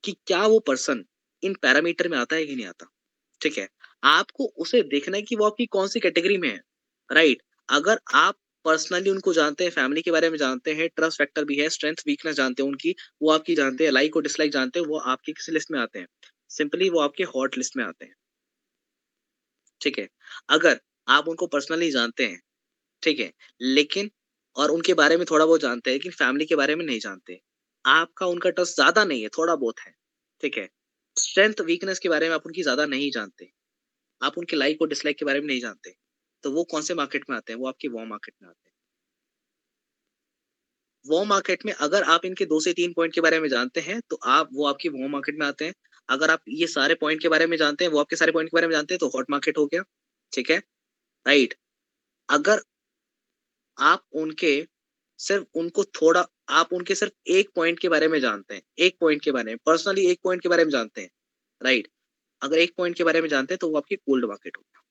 कि 0.05 0.13
क्या 0.27 0.47
वो 0.47 0.59
पर्सन 0.63 1.05
इन 1.43 1.55
पैरामीटर 1.63 2.09
में 2.09 2.19
आता 2.19 2.37
है 2.37 2.45
कि 2.47 2.55
नहीं 2.57 2.67
आता? 2.67 2.87
ठीक 3.41 3.59
है? 3.59 3.69
आपको 4.07 4.47
उसे 4.59 4.83
देखना 4.87 5.17
है 5.17 5.23
कि 5.25 5.37
वो 5.37 5.47
आपकी 5.47 5.67
कौन 5.69 5.89
सी 5.89 6.01
कैटेगरी 6.01 6.39
में 6.39 6.49
है 6.51 6.61
राइट 7.11 7.43
अगर 7.69 8.01
आप 8.17 8.37
पर्सनली 8.65 9.11
उनको 9.11 9.33
जानते 9.35 9.65
हैं, 9.65 9.71
फैमिली 9.73 10.03
के 10.03 10.11
बारे 10.11 10.31
में 10.31 10.39
जानते 10.39 10.75
हैं, 10.75 10.89
ट्रस्ट 10.97 11.19
फैक्टर 11.19 11.45
भी 11.45 11.57
है, 11.57 11.69
स्ट्रेंथ, 11.71 11.97
वीकनेस 12.07 12.37
जानते 12.37 12.63
हैं 12.63 12.71
उनकी, 12.71 12.95
वो 13.23 13.31
आपकी 13.33 13.55
जानते 13.57 13.85
हैं, 13.85 13.93
लाइक 13.93 14.17
और 14.17 14.23
डिसलाइक 14.23 14.53
जानते 14.53 14.81
हैं, 14.81 14.87
वो 14.87 14.99
आपकी 15.09 15.33
किसी 15.33 15.53
लिस्ट 15.53 15.71
में 15.73 15.81
आते 15.81 15.99
हैं। 15.99 16.07
सिंपली 16.51 16.91
वो 16.91 17.01
आपके 17.01 17.25
हॉट 17.37 17.59
लिस्ट 17.59 17.77
में 17.77 17.85
आते 17.85 18.05
हैं। 18.05 18.15
ठीक 19.81 19.99
है? 19.99 20.09
अगर 20.51 20.81
आप 21.09 21.29
उनको 21.29 21.47
पर्सनली 21.49 21.91
जानते 21.91 22.27
हैं, 22.27 22.41
ठीक 23.03 23.21
है? 23.21 23.33
लेकिन, 23.61 24.11
और 24.57 24.71
उनके 24.71 24.95
बारे 24.97 25.17
में 25.17 25.27
थोड़ा 25.31 25.47
बहुत 25.47 25.61
जानते 25.61 25.91
हैं, 25.91 25.97
लेकिन 25.97 26.13
फैमिली 26.15 26.47
के 26.47 26.57
बारे 26.57 26.77
में 26.77 26.85
नहीं 26.87 27.01
जानते, 27.01 27.41
आपका 27.85 28.27
उनका 28.29 28.51
ट्रस्ट 28.53 28.77
ज़्यादा 28.77 29.05
नहीं 29.05 29.23
है, 29.23 29.29
थोड़ा 29.39 29.57
बहुत 29.57 29.81
है, 29.81 29.95
ठीक 30.41 30.59
है? 30.59 30.69
स्ट्रेंथ 31.19 31.61
वीकनेस 31.67 31.99
के 31.99 32.09
बारे 32.09 32.29
में 32.29 32.35
आप 32.35 32.47
उनकी 32.47 32.63
ज़्यादा 32.63 32.87
नहीं 32.87 33.11
जानते। 33.13 33.51
आप 34.21 34.39
उनके 34.39 34.57
लाइक 34.57 34.83
और 34.83 34.89
डिसलाइक 34.89 35.19
के 35.19 35.25
बारे 35.25 35.41
में 35.41 35.47
नहीं 35.49 35.61
जानते। 35.61 35.95
तो 36.45 36.53
वो 36.53 36.65
कौन 36.67 36.83
से 36.83 36.95
मार्केट 36.97 37.31
में 37.31 37.37
आते 37.37 37.53
हैं? 37.53 37.61
वो 37.61 37.69
आपके 37.69 37.89
वो 37.91 38.05
मार्केट 38.07 38.35
में 38.43 38.49
आते 38.49 38.59
हैं। 38.61 38.73
वो 41.05 41.25
मार्केट 41.25 41.65
में 41.67 41.73
अगर 41.75 42.03
आप 42.07 42.25
इनके 42.25 42.45
दो 42.45 42.59
से 42.61 42.73
तीन 42.73 42.93
पॉइंट 42.93 43.15
के 43.15 43.21
बारे 43.21 43.39
में 43.41 43.49
जानते 43.49 43.81
हैं 43.81 44.01
तो 44.11 44.17
आप, 44.27 44.49
वो 44.53 44.67
आपकी 44.67 44.89
वो 44.91 45.09
मार्केट 45.09 45.39
में 45.41 45.47
आते 45.47 45.65
हैं। 45.65 45.75
अगर 46.09 46.31
आप 46.31 46.41
ये 46.51 46.67
सारे 46.69 46.95
पॉइंट 46.97 47.23
के 47.23 47.29
बारे 47.29 47.47
में 47.47 47.57
जानते 47.57 47.85
हैं, 47.85 47.91
वो 47.93 48.01
आपके 48.01 48.17
सारे 48.17 48.33
पॉइंट 48.33 48.51
के 48.51 48.57
बारे 48.57 48.67
में 48.67 48.75
जानते 48.75 48.95
हैं 48.95 48.99
तो 49.01 49.09
हॉट 49.09 49.31
मार्केट 49.31 49.59
हो 49.59 49.67
गया। 49.67 49.83
ठीक 50.33 50.51
है? 50.51 50.59
राइट 51.27 51.55
अगर 52.29 52.63
आप 53.79 54.03
उनके 54.15 54.51
सिर्फ़ 55.19 55.59
उनको 55.59 55.85
थोड़ा, 55.93 56.25
आप 56.51 56.73
उनके 56.73 56.95
सिर्फ़ 56.95 57.13
एक 57.33 57.51
पॉइंट 57.57 57.79
के 57.81 57.89
बारे 57.89 58.09
में 58.09 58.19
जानते 58.21 58.55
हैं, 58.55 58.63
एक 58.81 58.97
पॉइंट 59.01 59.23
के 59.25 59.33
बारे 59.33 59.47
में 59.47 59.59
पर्सनली 59.67 60.07
एक 60.11 60.21
पॉइंट 60.25 60.43
के 60.43 60.49
बारे 60.49 60.65
में 60.65 60.71
जानते 60.73 61.01
हैं 61.01 61.11
राइट 61.61 61.89
अगर 62.43 62.59
एक 62.61 62.75
पॉइंट 62.79 62.97
के 62.97 63.05
बारे 63.05 63.23
में 63.23 63.29
जानते 63.29 63.55
हैं 63.55 63.59
तो 63.61 63.71
वो 63.71 63.77
आपकी 63.79 63.97
कोल्ड 63.97 64.25
मार्केट 64.27 64.57
होगा 64.57 64.83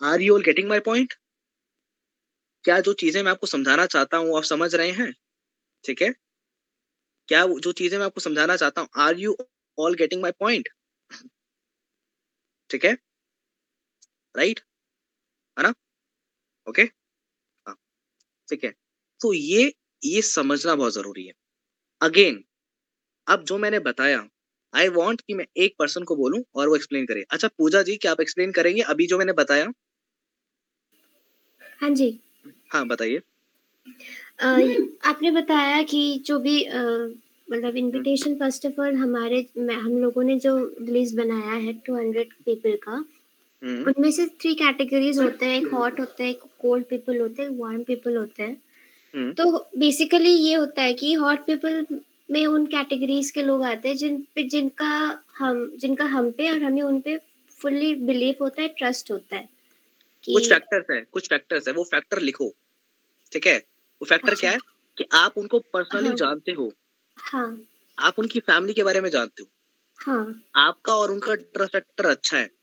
are 0.00 0.20
you 0.22 0.34
all 0.34 0.42
getting 0.42 0.68
my 0.68 0.80
point 0.90 1.14
क्या 2.64 2.78
जो 2.80 2.92
चीज़ें 2.94 3.22
मैं 3.22 3.30
आपको 3.30 3.46
समझाना 3.46 3.86
चाहता 3.86 4.16
हूँ, 4.16 4.36
आप 4.36 4.42
समझ 4.44 4.74
रहे 4.74 4.90
हैं? 4.92 5.12
ठीक 5.84 6.02
है? 6.02 6.12
क्या 7.28 7.44
जो 7.58 7.72
चीज़ें 7.72 7.98
मैं 7.98 8.04
आपको 8.06 8.20
समझाना 8.20 8.56
चाहता 8.56 8.80
हूँ 8.80 8.88
are 9.00 9.18
you 9.18 9.36
all 9.78 9.94
getting 9.96 10.22
my 10.22 10.32
point 10.40 10.68
ठीक 12.70 12.84
है? 12.84 12.96
राइट 14.34 14.60
है 15.56 15.62
ना? 15.62 15.72
ओके 16.66 16.82
हाँ 16.82 17.01
ठीक 18.52 18.64
है? 18.64 18.70
तो 19.20 19.32
ये 19.32 19.72
ये 20.02 20.22
समझना 20.22 20.74
बहुत 20.74 20.94
ज़रूरी 20.94 21.26
है। 21.26 21.32
अगेन 22.00 22.42
अब 23.26 23.44
जो 23.44 23.58
मैंने 23.58 23.78
बताया 23.78 24.26
आई 24.74 24.88
वॉन्ट 24.88 25.20
कि 25.20 25.34
मैं 25.34 25.46
एक 25.56 25.74
पर्सन 25.78 26.02
को 26.02 26.16
बोलूँ 26.16 26.42
और 26.54 26.68
वो 26.68 26.76
एक्सप्लेन 26.76 27.06
करे। 27.06 27.24
अच्छा 27.30 27.48
पूजा 27.48 27.82
जी 27.82 27.96
क्या 27.96 28.12
आप 28.12 28.20
एक्सप्लेन 28.20 28.52
करेंगे? 28.52 28.82
अभी 28.82 29.06
जो 29.06 29.18
मैंने 29.18 29.32
बताया। 29.32 29.66
हाँ 31.80 31.90
जी। 31.90 32.18
हाँ 32.72 32.86
बताइए। 32.86 33.20
आपने 35.06 35.30
बताया 35.30 35.82
कि 35.82 36.02
जो 36.26 36.38
भी 36.38 36.56
मतलब 37.48 37.76
इनविटेशन 37.76 38.34
फ़र्स्ट 38.34 38.66
ऑफ़ 38.66 38.80
ऑल 38.80 38.94
हमारे 38.94 39.40
हम 39.58 39.98
लोगों 39.98 40.22
ने 40.22 40.38
जो 40.38 40.56
लिस्ट 40.80 41.16
बनाया 41.16 41.54
है 41.56 41.72
टू 41.86 41.96
हंड्रेड 41.96 42.32
पीपल 42.44 42.76
का। 42.76 43.04
उनमें 43.62 44.10
से 44.10 44.26
थ्री 44.40 44.54
कैटेगरीज 44.54 45.18
होते 45.18 45.46
हैं 45.46 45.56
एक 45.56 45.66
हॉट 45.72 46.00
होता 46.00 46.22
है 46.22 46.30
एक 46.30 46.40
कोल्ड 46.60 46.84
पीपल 46.84 47.20
होते 47.20 47.42
हैं 47.42 47.48
वार्म 47.58 47.82
पीपल 47.82 48.16
होते 48.16 48.42
हैं 48.42 48.60
हम्म। 49.14 49.32
तो 49.32 49.58
बेसिकली 49.78 50.30
ये 50.30 50.54
होता 50.54 50.82
है 50.82 50.94
कि 50.94 51.12
हॉट 51.14 51.44
पीपल 51.46 51.86
में 52.30 52.44
उन 52.46 52.66
कैटेगरीज 52.66 53.30
के 53.30 53.42
लोग 53.42 53.62
आते 53.64 53.88
हैं 53.88 53.96
जिन 53.96 54.20
पे 54.34 54.42
जिनका 54.48 54.90
हम 55.38 55.66
जिनका 55.76 56.04
हम 56.06 56.30
पे 56.30 56.50
और 56.50 56.62
हमें 56.62 56.82
उन 56.82 57.00
पे 57.00 57.18
फुल्ली 57.58 57.94
बिलीव 58.02 58.36
होता 58.40 58.62
है 58.62 58.68
ट्रस्ट 58.68 59.10
होता 59.10 59.36
है 59.36 59.48
कुछ 60.24 60.48
फैक्टर्स 60.48 60.90
है 60.90 61.00
कुछ 61.12 61.28
फैक्टर्स 61.28 61.68
है 61.68 61.74
वो 61.74 61.84
फैक्टर 61.84 62.20
लिखो 62.20 62.52
ठीक 63.32 63.46
है 63.46 63.56
वो 63.56 64.06
फैक्टर 64.06 64.30
अच्छा। 64.30 64.40
क्या 64.40 64.50
है 64.50 64.58
कि 64.96 65.04
आप 65.14 65.38
उनको 65.38 65.58
पर्सनली 65.72 66.08
हाँ। 66.08 66.16
जानते 66.16 66.52
हो 66.52 66.72
हाँ 67.18 67.46
आप 67.98 68.18
उनकी 68.18 68.40
फैमिली 68.40 68.74
के 68.74 68.82
बारे 68.82 69.00
में 69.00 69.10
जानते 69.10 69.42
हो 69.42 69.48
हाँ 69.98 70.42
आपका 70.56 70.94
और 70.94 71.10
उनका 71.10 71.34
ट्रस्ट 71.34 71.72
फैक्टर 71.72 72.06
अच्छा 72.06 72.36
है 72.36 72.44
हम्म। 72.44 72.61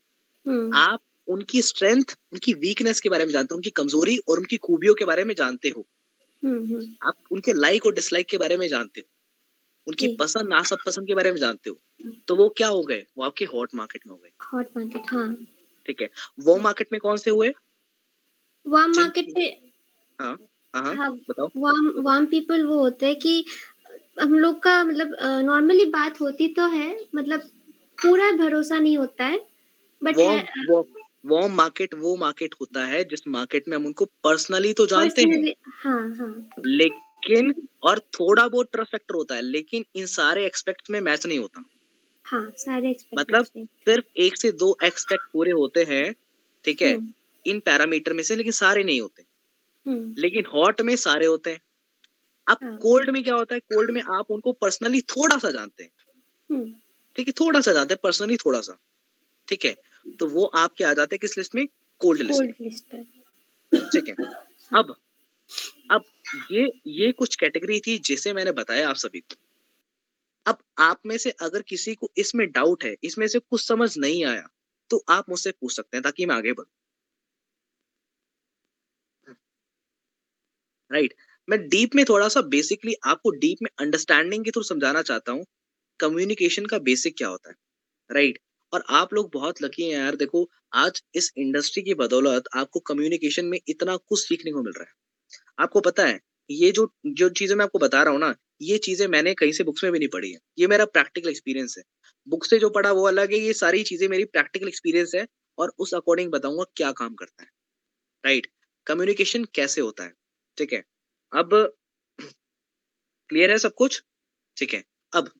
आप 0.74 1.00
उनकी 1.28 1.62
स्ट्रेंथ 1.62 2.04
उनकी 2.32 2.54
वीकनेस 2.54 3.00
के 3.00 3.08
बारे 3.08 3.24
में 3.24 3.32
जानते 3.32 3.54
हो 3.54 3.56
उनकी 3.56 3.70
कमज़ोरी 3.70 4.18
और 4.18 4.38
उनकी 4.38 4.56
खूबियों 4.56 4.94
के 4.94 5.04
बारे 5.04 5.24
में 5.24 5.34
जानते 5.34 5.68
हो। 5.68 5.86
हम्म, 6.44 6.58
हम्म। 6.58 6.86
आप 7.02 7.14
उनके 7.30 7.52
लाइक 7.52 7.86
और 7.86 7.94
डिसलाइक 7.94 8.26
के 8.26 8.38
बारे 8.38 8.56
में 8.56 8.68
जानते 8.68 9.00
हो। 9.00 9.10
उनकी 9.86 10.16
पसंद 10.16 10.48
नासब 10.48 10.78
पसंद 10.86 11.06
के 11.06 11.14
बारे 11.14 11.32
में 11.32 11.38
जानते 11.38 11.70
हो। 11.70 11.80
तो 12.28 12.36
वो 12.36 12.48
क्या 12.48 12.68
हो 12.68 12.82
गए? 12.82 13.06
वो 13.18 13.24
आपके 13.24 13.44
हॉट 13.44 13.70
मार्केट 13.74 14.02
में 14.06 14.12
हो 14.12 14.20
गए। 14.24 14.30
हॉट 14.54 14.66
मार्केट 14.76 15.02
हाँ। 15.06 15.34
ठीक 15.86 16.02
है। 16.02 16.10
वो 16.40 16.58
मार्केट 16.58 16.88
में 16.92 17.00
कौन 17.00 17.16
से 17.16 17.30
हुए? 17.30 17.52
वाम 18.66 18.90
मार्केट 18.90 19.26
में 19.38 19.60
हाँ 20.20 20.38
हाँ, 20.74 20.96
हाँ 20.96 21.16
बताओ। 21.16 21.48
वाम 21.56 21.94
वाम 21.96 22.26
पीपल 22.26 22.66
वो 22.66 22.78
होते 22.78 23.06
हैं 23.06 23.18
कि 23.18 23.44
हम 24.20 24.38
लोग 24.38 24.62
का 24.62 24.84
मतलब 24.84 25.16
नॉर्मली 25.22 25.84
बात 25.84 26.20
होती 26.20 26.48
तो 26.48 26.66
है 26.66 27.06
मतलब 27.14 27.40
पूरा 28.02 28.32
भरोसा 28.32 28.78
नहीं 28.78 28.98
होता 28.98 29.24
है। 29.24 29.49
बट 30.04 30.16
वो 30.16 30.38
वो 30.74 30.88
वो 31.26 31.48
मार्केट 31.48 31.94
वो 31.94 32.16
मार्केट 32.16 32.54
होता 32.60 32.84
है 32.86 33.04
जिस 33.04 33.28
मार्केट 33.28 33.68
में 33.68 33.76
हम 33.76 33.86
उनको 33.86 34.04
पर्सनली 34.04 34.72
तो 34.72 34.86
जानते 34.86 35.22
हैं। 35.22 35.54
हाँ 35.64 36.16
हाँ। 36.16 36.50
लेकिन 36.66 37.68
और 37.82 37.98
थोड़ा 37.98 38.48
बहुत 38.48 38.68
ट्रस्ट 38.72 38.90
फैक्टर 38.90 39.14
होता 39.14 39.34
है 39.34 39.42
लेकिन 39.42 39.84
इन 39.94 40.06
सारे 40.06 40.46
एक्सपेक्ट 40.46 40.90
में 40.90 41.00
मैच 41.00 41.26
नहीं 41.26 41.38
होता। 41.38 41.64
हाँ 42.24 42.52
सारे 42.56 42.96
मतलब 43.18 43.44
सिर्फ़ 43.44 44.04
एक 44.16 44.36
से 44.36 44.52
दो 44.52 44.76
एक्सपेक्ट 44.84 45.24
पूरे 45.32 45.50
होते 45.50 45.84
हैं 45.84 46.14
ठीक 46.64 46.82
है? 46.82 47.14
इन 47.46 47.60
पैरामीटर 47.60 48.12
में 48.12 48.22
से 48.22 48.36
लेकिन 48.36 48.52
सारे 48.52 48.84
नहीं 48.84 49.00
होते। 49.00 49.24
हम्म। 49.86 50.14
लेकिन 50.18 50.44
हॉट 50.54 50.80
में 50.80 50.96
सारे 50.96 51.26
होते 51.26 51.50
हैं। 51.50 51.60
अब 52.48 52.58
हाँ। 52.62 52.78
कोल्ड 52.78 53.10
में 53.10 53.24
क्या 53.24 53.34
होता 53.34 53.54
है? 53.54 53.60
कोल्ड 53.60 53.90
में 53.90 54.02
आप 54.02 54.30
उनको 54.30 54.52
पर्सनली 54.52 55.00
थोड़ा 55.00 55.38
सा 55.38 55.50
जानते 55.50 55.84
हैं। 55.84 55.90
हम्म। 56.50 56.74
ठीक 57.16 57.28
है 57.28 57.32
थोड़ा 57.32 57.60
सा 57.60 57.72
जानते 57.72 57.94
हैं 57.94 58.00
पर्सनली 58.02 58.36
थोड़ा 58.36 58.60
सा। 58.60 58.78
ठीक 59.48 59.64
है? 59.64 59.89
तो 60.20 60.26
वो 60.28 60.44
आपके 60.44 60.84
आ 60.84 60.92
जाते 60.94 61.14
हैं 61.14 61.20
किस 61.20 61.36
लिस्ट 61.38 61.54
में? 61.54 61.66
कोल्ड 62.00 62.22
लिस्ट 62.22 62.94
ठीक 63.72 64.08
है। 64.08 64.14
अब 64.72 64.94
अब 65.90 66.04
ये 66.52 66.70
ये 66.88 67.10
कुछ 67.12 67.36
कैटेगरी 67.36 67.80
थी 67.80 67.98
जिसे 67.98 68.32
मैंने 68.32 68.52
बताया 68.52 68.88
आप 68.88 68.96
सभी 68.96 69.20
को। 69.20 69.36
अब 70.46 70.58
आप 70.78 71.00
में 71.06 71.16
से 71.18 71.30
अगर 71.40 71.62
किसी 71.62 71.94
को 71.94 72.10
इसमें 72.18 72.50
डाउट 72.52 72.84
है 72.84 72.94
इसमें 73.04 73.26
से 73.28 73.38
कुछ 73.38 73.66
समझ 73.66 73.96
नहीं 73.98 74.24
आया 74.24 74.48
तो 74.90 75.04
आप 75.08 75.28
मुझसे 75.30 75.50
पूछ 75.50 75.72
सकते 75.76 75.96
हैं 75.96 76.02
ताकि 76.02 76.26
मैं 76.26 76.34
आगे 76.36 76.52
बढ़ूं। 76.52 76.70
राइट 80.90 81.14
मैं 81.48 81.58
डीप 81.68 81.94
में 81.94 82.04
थोड़ा 82.04 82.28
सा 82.28 82.40
बेसिकली 82.48 82.94
आपको 83.04 83.30
डीप 83.38 83.58
में 83.62 83.68
अंडरस्टैंडिंग 83.80 84.44
के 84.44 84.50
थ्रू 84.50 84.62
समझाना 84.62 85.02
चाहता 85.02 85.32
हूँ 85.32 85.44
कम्युनिकेशन 86.00 86.66
का 86.66 86.78
बेसिक 86.80 87.16
क्या 87.16 87.28
होता 87.28 87.50
है। 87.50 87.56
राइट 88.10 88.38
और 88.72 88.84
आप 88.92 89.14
लोग 89.14 89.30
बहुत 89.32 89.62
लकी 89.62 89.82
हैं 89.84 89.98
यार। 89.98 90.16
देखो, 90.16 90.48
आज 90.74 91.02
इस 91.14 91.32
इंडस्ट्री 91.38 91.82
की 91.82 91.94
बदौलत 91.94 92.44
आपको 92.56 92.80
कम्युनिकेशन 92.82 93.44
में 93.46 93.58
इतना 93.68 93.96
कुछ 93.98 94.20
सीखने 94.20 94.52
को 94.52 94.62
मिल 94.62 94.72
रहा 94.72 94.84
है। 94.84 94.94
आपको 95.58 95.80
पता 95.80 96.06
है, 96.06 96.20
ये 96.50 96.70
जो 96.72 96.90
जो 97.08 97.28
चीज़ें 97.32 97.56
मैं 97.56 97.64
आपको 97.64 97.78
बता 97.78 98.02
रहा 98.02 98.12
हूँ 98.12 98.20
ना, 98.20 98.34
ये 98.62 98.78
चीज़ें 98.80 99.06
मैंने 99.08 99.34
कहीं 99.34 99.52
से 99.52 99.64
बुक्स 99.64 99.84
में 99.84 99.92
भी 99.92 99.98
नहीं 99.98 100.08
पढ़ी 100.08 100.32
है। 100.32 100.38
ये 100.58 100.66
मेरा 100.66 100.84
प्रैक्टिकल 100.88 101.30
एक्सपीरियंस 101.30 101.74
है। 101.78 101.84
बुक 102.26 102.44
से 102.46 102.58
जो 102.58 102.70
पढ़ा 102.70 102.92
वो 102.92 103.06
अलग 103.08 103.32
है, 103.32 103.38
ये 103.40 103.52
सारी 103.54 103.82
चीज़ें 103.84 104.08
मेरी 104.08 104.24
प्रैक्टिकल 104.28 104.68
एक्सपीरियंस 104.68 105.12
है 105.16 105.26
और 105.58 105.72
उस 105.78 105.94
अकॉर्डिंग 105.94 106.30
बताऊँगा 106.32 106.64
क्या 106.76 106.92
काम 106.94 107.14
करता 107.16 107.42
है। 107.42 107.48
राइट 108.24 108.48
कम्युनिकेशन 108.86 109.44
कैसे 109.54 109.80
होता 109.80 110.04
है? 110.04 110.12
ठीक 110.58 110.72
है? 110.72 110.82
अब 111.32 111.54
क्लियर 113.30 113.50
है 113.50 113.58
सब 113.58 113.74
कुछ? 113.74 114.02
ठीक 114.56 114.74
है? 114.74 114.84
अब 115.12 115.30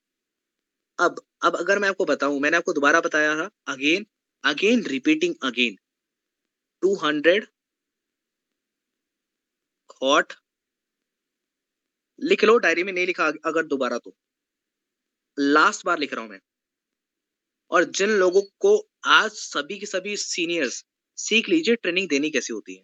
अब 0.99 1.21
अब 1.43 1.57
अगर 1.57 1.79
मैं 1.79 1.89
आपको 1.89 2.05
बताऊँ, 2.05 2.41
मैंने 2.41 2.57
आपको 2.57 2.73
दोबारा 2.73 3.01
बताया 3.01 3.35
था 3.37 3.49
again 3.69 4.07
again 4.45 4.85
repeating 4.87 5.35
again 5.43 5.77
two 6.83 6.95
hundred 6.97 7.47
hot 10.03 10.33
लिख 12.19 12.45
लो 12.45 12.57
डायरी 12.59 12.83
में 12.85 12.93
नहीं 12.93 13.07
लिखा, 13.07 13.27
अगर 13.45 13.67
दोबारा 13.67 13.99
तो। 13.99 14.15
लास्ट 15.39 15.85
बार 15.87 15.99
लिख 15.99 16.13
रहा 16.15 16.23
हूँ 16.23 16.31
मैं। 16.31 16.41
और 17.71 17.85
जिन 17.91 18.11
लोगों 18.11 18.43
को 18.61 18.77
आज 19.05 19.31
सभी 19.31 19.79
के 19.79 19.87
सभी 19.87 20.17
सीनियर्स 20.17 20.85
सीख 21.19 21.49
लीजिए 21.49 21.75
ट्रेनिंग 21.77 22.09
देनी 22.09 22.31
कैसी 22.31 22.53
होती 22.53 22.75
है। 22.75 22.83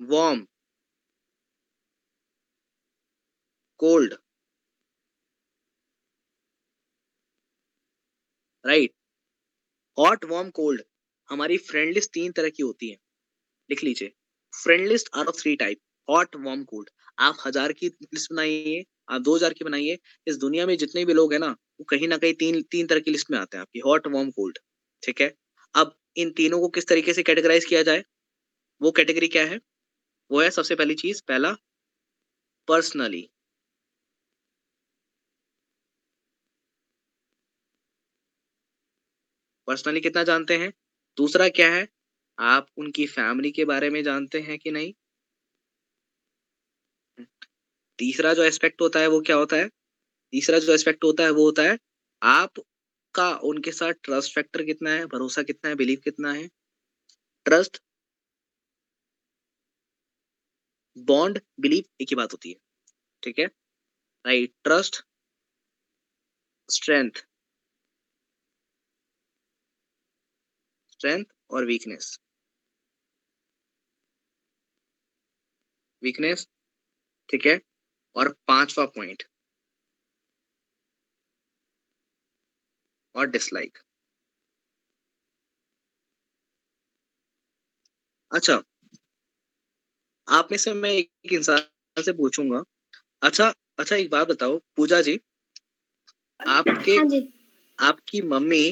Warm. 0.00 0.46
Cold. 3.80 4.16
Right 8.64 8.92
hot 9.98 10.24
warm 10.24 10.48
cold 10.50 10.82
हमारी 11.30 11.56
फ्रेंड 11.58 11.92
लिस्ट 11.94 12.10
तीन 12.14 12.32
तरह 12.32 12.48
की 12.48 12.62
होती 12.62 12.88
है। 12.90 12.96
लिख 13.70 13.84
लीजिए। 13.84 14.12
Friend 14.54 14.86
list 14.88 15.08
are 15.14 15.26
of 15.26 15.36
three 15.40 15.54
type 15.56 15.78
hot 16.08 16.36
warm 16.36 16.64
cold 16.64 16.90
आप 17.18 17.36
हज़ार 17.46 17.72
की 17.72 17.86
लिस्ट 17.86 18.32
बनाइए, 18.32 18.84
आप 19.08 19.20
दो 19.22 19.34
हज़ार 19.36 19.52
की 19.52 19.64
बनाइए। 19.64 19.98
इस 20.26 20.36
दुनिया 20.38 20.66
में 20.66 20.76
जितने 20.78 21.04
भी 21.04 21.14
लोग 21.14 21.32
हैं 21.32 21.40
ना, 21.40 21.50
वो 21.50 21.84
कहीं 21.84 22.08
ना 22.08 22.16
कहीं 22.18 22.34
तीन 22.34 22.62
तीन 22.70 22.86
तरह 22.86 23.00
की 23.00 23.10
लिस्ट 23.10 23.30
में 23.30 23.38
आते 23.38 23.56
हैं 23.56 23.62
आपकी। 23.62 23.80
हॉट 23.80 24.06
वार्म 24.08 24.30
कोल्ड 24.30 24.58
ठीक 25.02 25.20
है? 25.20 25.34
अब 25.74 25.96
इन 26.16 26.30
तीनों 26.32 26.60
को 26.60 26.68
किस 26.70 26.88
तरीके 26.88 27.12
से 27.14 27.22
कैटेगराइज 27.22 27.64
किया 27.64 27.82
जाए? 27.82 28.04
वो 28.80 28.90
कैटेगरी 28.92 29.28
क्या 29.28 29.44
है? 29.46 29.60
वो 30.30 30.40
है 30.40 30.50
सबसे 30.50 30.74
पहली 30.76 30.94
चीज़, 30.96 31.22
पहला 31.28 31.56
पर्सनली 32.68 33.28
पर्सनली 39.70 40.00
कितना 40.00 40.22
जानते 40.22 40.56
हैं? 40.58 40.72
दूसरा 41.16 41.48
क्या 41.48 41.74
है? 41.74 41.88
आप 42.38 42.66
उनकी 42.76 43.06
फैमिली 43.06 43.50
के 43.50 43.64
बारे 43.64 43.90
में 43.90 44.02
जानते 44.02 44.40
हैं 44.40 44.58
कि 44.58 44.70
नहीं? 44.70 44.92
तीसरा 47.98 48.34
जो 48.34 48.42
एस्पेक्ट 48.42 48.80
होता 48.80 49.00
है 49.00 49.06
वो 49.06 49.20
क्या 49.20 49.36
होता 49.36 49.56
है? 49.56 49.68
तीसरा 50.32 50.58
जो 50.58 50.74
एस्पेक्ट 50.74 51.04
होता 51.04 51.22
है 51.22 51.30
वो 51.30 51.44
होता 51.44 51.62
है, 51.62 51.78
आपका 52.22 53.30
उनके 53.44 53.72
साथ 53.72 53.92
ट्रस्ट 53.92 54.34
फैक्टर 54.34 54.62
कितना 54.62 54.90
है? 54.90 55.06
भरोसा 55.06 55.42
कितना 55.42 55.70
है? 55.70 55.76
बिलीव 55.76 56.00
कितना 56.04 56.32
है? 56.32 56.48
ट्रस्ट 57.44 57.82
बॉन्ड 60.98 61.40
बिलीव 61.60 61.84
एक 62.00 62.08
ही 62.10 62.16
बात 62.16 62.32
होती 62.32 62.50
है, 62.50 62.56
ठीक 63.22 63.38
है? 63.38 63.46
राइट 64.26 64.54
ट्रस्ट 64.64 65.04
स्ट्रेंथ 66.68 67.26
स्ट्रेंथ 71.00 71.24
और 71.50 71.64
वीकनेस 71.64 72.18
वीकनेस 76.02 76.46
ठीक 77.28 77.46
है? 77.46 77.60
और 78.16 78.28
पांचवा 78.48 78.84
पॉइंट 78.86 79.22
और 83.14 83.26
डिसलाइक 83.26 83.78
अच्छा 88.32 88.60
आप 90.28 90.48
में 90.50 90.58
से 90.58 90.72
मैं 90.74 90.90
एक 90.90 91.32
इंसान 91.32 92.02
से 92.02 92.12
पूछूँगा। 92.12 92.62
अच्छा 93.22 93.52
अच्छा 93.78 93.96
एक 93.96 94.10
बात 94.10 94.28
बताओ 94.28 94.58
पूजा 94.76 95.00
जी 95.00 95.18
आपके 96.40 96.96
हाँ 96.96 97.04
जी। 97.08 97.20
आपकी 97.78 98.22
मम्मी 98.22 98.64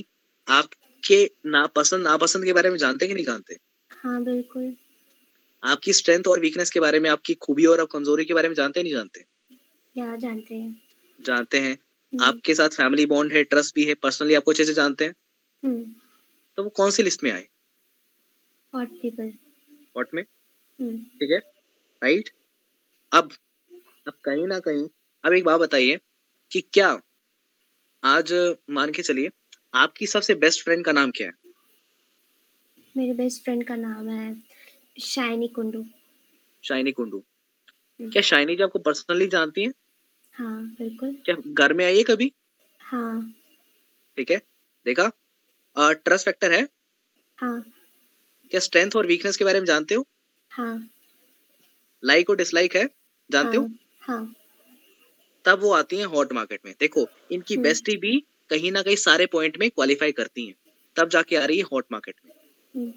आपके 1.09 1.31
नापसंद 1.47 2.03
नापसंद 2.03 2.45
के 2.45 2.53
बारे 2.53 2.71
में 2.71 2.77
जानते 2.77 3.07
कि 3.07 3.15
नहीं 3.15 3.25
जानते? 3.25 3.59
हाँ 3.91 4.25
बिल्कुल। 4.25 4.77
आपकी 5.65 5.93
स्ट्रेंथ 5.93 6.23
और 6.29 6.41
वीकनेस 6.41 6.71
के 6.71 6.81
बारे 6.81 7.01
में 7.01 7.11
आपकी 7.11 7.35
खूबी 7.35 7.67
और 7.67 7.87
कमज़ोरी 7.87 8.25
के 8.25 8.35
बारे 8.35 8.49
में 8.49 8.55
जानते 8.55 8.83
नहीं 8.83 8.93
जानते? 8.93 9.25
या 9.97 10.17
जानते 10.17 10.55
हैं। 10.55 10.83
जानते 11.21 11.61
हैं। 11.61 11.79
आपके 12.23 12.55
साथ 12.55 12.69
फैमिली 12.69 13.07
बॉन्ड 13.07 13.33
है 13.33 13.45
ट्रस्ट 13.45 13.75
भी 13.75 13.85
है 13.85 13.95
पर्सनली 13.95 14.35
आपको 14.35 14.51
अच्छे 14.51 14.65
से 14.65 14.75
जानते 14.75 15.05
हैं? 15.05 15.15
हम्म। 15.65 15.95
तो 16.57 16.65
वो 16.65 16.71
कौन 16.71 16.91
सी 16.91 17.03
लिस्ट 17.03 17.25
में 17.25 17.31
आए? 17.31 17.49
व्हाट 18.75 20.15
में? 20.15 20.23
हम्म। 20.81 20.99
ठीक 20.99 21.31
है। 21.31 21.39
राइट 22.03 22.31
अब 23.13 23.33
अब 24.07 24.13
कहीं 24.25 24.47
ना 24.47 24.59
कहीं 24.59 24.89
अब 25.25 25.33
एक 25.33 25.45
बात 25.45 25.61
बताइए 25.61 26.01
कि 26.53 26.61
क्या 26.61 27.03
आज 28.05 28.57
मान 28.71 28.93
के 28.93 29.03
चलिए 29.03 29.31
आपकी 29.75 30.07
सबसे 30.07 30.35
बेस्ट 30.35 30.65
फ्रेंड 30.65 30.85
का 30.85 30.93
नाम 30.93 31.11
क्या 31.11 31.27
है? 31.27 31.33
मेरे 32.97 33.13
बेस्ट 33.13 33.45
फ्रेंड 33.45 33.67
का 33.67 33.77
नाम 33.77 34.09
है 34.09 34.37
शाइनी 35.01 35.49
कुंडू। 35.49 35.85
शाइनी 36.63 36.93
कुंडू। 36.93 37.19
हम्म। 37.19 38.11
क्या 38.11 38.23
शाइनी 38.23 38.57
जी 38.57 38.63
आपको 38.63 38.79
पर्सनली 38.79 39.27
जानती 39.27 39.65
है? 39.65 39.73
हाँ 40.33 40.63
बिल्कुल। 40.79 41.17
क्या 41.25 41.37
घर 41.47 41.73
में 41.73 41.85
आई 41.85 41.97
है 41.97 42.03
कभी? 42.03 42.33
हाँ। 42.81 43.35
ठीक 44.17 44.31
है 44.31 44.43
देखा। 44.85 45.11
ट्रस्ट 45.79 46.25
फैक्टर 46.25 46.53
है? 46.53 46.69
हाँ। 47.37 47.61
क्या 48.51 48.61
स्ट्रेंथ 48.61 48.91
और 48.97 49.07
वीकनेस 49.07 49.37
के 49.37 49.45
बारे 49.45 49.61
में 49.61 49.67
जानते 49.67 49.95
हो? 49.95 50.07
हाँ। 50.51 50.89
लाइक 52.05 52.31
और 52.31 52.37
डिसलाइक 52.37 52.77
है? 52.77 52.89
जानते 53.31 53.57
हो? 53.57 53.65
हाँ। 53.65 54.17
हाँ। 54.17 54.35
तब 55.45 55.61
वो 55.61 55.73
आती 55.73 55.99
हैं 55.99 56.07
हॉट 56.07 56.33
मार्केट 56.33 56.61
में। 56.65 56.75
देखो 56.81 57.09
इनकी 57.31 57.55
हम्म। 57.55 57.63
बेस्टी 57.63 57.97
भी 57.97 58.23
कहीं 58.51 58.73
ना 58.73 58.83
कहीं 58.83 58.97
सारे 58.99 59.27
पॉइंट 59.29 59.57
में 59.59 59.69
क्वालिफाई 59.71 60.13
करती 60.13 60.47
हैं 60.47 60.55
तब 60.97 61.09
जाके 61.09 61.37
आ 61.37 61.45
रही 61.45 61.59
है 61.59 61.65
हॉट 61.73 61.87
मार्केट 61.93 62.15
में 62.25 62.33
हम्म, 62.75 62.93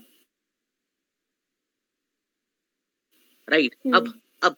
राइट 3.47 3.75
हम्म। 3.85 3.95
अब 3.95 4.13
अब 4.41 4.55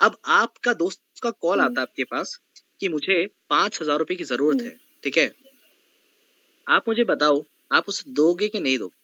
अब 0.00 0.16
आपका 0.32 0.72
दोस्त 0.74 1.00
का 1.22 1.30
कॉल 1.32 1.60
हम्म। 1.60 1.70
आता 1.70 1.80
है 1.80 1.82
आपके 1.82 2.04
पास 2.06 2.38
कि 2.80 2.88
मुझे 2.88 3.24
पाँच 3.50 3.80
हज़ार 3.82 3.98
रुपए 3.98 4.14
की 4.14 4.24
ज़रूरत। 4.24 4.62
है 4.62 4.76
ठीक 5.04 5.18
है 5.18 5.30
आप 6.66 6.88
मुझे 6.88 7.04
बताओ 7.04 7.44
आप 7.72 7.88
उसे 7.88 8.10
दोगे 8.12 8.48
कि 8.48 8.60
नहीं 8.60 8.78
दोगे 8.78 8.96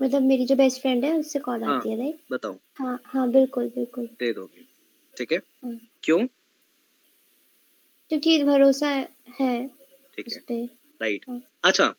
मतलब 0.00 0.22
मेरी 0.22 0.46
जो 0.46 0.54
बेस्ट 0.56 0.80
फ्रेंड 0.80 1.04
है 1.04 1.12
उससे 1.18 1.38
कॉल 1.38 1.62
हाँ। 1.64 1.76
आती 1.76 1.90
है 1.90 1.96
राइट 1.98 2.18
बताओ 2.32 2.56
हाँ 2.78 2.98
हाँ 3.04 3.30
बिल्कुल 3.30 3.68
बिल्कुल 3.76 4.06
दे 4.20 4.32
दोगे 4.32 4.64
ठीक 5.16 5.32
है 5.32 5.38
हम्म। 5.38 5.78
क्यों 6.02 6.26
क्योंकि 8.10 8.42
भरोसा 8.44 8.88
है 9.40 9.66
ठीक 10.18 10.26
उस 10.26 10.34
है 10.34 10.40
पे 10.40 10.64
राइट 11.00 11.24
हाँ। 11.28 11.40
अच्छा 11.64 11.94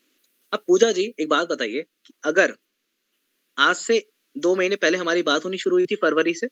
अब 0.53 0.63
पूजा 0.67 0.91
जी 0.91 1.03
एक 1.19 1.29
बात 1.29 1.47
बताइए 1.47 1.81
कि 2.05 2.13
अगर 2.23 2.55
आज 3.57 3.75
से 3.77 4.05
दो 4.35 4.55
महीने 4.55 4.75
पहले 4.75 4.97
हमारी 4.97 5.23
बात 5.23 5.45
होनी 5.45 5.57
शुरू 5.57 5.75
हुई 5.75 5.85
थी 5.85 5.95
फरवरी 5.95 6.33
से 6.33 6.47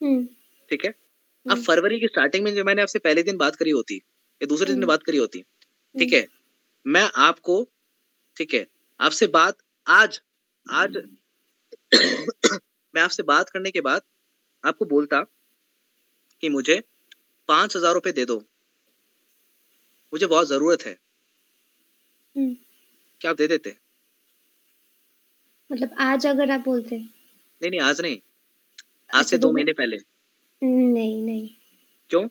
हम्म 0.00 0.24
ठीक 0.70 0.84
है 0.84 0.90
अब 0.90 1.52
हम्म। 1.52 1.62
फरवरी 1.62 1.98
की 2.00 2.06
स्टार्टिंग 2.06 2.44
में 2.44 2.54
जो 2.54 2.64
मैंने 2.64 2.82
आपसे 2.82 2.98
पहले 2.98 3.22
दिन 3.22 3.36
बात 3.36 3.56
करी 3.56 3.70
होती 3.70 3.96
या 3.96 4.46
दूसरे 4.46 4.66
दिन 4.66 4.74
हम्म। 4.74 4.86
बात 4.86 5.02
करी 5.02 5.18
होती 5.18 5.42
ठीक 5.42 6.12
हम्म। 6.12 6.16
है 6.16 6.26
मैं 6.86 7.08
आपको 7.22 7.62
ठीक 8.36 8.54
है 8.54 8.66
आपसे 9.00 9.26
बात 9.30 9.56
आज 9.86 10.20
आज 10.66 10.96
मैं 11.94 13.02
आपसे 13.02 13.22
बात 13.24 13.50
करने 13.50 13.70
के 13.70 13.80
बाद 13.82 14.02
आपको 14.64 14.84
बोलता 14.86 15.22
कि 16.42 16.48
मुझे 16.48 16.82
पाँच 17.48 17.76
हज़ार 17.76 17.94
रुपए 17.94 18.12
दे 18.12 18.24
दो 18.24 18.42
मुझे 20.12 20.26
बहुत 20.26 20.48
ज़रूरत 20.48 20.82
है। 20.82 20.98
हम्म। 22.36 22.56
क्या 23.20 23.30
आप 23.30 23.36
दे 23.36 23.46
देते 23.46 23.76
मतलब 25.72 25.94
आज 25.98 26.26
अगर 26.26 26.50
आप 26.50 26.60
बोलते 26.60 26.98
नहीं 26.98 27.70
नहीं 27.70 27.80
आज 27.80 28.00
नहीं। 28.00 28.16
आज 28.16 28.22
अच्छा, 29.08 29.22
से 29.22 29.38
दो 29.38 29.52
महीने 29.52 29.72
पहले। 29.72 29.96
नहीं 30.64 31.22
नहीं। 31.22 31.48
क्यों? 32.10 32.28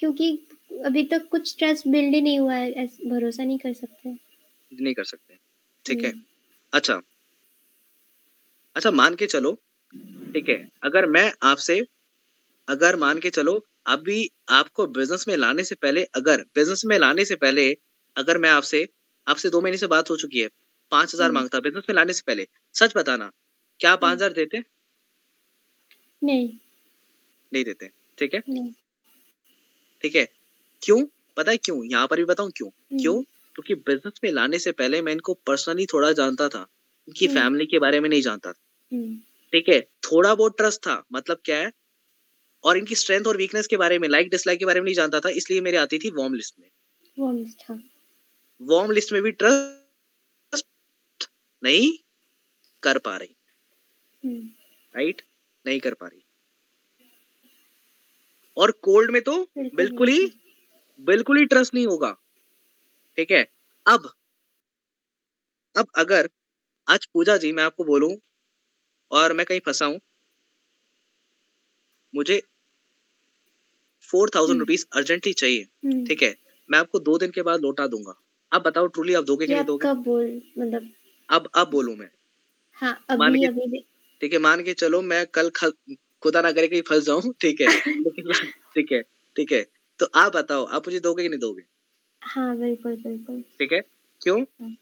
क्योंकि 0.00 0.46
अभी 0.84 1.04
तक 1.04 1.28
कुछ 1.28 1.58
ट्रस्ट 1.58 1.88
बिल्ड 1.88 2.14
ही 2.14 2.20
नहीं 2.20 2.38
हुआ 2.38 2.54
है 2.54 2.72
ऐस- 2.72 3.06
भरोसा 3.10 3.44
नहीं 3.44 3.58
कर 3.58 3.72
सकते। 3.72 4.08
नहीं 4.82 4.94
कर 4.94 5.04
सकते। 5.04 5.38
ठीक 5.84 6.04
है। 6.04 6.10
हम्म, 6.10 6.22
अच्छा। 6.72 7.00
अच्छा 8.74 8.90
मान 8.90 9.14
के 9.14 9.26
चलो। 9.26 9.52
ठीक 10.32 10.48
है। 10.48 10.68
अगर 10.82 11.06
मैं 11.06 11.32
आपसे 11.42 11.86
अगर 12.68 12.96
मान 12.96 13.18
के 13.18 13.30
चलो 13.30 13.66
अभी 13.86 14.30
आपको 14.50 14.86
बिज़नेस 14.86 15.24
में 15.28 15.36
लाने 15.36 15.64
से 15.64 15.74
पहले 15.74 16.02
अगर 16.14 16.42
बिज़नेस 16.54 16.82
में 16.84 16.98
लाने 16.98 17.24
से 17.24 17.36
पहले 17.36 17.70
अगर 18.16 18.38
मैं 18.38 18.50
आपसे 18.50 18.86
आपसे 19.26 19.50
दो 19.50 19.60
महीने 19.60 19.78
से 19.78 19.86
बात 19.86 20.10
हो 20.10 20.16
चुकी 20.16 20.40
है 20.40 20.48
पाँच 20.92 21.14
हज़ार 21.14 21.26
हम्म। 21.26 21.38
माँगता 21.38 21.60
बिज़नेस 21.60 21.84
में 21.88 21.94
लाने 21.96 22.12
से 22.12 22.22
पहले 22.26 22.46
सच 22.74 22.96
बताना 22.96 23.30
क्या 23.80 23.92
आप 23.92 24.00
पाँच 24.00 24.10
हम्म। 24.10 24.16
हज़ार 24.16 24.32
देते? 24.32 24.62
नहीं। 26.22 26.48
नहीं 27.52 27.64
देते 27.64 27.90
ठीक 28.18 28.34
है? 28.34 28.42
नहीं। 28.48 28.72
ठीक 30.04 30.16
है 30.16 30.26
क्यों? 30.82 31.04
पता 31.36 31.50
है 31.50 31.56
क्यों? 31.56 31.84
यहाँ 31.84 32.06
पर 32.06 32.16
भी 32.16 32.24
बताऊँ 32.24 32.50
क्यों? 32.50 32.68
हम्म, 32.68 33.00
क्यों? 33.00 33.22
क्योंकि 33.22 33.74
बिज़नेस 33.74 34.20
में 34.24 34.30
लाने 34.32 34.58
से 34.58 34.72
पहले 34.72 35.02
मैं 35.02 35.12
इनको 35.12 35.34
पर्सनली 35.46 35.86
थोड़ा 35.86 36.12
जानता 36.12 36.48
था 36.48 36.66
इनकी 37.08 37.26
हम्म। 37.26 37.40
फैमिली 37.40 37.66
के 37.66 37.78
बारे 37.78 38.00
में 38.00 38.08
नहीं 38.08 38.22
जानता 38.22 38.52
था। 38.52 38.60
हम्म, 38.92 39.16
ठीक 39.52 39.68
है 39.68 39.80
थोड़ा 40.04 40.34
बहुत 40.34 40.56
ट्रस्ट 40.56 40.80
था 40.80 41.02
मतलब 41.12 41.40
क्या 41.44 41.56
है? 41.56 41.70
और 42.66 42.78
इनकी 42.78 42.94
स्ट्रेंथ 42.94 43.26
और 43.26 43.36
वीकनेस 43.36 43.66
के 43.66 43.76
बारे 43.76 43.98
में 43.98 44.08
लाइक 44.08 44.30
डिसलाइक 44.30 44.58
के 44.58 44.64
बारे 44.64 44.80
में 44.80 44.84
नहीं 44.84 44.94
जानता 44.94 45.20
था 45.20 45.28
इसलिए 45.28 45.60
मेरी 45.60 45.76
आती 45.76 45.98
थी 45.98 46.10
वॉर्म 46.10 46.34
लिस्ट 46.34 46.54
में। 46.60 46.70
वॉर्म 48.60 48.90
लिस्ट 48.90 49.12
में 49.12 49.22
भी 49.22 49.30
ट्रस्ट 49.32 51.28
नहीं 51.62 51.90
कर 52.82 52.98
पा 52.98 53.16
रही। 53.16 53.36
हम्म, 54.24 54.48
राइट 54.94 55.22
नहीं 55.66 55.80
कर 55.80 55.94
पा 55.94 56.06
रही। 56.06 56.22
और 58.56 58.70
कोल्ड 58.82 59.10
में 59.10 59.22
तो 59.22 59.36
बिल्कुल 59.56 60.08
ही 60.08 60.26
बिल्कुल 61.00 61.38
ही 61.38 61.44
ट्रस्ट 61.46 61.74
नहीं 61.74 61.86
होगा। 61.86 62.12
ठीक 63.18 63.30
है? 63.30 63.42
अब 63.86 64.10
अब 65.76 65.86
अगर 65.96 66.28
आज 66.88 67.06
पूजा 67.06 67.36
जी 67.36 67.52
मैं 67.52 67.64
आपको 67.64 67.84
बोलूँ 67.84 68.16
और 69.10 69.32
मैं 69.32 69.46
कहीं 69.46 69.60
फंसा 69.60 69.86
हूँ 69.86 70.00
मुझे 72.14 72.42
four 74.10 74.30
thousand 74.34 74.50
hmm. 74.50 74.60
Rupees 74.60 74.84
urgently 74.96 75.32
चाहिए 75.32 75.66
हम्म, 75.84 76.04
ठीक 76.06 76.22
है? 76.22 76.34
मैं 76.70 76.78
आपको 76.78 76.98
दो 76.98 77.18
दिन 77.18 77.30
के 77.30 77.42
बाद 77.42 77.60
लौटा 77.60 77.86
दूँगा। 77.86 78.14
आप 78.52 78.66
बताओ 78.66 78.86
ट्रूली 78.86 79.14
आप 79.14 79.24
दोगे 79.24 79.46
कि 79.46 79.54
नहीं 79.54 79.64
दोगे? 79.64 79.92
बोल 79.94 80.42
मतलब 80.58 80.88
अब 81.30 81.48
अब 81.54 81.70
बोलूँ 81.70 81.96
मैं। 81.96 82.10
हाँ 82.74 82.92
मान 83.18 83.34
अभी 83.46 83.60
के- 83.70 83.82
ठीक 84.20 84.32
है 84.32 84.38
मान 84.38 84.62
के 84.62 84.72
चलो 84.74 85.00
मैं 85.02 85.26
कल 85.34 85.50
खुदा 86.22 86.40
ना 86.42 86.52
करे 86.52 86.68
कहीं 86.68 86.82
फंस 86.82 87.04
जाऊँ 87.04 87.32
ठीक 87.40 87.60
है? 87.60 87.66
ठीक 88.74 88.92
है 88.92 89.02
ठीक 89.36 89.52
है। 89.52 89.66
तो 90.00 90.06
आप 90.14 90.36
बताओ 90.36 90.64
आप 90.64 90.88
मुझे 90.88 91.00
दोगे 91.00 91.22
कि 91.22 91.28
नहीं 91.28 91.38
दोगे? 91.40 91.62
हाँ 92.22 92.56
बिल्कुल 92.58 92.96
बिल्कुल। 92.96 93.40
ठीक 93.58 93.72
है? 93.72 93.80
क्यों? 94.22 94.40
हम्म। 94.42 94.76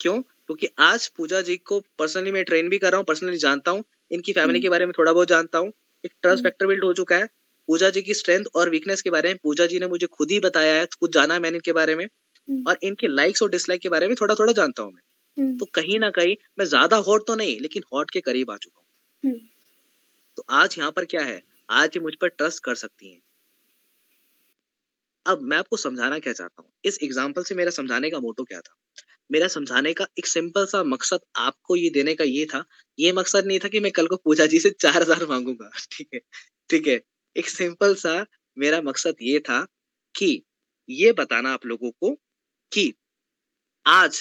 क्यों? 0.00 0.20
क्योंकि 0.22 0.68
आज 0.78 1.06
पूजा 1.08 1.40
जी 1.40 1.56
को 1.56 1.80
पर्सनली 1.98 2.32
मैं 2.32 2.44
ट्रेन 2.44 2.68
भी 2.68 2.78
कर 2.78 2.90
रहा 2.90 2.96
हूँ 2.96 3.04
पर्सनली 3.04 3.36
जानता 3.36 3.70
हूँ। 3.70 3.84
इनकी 4.10 4.32
फैमिली 4.32 4.58
हम्म। 4.58 4.62
के 4.62 4.68
बारे 4.68 4.86
में 4.86 4.92
थोड़ा 4.98 5.12
बहुत 5.12 5.28
जानता 5.28 5.58
हूँ। 5.58 5.72
एक 6.04 6.12
ट्रस्ट। 6.22 6.42
फैक्टर 6.44 6.66
बिल्ड 6.66 6.84
हो 6.84 6.92
चुका 6.92 7.16
है। 7.16 7.28
पूजा 7.68 7.90
जी 7.90 8.02
की 8.02 8.14
स्ट्रेंथ 8.14 8.44
और 8.54 8.70
वीकनेस 8.70 9.02
के 9.02 9.10
बारे 9.10 9.28
में 9.28 9.38
पूजा 9.42 9.66
जी 9.66 9.78
ने 9.78 9.86
मुझे 9.86 10.06
खुद 10.06 10.30
ही 10.30 10.40
बताया 10.40 10.74
है 10.74 10.86
कुछ 11.00 11.12
जाना 11.12 11.34
है 11.34 11.40
मैंने 11.40 11.56
इनके 11.56 11.72
बारे 11.72 11.94
में। 11.94 12.04
हम्म। 12.04 12.64
और 12.68 12.78
इनके 12.82 13.06
लाइक्स 13.06 13.42
और 13.42 13.50
डिसलाइक 13.50 13.80
के 13.80 13.88
बारे 13.88 14.08
में 14.08 14.14
थोड़ा 14.20 14.34
थोड़ा 14.34 14.52
जानता 14.52 14.82
हूँ 14.82 14.92
मैं। 14.92 15.02
हम्म, 15.36 15.58
तो 15.58 15.66
कहीं 15.74 15.98
ना 15.98 16.10
कहीं 16.10 16.36
मैं 16.58 16.66
ज़्यादा 16.66 16.96
हॉट 16.96 17.26
तो 17.26 17.34
नहीं 17.34 17.60
लेकिन 17.60 17.82
हॉट 17.94 18.10
के 18.10 18.20
करीब 18.20 18.50
आ 18.50 18.56
चुका 18.56 18.80
हूँ। 18.80 19.30
हम्म। 19.30 19.40
तो 20.36 20.44
आज 20.50 20.76
यहाँ 20.78 20.90
पर 20.90 21.04
क्या 21.04 21.22
है? 21.22 21.42
आज 21.70 21.90
ये 21.96 22.00
मुझ 22.00 22.14
पर 22.14 22.28
ट्रस्ट 22.28 22.62
कर 22.64 22.74
सकती 22.74 23.12
हैं। 23.12 23.20
अब 25.26 25.40
मैं 25.42 25.56
आपको 25.56 25.76
समझाना 25.76 26.18
क्या 26.18 26.32
चाहता 26.32 26.62
हूँ? 26.62 26.70
इस 26.84 26.98
एग्ज़ाम्पल 27.02 27.42
से 27.42 27.54
मेरा 27.54 27.70
समझाने 27.70 28.10
का 28.10 28.20
मोटो 28.20 28.44
क्या 28.44 28.60
था? 28.60 28.74
मेरा 29.30 29.48
समझाने 29.48 29.92
का 29.92 30.06
एक 30.18 30.26
सिंपल 30.26 30.66
सा 30.66 30.82
मकसद 30.84 31.20
आपको 31.36 31.76
ये 31.76 31.90
देने 31.90 32.14
का 32.14 32.24
ये 32.24 32.44
था 32.46 32.64
ये 32.98 33.12
मकसद 33.12 33.46
नहीं 33.46 33.58
था 33.58 33.68
कि 33.68 33.80
मैं 33.80 33.92
कल 33.92 34.06
को 34.06 34.16
पूजा 34.16 34.46
जी 34.46 34.58
से 34.58 34.70
चार 34.70 35.02
हज़ार 35.02 35.26
मांगूँगा 35.26 35.70
ठीक 35.92 36.08
है? 36.14 36.20
ठीक 36.70 36.86
है? 36.86 37.00
एक 37.36 37.48
सिंपल 37.48 37.94
सा 37.94 38.14
मेरा 38.56 38.80
मकसद 38.80 39.16
ये 39.22 39.38
था 39.40 39.64
कि 40.14 40.42
ये 40.88 41.12
बताना 41.12 41.52
आप 41.52 41.66
लोगों 41.66 41.90
को 41.90 42.14
कि 42.72 42.92
आज 43.86 44.20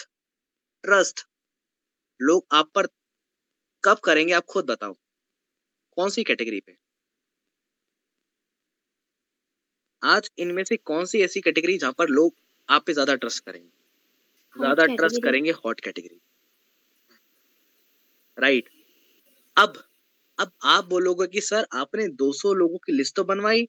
ट्रस्ट 0.83 1.25
लोग 2.19 2.45
आप 2.51 2.71
पर 2.75 2.87
कब 3.83 3.99
करेंगे 3.99 4.33
आप 4.33 4.45
खुद 4.45 4.65
बताओ। 4.65 4.93
कौन 5.97 6.09
सी 6.09 6.23
कैटेगरी 6.23 6.59
पे? 6.59 6.77
आज 10.01 10.29
इनमें 10.37 10.63
से 10.63 10.77
कौन 10.77 11.05
सी 11.05 11.21
ऐसी 11.21 11.41
कैटेगरी 11.41 11.77
जहाँ 11.77 11.93
पर 11.97 12.09
लोग 12.09 12.33
आप 12.69 12.85
पे 12.85 12.93
ज़्यादा 12.93 13.15
ट्रस्ट 13.15 13.43
करेंगे? 13.45 13.69
ज़्यादा 14.55 14.85
ट्रस्ट 14.85 15.23
करेंगे 15.23 15.51
हॉट 15.65 15.79
कैटेगरी। 15.79 16.19
राइट। 18.37 18.69
अब 19.57 19.83
अब 20.39 20.51
आप 20.63 20.85
बोलोगे 20.85 21.27
कि, 21.27 21.41
सर, 21.41 21.67
आपने 21.73 22.07
200 22.07 22.53
लोगों 22.53 22.77
की 22.77 22.91
लिस्ट 22.93 23.15
तो 23.15 23.23
बनवाई, 23.23 23.67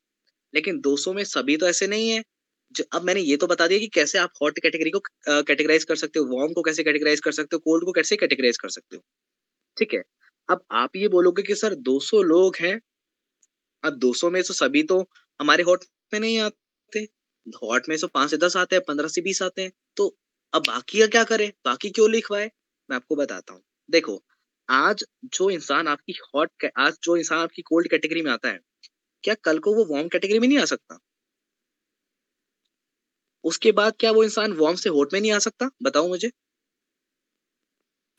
लेकिन 0.54 0.80
200 0.80 1.12
में 1.12 1.24
सभी 1.24 1.56
तो 1.56 1.68
ऐसे 1.68 1.86
नहीं 1.86 2.10
है। 2.10 2.24
ज- 2.72 2.84
अब 2.92 3.02
मैंने 3.02 3.20
ये 3.20 3.36
तो 3.36 3.46
बता 3.46 3.66
दिया 3.66 3.80
कि 3.80 3.86
कैसे 3.86 4.18
आप 4.18 4.32
हॉट 4.42 4.58
कैटेगरी 4.58 4.90
को 4.90 5.00
कैटेगराइज 5.28 5.84
कर 5.84 5.96
सकते 5.96 6.18
हो, 6.18 6.38
वार्म 6.38 6.52
को 6.52 6.62
कैसे 6.62 6.84
कैटेगराइज 6.84 7.20
कर 7.20 7.32
सकते 7.32 7.56
हो, 7.56 7.60
कोल्ड 7.60 7.84
को 7.84 7.92
कैसे 7.92 8.16
कैटेगराइज 8.16 8.56
कर 8.58 8.68
सकते 8.68 8.96
हो। 8.96 9.02
ठीक 9.78 9.94
है? 9.94 10.02
अब 10.50 10.64
आप 10.70 10.96
ये 10.96 11.08
बोलोगे 11.08 11.42
कि, 11.42 11.54
सर 11.54 11.74
200 11.74 12.22
लोग 12.22 12.56
हैं, 12.60 12.80
अब 13.84 13.92
200 13.98 14.30
में 14.30 14.42
से 14.42 14.54
सभी 14.54 14.82
तो 14.82 15.00
हमारे 15.40 15.62
हॉट 15.62 15.84
में 16.12 16.20
नहीं 16.20 16.38
आते, 16.38 17.00
हॉट 17.62 17.88
में 17.88 17.96
से 17.96 18.06
पाँच 18.06 18.30
से 18.30 18.36
दस 18.36 18.56
आते 18.56 18.76
हैं, 18.76 18.82
पंद्रह 18.88 19.08
से 19.08 19.20
बीस 19.20 19.42
आते 19.42 19.62
हैं 19.62 19.72
तो 19.96 20.16
अब 20.54 20.62
बाकी 20.66 21.00
का 21.00 21.06
क्या 21.06 21.24
करें? 21.24 21.52
बाकी 21.64 21.90
क्यों 21.90 22.10
लिखवाए? 22.10 22.50
मैं 22.90 22.96
आपको 22.96 23.16
बताता 23.16 23.54
हूँ। 23.54 23.62
देखो 23.90 24.24
आज 24.68 25.04
जो 25.24 25.50
इंसान 25.50 25.88
आपकी 25.88 26.18
हॉट 26.34 26.66
आज 26.76 26.98
जो 27.02 27.16
इंसान 27.16 27.38
आपकी 27.38 27.62
कोल्ड 27.62 27.90
कैटेगरी 27.90 28.22
में 28.22 28.30
आता 28.32 28.48
है 28.48 28.60
क्या 29.24 29.34
कल 29.34 29.58
को 29.58 29.74
वो 29.74 29.84
वार्म 29.84 30.08
कैटेगरी 30.08 30.38
में 30.38 30.48
नहीं 30.48 30.58
आ 30.58 30.64
सकता? 30.64 30.98
उसके 33.44 33.72
बाद 33.72 33.94
क्या 34.00 34.10
वो 34.10 34.24
इंसान 34.24 34.52
वार्म 34.52 34.76
से 34.76 34.88
हॉट 34.88 35.12
में 35.12 35.20
नहीं 35.20 35.32
आ 35.32 35.38
सकता? 35.38 35.70
बताओ 35.82 36.08
मुझे। 36.08 36.30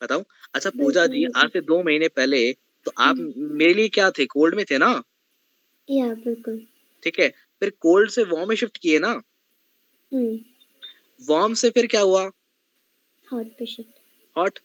बताओ। 0.02 0.24
अच्छा 0.54 0.70
पूजा 0.70 1.06
जी 1.06 1.24
आज 1.36 1.52
से 1.52 1.60
दो 1.60 1.82
महीने 1.82 2.08
पहले 2.08 2.52
तो 2.86 2.92
आप 2.98 3.16
मेरे 3.36 3.74
लिए 3.74 3.88
क्या 3.88 4.10
थे? 4.10 4.26
कोल्ड 4.26 4.54
में 4.54 4.64
थे 4.70 4.78
ना? 4.78 5.02
या 5.90 6.14
बिल्कुल। 6.14 6.66
ठीक 7.02 7.18
है 7.20 7.28
फिर 7.60 7.70
कोल्ड 7.70 8.10
से 8.10 8.22
वार्म 8.24 8.48
में 8.48 8.56
शिफ्ट 8.56 8.78
किए 8.78 8.98
ना? 8.98 9.22
हम्म। 10.12 10.38
वार्म 11.22 11.54
से 11.54 11.70
फिर 11.70 11.86
क्या 11.86 12.00
हुआ? 12.00 12.30
हॉट 13.32 13.46
पे 13.58 13.66
शिफ्ट 13.66 14.00
हॉट 14.38 14.58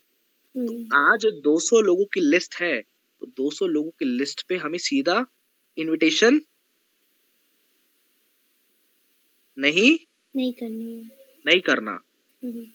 हम्म। 0.57 0.87
आज 0.95 1.25
200 1.25 1.81
लोगों 1.81 2.05
की 2.05 2.19
लिस्ट 2.19 2.55
है 2.55 2.81
तो 3.19 3.25
200 3.25 3.67
लोगों 3.67 3.89
की 3.89 4.05
लिस्ट 4.05 4.47
पे 4.47 4.57
हमें 4.57 4.77
सीधा 4.77 5.25
इनविटेशन 5.77 6.41
नहीं 9.57 9.97
नहीं 10.35 10.53
करनी 10.53 11.09
नहीं 11.45 11.61
करना। 11.61 11.91
हम्म, 12.43 12.65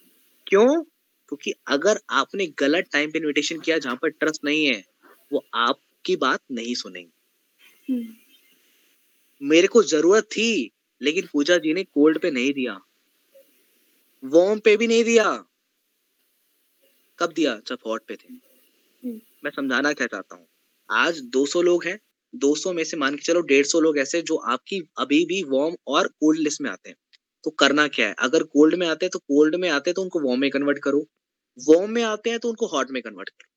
क्यों? 0.46 0.82
क्योंकि 1.28 1.54
अगर 1.66 2.00
आपने 2.10 2.46
गलत 2.46 2.84
टाइम 2.92 3.10
पे 3.10 3.18
इनविटेशन 3.18 3.60
किया 3.60 3.78
जहाँ 3.78 3.96
पर 3.96 4.08
ट्रस्ट 4.08 4.44
नहीं 4.44 4.66
है 4.66 4.84
वो 5.32 5.46
आपकी 5.54 6.16
बात 6.16 6.40
नहीं 6.50 6.74
सुनेंगे। 6.74 7.18
हम्म, 7.92 8.08
मेरे 9.42 9.68
को 9.68 9.82
ज़रूरत 9.82 10.24
थी 10.24 10.70
लेकिन 11.02 11.28
पूजा 11.32 11.58
जी 11.58 11.74
ने 11.74 11.84
कोल्ड 11.84 12.18
पे 12.18 12.30
नहीं 12.30 12.52
दिया। 12.52 12.80
वार्म 14.24 14.58
पे 14.58 14.76
भी 14.76 14.86
नहीं 14.86 15.04
दिया। 15.04 15.44
कब 17.18 17.32
दिया 17.32 17.60
जब 17.66 17.78
हॉट 17.86 18.02
पे 18.08 18.16
थे? 18.16 18.32
हम्म। 18.32 19.20
मैं 19.44 19.50
समझाना 19.50 19.92
क्या 19.92 20.06
चाहता 20.06 20.36
हूँ? 20.36 20.46
आज 20.90 21.20
200 21.20 21.62
लोग 21.62 21.84
हैं 21.84 22.00
200 22.34 22.72
में 22.72 22.84
से 22.84 22.96
मान 22.96 23.14
के 23.14 23.22
चलो 23.22 23.42
150 23.42 23.80
लोग 23.80 23.98
ऐसे 23.98 24.22
जो 24.22 24.36
आपकी 24.36 24.88
अभी 24.98 25.24
भी 25.24 25.42
वार्म 25.42 25.76
और 25.86 26.08
कोल्ड 26.08 26.40
लिस्ट 26.40 26.60
में 26.60 26.70
आते 26.70 26.88
हैं। 26.88 26.96
तो 27.44 27.50
करना 27.50 27.88
क्या 27.88 28.08
है? 28.08 28.14
अगर 28.18 28.42
कोल्ड 28.42 28.74
में 28.74 28.86
आते 28.88 29.06
हैं 29.06 29.10
तो 29.10 29.18
कोल्ड 29.18 29.54
में 29.54 29.68
आते 29.68 29.90
हैं 29.90 29.94
तो 29.94 30.02
उनको 30.02 30.20
वार्म 30.20 30.40
में 30.40 30.50
कन्वर्ट 30.50 30.78
करो। 30.78 31.06
वार्म 31.68 31.90
में 31.90 32.02
आते 32.02 32.30
हैं 32.30 32.38
तो 32.38 32.48
उनको 32.48 32.66
हॉट 32.66 32.90
में 32.90 33.02
कन्वर्ट 33.02 33.28
करो। 33.28 33.50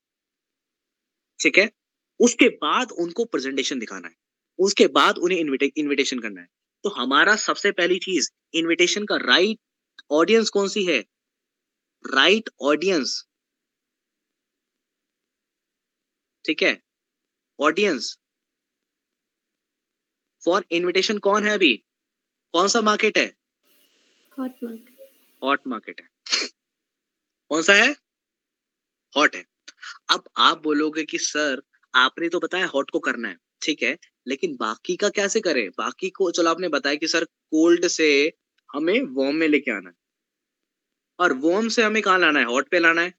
ठीक 1.39 1.57
है? 1.57 1.71
उसके 2.19 2.49
बाद 2.49 2.91
उनको 2.91 3.25
प्रेजेंटेशन 3.25 3.79
दिखाना 3.79 4.07
है। 4.07 4.15
उसके 4.59 4.87
बाद 4.87 5.17
उन्हें 5.17 5.39
इन्विटेशन 5.77 6.19
करना 6.19 6.41
है। 6.41 6.47
तो 6.83 6.89
हमारा 6.89 7.35
सबसे 7.35 7.71
पहली 7.71 7.99
चीज़ 7.99 8.29
इनविटेशन 8.53 9.05
का 9.05 9.15
राइट 9.15 9.59
ऑडियंस 10.11 10.49
कौन 10.49 10.67
सी 10.67 10.83
है? 10.83 10.99
राइट 12.05 12.49
ऑडियंस 12.61 13.25
ठीक 16.45 16.63
है? 16.63 16.81
ऑडियंस 17.59 18.19
फॉर 20.45 20.65
इनविटेशन 20.71 21.17
कौन 21.17 21.47
है 21.47 21.53
अभी? 21.53 21.83
कौन 22.51 22.67
सा 22.67 22.81
मार्केट 22.81 23.17
है? 23.17 23.35
हॉट 24.39 24.51
मार्केट 24.63 24.97
हॉट 25.43 25.67
मार्केट 25.67 26.01
है। 26.01 26.09
कौन 27.49 27.61
सा 27.61 27.73
है? 27.73 27.95
हॉट 29.17 29.35
है। 29.35 29.45
अब 30.09 30.29
आप 30.37 30.61
बोलोगे 30.61 31.03
कि 31.03 31.17
सर 31.17 31.61
आपने 31.95 32.29
तो 32.29 32.39
बताया 32.39 32.65
हॉट 32.65 32.91
को 32.91 32.99
करना 32.99 33.29
है। 33.29 33.37
ठीक 33.61 33.83
है? 33.83 33.97
लेकिन 34.27 34.55
बाकी 34.55 34.95
का 34.95 35.09
कैसे 35.09 35.39
करें? 35.39 35.69
बाकी 35.69 36.09
को 36.09 36.31
चलो 36.31 36.49
आपने 36.49 36.67
बताया 36.67 36.95
कि 36.95 37.07
सर 37.07 37.25
कोल्ड 37.25 37.87
से 37.87 38.33
हमें 38.75 39.01
वॉर्म 39.01 39.35
में 39.35 39.47
लेके 39.47 39.71
आना 39.71 39.89
है। 39.89 39.95
और 41.19 41.33
वॉर्म 41.33 41.69
से 41.69 41.83
हमें 41.83 42.03
कहा 42.03 42.17
लाना 42.17 42.39
है? 42.39 42.45
हॉट 42.45 42.69
पे 42.69 42.79
लाना 42.79 43.01
है। 43.01 43.13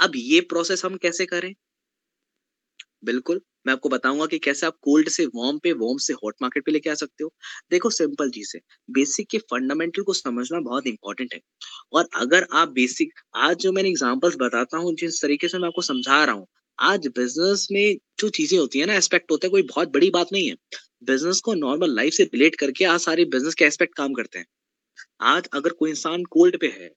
अब 0.00 0.12
ये 0.16 0.40
प्रोसेस 0.40 0.84
हम 0.84 0.96
कैसे 0.96 1.26
करें? 1.26 1.54
बिल्कुल, 3.02 3.40
मैं 3.66 3.72
आपको 3.72 3.88
बताऊँगा 3.88 4.26
कि 4.26 4.38
कैसे 4.38 4.66
आप 4.66 4.76
कोल्ड 4.82 5.08
से 5.10 5.24
वार्म 5.28 5.58
पे 5.58 5.72
वार्म 5.74 5.98
से 6.00 6.12
हॉट 6.14 6.34
मार्केट 6.42 6.64
पे 6.66 6.72
लेके 6.72 6.90
आ 6.90 6.94
सकते 6.94 7.24
हो। 7.24 7.30
देखो 7.70 7.90
सिंपल 7.90 8.30
चीज़ 8.30 8.52
है 8.56 8.60
बेसिक 8.88 9.28
के 9.30 9.38
फंडामेंटल 9.44 10.02
को 10.02 10.12
समझना 10.14 10.60
बहुत 10.62 10.86
इंपॉर्टेंट 10.86 11.34
है। 11.34 11.40
और 11.92 12.08
अगर 12.16 12.46
आप 12.54 12.68
बेसिक 12.72 13.12
आज 13.38 13.56
जो 13.58 13.72
मैंने 13.72 13.88
एग्जांपल्स 13.90 14.36
बताता 14.38 14.78
हूँ, 14.78 14.94
जिस 14.96 15.20
तरीके 15.22 15.48
से 15.48 15.58
मैं 15.58 15.68
आपको 15.68 15.82
समझा 15.82 16.24
रहा 16.24 16.34
हूँ, 16.34 16.46
आज 16.78 17.06
बिज़नेस 17.16 17.66
में 17.72 17.96
जो 18.18 18.28
चीज़ें 18.30 18.58
होती 18.58 18.78
है 18.78 18.86
ना 18.86 18.94
एस्पेक्ट 18.94 19.30
होता 19.30 19.46
है, 19.46 19.50
कोई 19.50 19.62
बहुत 19.64 19.92
बड़ी 19.92 20.10
बात 20.10 20.28
नहीं 20.32 20.48
है। 20.48 20.54
बिज़नेस 21.04 21.40
को 21.40 21.54
नॉर्मल 21.56 21.94
लाइफ 21.96 22.12
से 22.12 22.24
रिलेट 22.24 22.54
करके 22.56 22.84
आज 22.86 23.00
सारे 23.00 23.24
बिज़नेस 23.26 23.54
के 23.54 23.64
एस्पेक्ट 23.64 23.96
काम 23.96 24.12
करते 24.14 24.38
हैं। 24.38 24.46
आज 25.26 25.48
अगर 25.54 25.72
कोई 25.74 25.90
इंसान 25.90 26.24
कोल्ड 26.30 26.58
पे 26.60 26.68
है 26.72 26.88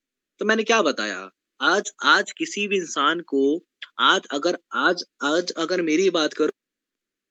तो 0.42 0.46
मैंने 0.46 0.64
क्या 0.64 0.82
बताया? 0.84 1.30
आज 1.60 1.92
आज 2.06 2.32
किसी 2.34 2.68
भी 2.68 2.78
इंसान 2.78 3.20
को 3.28 3.42
आज 4.00 4.28
अगर, 4.32 4.58
आज 4.74 5.04
आज 5.24 5.52
अगर 5.58 5.82
मेरी 5.82 6.10
बात 6.10 6.34
करो 6.34 6.52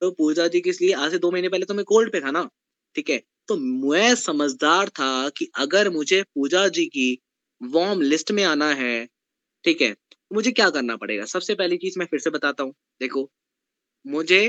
तो 0.03 0.11
पूजा 0.11 0.47
जी 0.49 0.61
किस 0.61 0.81
लिए 0.83 0.93
आज 0.95 1.11
से 1.13 1.19
दो 1.19 1.31
महीने 1.31 1.49
पहले 1.49 1.67
तो 1.67 1.75
मैं 1.75 1.85
कोल्ड 1.85 2.13
पे 2.13 2.21
था 2.21 2.31
ना, 2.31 2.49
ठीक 2.97 3.11
है? 3.11 3.19
तो 3.49 3.57
मैं 3.57 4.15
समझदार 4.17 4.89
था 4.91 5.29
कि 5.29 5.51
अगर 5.57 5.91
मुझे 5.91 6.23
पूजा 6.25 6.67
जी 6.69 6.87
की 6.87 7.09
वॉर्म 7.61 8.01
लिस्ट 8.03 8.31
में 8.33 8.45
आना 8.45 8.71
है, 8.75 9.07
ठीक 9.65 9.83
है? 9.83 9.93
तो 9.93 10.35
मुझे 10.35 10.53
क्या 10.53 10.71
करना 10.71 10.97
पड़ेगा? 10.97 11.25
सबसे 11.27 11.55
पहली 11.55 11.77
चीज़ 11.79 11.99
मैं 11.99 12.07
फिर 12.07 12.21
से 12.21 12.31
बताता 12.31 12.65
हूँ। 12.65 12.75
देखो, 13.01 13.31
मुझे 14.05 14.43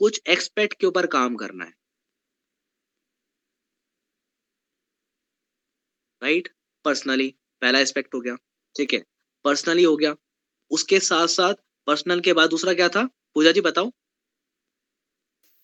कुछ 0.00 0.20
एक्सपेक्ट 0.28 0.80
के 0.80 0.86
ऊपर 0.86 1.06
काम 1.08 1.36
करना 1.36 1.64
है। 1.64 1.72
राइट 6.22 6.48
पर्सनली 6.84 7.28
पहला 7.62 7.78
एस्पेक्ट 7.80 8.14
हो 8.14 8.20
गया, 8.20 8.36
ठीक 8.76 8.92
है? 8.94 9.02
पर्सनली 9.44 9.82
हो 9.82 9.96
गया 9.96 10.14
उसके 10.70 11.00
साथ 11.00 11.26
साथ 11.28 11.54
पर्सनल 11.86 12.20
के 12.20 12.32
बाद 12.32 12.50
दूसरा 12.50 12.74
क्या 12.74 12.88
था? 12.88 13.04
पूजा 13.34 13.52
जी 13.52 13.60
बताओ। 13.60 13.90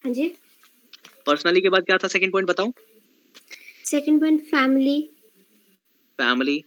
हाँ 0.05 0.13
जी। 0.13 0.29
पर्सनली 1.27 1.61
के 1.61 1.69
बाद 1.69 1.85
क्या 1.85 1.97
था? 1.99 2.09
सेकंड 2.09 2.33
पॉइंट 2.33 2.49
बताओ। 2.49 2.73
सेकंड 3.85 4.21
पॉइंट 4.21 4.43
फैमिली 4.45 5.01
फैमिली 6.19 6.65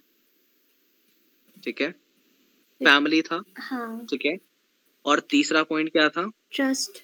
ठीक 1.64 1.82
है। 1.82 1.90
फैमिली 2.82 3.22
था। 3.22 3.42
हाँ। 3.58 4.06
ठीक 4.06 4.26
है। 4.26 4.38
और 5.06 5.20
तीसरा 5.30 5.64
पॉइंट 5.64 5.92
क्या 5.92 6.08
था? 6.10 6.30
ट्रस्ट 6.52 7.02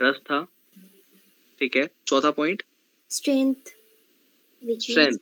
ट्रस्ट 0.00 0.20
था। 0.20 0.40
ठीक 1.60 1.76
है। 1.76 1.88
चौथा 2.06 2.30
पॉइंट 2.30 2.62
स्ट्रेंथ 3.10 3.72
स्ट्रेंथ 4.62 5.18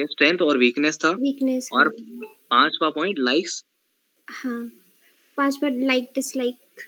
ठीक 0.00 0.08
है 0.08 0.12
स्ट्रेंथ 0.12 0.42
और 0.42 0.58
वीकनेस 0.58 0.98
था। 1.04 1.10
वीकनेस 1.10 1.68
और 1.72 1.88
पांचवा 2.50 2.88
पॉइंट 2.90 3.18
लाइक्स 3.18 3.64
हाँ 4.28 4.60
पाँच 5.38 5.56
बार 5.62 5.70
लाइक 5.70 6.10
डिसलाइक 6.14 6.84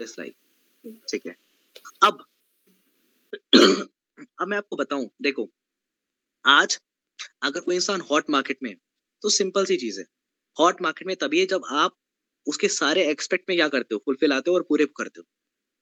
डिसलाइक 0.00 0.34
ठीक 1.10 1.26
है। 1.26 1.36
अब 2.02 2.24
अब 4.40 4.48
मैं 4.48 4.56
आपको 4.58 4.76
बताऊँ 4.76 5.08
देखो 5.22 5.48
आज 6.44 6.78
अगर 7.42 7.60
कोई 7.60 7.74
इंसान 7.74 8.00
हॉट 8.00 8.30
मार्केट 8.30 8.58
में 8.62 8.70
है, 8.70 8.76
तो 9.22 9.28
सिंपल 9.28 9.64
सी 9.64 9.76
चीज़ 9.76 10.00
है। 10.00 10.06
हॉट 10.56 10.82
मार्केट 10.82 11.06
में 11.06 11.16
तभी 11.16 11.40
है 11.40 11.46
जब 11.46 11.62
आप 11.72 11.96
उसके 12.46 12.68
सारे 12.68 13.08
एक्सपेक्ट 13.10 13.48
में 13.48 13.56
क्या 13.58 13.68
करते 13.68 13.94
हो 13.94 14.02
फुलफिल 14.04 14.32
आते 14.32 14.50
हो 14.50 14.56
और 14.56 14.62
पूरे 14.62 14.86
करते 14.96 15.20
हो। 15.20 15.24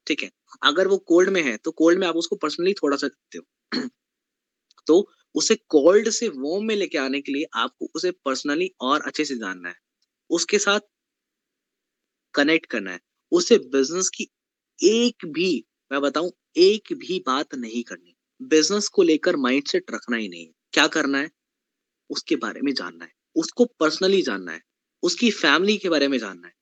ठीक 0.07 0.23
है? 0.23 0.31
अगर 0.63 0.89
वो 0.89 0.99
कोल्ड 0.99 1.31
में 1.31 1.43
है 1.43 1.57
तो 1.57 1.71
कोल्ड 1.73 1.99
में 1.99 2.07
आप 2.09 2.17
उसको 2.17 2.37
पर्सनली 2.37 2.75
थोड़ा 2.75 2.97
सा 2.97 3.09
करते 3.09 3.39
हो। 3.39 3.89
तो 4.87 5.01
उसे 5.35 5.55
कोल्ड 5.69 6.11
से 6.11 6.29
वॉर्म 6.29 6.65
में 6.65 6.77
लेके 6.77 6.99
आने 6.99 7.21
के 7.21 7.33
लिए 7.33 7.47
आपको 7.55 7.91
उसे 7.95 8.11
पर्सनली 8.11 8.71
और 8.81 9.03
अच्छे 9.07 9.25
से 9.25 9.37
जानना 9.37 9.69
है। 9.69 9.75
उसके 10.31 10.59
साथ 10.59 10.81
कनेक्ट 12.35 12.67
करना 12.67 12.93
है। 12.93 13.01
उसे 13.33 13.59
बिज़नेस 13.59 14.09
की 14.09 14.29
एक 14.79 15.27
भी, 15.27 15.65
मैं 15.93 16.01
बताऊँ, 16.01 16.33
एक 16.57 16.93
भी 16.93 17.23
बात 17.27 17.55
नहीं 17.55 17.83
करनी। 17.83 18.15
बिज़नेस 18.43 18.89
को 18.89 19.03
लेकर 19.03 19.37
माइंडसेट 19.37 19.85
रखना 19.95 20.17
ही 20.17 20.29
नहीं 20.29 20.47
क्या 20.73 20.87
करना 20.87 21.19
है? 21.19 21.31
उसके 22.11 22.37
बारे 22.37 22.61
में 22.63 22.73
जानना 22.75 23.05
है। 23.05 23.13
उसको 23.37 23.65
पर्सनली 23.65 24.23
जानना 24.23 24.53
है। 24.53 24.61
उसकी 25.03 25.31
फैमिली 25.31 25.77
के 25.77 25.89
बारे 25.89 26.09
में 26.09 26.19
जानना 26.19 26.49
है। 26.49 26.55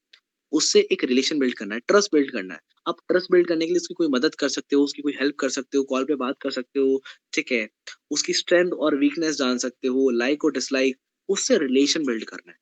उससे 0.53 0.81
एक 0.93 1.05
रिलेशन 1.05 1.39
बिल्ड 1.39 1.55
करना 1.55 1.75
है 1.75 1.81
ट्रस्ट 1.89 2.15
बिल्ड 2.15 2.31
करना 2.33 2.55
है। 2.55 2.61
आप 2.89 2.97
ट्रस्ट 3.09 3.33
बिल्ड 3.33 3.49
करने 3.49 3.67
के 3.67 3.73
लिए 3.73 3.81
उसकी 3.81 3.95
कोई 3.95 4.09
मदद 4.09 4.35
कर 4.35 4.49
सकते 4.49 4.77
हो, 4.77 4.83
उसकी 4.83 5.03
कोई 5.03 5.13
हेल्प 5.21 5.37
कर 5.41 5.49
सकते 5.51 5.79
हो 5.79 5.85
कॉल 5.85 6.05
पे 6.05 6.15
बात 6.17 6.37
कर 6.43 6.51
सकते 6.51 6.81
हो, 6.81 7.01
ठीक 7.33 7.53
है? 7.53 7.69
उसकी 8.11 8.33
स्ट्रेंथ 8.35 8.73
और 8.79 8.97
वीकनेस 8.99 9.37
जान 9.37 9.59
सकते 9.59 9.89
हो 9.89 10.09
लाइक 10.13 10.45
और 10.45 10.53
डिसलाइक 10.53 10.97
उससे 11.29 11.59
रिलेशन 11.59 12.05
बिल्ड 12.07 12.25
करना 12.25 12.53
है। 12.53 12.59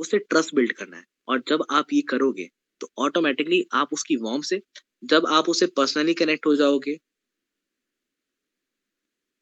उससे 0.00 0.18
ट्रस्ट 0.20 0.54
बिल्ड 0.54 0.72
करना 0.72 0.96
है। 0.96 1.04
और 1.28 1.42
जब 1.48 1.64
आप 1.70 1.92
ये 1.92 2.00
करोगे 2.08 2.48
तो 2.80 2.88
ऑटोमेटिकली 2.98 3.64
आप 3.72 3.88
उसकी 3.92 4.16
वॉर्म 4.16 4.42
से, 4.42 4.60
जब 5.04 5.26
आप 5.28 5.48
उसे 5.48 5.66
पर्सनली 5.76 6.14
कनेक्ट 6.14 6.46
हो 6.46 6.54
जाओगे, 6.56 6.96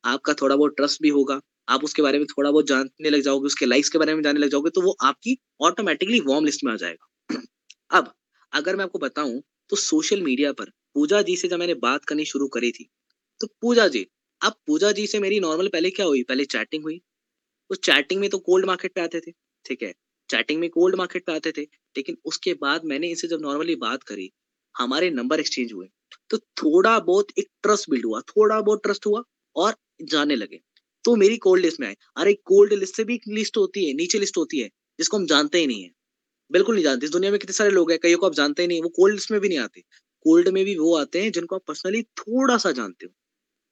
आपका 0.05 0.35
थोड़ा 0.35 0.57
बहुत 0.57 0.75
ट्रस्ट 0.77 1.03
भी 1.03 1.09
होगा। 1.09 1.41
आप 1.69 1.85
उसके 1.85 2.03
बारे 2.03 2.19
में 2.19 2.27
थोड़ा 2.27 2.51
बहुत 2.51 2.67
जानने 2.67 3.11
लग 3.11 3.21
जाओगे, 3.21 3.47
उसके 3.47 3.67
लाइक्स 3.67 3.89
के 3.89 3.99
बारे 3.99 4.15
में 4.15 4.23
जानने 4.23 4.41
लग 4.41 4.49
जाओगे 4.49 4.71
तो 4.71 4.81
वो 4.81 4.97
आपकी 5.03 5.37
ऑटोमेटिकली 5.63 6.21
वॉर्म 6.21 6.45
लिस्ट 6.45 6.65
में 6.65 6.73
आ 6.73 6.77
जाएगा। 6.77 7.07
अब, 7.91 8.13
अगर 8.53 8.77
मैं 8.77 8.85
आपको 8.85 8.99
बताऊँ 8.99 9.43
तो 9.71 9.77
सोशल 9.77 10.23
मीडिया 10.23 10.53
पर 10.53 10.71
पूजा 10.95 11.21
जी 11.23 11.37
से 11.37 11.49
जब 11.49 11.59
मैंने 11.59 11.75
बात 11.75 12.05
करनी 12.05 12.25
शुरू 12.25 12.49
करी 12.49 12.71
थी 12.73 12.89
तो 13.41 13.47
पूजा 13.61 13.87
जी, 13.89 14.07
अब 14.41 14.55
पूजा 14.67 14.93
जी 14.93 15.07
से 15.07 15.19
मेरी 15.19 15.41
नॉर्मल 15.41 15.69
पहले 15.69 15.91
क्या 15.91 16.07
हुई? 16.07 16.23
पहले 16.23 16.45
चैटिंग 16.45 16.83
हुई। 16.85 16.99
तो 17.71 17.75
चैटिंग 17.75 18.21
में 18.21 18.29
तो 18.31 18.39
कोल्ड 18.39 18.67
मार्केट 18.67 18.93
पे 18.95 19.01
आते 19.01 19.21
थे, 19.21 19.31
ठीक 19.65 19.83
है? 19.83 19.93
चैटिंग 20.31 20.61
में 20.61 20.69
कोल्ड 20.71 20.97
मार्केट 20.97 21.25
पे 21.27 21.33
आते 21.33 21.53
थे, 21.53 21.63
लेकिन 21.97 22.17
उसके 22.25 22.55
बाद 22.55 22.85
मैंने 22.85 23.09
इनसे 23.09 23.29
जब 23.29 23.41
नॉर्मली 23.43 23.75
बात 23.77 24.03
करी, 24.03 24.31
हमारे 24.75 25.11
नंबर 25.11 25.41
एक्सचेंज 25.41 25.73
हुए। 25.73 25.89
तो 26.31 26.39
थोड़ा 26.39 26.99
बहुत 27.01 27.29
एक 27.39 27.49
ट्रस्ट 27.63 27.91
बिल्ड 27.91 28.07
हुआ, 28.07 28.21
थोड़ा 28.21 28.61
बहुत 28.61 28.83
ट्रस्ट 28.83 29.07
हुआ 29.07 29.23
और 29.57 29.75
जाने 30.03 30.37
लगे। 30.37 30.61
तो 31.05 31.17
मेरी 31.17 31.37
कोल्ड 31.39 31.65
लिस्ट 31.65 31.81
में 31.81 31.87
आए। 31.89 31.97
अरे 32.17 32.35
कोल्ड 32.45 32.73
लिस्ट 32.73 32.97
से 32.97 33.05
भी 33.05 33.15
एक 33.15 33.29
लिस्ट 33.29 33.57
होती 33.57 33.87
है, 33.87 33.95
नीचे 33.95 34.19
लिस्ट 34.19 34.37
होती 34.37 34.61
है, 34.61 34.69
जिसको 34.99 35.17
हम 35.17 35.27
जानते 35.27 35.59
ही 35.59 35.67
नहीं 35.67 35.83
है। 35.83 35.91
बिल्कुल 36.51 36.75
नहीं 36.75 36.85
जानते। 36.85 37.07
इस 37.07 37.13
दुनिया 37.13 37.31
में 37.33 37.39
कितने 37.41 37.53
सारे 37.55 37.71
लोग 37.71 37.91
हैं, 37.91 37.99
कईयों 38.03 38.19
को 38.19 38.27
आप 38.27 38.35
जानते 38.35 38.63
ही 38.63 38.69
नहीं, 38.69 38.83
वो 38.83 38.89
कोल्ड 38.97 39.21
में 39.31 39.41
भी 39.41 39.49
नहीं 39.49 39.59
आते। 39.59 39.81
कोल्ड 40.27 40.49
में 40.49 40.65
भी 40.65 40.77
वो 40.79 40.97
आते 40.97 41.23
हैं 41.23 41.31
जिनको 41.33 41.57
आप 41.57 41.63
पर्सनली 41.69 42.03
थोड़ा 42.21 42.57
सा 42.59 42.73
जानते 42.73 43.07
हो। 43.07 43.13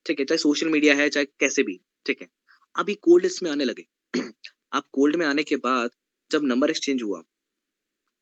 ठीक 0.07 0.21
है, 0.21 0.25
चाहे 0.27 0.39
सोशल 0.39 0.69
मीडिया 0.69 0.95
है, 0.95 1.09
चाहे 1.11 1.27
कैसे 1.41 1.63
भी, 1.63 1.81
ठीक 2.07 2.23
है। 2.23 2.29
अभी 2.75 2.95
कोल्ड 3.03 3.25
लिस्ट 3.25 3.43
में 3.43 3.51
आने 3.51 3.65
लगे। 3.65 3.87
आप 4.75 4.87
कोल्ड 4.93 5.17
में 5.17 5.27
आने 5.27 5.43
के 5.45 5.57
बाद 5.69 5.91
जब 6.31 6.45
नंबर 6.45 6.71
एक्सचेंज 6.71 7.03
हुआ, 7.03 7.23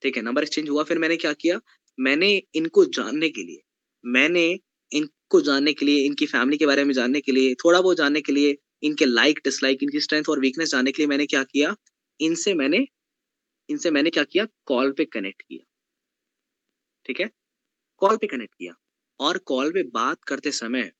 ठीक 0.02 0.16
है 0.16 0.22
नंबर 0.22 0.42
एक्सचेंज 0.42 0.68
हुआ, 0.68 0.82
फिर 0.84 0.98
मैंने 0.98 1.16
क्या 1.16 1.32
किया? 1.32 1.60
मैंने 1.98 2.30
इनको 2.54 2.84
जानने 2.94 3.28
के 3.28 3.42
लिए, 3.42 3.60
मैंने 4.04 4.44
इनको 4.92 5.40
जानने 5.40 5.72
के 5.72 5.86
लिए, 5.86 6.04
इनकी 6.06 6.26
फैमिली 6.26 6.58
के 6.58 6.66
बारे 6.66 6.84
में 6.84 6.92
जानने 6.94 7.20
के 7.20 7.32
लिए, 7.32 7.54
थोड़ा 7.54 7.80
बहुत 7.80 7.96
जानने 7.96 8.20
के 8.20 8.32
लिए, 8.32 8.56
इनके 8.82 9.04
लाइक 9.04 9.40
डिसलाइक 9.44 9.82
इनकी 9.82 10.00
स्ट्रेंथ 10.00 10.28
और 10.28 10.40
वीकनेस 10.40 10.70
जानने 10.70 10.92
के 10.92 11.02
लिए 11.02 11.08
मैंने 11.08 11.26
क्या 11.26 11.42
किया? 11.44 11.74
इनसे 12.20 12.54
मैंने 12.54 12.86
इनसे 13.68 13.90
मैंने 13.90 14.10
क्या 14.10 14.24
किया? 14.24 14.46
कॉल 14.66 14.92
पे 14.92 15.04
कनेक्ट 15.04 15.42
किया। 15.42 15.64
ठीक 17.06 17.20
है? 17.20 17.30
कॉल 17.98 18.16
पे 18.16 18.26
कनेक्ट 18.26 18.54
किया। 18.54 18.74
और 19.20 19.38
कॉल 19.38 19.70
पे 19.70 19.82
बात 19.82 20.24
करते 20.24 20.50
समय 20.50 20.90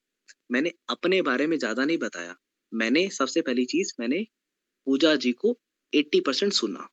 मैंने 0.51 0.71
अपने 0.89 1.21
बारे 1.21 1.47
में 1.47 1.57
ज़्यादा 1.57 1.85
नहीं 1.85 1.97
बताया। 1.97 2.35
मैंने 2.73 3.09
सबसे 3.09 3.41
पहली 3.41 3.65
चीज़ 3.65 3.93
मैंने 3.99 4.25
पूजा 4.87 5.15
जी 5.15 5.31
को 5.31 5.59
80 5.93 6.19
परसेंट 6.19 6.53
सुना। 6.53 6.87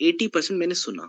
80 0.00 0.26
परसेंट 0.26 0.58
मैंने 0.60 0.74
सुना। 0.74 1.08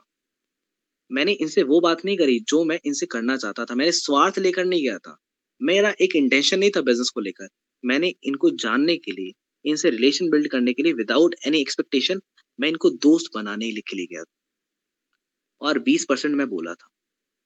मैंने 1.12 1.32
इनसे 1.32 1.64
वो 1.64 1.80
बात 1.80 2.06
नहीं 2.06 2.18
करी 2.18 2.40
जो 2.40 2.64
मैं 2.64 2.80
इनसे 2.86 3.06
करना 3.06 3.38
चाहता 3.38 3.66
था। 3.66 3.76
मैंने 3.76 3.92
स्वार्थ 3.92 4.40
लेकर 4.40 4.66
नहीं 4.66 4.84
गया 4.84 4.98
था। 4.98 5.18
मेरा 5.62 5.94
एक 6.02 6.16
इंटेंशन 6.16 6.60
नहीं 6.60 6.70
था 6.70 6.82
बिज़नेस 6.82 7.10
को 7.10 7.22
लेकर। 7.22 7.48
मैंने 7.84 8.14
इनको 8.24 8.50
जानने 8.50 8.98
के 8.98 9.12
लिए, 9.12 9.32
इनसे 9.66 9.90
रिलेशन 9.90 10.30
बिल्ड 10.30 10.48
करने 10.48 10.74
के 10.74 10.84
लिए 10.84 10.94
विदाउट 10.94 11.36
एनी 11.48 11.62
एक्सपेक्टेशन 11.62 12.22
मैं 12.60 12.70
इनको 12.70 12.90
दोस्त 12.90 13.32
बनाने 13.36 13.72
के 13.72 13.96
लिए 13.96 14.06
गया 14.06 14.24
और 15.62 15.80
बीस 15.80 16.06
परसेंट 16.10 16.36
मैं 16.36 16.48
बोला 16.48 16.74
था। 16.74 16.90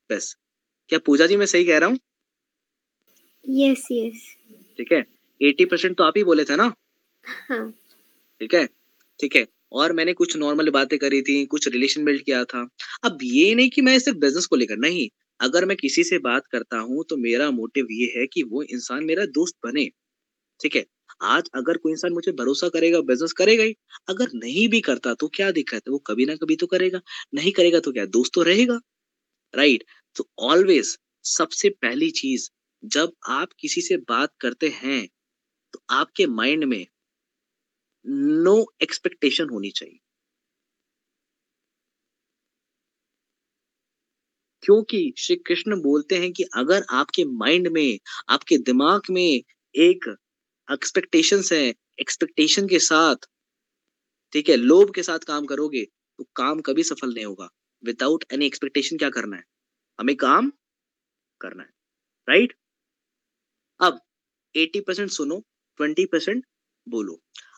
बस। 0.09 0.35
क्या 0.89 0.99
पूजा 0.99 1.25
जी 1.25 1.37
मैं 1.37 1.45
सही 1.45 1.65
कह 1.65 1.77
रहा 1.77 1.89
हूँ? 1.89 1.97
यस 3.49 3.87
यस 3.91 4.35
ठीक 4.77 4.91
है? 4.91 5.05
एटी 5.41 5.65
परसेंट 5.65 5.97
तो 5.97 6.03
आप 6.03 6.13
ही 6.17 6.23
बोले 6.23 6.43
थे 6.43 6.55
ना? 6.55 6.73
हाँ। 7.49 7.71
ठीक 8.41 8.53
है? 8.53 8.65
ठीक 9.19 9.35
है। 9.35 9.45
और 9.71 9.93
मैंने 9.93 10.13
कुछ 10.13 10.37
नॉर्मल 10.37 10.69
बातें 10.69 10.99
करी 10.99 11.21
थी 11.21 11.45
कुछ 11.45 11.67
रिलेशन 11.67 12.05
बिल्ड 12.05 12.21
किया 12.21 12.43
था। 12.43 12.67
अब 13.03 13.17
ये 13.23 13.55
नहीं 13.55 13.69
कि 13.69 13.81
मैं 13.81 13.99
सिर्फ़ 13.99 14.17
बिज़नेस 14.17 14.45
को 14.45 14.55
लेकर 14.55 14.77
नहीं। 14.77 15.09
अगर 15.39 15.65
मैं 15.65 15.77
किसी 15.77 16.03
से 16.03 16.17
बात 16.17 16.47
करता 16.47 16.77
हूँ 16.77 17.03
तो 17.09 17.17
मेरा 17.17 17.51
मोटिव 17.51 17.87
ये 17.91 18.13
है 18.19 18.27
कि 18.27 18.43
वो 18.43 18.63
इंसान 18.63 19.03
मेरा 19.03 19.25
दोस्त 19.25 19.55
बने। 19.65 19.89
ठीक 20.59 20.75
है? 20.75 20.85
आज 21.21 21.49
अगर 21.55 21.77
कोई 21.77 21.91
इंसान 21.91 22.13
मुझे 22.13 22.31
भरोसा 22.33 22.69
करेगा 22.69 22.99
बिज़नेस 23.03 23.33
करेगा 23.33 23.63
ही, 23.63 23.75
अगर 24.09 24.29
नहीं 24.35 24.67
भी 24.69 24.81
करता 24.81 25.13
तो 25.15 25.27
क्या 25.35 25.51
दिक्कत 25.51 25.75
है? 25.79 25.91
वो 25.91 25.97
कभी 26.07 26.25
ना 26.25 26.35
कभी 26.37 26.55
तो 26.57 26.67
करेगा। 26.67 27.01
नहीं 27.33 27.51
करेगा 27.53 27.79
तो 27.79 27.91
क्या? 27.91 28.05
दोस्त 28.07 28.31
तो 28.35 28.41
रहेगा। 28.43 28.79
राइट 29.53 29.83
तो 30.15 30.27
ऑलवेज 30.43 30.97
सबसे 31.25 31.69
पहली 31.81 32.09
चीज़, 32.13 32.49
जब 32.83 33.13
आप 33.31 33.49
किसी 33.59 33.81
से 33.81 33.97
बात 34.09 34.31
करते 34.41 34.69
हैं 34.75 35.07
तो 35.73 35.81
आपके 35.91 36.27
माइंड 36.29 36.63
में 36.65 36.85
नो 38.05 38.53
no 38.55 38.65
एक्सपेक्टेशन 38.81 39.49
होनी 39.49 39.69
चाहिए। 39.71 39.99
क्योंकि 44.63 45.13
श्री 45.17 45.35
कृष्ण 45.37 45.75
बोलते 45.81 46.17
हैं 46.17 46.31
कि 46.31 46.43
अगर 46.55 46.83
आपके 46.91 47.23
माइंड 47.33 47.67
में, 47.67 47.97
आपके 48.29 48.57
दिमाग 48.59 49.01
में 49.11 49.41
एक 49.75 50.05
एक्सपेक्टेशन 50.69 51.41
है 51.51 51.59
एक्सपेक्टेशन 51.99 52.67
के 52.67 52.79
साथ 52.85 53.27
ठीक 54.33 54.49
है 54.49 54.55
लोभ 54.55 54.91
के 54.95 55.03
साथ 55.03 55.25
काम 55.27 55.45
करोगे 55.45 55.83
तो 56.19 56.23
काम 56.35 56.61
कभी 56.67 56.83
सफल 56.83 57.13
नहीं 57.13 57.25
होगा। 57.25 57.49
विदाउट 57.83 58.23
एनी 58.33 58.45
एक्सपेक्टेशन 58.45 58.97
क्या 58.97 59.09
करना 59.09 59.35
है? 59.35 59.43
हमें 59.99 60.15
काम 60.17 60.51
करना 61.41 61.63
है 61.63 61.69
राइट 62.27 62.53
अब 63.79 63.99
80 64.55 64.79
परसेंट 64.81 65.09
सुनो 65.11 65.35
20 65.79 66.05
परसेंट 66.11 66.43
बोलो। 66.87 67.13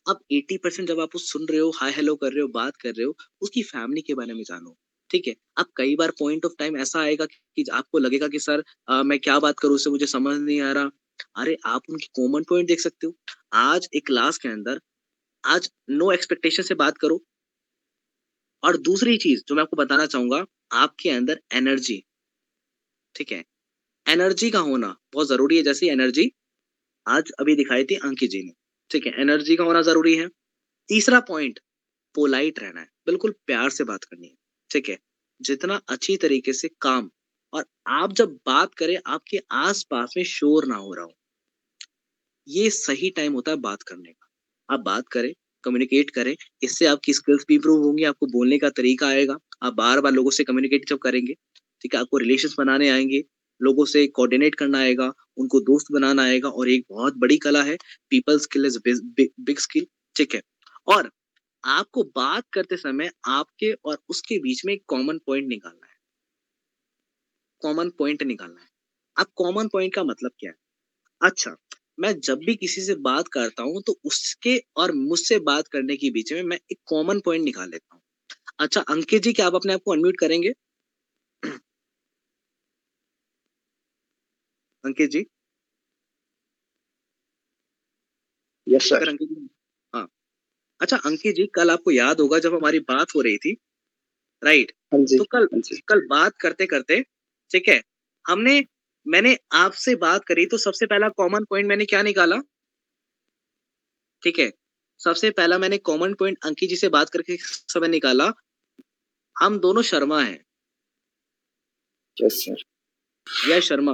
अब 0.09 0.19
80 0.31 0.57
परसेंट 0.57 0.87
जब 0.87 0.99
आप 0.99 1.15
उस 1.15 1.31
सुन 1.31 1.45
रहे 1.47 1.59
हो 1.59 1.69
हाय 1.75 1.91
हेलो 1.91 2.15
कर 2.15 2.31
रहे 2.33 2.41
हो 2.41 2.47
बात 2.53 2.75
कर 2.77 2.89
रहे 2.89 3.05
हो 3.05 3.15
उसकी 3.41 3.63
फैमिली 3.63 4.01
के 4.01 4.13
बारे 4.15 4.33
में 4.33 4.43
जानो 4.43 4.75
ठीक 5.09 5.27
है? 5.27 5.35
अब 5.57 5.65
कई 5.77 5.95
बार 5.95 6.11
पॉइंट 6.19 6.45
ऑफ़ 6.45 6.53
टाइम 6.59 6.77
ऐसा 6.77 6.99
आएगा 7.01 7.25
कि 7.25 7.65
आपको 7.73 7.99
लगेगा 7.99 8.27
कि 8.27 8.39
सर 8.39 8.63
आ, 8.89 9.03
मैं 9.03 9.19
क्या 9.19 9.39
बात 9.39 9.59
करूँ 9.59 9.75
उससे 9.75 9.89
मुझे 9.89 10.05
समझ 10.07 10.37
नहीं 10.39 10.59
आ 10.61 10.71
रहा। 10.73 10.89
अरे, 11.35 11.57
आप 11.65 11.81
उनकी 11.89 12.07
कॉमन 12.13 12.43
पॉइंट 12.43 12.67
देख 12.67 12.79
सकते 12.79 13.07
हो। 13.07 13.15
आज 13.53 13.87
एक 13.95 14.05
क्लास 14.07 14.37
के 14.37 14.49
अंदर, 14.49 14.79
आज 15.45 15.69
नो 15.89 16.11
एक्सपेक्टेशन 16.11 16.63
से 16.63 16.75
बात 16.75 16.97
करो। 16.97 17.23
और 18.63 18.77
दूसरी 18.77 19.17
चीज़ 19.17 19.43
जो 19.47 19.55
मैं 19.55 19.63
आपको 19.63 19.77
बताना 19.77 20.05
चाहूँगा, 20.05 20.45
आपके 20.71 21.09
अंदर 21.09 21.41
एनर्जी 21.53 22.03
ठीक 23.15 23.31
है? 23.31 23.43
एनर्जी 24.07 24.49
का 24.49 24.59
होना 24.59 24.95
बहुत 25.13 25.27
ज़रूरी 25.27 25.57
है। 25.57 25.63
जैसे 25.63 25.89
एनर्जी 25.89 26.31
आज 27.07 27.31
अभी 27.39 27.55
दिखाई 27.55 27.83
थी 27.83 27.95
अंकित 27.95 28.29
जी 28.29 28.43
ने, 28.43 28.51
ठीक 28.91 29.05
है? 29.05 29.13
एनर्जी 29.21 29.55
का 29.55 29.63
होना 29.63 29.81
ज़रूरी 29.81 30.15
है। 30.15 30.27
तीसरा 30.89 31.19
पॉइंट 31.19 31.59
पोलाइट 32.15 32.59
रहना 32.59 32.81
है। 32.81 32.89
बिल्कुल 33.05 33.31
प्यार 33.45 33.69
से 33.69 33.83
बात 33.83 34.03
करनी 34.03 34.27
है, 34.27 34.35
ठीक 34.71 34.89
है? 34.89 34.97
जितना 35.41 35.75
अच्छी 35.89 36.17
तरीके 36.17 36.53
से 36.53 36.69
काम 36.81 37.09
और 37.53 37.65
आप 37.93 38.13
जब 38.13 38.37
बात 38.47 38.73
करें, 38.75 38.97
आपके 39.07 39.39
आसपास 39.59 40.13
में 40.17 40.23
शोर 40.27 40.67
ना 40.67 40.75
हो 40.77 40.93
रहा 40.93 41.05
हो, 41.05 41.13
ये 42.47 42.69
सही 42.69 43.09
टाइम 43.11 43.33
होता 43.33 43.51
है 43.51 43.57
बात 43.59 43.83
करने 43.83 44.11
का। 44.11 44.27
आप 44.69 44.79
बात 44.81 45.07
करें 45.09 45.31
कम्युनिकेट 45.63 46.09
करें, 46.09 46.35
इससे 46.63 46.85
आपकी 46.85 47.13
स्किल्स 47.13 47.45
भी 47.47 47.55
इंप्रूव 47.55 47.83
होंगी, 47.83 48.03
आपको 48.03 48.27
बोलने 48.27 48.57
का 48.57 48.69
तरीका 48.71 49.07
आएगा। 49.07 49.35
आप 49.63 49.73
बार 49.75 50.01
बार 50.01 50.11
लोगों 50.13 50.31
से 50.31 50.43
कम्युनिकेट 50.43 50.87
जब 50.89 50.97
करेंगे, 50.99 51.33
ठीक 51.81 51.93
है, 51.95 51.99
आपको 52.01 52.17
रिलेशन 52.17 52.49
बनाने 52.57 52.89
आएँगे, 52.89 53.23
लोगों 53.61 53.85
से 53.87 54.05
कोऑर्डिनेट 54.09 54.55
करना 54.55 54.79
आएगा, 54.79 55.11
उनको 55.37 55.59
दोस्त 55.63 55.91
बनाना 55.93 56.23
आएगा 56.23 56.49
और 56.51 56.69
एक 56.69 56.85
बहुत 56.89 57.17
बड़ी 57.19 57.37
कला 57.39 57.63
है 57.63 57.77
people 58.11 58.39
skill 58.39 58.65
is 58.65 58.79
big 58.85 59.59
skill 59.59 59.87
ठीक 60.15 60.35
है? 60.35 60.41
और 60.87 61.09
आपको 61.63 62.03
बात 62.15 62.45
करते 62.53 62.77
समय 62.77 63.11
आपके 63.29 63.73
और 63.85 63.99
उसके 64.09 64.39
बीच 64.39 64.65
में 64.65 64.73
एक 64.73 64.83
कॉमन 64.87 65.19
पॉइंट 65.27 65.47
निकालना 65.49 65.87
है। 65.87 65.88
कॉमन 67.61 67.89
पॉइंट 67.99 68.23
निकालना 68.23 68.61
है। 68.61 68.67
अब 69.17 69.27
कॉमन 69.35 69.67
पॉइंट 69.67 69.93
का 69.95 70.03
मतलब 70.05 70.31
क्या 70.39 70.51
है? 70.51 70.57
अच्छा 71.21 71.55
मैं 71.99 72.13
जब 72.21 72.39
भी 72.45 72.55
किसी 72.57 72.81
से 72.83 72.95
बात 73.03 73.27
करता 73.29 73.63
हूँ 73.63 73.81
तो 73.87 73.97
उसके 74.05 74.57
और 74.77 74.91
मुझसे 74.93 75.39
बात 75.45 75.67
करने 75.69 75.97
के 75.97 76.11
बीच 76.11 76.33
में 76.33 76.43
मैं 76.45 76.57
एक 76.71 76.79
कॉमन 76.87 77.19
पॉइंट 77.21 77.45
निकाल 77.45 77.69
लेता 77.69 77.95
हूँ। 77.95 78.01
अच्छा 78.59 78.81
अंकित 78.89 79.23
जी 79.23 79.33
क्या 79.33 79.47
आप 79.47 79.55
अपने 79.55 79.73
आप 79.73 79.81
को 79.85 79.93
अनम्यूट 79.93 80.19
करेंगे? 80.19 80.53
अंकित 84.83 85.09
जी? 85.11 85.25
यस 88.67 88.89
सर 88.89 89.07
अंकित 89.07 89.29
जी 89.29 89.47
हाँ। 89.93 90.07
अच्छा 90.79 90.97
अंकित 91.05 91.35
जी 91.35 91.45
कल 91.55 91.71
आपको 91.71 91.91
याद 91.91 92.19
होगा 92.21 92.39
जब 92.39 92.55
हमारी 92.55 92.79
बात 92.89 93.15
हो 93.15 93.21
रही 93.21 93.37
थी 93.39 93.53
राइट 94.41 94.71
हाँ 94.93 95.03
तो 95.07 95.23
कल 95.31 95.47
हाँ 95.53 95.61
कल 95.87 96.05
बात 96.09 96.37
करते 96.41 96.65
करते 96.67 97.03
ठीक 97.51 97.67
है? 97.69 97.81
हमने 98.27 98.65
मैंने 99.07 99.37
आपसे 99.53 99.95
बात 99.95 100.25
करी 100.25 100.45
तो 100.45 100.57
सबसे 100.57 100.85
पहला 100.85 101.09
कॉमन 101.09 101.43
पॉइंट 101.43 101.67
मैंने 101.67 101.85
क्या 101.85 102.01
निकाला? 102.01 102.35
ठीक 104.23 104.39
है? 104.39 104.51
सबसे 104.99 105.29
पहला 105.31 105.57
मैंने 105.57 105.77
कॉमन 105.77 106.13
पॉइंट 106.13 106.37
अंकित 106.45 106.69
जी 106.69 106.75
से 106.75 106.89
बात 106.89 107.09
करके 107.09 107.37
समय 107.41 107.87
निकाला। 107.87 108.31
हम 109.41 109.59
दोनों 109.59 109.81
शर्मा 109.81 110.21
हैं। 110.21 110.45
यस 112.21 112.33
सर 112.33 113.49
यह 113.49 113.59
शर्मा। 113.59 113.93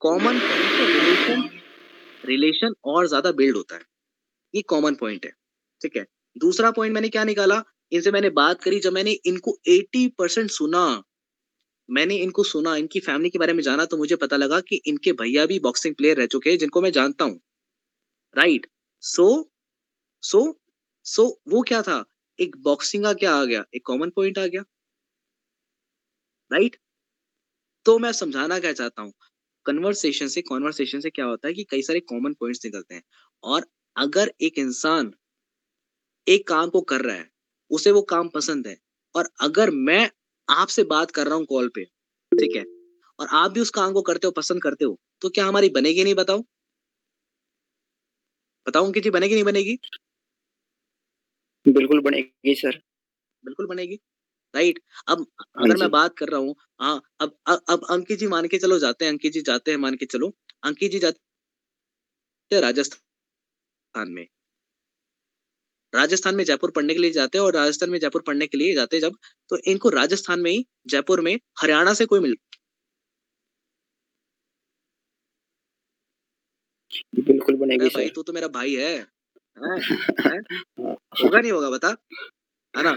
कॉमन 0.00 0.38
पॉइंट 0.38 0.70
से 0.72 0.86
रिलेशन 0.86 1.48
रिलेशन 2.24 2.74
और 2.84 3.06
ज़्यादा 3.06 3.32
बिल्ड 3.32 3.56
होता 3.56 3.76
है। 3.76 3.82
ये 4.54 4.62
कॉमन 4.62 4.94
पॉइंट 4.94 5.24
है। 5.26 5.32
ठीक 5.80 5.96
है? 5.96 6.06
दूसरा 6.38 6.70
पॉइंट 6.70 6.94
मैंने 6.94 7.08
क्या 7.08 7.24
निकाला? 7.24 7.62
इनसे 7.92 8.10
मैंने 8.10 8.30
बात 8.30 8.62
करी 8.62 8.80
जब 8.80 8.92
मैंने 8.92 9.10
इनको 9.10 9.58
80 9.68 10.08
परसेंट 10.08 10.50
सुना। 10.50 11.02
मैंने 11.90 12.16
इनको 12.16 12.42
सुना, 12.44 12.76
इनकी 12.76 13.00
फैमिली 13.00 13.30
के 13.30 13.38
बारे 13.38 13.52
में 13.52 13.62
जाना 13.62 13.84
तो 13.84 13.96
मुझे 13.96 14.16
पता 14.16 14.36
लगा 14.36 14.60
कि 14.60 14.80
इनके 14.86 15.12
भैया 15.12 15.46
भी 15.46 15.58
बॉक्सिंग 15.58 15.94
प्लेयर 15.94 16.16
रह 16.16 16.26
चुके 16.26 16.50
हैं, 16.50 16.58
जिनको 16.58 16.80
मैं 16.82 16.92
जानता 16.92 17.24
हूँ। 17.24 17.40
राइट 18.36 18.66
सो 19.02 19.50
सो 20.22 20.60
सो 21.06 21.40
वो 21.48 21.62
क्या 21.62 21.82
था? 21.82 22.04
एक 22.38 22.56
बॉक्सिंग 22.56 23.04
का 23.04 23.12
क्या 23.12 23.34
आ 23.34 23.44
गया? 23.44 23.64
एक 23.74 23.86
कॉमन 23.86 24.10
पॉइंट 24.10 24.38
आ 24.38 24.46
गया। 24.46 24.62
Right 26.50 26.62
right? 26.62 26.82
तो 27.86 27.98
मैं 27.98 28.12
समझाना 28.12 28.58
क्या 28.58 28.72
चाहता 28.72 29.02
हूँ? 29.02 29.12
कन्वर्सेशन 29.66 30.28
से 30.28 30.42
कॉन्वर्सेशन 30.42 31.00
से 31.00 31.10
क्या 31.10 31.24
होता 31.24 31.48
है 31.48 31.54
कि 31.54 31.64
कई 31.64 31.82
सारे 31.82 32.00
कॉमन 32.00 32.34
पॉइंट्स 32.34 32.64
निकलते 32.64 32.94
हैं। 32.94 33.02
और 33.44 33.66
अगर 33.96 34.32
एक 34.40 34.58
इंसान 34.58 35.12
एक 36.26 36.46
काम 36.48 36.70
को 36.70 36.80
कर 36.80 37.00
रहा 37.00 37.16
है, 37.16 37.30
उसे 37.70 37.90
वो 37.90 38.02
काम 38.02 38.28
पसंद 38.28 38.66
है, 38.66 38.76
और 39.14 39.28
अगर 39.40 39.70
मैं 39.70 40.10
आपसे 40.48 40.84
बात 40.86 41.10
कर 41.12 41.26
रहा 41.26 41.36
हूँ 41.36 41.44
कॉल 41.46 41.68
पे 41.74 41.84
ठीक 42.32 42.56
है? 42.56 42.64
और 43.18 43.28
आप 43.34 43.50
भी 43.52 43.60
उस 43.60 43.70
काम 43.72 43.92
को 43.92 44.02
करते 44.02 44.26
हो 44.26 44.30
पसंद 44.32 44.62
करते 44.62 44.84
हो 44.84 44.98
तो 45.22 45.28
क्या 45.30 45.46
हमारी 45.46 45.68
बनेगी 45.70 46.04
नहीं 46.04 46.14
बताओ? 46.16 46.42
बताओ 48.66 48.90
कि 48.92 49.00
जी 49.00 49.10
बनेगी 49.10 49.34
नहीं 49.34 49.44
बनेगी? 49.44 49.78
बिल्कुल 51.66 52.00
बनेगी 52.02 52.54
सर। 52.56 52.78
बिल्कुल 53.44 53.66
बनेगी। 53.68 53.96
राइट 54.54 54.80
अब 55.08 55.26
हाँ 55.56 55.64
अगर 55.64 55.76
मैं 55.76 55.90
बात 55.90 56.14
कर 56.18 56.28
रहा 56.28 56.40
हूँ 56.40 56.54
हाँ 56.80 57.00
अब 57.20 57.36
अब 57.48 57.60
अब 57.70 57.86
अंकित 57.90 58.18
जी 58.18 58.28
मान 58.28 58.48
के 58.48 58.58
चलो 58.58 58.78
जाते 58.80 59.04
हैं 59.04 59.12
अंकित 59.12 59.32
जी 59.32 59.42
जाते 59.44 59.70
हैं 59.70 59.78
मान 59.80 59.94
के 59.96 60.06
चलो। 60.08 60.32
अंकित 60.64 60.92
जी 60.92 61.00
जाते 61.00 61.18
राजस्थान 62.50 63.18
में। 64.10 64.26
राजस्थान 65.92 66.34
में 66.34 66.44
जयपुर 66.44 66.70
पढ़ने 66.70 66.94
के 66.94 67.00
लिए 67.00 67.10
जाते 67.10 67.38
हैं 67.38 67.44
और 67.44 67.54
राजस्थान 67.54 67.90
में 67.90 67.98
जयपुर 67.98 68.22
पढ़ने 68.26 68.46
के 68.46 68.58
लिए 68.58 68.74
जाते 68.74 68.96
हैं 68.96 69.02
जब 69.02 69.16
तो 69.50 69.58
इनको 69.66 69.88
राजस्थान 69.90 70.40
में 70.40 70.50
ही 70.50 70.64
जयपुर 70.88 71.20
में 71.20 71.34
हरियाणा 71.62 71.94
से 71.94 72.06
कोई 72.06 72.20
मिल 72.20 72.36
बिल्कुल 77.20 77.56
बनेगी 77.56 77.88
भाई 77.88 78.08
तू 78.08 78.22
तो 78.22 78.32
मेरा 78.32 78.48
भाई 78.48 78.74
है, 78.74 78.94
हैं? 78.94 79.76
हैं? 80.26 80.40
होगा 81.18 81.38
नहीं 81.38 81.52
होगा 81.52 81.70
बता 81.70 81.88
है 82.74 82.82
ना 82.82 82.92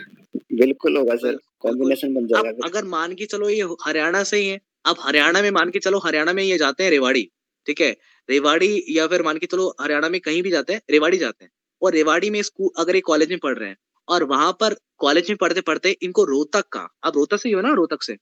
बिल्कुल 0.54 0.98
होगा 0.98 1.16
सर 1.16 1.38
कॉम्बिनेशन 1.60 2.14
बन 2.14 2.28
जाएगा 2.28 2.68
अगर 2.68 2.86
मान 2.88 3.14
के 3.16 3.26
चलो 3.26 3.50
ये 3.50 3.68
हरियाणा 3.86 4.24
से 4.24 4.38
ही 4.38 4.48
है 4.48 4.60
अब 4.86 4.98
हरियाणा 5.00 5.42
में 5.42 5.50
मान 5.52 5.70
के 5.72 5.80
चलो 5.80 6.00
हरियाणा 6.06 6.34
में 6.34 6.44
ये 6.44 6.58
जाते 6.58 6.84
हैं 6.84 6.92
रेवाड़ी 6.92 7.30
ठीक 7.68 7.82
है 7.82 7.92
रेवाड़ी 8.30 8.72
या 8.90 9.08
फिर 9.08 9.24
मान 9.24 9.38
के 9.38 9.46
चलो 9.46 9.68
हरियाणा 9.82 10.10
में 10.10 10.20
कहीं 10.22 10.42
भी 10.44 10.52
जाते 10.52 10.74
हैं 10.74 10.82
रेवाड़ी 10.92 11.18
जाते 11.18 11.46
हैं 11.46 11.52
और 11.82 11.94
रेवाड़ी 11.94 12.30
में 12.30 12.42
स्कूल 12.42 12.70
अगर 12.78 12.96
ये 12.96 13.02
कॉलेज 13.02 13.30
में 13.30 13.40
पढ़ 13.40 13.58
रहे 13.58 13.70
हैं 13.70 13.78
और 14.08 14.24
वहाँ 14.24 14.52
पर 14.60 14.76
कॉलेज 14.98 15.30
में 15.30 15.38
पढ़ते 15.38 15.62
पढ़ते 15.62 15.92
इनको 16.02 16.24
रोहतक 16.24 16.68
का 16.72 16.88
अब 17.04 17.14
रोहतक 17.16 17.38
से 17.38 17.50
ही 17.50 17.56
हो 17.56 17.62
ना 17.62 17.74
रोहतक 17.74 18.04
से? 18.04 18.18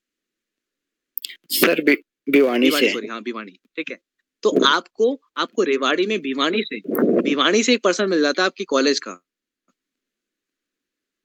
सर 1.52 1.82
भिवानी 1.82 2.32
भिवानी 2.32 2.70
से। 2.72 2.92
सॉरी 2.94 3.08
हाँ 3.08 3.22
भिवानी 3.24 3.60
ठीक 3.76 3.92
है। 3.92 3.98
तो 4.44 4.50
आपको 4.66 5.14
आपको 5.38 5.64
रेवाड़ी 5.64 6.06
में 6.08 6.20
भिवानी 6.22 6.62
से 6.64 6.80
भिवानी 7.22 7.64
से 7.64 7.74
एक 7.74 7.84
पर्सन 7.84 8.10
मिल 8.10 8.22
जाता 8.22 8.42
है 8.42 8.46
आपकी 8.46 8.64
कॉलेज 8.66 9.00
का। 9.00 9.20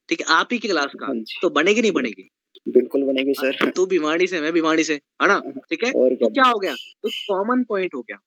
ठीक 0.09 0.21
है 0.21 0.27
आप 0.35 0.49
ही 0.53 0.59
की 0.59 0.69
क्लास 0.69 0.93
का 1.01 1.07
हाँ 1.07 1.15
तो 1.43 1.51
बनेगी 1.51 1.83
नहीं 1.83 1.93
बनेगी? 1.93 2.31
बिल्कुल 2.69 3.03
बनेगी 3.03 3.33
सर। 3.35 3.71
तू 3.71 3.87
भिवाड़ी 3.87 4.27
से 4.27 4.41
मैं 4.41 4.53
भिवाड़ी 4.53 4.85
से 4.85 4.95
है 4.95 5.29
ना 5.29 5.39
ठीक 5.71 5.85
है? 5.85 5.93
और 5.93 6.15
तो 6.15 6.29
क्या? 6.29 6.45
हो 6.45 6.59
गया? 6.59 6.75
तो 6.75 7.09
कॉमन 7.09 7.65
पॉइंट 7.65 7.95
हो 7.95 8.03
गया। 8.03 8.19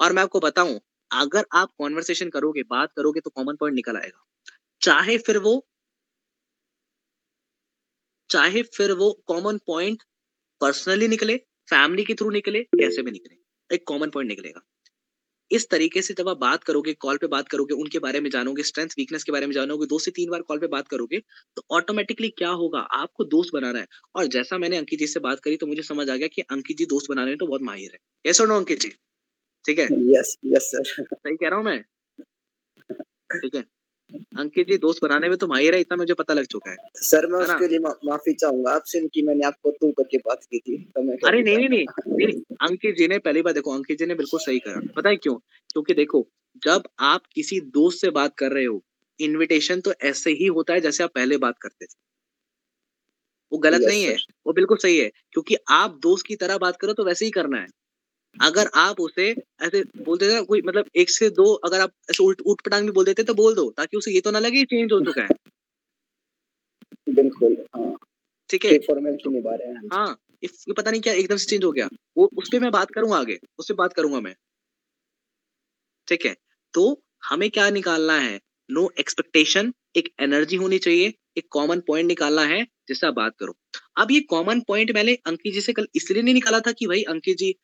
और 0.00 0.12
मैं 0.12 0.22
आपको 0.22 0.40
बताऊँ 0.40 0.78
अगर 1.10 1.44
आप 1.52 1.72
कॉन्वर्सेशन 1.78 2.28
करोगे, 2.30 2.62
बात 2.62 2.92
करोगे 2.96 3.20
तो 3.20 3.30
कॉमन 3.30 3.56
पॉइंट 3.56 3.74
निकल 3.74 3.96
आएगा। 3.96 4.24
चाहे 4.82 5.18
फिर 5.18 5.38
वो, 5.38 5.62
चाहे 8.30 8.62
फिर 8.74 8.92
वो 8.92 9.10
कॉमन 9.26 9.58
पॉइंट 9.66 10.02
पर्सनली 10.60 11.08
निकले 11.08 11.36
फैमिली 11.68 12.04
के 12.04 12.14
थ्रू 12.14 12.30
निकले, 12.30 12.62
कैसे 12.62 13.02
भी 13.02 13.10
निकले, 13.10 13.36
एक 13.70 13.84
कॉमन 13.86 14.10
पॉइंट 14.10 14.28
निकलेगा। 14.28 14.60
इस 15.50 15.68
तरीके 15.70 16.02
से 16.02 16.14
जब 16.14 16.28
आप 16.28 16.38
बात 16.38 16.64
करोगे 16.64 16.92
कॉल 16.96 17.16
पे 17.16 17.26
बात 17.26 17.48
करोगे, 17.48 17.74
उनके 17.74 17.98
बारे 17.98 18.20
में 18.20 18.30
जानोगे 18.30 18.62
स्ट्रेंथ 18.62 18.88
वीकनेस 18.98 19.24
के 19.24 19.32
बारे 19.32 19.46
में 19.46 19.52
जानोगे, 19.54 19.86
दो 19.86 19.98
से 19.98 20.10
तीन 20.10 20.30
बार 20.30 20.42
कॉल 20.42 20.58
पे 20.58 20.66
बात 20.68 20.88
करोगे 20.88 21.20
तो 21.56 21.64
ऑटोमेटिकली 21.70 22.28
क्या 22.38 22.50
होगा? 22.52 22.80
आपको 22.80 23.24
दोस्त 23.26 23.50
बनाना 23.54 23.78
है। 23.78 23.86
और 24.16 24.26
जैसा 24.28 24.58
मैंने 24.58 24.76
अंकित 24.76 24.98
जी 24.98 25.06
से 25.06 25.20
बात 25.20 25.40
करी 25.40 25.56
तो 25.56 25.66
मुझे 25.66 25.82
समझ 25.84 26.08
आ 26.10 26.16
गया 26.16 26.28
कि 26.28 26.42
अंकित 26.50 26.78
जी 26.78 26.86
दोस्त 26.86 27.10
बनाने 27.10 27.30
में 27.30 27.38
तो 27.38 27.46
बहुत 27.46 27.62
माहिर 27.62 27.90
है। 27.92 27.98
कैसे 28.24 28.46
नो 28.46 28.56
अंकित 28.56 28.80
जी? 28.80 28.92
ठीक 29.64 29.78
है? 29.78 29.86
यस 30.10 30.36
यस 30.46 30.70
सर 30.72 31.04
सही 31.04 31.36
कह 31.36 31.48
रहा 31.48 31.56
हूँ 31.56 31.64
मैं? 31.64 31.82
ठीक 33.32 33.54
है। 33.54 33.64
अंकित 34.38 34.66
जी 34.68 34.76
दोस्त 34.78 35.02
बनाने 35.02 35.28
में 35.28 35.36
तो 35.38 35.46
माहिर 35.46 35.74
है 35.74 35.80
इतना 35.80 35.96
मुझे 35.96 36.14
पता 36.14 36.34
लग 36.34 36.44
चुका 36.46 36.70
है। 36.70 36.76
सर 36.96 37.26
मैं 37.26 37.38
उसके 37.38 37.68
लिए 37.68 37.78
मा, 37.78 37.90
माफ़ी 38.04 38.32
चाहूँगा। 38.34 38.72
आपसे 38.72 39.00
कि 39.06 39.22
मैंने 39.22 39.46
आपको 39.46 39.70
तू 39.72 39.90
करके 39.92 40.18
बात 40.18 40.44
की 40.44 40.58
थी 40.58 40.76
तो 40.86 41.02
मैं 41.02 41.16
अरे 41.26 41.42
नहीं 41.42 41.56
नहीं 41.56 41.68
नहीं 41.68 41.84
नहीं 42.08 42.26
नहीं, 42.26 42.40
अंकित 42.62 42.96
जी 42.96 43.08
ने 43.08 43.18
पहली 43.20 43.42
बार 43.42 43.52
देखो 43.52 43.74
अंकित 43.74 43.98
जी 43.98 44.06
ने 44.06 44.14
बिल्कुल 44.14 44.40
सही 44.40 44.58
करा। 44.58 44.80
पता 44.96 45.08
है 45.08 45.16
क्यों? 45.18 45.34
क्योंकि 45.70 45.94
देखो 45.94 46.26
जब 46.62 46.88
आप 47.00 47.26
किसी 47.34 47.60
दोस्त 47.72 48.00
से 48.00 48.10
बात 48.12 48.34
कर 48.38 48.52
रहे 48.52 48.64
हो 48.64 48.82
इनविटेशन 49.20 49.80
तो 49.80 49.92
ऐसे 50.04 50.30
ही 50.32 50.46
होता 50.48 50.74
है 50.74 50.80
जैसे 50.80 51.04
आप 51.04 51.10
पहले 51.14 51.36
बात 51.38 51.58
करते 51.58 51.84
थे। 51.84 51.96
वो 53.52 53.58
गलत 53.58 53.80
नहीं 53.80 54.02
है 54.04 54.16
वो 54.46 54.52
बिल्कुल 54.52 54.76
सही 54.78 54.98
है। 54.98 55.10
क्योंकि 55.32 55.56
आप 55.72 55.98
दोस्त 56.02 56.26
की 56.26 56.36
तरह 56.36 56.58
बात 56.58 56.76
करो 56.76 56.92
तो 56.92 57.04
वैसे 57.04 57.24
ही 57.24 57.30
करना 57.30 57.60
है। 57.60 57.66
अगर 58.36 58.70
आप 58.74 59.00
उसे 59.00 59.30
ऐसे 59.62 59.82
बोलते 59.82 60.28
थे 60.28 60.42
कोई 60.44 60.62
मतलब 60.62 60.90
एक 60.96 61.10
से 61.10 61.30
दो 61.30 61.52
अगर 61.54 61.80
आप 61.80 61.92
ऐसे 62.10 62.24
उल्ट 62.24 62.40
उठ 62.40 62.60
पटांग 62.60 62.86
भी 62.86 62.92
बोल 62.92 63.04
देते 63.04 63.22
तो 63.22 63.34
बोल 63.34 63.54
दो 63.54 63.70
ताकि 63.76 63.96
उसे 63.96 64.12
ये 64.12 64.20
तो 64.20 64.30
ना 64.30 64.38
लगे 64.38 64.64
चेंज 64.64 64.92
हो 64.92 65.00
चुका 65.00 65.22
है। 65.22 65.28
बिल्कुल 67.08 67.56
हाँ। 67.76 67.96
ठीक 68.50 68.64
है? 68.64 68.72
हैं। 68.72 69.88
हाँ 69.92 70.18
ये 70.44 70.72
पता 70.72 70.90
नहीं 70.90 71.00
क्या 71.00 71.12
एकदम 71.12 71.36
से 71.36 71.46
चेंज 71.46 71.64
हो 71.64 71.72
गया। 71.72 71.88
वो 72.16 72.30
उस 72.36 72.48
पर 72.52 72.60
मैं 72.60 72.70
बात 72.70 72.90
करूँगा 72.90 73.16
आगे 73.16 73.38
उस 73.58 73.68
पर 73.68 73.74
बात 73.74 73.92
करूँगा 73.92 74.20
मैं। 74.20 74.34
ठीक 76.08 76.26
है? 76.26 76.36
तो 76.74 77.02
हमें 77.24 77.50
क्या 77.50 77.70
निकालना 77.70 78.18
है? 78.18 78.40
नो 78.70 78.90
एक्सपेक्टेशन 79.00 79.72
एक 79.96 80.08
एनर्जी 80.20 80.56
होनी 80.56 80.78
चाहिए 80.78 81.12
एक 81.38 81.46
कॉमन 81.50 81.80
पॉइंट 81.80 82.06
निकालना 82.08 82.42
है 82.42 82.62
जिससे 82.88 83.06
आप 83.06 83.14
बात 83.14 83.34
करो। 83.40 83.54
अब 83.96 84.10
ये 84.10 84.20
कॉमन 84.20 84.60
पॉइंट 84.60 84.90
मैंने 84.90 85.14
अंकित 85.26 85.54
जी 85.54 85.60
से 85.60 85.72
कल 85.72 85.86
इसलिए 85.96 86.22
नहीं 86.22 86.34
निकाला 86.34 86.60
था 86.60 86.72
कि 86.72 86.86
भाई 86.86 87.02
अंकित 87.02 87.36
जी 87.36 87.54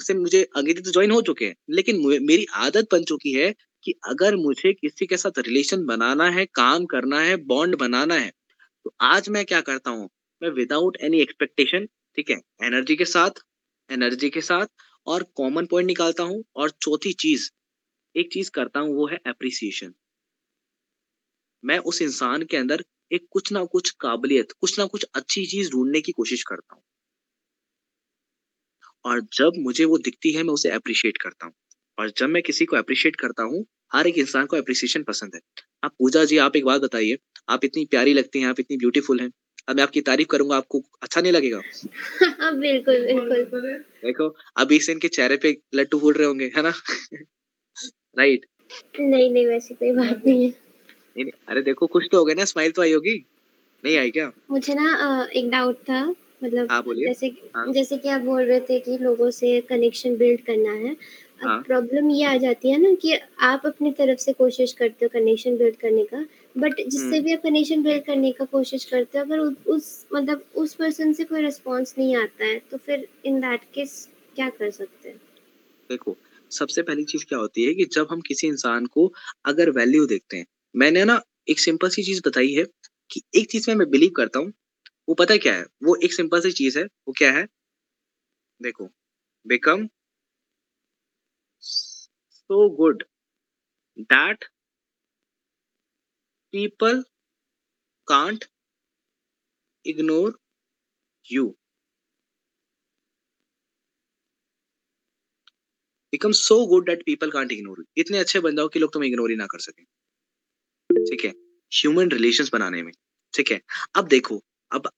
से 0.00 0.14
मुझे 0.14 0.42
अंकित 0.56 0.76
जी 0.76 0.82
तो 0.82 0.90
ज्वाइन 0.92 1.10
हो 1.10 1.20
चुके 1.22 1.44
हैं। 1.44 1.54
लेकिन 1.70 2.00
मेरी 2.22 2.46
आदत 2.58 2.88
बन 2.92 3.04
चुकी 3.04 3.32
है 3.34 3.52
कि 3.84 3.94
अगर 4.08 4.36
मुझे 4.38 4.72
किसी 4.74 5.06
के 5.06 5.16
साथ 5.16 5.38
रिलेशन 5.40 5.84
बनाना 5.86 6.28
है, 6.30 6.44
काम 6.46 6.84
करना 6.86 7.20
है 7.20 7.36
बॉन्ड 7.46 7.76
बनाना 7.78 8.14
है 8.16 8.30
तो 8.86 8.94
आज 9.04 9.28
मैं 9.30 9.44
क्या 9.46 9.60
करता 9.62 9.90
हूँ? 9.90 10.08
मैं 10.42 10.50
विदाउट 10.52 10.96
एनी 11.02 11.20
एक्सपेक्टेशन 11.22 11.86
ठीक 12.18 12.30
है 12.30 12.36
एनर्जी 12.64 12.96
के 12.96 13.06
साथ 13.06 13.44
एनर्जी 13.90 14.30
के 14.30 14.40
साथ 14.42 14.66
और 15.06 15.24
कॉमन 15.36 15.66
पॉइंट 15.66 15.86
निकालता 15.86 16.22
हूँ 16.24 16.44
और 16.56 16.70
चौथी 16.82 17.12
चीज़, 17.14 17.50
एक 18.14 18.32
चीज़ 18.32 18.50
करता 18.54 18.80
हूँ, 18.80 18.96
वो 18.96 19.08
है 19.08 19.18
अप्रिसिएशन 19.28 19.94
मैं 21.64 21.78
उस 21.84 22.00
इंसान 22.02 22.42
के 22.42 22.56
अंदर 22.56 22.84
एक 23.12 23.26
कुछ 23.30 23.52
ना 23.52 23.64
कुछ 23.66 23.90
काबिलियत, 24.00 24.52
कुछ 24.52 24.78
ना 24.78 24.86
कुछ 24.86 25.06
अच्छी 25.14 25.44
चीज़ 25.46 25.70
ढूँढने 25.70 26.00
की 26.00 26.12
कोशिश 26.12 26.42
करता 26.42 26.74
हूँ। 26.74 26.82
और 29.04 29.20
जब 29.32 29.52
मुझे 29.58 29.84
वो 29.84 29.98
दिखती 29.98 30.32
है 30.32 30.42
मैं 30.42 30.54
उसे 30.54 30.70
अप्रिशिएट 30.70 31.16
करता 31.16 31.46
हूँ। 31.46 31.52
और 31.98 32.12
जब 32.18 32.28
मैं 32.28 32.42
किसी 32.42 32.64
को 32.64 32.76
अप्रिशिएट 32.76 33.16
करता 33.16 33.42
हूँ 33.42 33.64
हर 33.94 34.06
एक 34.06 34.18
इंसान 34.18 34.46
को 34.46 34.56
अप्रिसिएशन 34.56 35.02
पसंद 35.02 35.34
है। 35.34 35.40
आप 35.84 35.92
पूजा 35.98 36.24
जी 36.24 36.38
आप 36.38 36.56
एक 36.56 36.64
बात 36.64 36.80
बताइए 36.80 37.18
आप 37.48 37.64
इतनी 37.64 37.84
प्यारी 37.84 38.14
लगती 38.14 38.40
हैं 38.40 38.48
आप 38.48 38.60
इतनी 38.60 38.76
ब्यूटीफुल 38.76 39.20
हैं। 39.20 39.30
अब 39.68 39.76
मैं 39.76 39.82
आपकी 39.82 40.00
तारीफ़ 40.00 40.28
करूँगा 40.28 40.56
आपको 40.56 40.82
अच्छा 41.02 41.20
नहीं 41.20 41.32
लगेगा? 41.32 41.60
हाँ 42.40 42.56
बिल्कुल 42.58 43.06
बिल्कुल। 43.06 43.72
देखो 44.04 44.28
अभी 44.56 44.78
से 44.80 44.92
इनके 44.92 45.08
चेहरे 45.08 45.36
पे 45.36 45.56
लट्टू 45.74 45.98
फूल 45.98 46.14
रहे 46.14 46.26
होंगे 46.26 46.50
है 46.56 46.62
ना? 46.62 46.72
राइट 48.18 48.46
नहीं 49.00 49.30
नहीं 49.30 49.46
वैसी 49.46 49.74
कोई 49.74 49.92
बात 49.92 50.22
नहीं 50.26 50.44
है। 50.44 50.50
नहीं 51.16 51.30
अरे 51.48 51.62
देखो 51.62 51.86
खुश 51.86 52.04
तो 52.12 52.18
हो 52.18 52.24
गए 52.24 52.34
ना 52.34 52.44
स्माइल 52.44 52.72
तो 52.72 52.82
आई 52.82 52.92
होगी। 52.92 53.14
नहीं 53.84 53.96
आई 53.98 54.10
क्या? 54.10 54.30
मुझे 54.50 54.74
ना 54.74 55.28
एक 55.34 55.50
डाउट 55.50 55.76
था। 55.76 56.02
मतलब 56.42 56.68
हाँ 56.70 56.82
बोलिए 56.82 57.06
जैसे 57.06 57.26
हाँ। 57.56 57.72
जैसे 57.72 57.96
कि 57.98 58.08
आप 58.08 58.20
बोल 58.20 58.42
रहे 58.42 58.60
थे 58.60 58.78
कि 58.80 58.98
लोगों 58.98 59.30
से 59.30 59.60
कनेक्शन 59.60 60.16
बिल्ड 60.16 60.40
करना 60.40 60.72
है 60.72 60.96
हाँ। 61.40 61.56
अब 61.58 61.64
प्रॉब्लम 61.64 62.10
ये 62.10 62.24
आ 62.24 62.36
जाती 62.36 62.70
है 62.70 62.80
ना 62.80 62.92
कि 62.94 63.18
आप 63.40 63.62
अपनी 63.66 63.92
तरफ़ 63.92 64.18
से 64.18 64.32
कोशिश 64.32 64.72
करते 64.72 65.04
हो 65.04 65.08
कनेक्शन 65.12 65.56
बिल्ड 65.56 65.76
करने 65.76 66.04
का 66.04 66.24
बट 66.56 66.80
जिससे 66.80 67.06
हम्म। 67.06 67.20
भी 67.20 67.32
आप 67.32 67.42
कनेक्शन 67.42 67.82
बिल्ड 67.82 68.04
करने 68.04 68.32
का 68.32 68.44
कोशिश 68.44 68.84
करते 68.84 69.18
हो 69.18 69.24
अगर 69.24 69.38
उ- 69.38 69.54
उस 69.66 70.06
मतलब 70.14 70.44
उस 70.54 70.74
पर्सन 70.74 71.12
से 71.12 71.24
कोई 71.24 71.42
रिस्पॉन्स 71.42 71.94
नहीं 71.98 72.16
आता 72.16 72.44
है 72.44 72.58
तो 72.70 72.76
फिर 72.76 73.06
इन 73.24 73.40
दैट 73.40 73.64
केस 73.74 74.08
क्या 74.36 74.48
कर 74.50 74.70
सकते 74.70 75.08
हैं 75.08 75.20
देखो 75.90 76.16
सबसे 76.50 76.82
पहली 76.82 77.04
चीज़ 77.04 77.24
क्या 77.24 77.38
होती 77.38 77.64
है 77.64 77.74
कि 77.74 77.84
जब 77.84 78.08
हम 78.10 78.20
किसी 78.20 78.46
इंसान 78.46 78.86
को 78.86 79.12
अगर 79.44 79.70
वैल्यू 79.70 80.06
देखते 80.06 80.36
हैं 80.36 80.46
मैंने 80.74 81.04
ना 81.04 81.20
एक 81.48 81.58
सिंपल 81.58 81.88
सी 81.88 82.02
चीज़ 82.02 82.20
बताई 82.26 82.52
है 82.52 82.64
कि 83.10 83.22
एक 83.34 83.50
चीज़ 83.50 83.70
में 83.70 83.76
मैं 83.76 83.90
बिलीव 83.90 84.10
करता 84.10 84.38
हूँ 84.38 84.52
वो 85.10 85.14
पता 85.14 85.32
है 85.32 85.38
क्या 85.38 85.54
है? 85.54 85.62
वो 85.62 85.96
एक 85.96 86.12
सिंपल 86.12 86.40
सी 86.40 86.52
चीज़ 86.52 86.78
है। 86.78 86.84
वो 86.84 87.12
क्या 87.18 87.32
है? 87.32 87.48
देखो 88.62 88.88
become 89.46 89.88
so 91.60 92.76
good 92.76 93.04
that 93.98 94.44
people 96.52 97.04
ignore 99.86 100.32
you. 101.34 101.44
Become 106.14 106.34
so 106.34 106.58
good 106.66 106.84
that 106.88 106.98
people 107.08 107.28
can't 107.30 107.52
ignore 107.52 107.78
you. 107.78 107.84
इतने 107.96 108.18
अच्छे 108.18 108.40
बन 108.40 108.56
जाओ 108.56 108.68
कि 108.68 108.78
लोग 108.78 108.92
तुम्हें 108.92 109.10
इग्नोर 109.10 109.30
ही 109.30 109.36
ना 109.36 109.46
कर 109.46 109.58
सके। 109.58 109.84
ठीक 111.04 111.24
है? 111.24 111.30
ह्यूमन 111.74 112.10
रिलेशंस 112.10 112.50
बनाने 112.52 112.82
में। 112.82 112.92
ठीक 113.34 113.50
है? 113.50 113.60
अब 113.96 114.08
देखो, 114.08 114.44
अब 114.72 114.90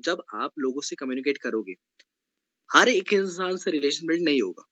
जब 0.00 0.22
आप 0.36 0.52
लोगों 0.58 0.80
से 0.82 0.96
कम्युनिकेट 0.96 1.38
करोगे, 1.38 1.74
हर 2.70 2.88
एक 2.90 3.12
इंसान 3.12 3.56
से 3.58 3.70
रिलेशन 3.70 4.06
बिल्ड 4.06 4.24
नहीं 4.24 4.42
होगा। 4.42 4.64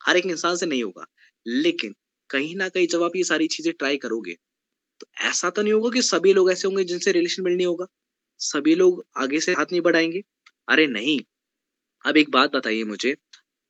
हर 0.00 0.16
एक 0.16 0.26
इंसान 0.26 0.56
से 0.56 0.66
नहीं 0.66 0.84
होगा। 0.84 1.06
लेकिन 1.46 1.94
कहीं 2.30 2.56
ना 2.56 2.68
कहीं 2.70 2.86
जब 2.88 3.02
आप 3.02 3.16
ये 3.16 3.24
सारी 3.24 3.46
चीज़ें 3.48 3.72
ट्राई 3.74 3.96
करोगे 3.98 4.34
तो 5.00 5.06
ऐसा 5.22 5.50
तो 5.50 5.62
नहीं 5.62 5.72
होगा 5.72 5.90
कि 5.90 6.02
सभी 6.04 6.32
लोग 6.34 6.50
ऐसे 6.52 6.68
होंगे 6.68 6.84
जिनसे 6.84 7.12
रिलेशन 7.12 7.44
बिल्ड 7.44 7.58
नहीं 7.58 7.66
होगा। 7.66 7.86
सभी 8.40 8.74
लोग 8.76 9.04
आगे 9.18 9.40
से 9.40 9.52
हाथ 9.54 9.66
नहीं 9.72 9.80
बढ़ाएँगे। 9.82 10.22
अरे 10.68 10.86
नहीं। 10.88 11.20
अब 12.04 12.18
एक 12.18 12.30
बात 12.30 12.56
बताइए 12.56 12.84
मुझे। 12.86 13.16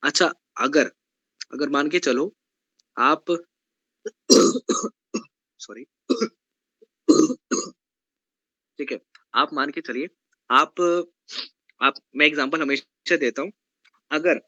अच्छा 0.03 0.33
अगर 0.61 0.91
अगर 1.55 1.71
मान 1.71 1.89
के 1.91 2.01
चलो, 2.01 2.33
आप 2.97 3.25
सॉरी 5.61 5.87
ठीक 8.79 8.93
है। 8.93 8.99
आप 9.35 9.53
मान 9.55 9.71
के 9.71 9.81
चलिए 9.81 10.09
आप 10.51 10.81
आप 11.81 11.95
मैं 12.17 12.27
एग्जांपल 12.27 12.61
हमेशा 12.63 13.17
देता 13.17 13.43
हूँ। 13.43 13.53
अगर 14.11 14.41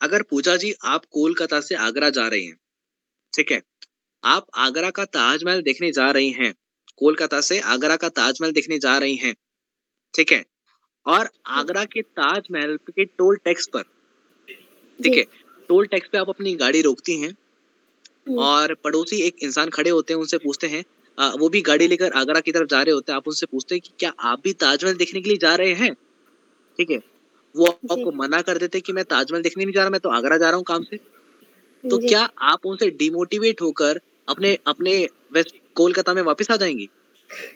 अगर 0.00 0.22
पूजा 0.22 0.56
जी 0.56 0.72
आप 0.84 1.04
कोलकाता 1.10 1.60
से 1.60 1.74
आगरा 1.74 2.10
जा 2.10 2.26
रही 2.28 2.46
हैं 2.46 2.56
ठीक 3.32 3.52
है? 3.52 3.60
आप 4.24 4.46
आगरा 4.56 4.90
का 4.90 5.04
ताजमहल 5.04 5.62
देखने 5.62 5.90
जा 5.92 6.10
रही 6.10 6.30
हैं 6.30 6.52
कोलकाता 6.98 7.40
से 7.40 7.58
आगरा 7.74 7.96
का 7.96 8.08
ताजमहल 8.10 8.52
देखने 8.52 8.78
जा 8.78 8.96
रही 8.98 9.16
हैं 9.16 9.34
ठीक 10.14 10.32
है? 10.32 10.44
और 11.06 11.28
आगरा 11.46 11.84
के 11.84 12.02
ताजमहल 12.02 12.76
के 12.90 13.04
टोल 13.04 13.36
टैक्स 13.44 13.66
पर 13.66 13.82
ठीक 15.00 15.14
है? 15.14 15.24
टोल 15.68 15.86
टैक्स 15.86 16.08
पे 16.08 16.18
आप 16.18 16.28
अपनी 16.28 16.54
गाड़ी 16.56 16.82
रोकती 16.82 17.20
हैं। 17.20 17.34
और 18.40 18.74
पड़ोसी 18.74 19.20
एक 19.22 19.36
इंसान 19.42 19.70
खड़े 19.70 19.90
होते 19.90 20.12
हैं 20.12 20.20
उनसे 20.20 20.38
पूछते 20.38 20.66
हैं 20.66 20.84
आ, 21.22 21.34
वो 21.34 21.48
भी 21.48 21.60
गाड़ी 21.62 21.88
लेकर 21.88 22.12
आगरा 22.12 22.40
की 22.40 22.52
तरफ़ 22.52 22.68
जा 22.68 22.82
रहे 22.82 22.92
होते 22.92 23.12
हैं। 23.12 23.16
आप 23.16 23.28
उनसे 23.28 23.46
पूछते 23.46 23.74
हैं 23.74 23.82
कि 23.82 23.90
क्या 23.98 24.12
आप 24.20 24.40
भी 24.44 24.52
ताजमहल 24.52 24.94
देखने 24.94 25.20
के 25.20 25.28
लिए 25.28 25.38
जा 25.38 25.54
रहे 25.54 25.72
हैं? 25.72 25.94
ठीक 26.78 26.90
है? 26.90 27.00
वो 27.56 27.66
आपको 27.66 28.12
मना 28.12 28.42
कर 28.42 28.58
देते 28.58 28.80
कि 28.80 28.92
मैं 28.92 29.04
ताजमहल 29.04 29.42
देखने 29.42 29.64
नहीं 29.64 29.74
जा 29.74 29.80
रहा 29.80 29.90
मैं 29.90 30.00
तो 30.00 30.08
आगरा 30.08 30.36
जा 30.38 30.46
रहा 30.46 30.56
हूँ 30.56 30.64
काम 30.64 30.82
से। 30.82 30.96
तो 31.90 31.98
क्या 31.98 32.30
आप 32.42 32.66
उनसे 32.66 32.90
डिमोटिवेट 32.90 33.62
होकर 33.62 34.00
अपने 34.28 34.58
अपने 34.66 35.08
वेस्ट 35.32 35.56
कोलकाता 35.74 36.14
में 36.14 36.22
वापस 36.22 36.50
आ 36.50 36.56
जाएँगी? 36.56 36.88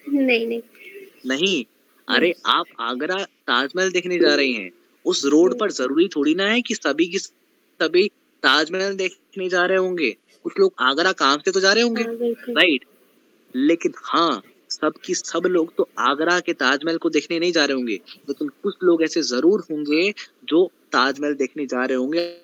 नहीं 0.08 0.46
नहीं। 0.46 0.60
नहीं? 1.26 1.64
अरे 2.08 2.34
आप 2.46 2.66
आगरा 2.80 3.24
ताजमहल 3.24 3.90
देखने 3.90 4.18
जा 4.18 4.34
रही 4.34 4.52
हैं। 4.52 4.70
उस 5.04 5.24
रोड 5.24 5.58
पर 5.58 5.70
ज़रूरी 5.70 6.08
थोड़ी 6.08 6.34
ना 6.34 6.44
है 6.44 6.62
कि 6.62 6.74
सभी 6.74 7.06
की 7.06 7.18
सभी 7.18 8.08
ताजमहल 8.42 8.96
देखने 8.96 9.48
जा 9.48 9.66
रहे 9.66 9.78
होंगे। 9.78 10.16
कुछ 10.42 10.52
लोग 10.60 10.74
आगरा 10.80 11.12
काम 11.12 11.38
से 11.38 11.50
तो 11.50 11.60
जा 11.60 11.72
रहे 11.72 11.82
होंगे। 11.82 12.02
हाँ 12.02 12.12
राइट 12.48 12.84
लेकिन 13.56 13.92
हाँ 14.04 14.42
सब 14.70 14.92
की 15.04 15.14
सब 15.14 15.46
लोग 15.46 15.74
तो 15.76 15.88
आगरा 15.98 16.40
के 16.40 16.52
ताजमहल 16.52 16.96
को 16.98 17.10
देखने 17.10 17.38
नहीं 17.38 17.52
जा 17.52 17.64
रहे 17.64 17.76
होंगे 17.76 18.00
लेकिन 18.28 18.48
कुछ 18.62 18.74
लोग 18.82 19.02
ऐसे 19.02 19.22
ज़रूर 19.22 19.60
होंगे 19.70 20.14
जो 20.44 20.70
ताजमहल 20.92 21.34
देखने 21.34 21.66
जा 21.66 21.84
रहे 21.84 21.96
होंगे 21.96 22.42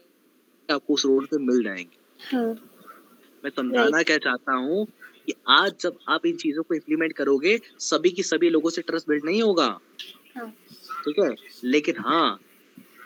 आपको 0.69 0.95
उस 0.95 1.07
रोड 1.07 1.27
पे 1.27 1.39
मिल 1.39 1.63
जाएँगे। 1.65 2.37
हाँ। 2.37 2.45
मैं 3.45 3.51
समझाना 3.51 4.03
क्या 4.03 4.19
चाहता 4.19 4.53
हूँ 4.53 4.87
कि 5.27 5.35
आज 5.49 5.73
जब 5.81 5.99
आप 6.09 6.27
इन 6.27 6.37
चीज़ों 6.37 6.63
को 6.63 6.75
इम्प्लीमेंट 6.75 7.13
करोगे 7.13 7.61
सभी 7.79 8.11
की 8.11 8.23
सभी 8.23 8.51
लोगों 8.51 8.71
से 8.71 8.83
ट्रस्ट 8.83 9.09
बिल्ड 9.09 9.25
नहीं 9.25 9.43
होगा। 9.43 9.67
हाँ। 10.37 10.49
ठीक 11.05 11.19
है? 11.19 11.35
लेकिन 11.65 11.95
हाँ 11.99 12.41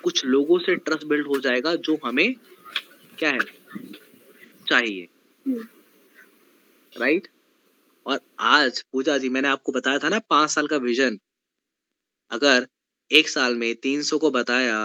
कुछ 0.02 0.24
लोगों 0.24 0.58
से 0.58 0.76
ट्रस्ट 0.76 1.04
बिल्ड 1.04 1.26
हो 1.26 1.40
जाएगा 1.40 1.74
जो 1.74 1.98
हमें 2.04 2.34
क्या 3.18 3.30
है? 3.30 3.38
चाहिए। 4.68 5.08
हम्म। 5.46 5.66
राइट 7.00 7.28
और 8.06 8.20
आज 8.40 8.80
पूजा 8.92 9.18
जी 9.18 9.28
मैंने 9.28 9.48
आपको 9.48 9.72
बताया 9.72 9.98
था 9.98 10.08
ना 10.08 10.18
पाँच 10.30 10.50
साल 10.50 10.66
का 10.66 10.76
विजन 10.76 11.18
अगर 12.30 12.66
एक 13.10 13.28
साल 13.28 13.54
में 13.54 13.74
तीन 13.74 14.02
सौ 14.02 14.18
को 14.18 14.30
बताया 14.30 14.78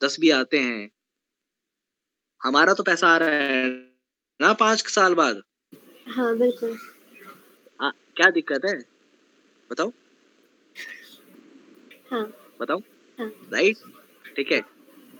दस 0.00 0.16
भी 0.20 0.30
आते 0.30 0.58
हैं 0.58 0.90
हमारा 2.40 2.74
तो 2.74 2.82
पैसा 2.82 3.08
आ 3.08 3.16
रहा 3.16 3.30
है 3.30 3.68
ना 4.40 4.52
पाँच 4.52 4.86
साल 4.88 5.14
बाद? 5.14 5.42
हाँ 6.06 6.36
बिल्कुल। 6.38 6.76
आ, 7.80 7.90
क्या 7.90 8.30
दिक्कत 8.30 8.64
है? 8.64 8.74
बताओ। 9.70 9.92
हाँ। 12.10 12.22
बताओ। 12.60 12.78
हाँ। 13.18 13.30
राइट 13.52 13.76
ठीक 14.36 14.52
है। 14.52 14.58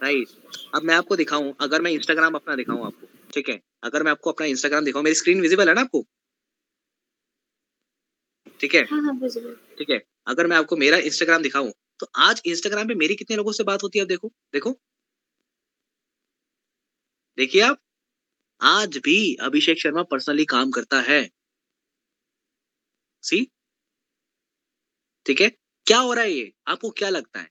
राइट 0.02 0.28
अब 0.74 0.82
मैं 0.82 0.94
आपको 0.94 1.16
दिखाऊँ 1.16 1.54
अगर 1.60 1.82
मैं 1.82 1.90
इंस्टाग्राम 1.90 2.34
अपना 2.34 2.56
दिखाऊँ 2.56 2.86
आपको 2.86 3.06
ठीक 3.32 3.48
है? 3.48 3.60
अगर 3.84 4.02
मैं 4.02 4.10
आपको 4.10 4.30
अपना 4.32 4.46
इंस्टाग्राम 4.46 4.84
दिखाऊँ 4.84 5.04
मेरी 5.04 5.14
स्क्रीन 5.14 5.40
विजिबल 5.40 5.68
है 5.68 5.74
ना 5.74 5.80
आपको? 5.80 6.04
ठीक 8.60 8.74
है? 8.74 8.80
हाँ 8.82 9.02
हाँ 9.02 9.18
ठीक 9.78 9.90
है? 9.90 10.02
अगर 10.26 10.46
मैं 10.46 10.56
आपको 10.56 10.76
मेरा 10.76 10.96
इंस्टाग्राम 10.98 11.42
दिखाऊँ 11.42 11.72
तो 12.00 12.06
आज 12.16 12.42
इंस्टाग्राम 12.46 12.88
पे 12.88 12.94
मेरी 12.94 13.14
कितने 13.14 13.36
लोगों 13.36 13.52
से 13.52 13.64
बात 13.64 13.82
होती 13.82 13.98
है 13.98 14.04
अब 14.04 14.08
देखो 14.08 14.28
देखो। 14.52 14.70
देखिए 17.38 17.62
आप 17.62 17.78
आज 18.60 18.96
भी 18.96 19.34
अभिषेक 19.34 19.78
शर्मा 19.80 20.02
पर्सनली 20.02 20.44
काम 20.44 20.70
करता 20.70 21.00
है। 21.00 21.28
सी 23.24 23.46
ठीक 25.26 25.40
है? 25.40 25.48
क्या 25.86 25.98
हो 25.98 26.12
रहा 26.12 26.24
है 26.24 26.32
ये? 26.32 26.52
आपको 26.66 26.90
क्या 26.90 27.08
लगता 27.08 27.40
है? 27.40 27.48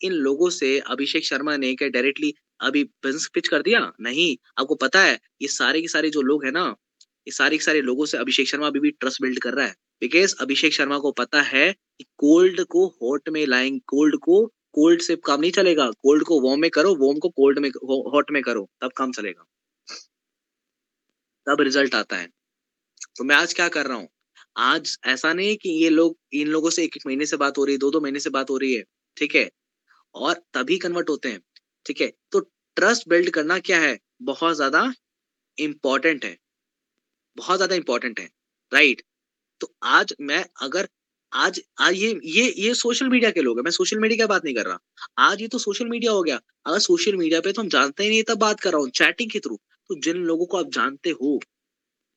इन 0.00 0.12
लोगों 0.12 0.50
से 0.50 0.78
अभिषेक 0.80 1.24
शर्मा 1.24 1.56
ने 1.56 1.74
क्या 1.74 1.88
डायरेक्टली 1.88 2.34
अभी 2.60 2.84
पिच 3.06 3.48
कर 3.48 3.62
दिया? 3.62 3.92
नहीं। 4.00 4.36
आपको 4.58 4.74
पता 4.74 5.02
है 5.02 5.18
ये 5.42 5.48
सारे 5.48 5.80
के 5.80 5.88
सारे 5.88 6.10
जो 6.10 6.22
लोग 6.22 6.44
हैं 6.44 6.52
ना 6.52 6.74
ये 7.28 7.32
सारे 7.32 7.56
के 7.58 7.64
सारे 7.64 7.80
लोगों 7.82 8.04
से 8.06 8.18
अभिषेक 8.18 8.48
शर्मा 8.48 8.66
अभी 8.66 8.80
भी 8.80 8.90
ट्रस्ट 8.90 9.22
बिल्ड 9.22 9.38
कर 9.38 9.54
रहा 9.54 9.66
है। 9.66 9.74
बिकॉज़ 10.02 10.34
अभिषेक 10.40 10.72
शर्मा 10.72 10.98
को 10.98 11.12
पता 11.12 11.40
है 11.42 11.72
कि 11.72 12.04
कोल्ड 12.18 12.64
को 12.66 12.86
हॉट 13.02 13.28
में 13.28 13.44
लाएँगे 13.46 13.78
कोल्ड 13.86 14.16
को 14.18 14.44
कोल्ड 14.72 15.00
से 15.00 15.16
काम 15.16 15.40
नहीं 15.40 15.50
चलेगा। 15.50 15.90
कोल्ड 15.90 16.24
को 16.24 16.40
वार्म 16.40 16.60
में 16.60 16.70
करो 16.70 16.94
वार्म 16.96 17.18
को 17.18 17.28
कोल्ड 17.28 17.58
में 17.58 17.68
हॉट 18.12 18.30
में 18.30 18.42
करो, 18.42 18.68
तब 18.82 18.92
काम 18.96 19.12
चलेगा। 19.12 19.44
तब 21.46 21.60
रिज़ल्ट 21.60 21.94
आता 21.94 22.16
है। 22.16 22.28
तो 23.16 23.24
मैं 23.24 23.36
आज 23.36 23.54
क्या 23.54 23.68
कर 23.68 23.86
रहा 23.86 23.96
हूँ? 23.98 24.08
आज 24.56 24.98
ऐसा 25.06 25.32
नहीं 25.32 25.56
कि 25.56 25.70
ये 25.82 25.88
लोग, 25.90 26.16
इन 26.32 26.48
लोगों 26.48 26.70
से 26.70 26.84
एक 26.84 26.96
एक 26.96 27.06
महीने 27.06 27.26
से 27.26 27.36
बात 27.36 27.58
हो 27.58 27.64
रही 27.64 27.74
है 27.74 27.78
दो 27.78 27.90
दो 27.90 28.00
महीने 28.00 28.20
से 28.20 28.30
बात 28.30 28.50
हो 28.50 28.56
रही 28.58 28.74
है, 28.74 28.84
ठीक 29.16 29.34
है? 29.36 29.50
और 30.14 30.42
तभी 30.54 30.78
कन्वर्ट 30.78 31.10
होते 31.10 31.28
हैं, 31.28 31.40
ठीक 31.86 32.00
है? 32.00 32.12
तो 32.32 32.40
ट्रस्ट 32.76 33.08
बिल्ड 33.08 33.30
करना 33.30 33.58
क्या 33.60 33.80
है? 33.80 33.98
बहुत 34.22 34.56
ज़्यादा 34.56 34.92
इंपॉर्टेंट 35.58 36.24
है। 36.24 36.36
बहुत 37.38 37.56
ज़्यादा 37.56 37.74
इंपॉर्टेंट 37.76 38.20
है 38.20 38.28
राइट 38.72 39.02
तो 39.60 39.72
आज 39.84 40.14
मैं 40.22 40.44
अगर, 40.62 40.88
आज 41.32 41.60
आज 41.80 41.94
ये 41.96 42.08
ये 42.26 42.44
ये 42.58 42.74
सोशल 42.76 43.08
मीडिया 43.08 43.30
के 43.30 43.42
लोग 43.42 43.58
हैं, 43.58 43.64
मैं 43.64 43.70
सोशल 43.72 43.98
मीडिया 44.00 44.16
की 44.18 44.28
बात 44.28 44.44
नहीं 44.44 44.54
कर 44.54 44.66
रहा। 44.66 44.78
आज 45.20 45.40
ये 45.42 45.48
तो 45.48 45.58
सोशल 45.58 45.88
मीडिया 45.88 46.12
हो 46.12 46.22
गया। 46.22 46.38
अगर 46.66 46.78
सोशल 46.80 47.16
मीडिया 47.16 47.40
पे 47.40 47.52
तो 47.52 47.62
हम 47.62 47.68
जानते 47.70 48.04
ही 48.04 48.10
नहीं 48.10 48.22
तब 48.28 48.38
बात 48.40 48.60
कर 48.60 48.72
रहा 48.72 48.80
हूँ 48.80 48.90
चैटिंग 48.96 49.30
के 49.30 49.40
थ्रू 49.40 49.56
तो 49.90 50.00
जिन 50.02 50.16
लोगों 50.24 50.46
को 50.46 50.58
आप 50.58 50.70
जानते 50.72 51.10
हो, 51.12 51.38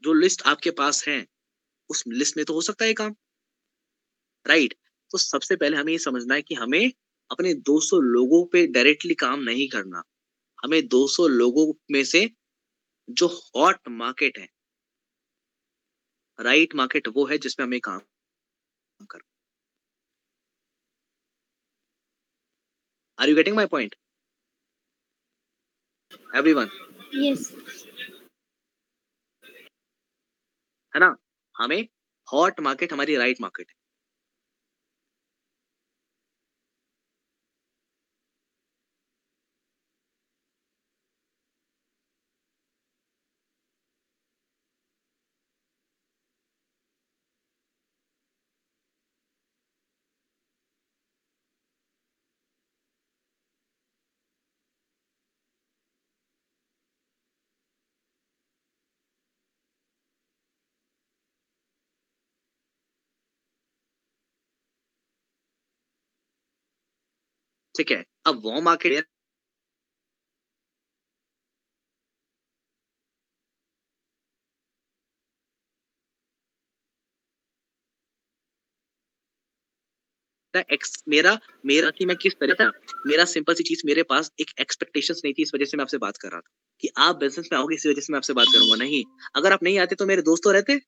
जो 0.03 0.13
लिस्ट 0.15 0.41
आपके 0.47 0.71
पास 0.73 1.03
है, 1.07 1.25
उस 1.89 2.03
लिस्ट 2.09 2.37
में 2.37 2.45
तो 2.45 2.53
हो 2.53 2.61
सकता 2.63 2.85
है 2.85 2.93
काम 2.95 3.15
राइट 4.45 4.73
तो 5.11 5.17
सबसे 5.17 5.55
पहले 5.55 5.77
हमें 5.77 5.91
ये 5.93 5.97
समझना 5.99 6.35
है 6.35 6.41
कि 6.41 6.55
हमें 6.55 6.91
अपने 7.31 7.53
200 7.63 7.99
लोगों 8.03 8.43
पे 8.45 8.65
डायरेक्टली 8.69 9.13
काम 9.15 9.39
नहीं 9.41 9.67
करना। 9.69 10.01
हमें 10.59 10.87
200 10.87 11.27
लोगों 11.29 11.65
में 11.91 12.03
से 12.05 12.29
जो 13.09 13.27
हॉट 13.55 13.89
मार्केट 13.91 14.37
है 14.39 14.47
राइट 16.41 16.75
मार्केट 16.75 17.07
वो 17.07 17.25
है 17.25 17.37
जिसमें 17.37 17.65
हमें 17.67 17.79
काम 17.79 18.01
कर। 19.11 19.19
Are 23.19 23.29
you 23.29 23.35
getting 23.35 23.55
my 23.55 23.65
point 23.67 23.95
everyone 26.53 26.69
है 30.93 30.99
ना? 30.99 31.15
हमें 31.55 31.87
हॉट 32.27 32.59
मार्केट 32.59 32.93
हमारी 32.93 33.15
राइट 33.15 33.41
मार्केट 33.41 33.69
है। 33.69 33.80
ठीक 67.75 67.91
है, 67.91 68.03
अब 68.25 68.41
वो 68.43 68.61
मार्केट 68.61 69.05
एक्स 80.69 81.03
मेरा 81.09 81.37
मेरा 81.65 81.89
कि 81.89 82.05
मैं 82.05 82.15
किस 82.17 82.33
तरह 82.33 82.53
था 82.53 82.71
मेरा 83.07 83.25
सिंपल 83.25 83.53
सी 83.53 83.63
चीज़ 83.63 83.81
मेरे 83.85 84.03
पास 84.03 84.31
एक 84.39 84.51
एक्सपेक्टेशंस 84.59 85.21
नहीं 85.25 85.33
थी 85.33 85.41
इस 85.41 85.51
वजह 85.55 85.65
से 85.65 85.77
मैं 85.77 85.81
आपसे 85.81 85.97
बात 85.97 86.17
कर 86.17 86.29
रहा 86.29 86.39
था। 86.39 86.49
कि 86.83 86.89
आप 86.97 87.15
बिज़नेस 87.15 87.49
में 87.51 87.59
आओगे 87.59 87.75
इस 87.75 87.85
वजह 87.87 88.01
से 88.01 88.13
मैं 88.13 88.17
आपसे 88.17 88.33
बात 88.33 88.47
करूँगा। 88.53 88.75
नहीं, 88.75 89.03
अगर 89.35 89.53
आप 89.53 89.63
नहीं 89.63 89.79
आते 89.79 89.95
तो 89.95 90.05
मेरे 90.05 90.21
दोस्तों 90.21 90.53
रहते। 90.53 90.79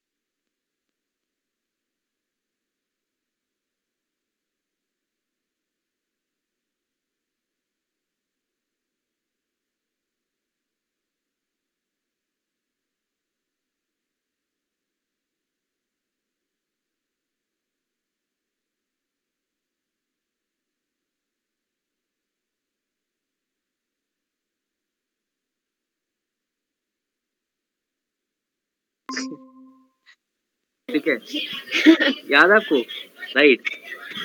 ठीक 30.94 31.08
है? 31.08 31.16
याद 32.32 32.52
आपको? 32.52 32.80
राइट 33.36 33.70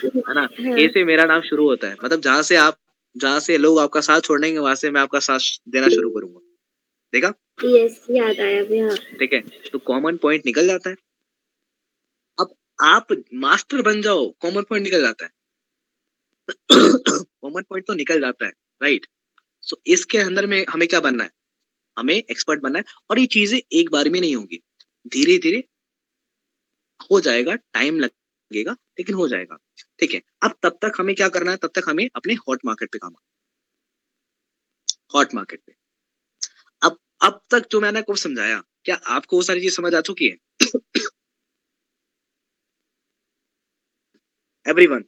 है 0.05 0.35
ना? 0.35 0.41
हाँ। 0.41 0.79
ए 0.79 0.89
से 0.89 1.05
मेरा 1.05 1.25
नाम 1.25 1.41
शुरू 1.43 1.69
होता 1.69 1.89
है। 1.89 1.97
मतलब 2.05 2.21
जहाँ 2.21 2.43
से 2.43 2.57
आप 2.57 2.77
जहाँ 3.17 3.41
से 3.41 3.57
लोग 3.59 3.79
आपका 3.79 4.01
साथ 4.01 4.21
छोड़ेंगे 4.21 4.59
वहाँ 4.59 4.75
से 4.75 4.91
मैं 4.91 5.01
आपका 5.01 5.19
साथ 5.19 5.39
देना 5.69 5.89
शुरू 5.89 6.11
करूँगा। 6.11 6.41
देखा? 7.13 7.33
यस 7.65 8.07
याद 8.11 8.41
आया 8.41 8.87
हाँ। 8.87 8.97
ठीक 9.21 9.33
है? 9.33 9.41
तो 9.73 9.79
कॉमन 9.79 10.17
पॉइंट 10.17 10.47
निकल 10.47 10.67
जाता 10.67 10.91
है। 10.91 10.97
अब 12.39 12.55
आप 12.79 13.07
मास्टर 13.37 13.83
बन 13.83 14.03
जाओ 14.03 14.29
कॉमन 14.41 14.63
पॉइंट 14.63 14.85
निकल 14.85 15.01
जाता 15.01 15.25
है। 15.25 15.31
कॉमन 16.71 17.63
पॉइंट 17.63 17.87
तो 17.87 17.95
निकल 17.95 18.21
जाता 18.21 18.47
है 18.47 18.53
राइट 18.81 19.07
सो 19.63 19.77
so, 19.77 19.83
इसके 19.87 20.19
अंदर 20.19 20.47
में 20.47 20.65
हमें 20.71 20.87
क्या 20.89 21.01
बनना 21.01 21.25
है? 21.25 21.31
हमें 21.97 22.15
एक्सपर्ट 22.15 22.61
बनना 22.61 22.79
है। 22.79 22.85
और 23.11 23.19
ये 23.19 23.27
चीज़ें 23.27 23.59
एक 23.73 23.91
बार 23.91 24.09
में 24.09 24.21
नहीं 24.21 24.35
होंगी। 24.37 24.61
धीरे 25.07 25.37
धीरे 25.39 25.63
हो 27.01 27.21
जाएगा 27.21 27.55
टाइम 27.55 27.99
लगेगा, 28.01 28.73
लेकिन 28.73 29.15
हो 29.15 29.29
जाएगा। 29.29 29.57
ठीक 30.01 30.15
है, 30.15 30.23
अब 30.43 30.55
तब 30.63 30.79
तक 30.83 30.93
हमें 30.99 31.15
क्या 31.17 31.29
करना 31.29 31.51
है? 31.51 31.57
तब 31.57 31.71
तक 31.75 31.89
हमें 31.89 32.09
अपने 32.17 32.35
हॉट 32.35 32.61
मार्केट 32.65 32.93
पे 32.93 32.99
काम 32.99 33.15
हॉट 35.15 35.35
मार्केट 35.35 35.61
पे। 35.67 35.73
अब 36.83 36.99
अब 37.23 37.41
तक 37.51 37.69
जो 37.71 37.81
मैंने 37.81 37.99
आपको 37.99 38.17
समझाया, 38.17 38.63
क्या 38.85 38.97
आपको 38.97 39.37
वो 39.37 39.43
सारी 39.43 39.61
चीज़ 39.61 39.77
समझ 39.77 39.95
आ 39.95 40.01
चुकी 40.01 40.29
है? 40.29 40.37
एवरीवन 44.67 45.05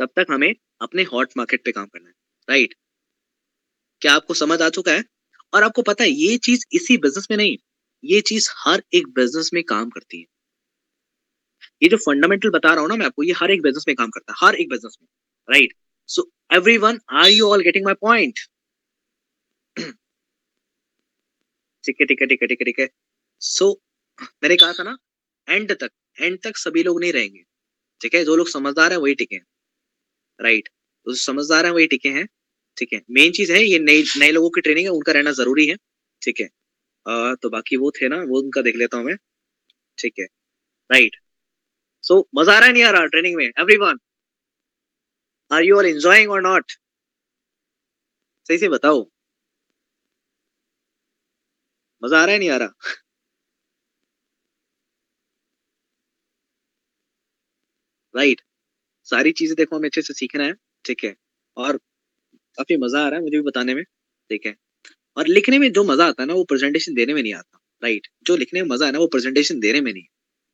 तब 0.00 0.10
तक 0.16 0.26
हमें 0.30 0.54
अपने 0.82 1.02
हॉट 1.02 1.32
मार्केट 1.36 1.64
पे 1.64 1.72
काम 1.72 1.86
करना 1.86 2.08
है। 2.08 2.14
Right 2.48 2.68
right? 2.68 2.80
क्या 4.02 4.14
आपको 4.14 4.34
समझ 4.34 4.62
आ 4.62 4.68
चुका 4.68 4.92
है? 4.92 5.04
और 5.52 5.62
आपको 5.62 5.82
पता 5.82 6.04
है, 6.04 6.10
ये 6.10 6.36
चीज़ 6.38 6.64
इसी 6.72 6.96
बिज़नेस 6.98 7.26
में 7.30 7.36
नहीं, 7.36 7.56
ये 8.04 8.20
चीज़ 8.20 8.48
हर 8.56 8.82
एक 8.94 9.08
बिज़नेस 9.14 9.50
में 9.54 9.62
काम 9.64 9.90
करती 9.90 10.20
है। 10.20 10.26
ये 11.82 11.88
जो 11.88 11.96
फंडामेंटल 11.96 12.50
बता 12.50 12.72
रहा 12.72 12.80
हूँ 12.80 12.88
ना 12.88 12.96
मैं 12.96 13.06
आपको, 13.06 13.22
ये 13.22 13.32
हर 13.32 13.50
एक 13.50 13.62
बिज़नेस 13.62 13.84
में 13.88 13.94
काम 13.96 14.10
करता 14.10 14.32
है, 14.32 14.46
हर 14.46 14.54
एक 14.54 14.68
बिज़नेस 14.68 14.96
में 15.02 15.08
right 15.48 15.74
so 16.08 16.30
everyone 16.78 17.00
are 17.12 17.30
you 17.30 17.48
all 17.50 17.62
getting 17.62 17.84
my 17.84 17.94
point 18.00 18.38
ठीक 21.84 21.96
है 22.00 22.06
ठीक 22.06 22.20
है 22.22 22.26
ठीक 22.26 22.42
है 22.42 22.48
ठीक 22.48 22.60
है 22.60 22.64
ठीक 22.64 22.78
है। 22.80 22.88
सो 23.40 23.70
मैंने 24.20 24.56
कहा 24.56 24.72
था 24.72 24.82
ना 24.82 24.96
एंड 25.48 25.72
तक 25.72 25.90
एंड 26.18 26.38
तक 26.42 26.56
सभी 26.56 26.82
लोग 26.82 27.00
नहीं 27.00 27.12
रहेंगे। 27.12 27.42
ठीक 28.00 28.14
है, 28.14 28.24
जो 28.24 28.36
लोग 28.36 28.48
समझदार 28.48 28.92
है, 28.92 28.98
वही 28.98 29.14
टिके 29.14 29.36
हैं। 29.36 29.46
Right 30.40 30.68
right. 30.68 31.08
जो 31.08 31.14
समझदार 31.14 31.66
है, 31.66 31.72
वही 31.72 31.86
टिके 31.86 32.08
हैं। 32.08 32.28
ठीक 32.78 32.92
है। 32.92 33.00
मेन 33.12 33.32
चीज़ 33.32 33.52
है, 33.52 33.62
ये 33.64 33.78
नए 33.80 34.02
नए 34.18 34.30
लोगों 34.32 34.50
की 34.50 34.60
ट्रेनिंग 34.60 34.86
है, 34.86 34.92
उनका 34.92 35.12
रहना 35.12 35.32
ज़रूरी 35.34 35.66
है, 35.68 35.76
ठीक 36.22 36.40
है। 36.40 36.48
तो 37.36 37.50
बाकी 37.50 37.76
वो 37.78 37.90
थे 37.92 38.08
ना, 38.08 38.16
वो 38.24 38.40
उनका 38.42 38.62
देख 38.62 38.76
लेता 38.76 38.96
हूँ 38.96 39.04
मैं, 39.06 39.16
ठीक 39.98 40.14
है। 40.20 40.26
राइट 40.90 41.16
सो 42.04 42.28
मज़ा 42.36 42.54
आ 42.56 42.58
रहा 42.58 42.66
है 42.68 42.72
नहीं 42.74 42.84
आ 42.84 42.90
रहा 42.90 43.06
ट्रेनिंग 43.08 43.36
में? 43.36 43.46
Everyone 43.78 43.98
are 45.50 45.62
you 45.64 45.76
all 45.78 45.86
enjoying 45.86 46.30
और 46.30 46.42
नॉट 46.42 46.72
सही 48.46 48.58
से 48.58 48.68
बताओ। 48.68 49.08
मज़ा 52.02 52.20
आ 52.20 52.24
रहा 52.24 52.32
है 52.32 52.38
नहीं 52.38 52.50
आ 52.50 52.56
रहा? 52.56 52.98
Right 58.14 58.28
right. 58.30 58.46
सारी 59.08 59.32
चीज़ें 59.32 59.54
देखो, 59.56 59.76
हमें 59.76 59.88
अच्छे 59.88 60.02
से 60.02 60.14
सीखना 60.14 60.44
है, 60.44 60.54
ठीक 60.84 61.04
है। 61.04 61.14
और 61.56 61.78
काफ़ी 62.58 62.76
मज़ा 62.78 63.00
आ 63.00 63.08
रहा 63.08 63.18
है 63.18 63.22
मुझे 63.22 63.36
भी 63.36 63.42
बताने 63.44 63.74
में 63.74 63.82
ठीक 64.30 64.46
है। 64.46 64.54
और 65.16 65.28
लिखने 65.28 65.58
में 65.58 65.72
जो 65.72 65.84
मज़ा 65.86 66.06
आता 66.08 66.22
है 66.22 66.28
ना 66.28 66.34
वो 66.34 66.44
प्रेजेंटेशन 66.46 66.94
देने 66.94 67.14
में 67.14 67.22
नहीं 67.22 67.34
आता 67.34 67.58
राइट 67.82 68.08
जो 68.26 68.36
लिखने 68.38 68.62
में 68.62 68.68
मज़ा 68.70 68.86
है 68.86 68.92
ना 68.92 68.98
वो 68.98 69.06
प्रेजेंटेशन 69.08 69.60
देने 69.60 69.80
में 69.82 69.92
नहीं 69.92 70.04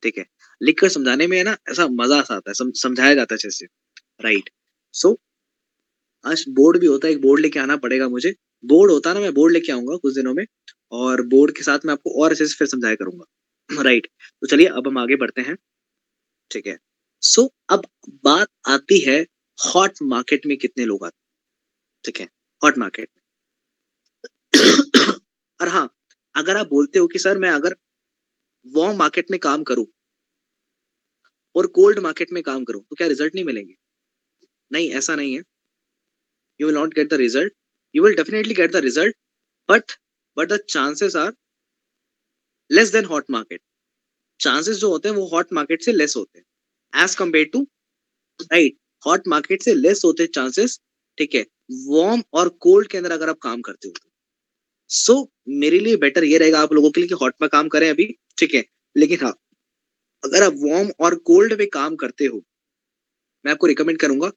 ठीक 0.03 0.17
है। 0.17 0.25
लिख 0.61 0.79
कर 0.81 0.89
समझाने 0.91 1.27
में 1.27 1.37
है 1.37 1.43
ना 1.45 1.57
ऐसा 1.71 1.87
मज़ा 1.93 2.21
सा 2.23 2.35
आता 2.35 2.51
है 2.51 2.53
सम, 2.55 2.71
समझाया 2.73 3.15
जाता 3.15 3.35
है 3.35 3.37
अच्छे 3.37 3.49
से 3.51 3.67
राइट 4.23 4.49
सो 4.93 5.17
आज 6.25 6.43
बोर्ड 6.49 6.77
भी 6.79 6.87
होता 6.87 7.07
है 7.07 7.13
एक 7.13 7.21
बोर्ड 7.21 7.41
लेके 7.41 7.59
आना 7.59 7.75
पड़ेगा 7.77 8.07
मुझे। 8.09 8.33
बोर्ड 8.63 8.91
होता 8.91 9.09
है 9.09 9.15
ना 9.15 9.21
मैं 9.21 9.33
बोर्ड 9.33 9.53
लेके 9.53 9.71
आऊँगा 9.71 9.95
कुछ 9.97 10.13
दिनों 10.15 10.33
में 10.33 10.45
और 10.91 11.21
बोर्ड 11.27 11.55
के 11.57 11.63
साथ 11.63 11.79
मैं 11.85 11.93
आपको 11.93 12.21
और 12.23 12.31
अच्छे 12.31 12.45
से 12.47 12.55
फिर 12.57 12.67
समझाया 12.67 12.95
करूँगा 12.95 13.83
राइट 13.83 14.07
तो 14.41 14.47
चलिए 14.47 14.67
अब 14.69 14.87
हम 14.87 14.97
आगे 14.97 15.15
बढ़ते 15.15 15.41
हैं 15.41 15.55
ठीक 16.51 16.67
है। 16.67 16.77
सो 17.23 17.41
so, 17.41 17.49
अब 17.69 17.85
बात 18.25 18.47
आती 18.69 18.99
है 19.01 19.19
हॉट 19.59 20.03
मार्केट 20.05 20.45
में 20.47 20.57
कितने 20.57 20.85
लोग 20.85 21.05
आते 21.05 21.17
ठीक 22.05 22.19
है 22.19 22.27
हॉट 22.61 22.77
मार्केट 22.77 23.09
और 25.59 25.67
हाँ 25.69 25.89
अगर 26.35 26.57
आप 26.57 26.67
बोलते 26.69 26.99
हो 26.99 27.07
कि 27.07 27.19
सर 27.19 27.37
मैं 27.39 27.49
अगर 27.51 27.75
वॉर्म 28.65 28.97
मार्केट 28.97 29.31
में 29.31 29.39
काम 29.41 29.63
करूँ 29.63 29.85
और 31.55 31.67
कोल्ड 31.75 31.99
मार्केट 31.99 32.31
में 32.33 32.41
काम 32.43 32.63
करूँ 32.63 32.81
तो 32.81 32.95
क्या 32.95 33.07
रिज़ल्ट 33.07 33.35
नहीं 33.35 33.45
मिलेंगे? 33.45 33.73
नहीं, 34.71 34.89
ऐसा 34.91 35.15
नहीं 35.15 35.35
है. 35.35 35.41
You 36.59 36.67
will 36.67 36.75
not 36.75 36.93
get 36.95 37.09
the 37.09 37.13
result 37.21 37.53
you 37.95 38.03
will 38.03 38.15
definitely 38.15 38.53
get 38.53 38.71
the 38.71 38.81
result 38.85 39.15
but 39.69 39.91
but 40.37 40.51
the 40.53 40.59
chances 40.69 41.15
are 41.15 41.31
less 42.71 42.91
than 42.91 43.05
hot 43.05 43.25
market 43.31 43.61
chances 44.39 44.77
जो 44.77 44.89
होते 44.91 45.09
हैं 45.09 45.15
वो 45.15 45.27
हॉट 45.29 45.53
मार्केट 45.53 45.83
से 45.83 45.91
लेस 45.93 46.15
होते 46.17 46.39
हैं. 46.39 46.45
As 46.93 47.15
compare 47.15 47.49
to 47.53 47.61
right 48.53 48.77
hot 49.03 49.27
market 49.29 49.63
से 49.63 49.73
less 49.75 50.01
होते 50.05 50.27
chances 50.29 50.79
ठीक 51.17 51.35
है 51.35 51.45
वार्म 51.71 52.23
और 52.33 52.49
कोल्ड 52.49 52.87
के 52.87 52.97
अंदर 52.97 53.11
अगर 53.11 53.29
आप 53.29 53.37
काम 53.37 53.61
करते 53.61 53.87
हो 53.87 53.93
सो 54.89 55.13
so, 55.13 55.27
मेरे 55.47 55.79
लिए 55.79 55.95
बेटर 55.95 56.23
ये 56.23 56.37
रहेगा 56.37 56.59
आप 56.59 56.73
लोगों 56.73 56.91
के 56.91 57.01
लिए 57.01 57.07
कि 57.07 57.15
हॉट 57.15 57.33
में 57.41 57.49
काम 57.49 57.67
करें 57.67 57.89
अभी 57.89 58.15
ठीक 58.39 58.53
है? 58.55 58.65
लेकिन 58.97 59.19
हाँ 59.21 59.33
अगर 60.23 60.43
आप 60.43 60.53
वार्म 60.55 60.91
और 60.99 61.15
कोल्ड 61.15 61.53
में 61.53 61.67
काम 61.67 61.95
करते 61.95 62.25
हो 62.25 62.43
मैं 63.45 63.51
आपको 63.51 63.67
रिकमेंड 63.67 63.99
करूँगा 63.99 64.29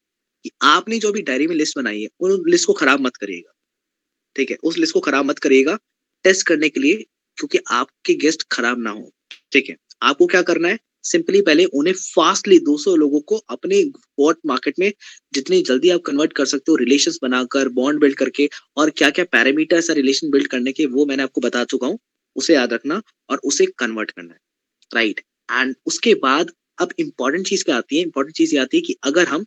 कि 0.44 0.50
आपने 0.62 0.98
जो 0.98 1.12
भी 1.12 1.22
डायरी 1.22 1.46
में 1.46 1.54
लिस्ट 1.56 1.78
बनाई 1.78 2.02
है 2.02 2.08
उन 2.20 2.44
लिस्ट 2.48 2.66
को 2.66 2.72
खराब 2.72 3.00
मत 3.00 3.16
करिएगा। 3.16 3.52
ठीक 4.36 4.50
है? 4.50 4.56
उस 4.62 4.78
लिस्ट 4.78 4.94
को 4.94 5.00
खराब 5.00 5.24
मत 5.24 5.38
करिएगा 5.38 5.78
टेस्ट 6.24 6.46
करने 6.46 6.68
के 6.68 6.80
लिए 6.80 6.94
क्योंकि 7.36 7.58
आपके 7.70 8.14
गेस्ट 8.14 8.42
खराब 8.52 8.78
ना 8.78 8.90
हो। 8.90 9.12
ठीक 9.52 9.70
है? 9.70 9.76
आपको 10.02 10.26
क्या 10.26 10.42
करना 10.42 10.68
है? 10.68 10.78
सिंपली 11.04 11.40
पहले 11.42 11.64
उन्हें 11.74 11.94
फास्टली 11.94 12.58
200 12.60 12.94
लोगों 12.96 13.20
को 13.20 13.36
अपने 13.50 13.82
वॉट 14.20 14.38
मार्केट 14.46 14.78
में 14.78 14.92
जितनी 15.34 15.60
जल्दी 15.62 15.90
आप 15.90 16.00
कन्वर्ट 16.06 16.32
कर 16.32 16.46
सकते 16.46 16.72
हो 16.72 16.76
रिलेशन 16.76 17.12
बनाकर 17.22 17.68
बॉन्ड 17.72 18.00
बिल्ड 18.00 18.16
करके 18.16 18.48
और 18.76 18.90
क्या 18.90 19.10
क्या 19.10 19.24
पैरामीटर्स 19.32 19.90
है 19.90 19.96
रिलेशन 19.96 20.30
बिल्ड 20.30 20.46
करने 20.48 20.72
के, 20.72 20.86
वो 20.86 21.06
मैंने 21.06 21.22
आपको 21.22 21.40
बता 21.40 21.64
चुका 21.64 21.86
हूँ। 21.86 21.98
उसे 22.36 22.54
याद 22.54 22.72
रखना 22.72 23.00
और 23.30 23.40
उसे 23.44 23.66
कन्वर्ट 23.78 24.10
करना 24.10 24.32
है। 24.34 24.40
राइट 24.92 25.20
एंड 25.48 25.74
उसके 25.86 26.14
बाद 26.16 26.50
अब 26.78 26.92
इंपॉर्टेंट 26.98 27.46
चीज़ 27.48 27.64
क्या 27.64 27.76
आती 27.76 27.96
है? 27.96 28.02
इंपॉर्टेंट 28.02 28.36
चीज़ 28.36 28.54
ये 28.54 28.60
आती 28.60 28.76
है 28.76 28.80
कि 28.82 28.96
अगर 29.04 29.28
हम 29.28 29.44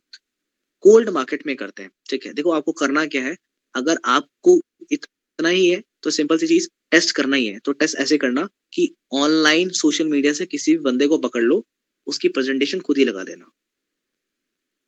कोल्ड 0.83 1.09
मार्केट 1.09 1.45
में 1.47 1.55
करते 1.55 1.83
हैं, 1.83 1.91
ठीक 2.09 2.25
है? 2.25 2.33
देखो 2.33 2.51
आपको 2.51 2.71
करना 2.73 3.05
क्या 3.07 3.23
है? 3.23 3.35
अगर 3.75 3.97
आपको 4.07 4.59
इतना 4.91 5.49
ही 5.49 5.67
है 5.69 5.81
तो 6.03 6.09
सिंपल 6.11 6.37
सी 6.37 6.47
चीज़ 6.47 6.67
टेस्ट 6.91 7.15
करना 7.15 7.35
ही 7.37 7.47
है। 7.47 7.59
तो 7.59 7.71
टेस्ट 7.73 7.97
ऐसे 7.97 8.17
करना 8.17 8.47
कि 8.73 8.95
ऑनलाइन 9.11 9.69
सोशल 9.69 10.07
मीडिया 10.07 10.33
से 10.33 10.45
किसी 10.45 10.71
भी 10.71 10.77
बंदे 10.77 11.07
को 11.07 11.17
पकड़ 11.17 11.41
लो, 11.41 11.67
उसकी 12.07 12.27
प्रेजेंटेशन 12.29 12.79
खुद 12.79 12.97
ही 12.97 13.05
लगा 13.05 13.23
देना। 13.23 13.51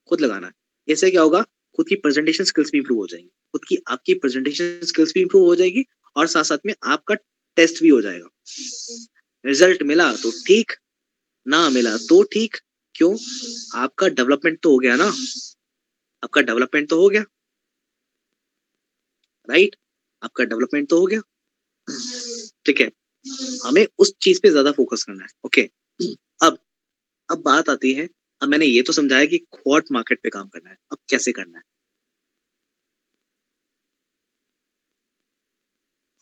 खुद 0.09 0.21
लगाना। 0.21 0.51
इससे 0.87 1.11
क्या 1.11 1.21
होगा? 1.21 1.41
खुद 1.75 1.87
की 1.87 1.95
प्रेजेंटेशन 1.95 2.43
स्किल्स 2.43 2.71
भी 2.71 2.77
इंप्रूव 2.77 2.99
हो 2.99 3.07
जाएँगी। 3.07 3.29
खुद 3.51 3.61
की, 3.67 3.77
आपकी 3.87 4.13
प्रेजेंटेशन 4.13 4.79
स्किल्स 4.83 5.13
भी 5.13 5.21
इंप्रूव 5.21 5.45
हो 5.45 5.55
जाएगी 5.55 5.85
और 6.15 6.27
साथ 6.27 6.43
साथ 6.43 6.57
में 6.65 6.73
आपका 6.83 7.15
टेस्ट 7.55 7.83
भी 7.83 7.89
हो 7.89 8.01
जाएगा। 8.01 8.27
रिज़ल्ट 9.45 9.83
मिला 9.83 10.13
तो 10.13 10.31
ठीक, 10.31 10.71
ना 11.47 11.69
मिला 11.69 11.97
तो 11.97 12.23
ठीक। 12.23 12.57
क्यों? 12.95 13.17
आपका 13.75 14.07
डेवलपमेंट 14.07 14.59
तो 14.59 14.71
हो 14.71 14.79
गया 14.79 14.95
ना। 14.95 15.15
आपका 16.23 16.41
डेवलपमेंट 16.41 16.89
तो 16.89 17.01
हो 17.01 17.09
गया। 17.09 17.21
राइट 19.49 19.75
आपका 20.23 20.43
डेवलपमेंट 20.43 20.89
तो 20.89 20.99
हो 20.99 21.05
गया। 21.05 21.21
ठीक 22.65 22.81
है। 22.81 22.91
हमें 23.65 23.85
उस 23.99 24.13
चीज़ 24.21 24.39
पे 24.43 24.49
ज़्यादा 24.49 24.71
फोकस 24.73 25.03
करना 25.03 25.23
है। 25.23 25.29
ओके 25.45 25.61
अब 26.41 26.57
अब 27.29 27.41
बात 27.43 27.69
आती 27.69 27.93
है, 27.93 28.09
अब 28.41 28.49
मैंने 28.49 28.67
ये 28.67 28.81
तो 28.83 28.93
समझाया 28.93 29.25
कि 29.27 29.37
क्वार्ट 29.53 29.91
मार्केट 29.91 30.21
पे 30.23 30.29
काम 30.31 30.47
करना 30.49 30.69
है। 30.69 30.77
अब 30.91 30.97
कैसे 31.09 31.31
करना 31.33 31.57
है? 31.57 31.63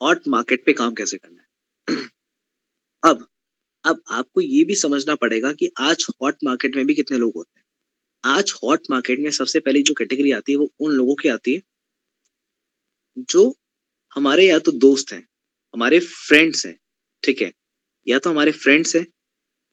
हॉट 0.01 0.27
मार्केट 0.27 0.63
पे 0.65 0.73
काम 0.73 0.93
कैसे 0.93 1.17
करना 1.17 1.41
है? 1.41 1.47
अब 3.03 3.25
अब 3.85 4.01
आपको 4.11 4.41
ये 4.41 4.63
भी 4.65 4.75
समझना 4.77 5.15
पड़ेगा 5.17 5.51
कि 5.53 5.71
आज 5.81 6.05
हॉट 6.13 6.35
मार्केट 6.43 6.75
में 6.75 6.85
भी 6.87 6.95
कितने 6.95 7.17
लोग 7.17 7.33
होते 7.35 7.59
हैं। 8.05 8.35
आज 8.37 8.53
हॉट 8.63 8.87
मार्केट 8.91 9.19
में 9.19 9.31
सबसे 9.33 9.59
पहली 9.61 9.83
जो 9.83 9.93
कैटेगरी 9.95 10.31
आती 10.33 10.51
है, 10.51 10.57
वो 10.57 10.71
उन 10.81 10.93
लोगों 10.93 11.15
की 11.15 11.29
आती 11.29 11.53
है, 11.53 11.61
जो 13.29 13.43
हमारे 14.15 14.47
या 14.47 14.59
तो 14.61 14.71
दोस्त 14.79 15.13
हैं, 15.13 15.25
हमारे 15.73 15.99
फ्रेंड्स 16.01 16.65
हैं 16.65 16.77
ठीक 17.23 17.41
है, 17.41 17.51
या 18.07 18.19
तो 18.19 18.29
हमारे 18.29 18.51
फ्रेंड्स 18.53 18.95
हैं, 18.95 19.05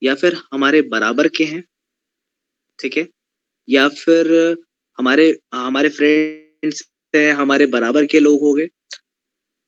या 0.03 0.15
फिर 0.17 0.37
हमारे 0.53 0.83
बराबर 0.91 1.29
के 1.39 1.45
हैं, 1.47 1.63
ठीक 2.79 2.97
है, 2.97 3.07
या 3.69 3.89
फिर 3.91 4.33
हमारे 4.99 5.29
हमारे 5.55 5.89
फ्रेंड्स 5.91 6.83
हैं, 7.15 7.33
हमारे 7.35 7.67
बराबर 7.69 8.07
के 8.07 8.21
लोग 8.21 8.41
हो 8.43 8.53
गए, 8.55 8.69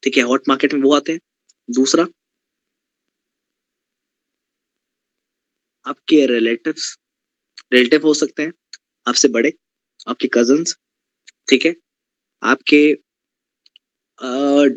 ठीक 0.03 0.17
है 0.17 0.23
हॉट 0.25 0.49
मार्केट 0.49 0.75
में 0.75 0.83
वो 0.83 0.95
आते 0.95 1.13
हैं। 1.13 1.21
दूसरा, 1.69 2.07
आपके 5.87 6.25
रिलेटिव्स 6.27 6.97
रिलेटिव 7.73 8.07
हो 8.07 8.15
सकते 8.15 8.43
हैं, 8.43 8.53
आपसे 9.07 9.29
बड़े, 9.31 9.53
आपके 10.07 10.29
कजन्स 10.35 10.77
ठीक 11.49 11.65
है, 11.67 11.75
आपके 12.43 12.83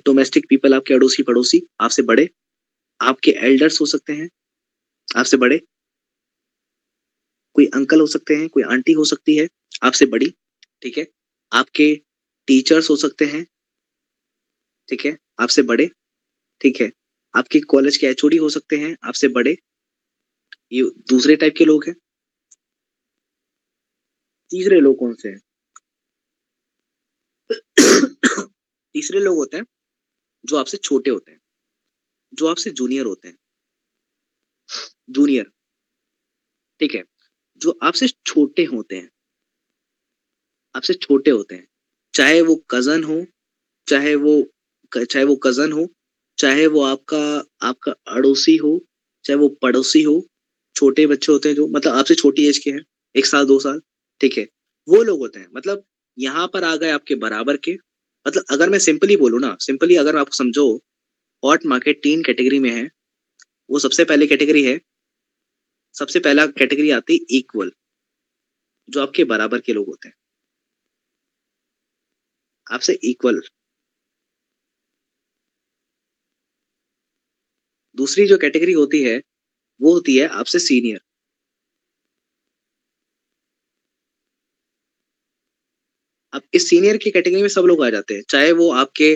डोमेस्टिक 0.05 0.45
पीपल 0.49 0.73
आपके 0.73 0.93
अड़ोसी 0.93 1.23
पड़ोसी 1.23 1.61
आपसे 1.81 2.01
बड़े 2.03 2.29
आपके 3.01 3.31
एल्डर्स 3.31 3.81
हो 3.81 3.85
सकते 3.85 4.13
हैं, 4.13 4.29
आपसे 5.17 5.37
बड़े। 5.37 5.61
कोई 7.55 7.65
अंकल 7.65 7.99
हो 7.99 8.07
सकते 8.07 8.35
हैं, 8.35 8.49
कोई 8.49 8.63
आंटी 8.63 8.91
हो 8.91 9.03
सकती 9.03 9.35
है, 9.37 9.47
आपसे 9.83 10.05
बड़ी, 10.05 10.33
ठीक 10.81 10.97
है? 10.97 11.07
आपके 11.51 11.93
टीचर्स 12.47 12.89
हो 12.89 12.95
सकते 12.95 13.25
हैं, 13.25 13.45
ठीक 14.89 15.05
है? 15.05 15.17
आपसे 15.39 15.61
बड़े, 15.61 15.89
ठीक 16.61 16.81
है? 16.81 16.91
आपके 17.33 17.59
कॉलेज 17.59 17.97
के 17.97 18.07
एचओडी 18.07 18.37
हो 18.37 18.49
सकते 18.49 18.77
हैं, 18.77 18.97
आपसे 19.03 19.27
बड़े। 19.29 19.57
ये 20.71 20.83
दूसरे 21.09 21.35
टाइप 21.35 21.53
के 21.57 21.65
लोग 21.65 21.85
हैं। 21.87 21.95
तीसरे 24.51 24.79
लोग 24.79 24.97
कौन 24.99 25.13
से 25.13 25.29
हैं? 25.29 25.39
तीसरे 28.95 29.19
लोग 29.19 29.35
होते 29.37 29.57
हैं 29.57 29.65
जो 30.45 30.57
आपसे 30.57 30.77
छोटे 30.77 31.11
होते 31.11 31.31
हैं। 31.31 31.39
जो 32.33 32.47
आपसे 32.47 32.69
जूनियर 32.69 33.05
होते 33.05 33.27
हैं। 33.27 33.37
जूनियर 35.09 35.51
ठीक 36.79 36.95
है? 36.95 37.03
जो 37.57 37.79
आपसे 37.83 38.07
छोटे 38.07 38.63
होते 38.63 38.95
हैं। 38.95 39.09
आपसे 40.75 40.93
छोटे 40.93 41.31
होते 41.31 41.55
हैं। 41.55 41.67
चाहे 42.13 42.41
वो 42.41 42.55
कज़न 42.55 43.03
हो, 43.03 43.25
चाहे 43.87 44.15
वो 44.15 44.49
चाहे 45.11 45.25
वो 45.25 45.35
कज़न 45.35 45.71
हो, 45.71 45.93
चाहे 46.37 46.67
वो 46.67 46.81
आपका 46.81 47.45
आपका 47.61 47.91
अड़ोसी 47.91 48.57
हो, 48.57 48.85
चाहे 49.25 49.37
वो 49.37 49.49
पड़ोसी 49.49 50.03
हो, 50.03 50.27
छोटे 50.75 51.07
बच्चे 51.07 51.31
होते 51.31 51.49
हैं 51.49 51.55
जो 51.55 51.67
मतलब 51.67 51.93
आपसे 51.93 52.15
छोटी 52.15 52.47
एज 52.47 52.57
के 52.57 52.69
हैं, 52.71 52.85
एक 53.15 53.25
साल, 53.25 53.45
दो 53.45 53.59
साल, 53.59 53.81
ठीक 54.21 54.37
है? 54.37 54.47
वो 54.87 55.03
लोग 55.03 55.19
होते 55.19 55.39
हैं। 55.39 55.47
मतलब 55.55 55.83
यहाँ 56.19 56.47
पर 56.47 56.63
आ 56.63 56.75
गए 56.75 56.89
आपके 56.89 57.15
बराबर 57.15 57.57
के। 57.57 57.77
मतलब 58.27 58.43
अगर 58.51 58.69
मैं 58.69 58.79
सिंपली 58.79 59.17
बोलूँ 59.17 59.41
ना 59.41 59.57
सिंपली 59.59 59.95
अगर 59.95 60.17
आप 60.17 60.31
समझो 60.31 60.83
हॉट 61.43 61.65
मार्केट 61.65 61.99
तीन 62.03 62.23
कैटेगरी 62.23 62.59
में 62.59 62.69
है, 62.71 62.89
वो 63.69 63.79
सबसे 63.79 64.05
पहले 64.05 64.27
कैटेगरी 64.27 64.63
है। 64.65 64.79
सबसे 65.95 66.19
पहला 66.19 66.45
कैटेगरी 66.53 66.89
आती 66.91 67.13
है 67.13 67.37
इक्वल 67.37 67.71
जो 68.89 69.01
आपके 69.01 69.23
बराबर 69.23 69.59
के 69.59 69.73
लोग 69.73 69.87
होते 69.87 70.07
हैं। 70.07 70.15
आपसे 72.67 72.93
इक्वल 73.03 73.41
दूसरी 77.97 78.25
जो 78.27 78.37
कैटेगरी 78.37 78.73
होती 78.73 79.03
है, 79.03 79.17
वो 79.79 79.93
होती 79.93 80.17
है 80.17 80.27
आपसे 80.35 80.59
सीनियर 80.61 81.01
अब 86.33 86.41
इस 86.53 86.69
सीनियर 86.69 86.97
की 86.97 87.11
कैटेगरी 87.11 87.41
में 87.41 87.49
सब 87.49 87.65
लोग 87.65 87.83
आ 87.85 87.89
जाते 87.89 88.13
हैं, 88.13 88.23
चाहे 88.29 88.51
वो 88.51 88.71
आपके 88.73 89.13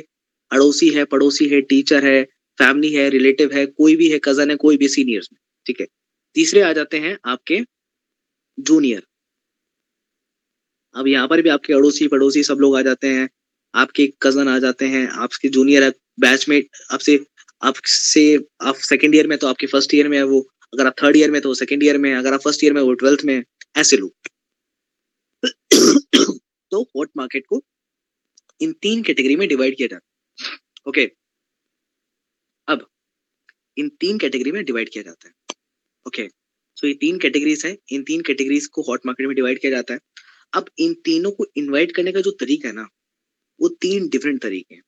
अड़ोसी 0.52 0.90
है, 0.90 1.06
पड़ोसी 1.06 1.48
है 1.50 1.62
टीचर 1.64 2.06
है 2.06 2.24
फैमिली 2.60 2.92
है 2.94 3.10
रिलेटिव 3.10 3.54
है, 3.54 3.66
कोई 3.68 3.96
भी 3.96 4.10
है 4.10 4.20
कज़न 4.24 4.50
है, 4.52 4.56
कोई 4.58 4.78
भी 4.78 4.88
सीनियर्स 4.90 5.30
में 5.34 5.40
ठीक 5.66 5.82
है? 5.82 5.88
तीसरे 6.36 6.62
आ 6.62 6.72
जाते 6.74 7.00
हैं 7.00 7.18
आपके 7.26 7.62
जूनियर 8.58 9.04
अब 10.96 11.08
यहाँ 11.08 11.28
पर 11.28 11.42
भी 11.42 11.50
आपके 11.50 11.74
अड़ोसी, 11.74 12.08
पड़ोसी 12.08 12.44
सब 12.44 12.58
लोग 12.62 12.76
आ 12.78 12.82
जाते 12.82 13.08
हैं, 13.08 13.28
आपके 13.74 14.08
कज़न 14.22 14.48
आ 14.48 14.58
जाते 14.60 14.86
हैं, 14.88 15.08
आपके 15.10 15.50
जूनियर 15.50 15.84
है 15.84 15.92
बैचमेट 16.20 16.68
आपसे 16.94 17.20
आपसे, 17.62 18.24
आप 18.62 18.76
सेकेंड 18.84 19.16
ईयर 19.16 19.28
में 19.28 19.38
तो 19.38 19.48
आपके 19.48 19.68
फ़र्स्ट 19.68 19.94
ईयर 19.96 20.08
में 20.10 20.18
है 20.18 20.24
वो, 20.26 20.40
अगर 20.74 20.88
आप 20.88 20.96
थर्ड 21.04 21.18
ईयर 21.18 21.32
में 21.32 21.42
तो 21.42 21.54
सेकेंड 21.54 21.84
ईयर 21.84 21.98
में 21.98 22.14
अगर 22.16 22.34
आप 22.34 22.42
फ़र्स्ट 22.42 22.64
ईयर 22.64 22.74
में 22.74 22.82
वो 22.82 22.94
ट्वेल्थ 22.96 23.24
में 23.26 23.42
ऐसे 23.78 23.98
लोग। 23.98 24.12
तो 26.72 26.82
हॉट 26.96 27.10
मार्केट 27.18 27.46
को 27.50 27.62
इन 28.62 28.74
तीन 28.82 29.04
कैटेगरी 29.04 29.36
में 29.36 29.48
डिवाइड 29.50 29.78
किया 29.78 29.88
जाता 29.88 29.96
है। 29.98 30.17
ओके 30.88 31.12
अब 32.68 32.88
इन 33.78 33.90
तीन 33.90 34.18
कैटेगरी 34.20 34.52
में 34.52 34.64
डिवाइड 34.66 34.90
किया 34.90 35.04
जाता 35.04 35.28
है। 35.28 35.34
ओके 36.08 36.28
सो 36.78 36.88
ये 36.88 36.94
तीन 36.94 37.20
कैटेगरीज 37.20 37.66
है। 37.66 37.78
इन 37.92 38.04
तीन 38.04 38.22
कैटेगरीज 38.22 38.68
को 38.68 38.82
हॉट 38.82 39.06
मार्केट 39.06 39.28
में 39.28 39.36
डिवाइड 39.36 39.62
किया 39.62 39.72
जाता 39.72 39.94
है। 39.94 40.00
अब 40.54 40.70
इन 40.80 40.94
तीनों 40.94 41.32
को 41.32 41.46
इनवाइट 41.58 41.96
करने 41.96 42.12
का 42.12 42.22
जो 42.22 42.32
तरीका 42.32 42.68
है 42.68 42.76
ना, 42.76 42.88
वो 43.62 43.70
तीन 43.70 44.08
डिफरेंट 44.10 44.42
तरीके 44.42 44.76
हैं। 44.76 44.84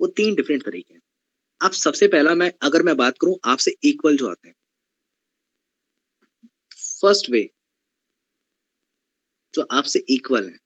वो 0.00 0.06
तीन 0.06 0.34
डिफरेंट 0.34 0.64
तरीके 0.64 0.94
हैं। 0.94 1.00
अब 1.60 1.72
सबसे 1.72 2.08
पहला 2.08 2.34
मैं, 2.34 2.52
अगर 2.62 2.82
मैं 2.82 2.96
बात 2.96 3.18
करूँ, 3.18 3.36
आपसे 3.44 3.76
इक्वल 3.84 4.16
जो 4.16 4.30
आते 4.30 4.48
हैं। 4.48 4.54
फ़र्स्ट 7.02 7.30
वे 7.30 7.50
जो 9.54 9.62
आपसे 9.72 10.04
इक्वल 10.08 10.48
है। 10.48 10.58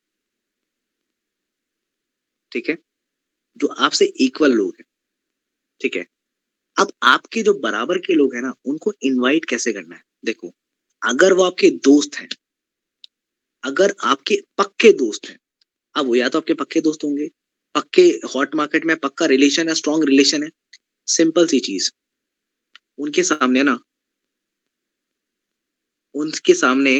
ठीक 2.52 2.68
है? 2.68 2.76
जो 3.56 3.66
आपसे 3.66 4.04
इक्वल 4.04 4.52
लोग 4.52 4.74
हैं। 4.80 4.84
ठीक 5.80 5.96
है? 5.96 6.06
अब 6.78 6.92
आपके 7.02 7.42
जो 7.42 7.54
बराबर 7.54 7.98
के 7.98 8.14
लोग 8.14 8.34
हैं 8.34 8.42
ना, 8.42 8.54
उनको 8.66 8.92
इनवाइट 9.02 9.44
कैसे 9.44 9.72
करना 9.72 9.96
है? 9.96 10.02
देखो, 10.24 10.52
अगर 11.02 11.32
वो 11.32 11.44
आपके 11.44 11.70
दोस्त 11.70 12.16
हैं, 12.16 12.28
अगर 13.64 13.94
आपके 14.04 14.42
पक्के 14.58 14.92
दोस्त 14.92 15.28
हैं, 15.28 15.38
अब 15.96 16.06
वो 16.06 16.14
या 16.14 16.28
तो 16.28 16.38
आपके 16.38 16.54
पक्के 16.54 16.80
दोस्त 16.80 17.04
होंगे, 17.04 17.30
पक्के 17.74 18.02
हॉट 18.34 18.54
मार्केट 18.54 18.84
में 18.84 18.96
पक्का 18.96 19.26
रिलेशन 19.26 19.68
है 19.68 19.74
स्ट्रॉन्ग 19.74 20.04
रिलेशन 20.04 20.42
है 20.42 20.50
सिंपल 21.08 21.46
सी 21.46 21.60
चीज़। 21.60 21.90
उनके 22.98 23.22
सामने 23.22 23.62
ना, 23.62 23.78
उनके 26.14 26.54
सामने 26.54 26.98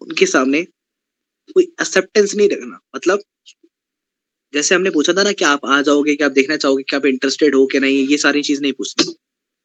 उनके 0.00 0.26
सामने 0.26 0.62
कोई 1.54 1.64
एक्सेप्टेंस 1.64 2.34
नहीं 2.34 2.48
रखना। 2.48 2.80
मतलब 2.96 3.22
जैसे 4.54 4.74
हमने 4.74 4.90
पूछा 4.90 5.12
था 5.12 5.22
ना 5.22 5.32
कि 5.32 5.44
आप 5.44 5.60
आ 5.66 5.82
जाओगे, 5.82 6.14
कि 6.16 6.24
आप 6.24 6.32
देखना 6.32 6.56
चाहोगे 6.56 6.82
कि 6.82 6.96
आप 6.96 7.06
इंटरेस्टेड 7.06 7.54
हो 7.54 7.66
कि 7.66 7.80
नहीं, 7.80 8.08
ये 8.08 8.16
सारी 8.18 8.42
चीज़ 8.42 8.62
नहीं 8.62 8.72
पूछनी। 8.72 9.04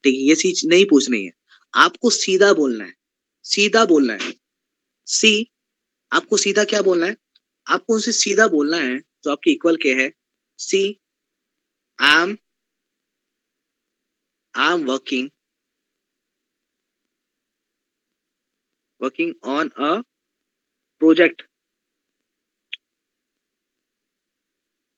ठीक 0.03 0.15
है, 0.15 0.21
ये 0.21 0.35
चीज़ 0.35 0.67
नहीं 0.67 0.85
पूछनी 0.85 1.25
है। 1.25 1.31
आपको 1.73 2.09
सीधा 2.09 2.53
बोलना 2.53 2.83
है। 2.83 2.93
सीधा 3.43 3.85
बोलना 3.85 4.13
है। 4.13 4.33
सी, 5.07 5.51
आपको 6.11 6.37
सीधा 6.37 6.63
क्या 6.63 6.81
बोलना 6.81 7.05
है? 7.05 7.17
आपको 7.67 7.93
उनसे 7.93 8.11
सीधा 8.11 8.47
बोलना 8.47 8.77
है, 8.77 8.99
जो 8.99 9.31
आपके 9.31 9.51
इक्वल 9.51 9.75
के 9.75 9.93
है। 9.93 10.11
See 10.59 10.99
I 12.01 12.23
am 12.23 12.37
I 14.55 14.73
am 14.73 14.85
working 14.85 15.29
working 19.01 19.33
on 19.43 19.69
a 19.69 20.01
project 21.01 21.41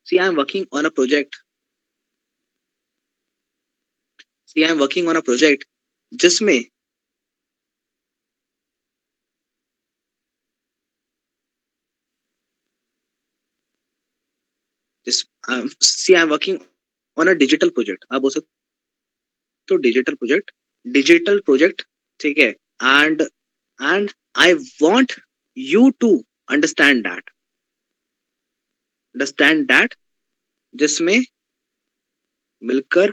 see 0.07 0.17
I 0.17 0.27
am 0.27 0.35
working 0.37 0.65
on 0.77 0.85
a 0.85 0.89
project 0.99 1.35
see 4.47 4.63
I 4.63 4.71
am 4.71 4.79
working 4.79 5.07
on 5.09 5.15
a 5.15 5.21
project 5.31 5.67
जिसमें 6.11 6.59
this 15.07 15.17
um, 15.49 15.69
see 15.81 16.15
i'm 16.17 16.29
working 16.29 16.55
on 17.17 17.27
a 17.27 17.35
digital 17.41 17.71
project. 17.71 18.05
आप 18.11 18.21
बोल 18.21 18.31
सकते 18.31 18.47
तो 19.67 19.75
digital 19.83 20.15
project 20.15 20.51
digital 20.85 21.39
project 21.45 21.81
ठीक 22.19 22.37
है. 22.37 22.49
And 22.83 23.21
and 23.21 24.11
I 24.43 24.53
want 24.81 25.13
you 25.57 25.89
to 25.99 26.11
understand 26.49 27.03
that 27.07 27.29
understand 29.15 29.65
that 29.67 29.93
जिसमें 30.75 31.19
मिलकर 32.61 33.11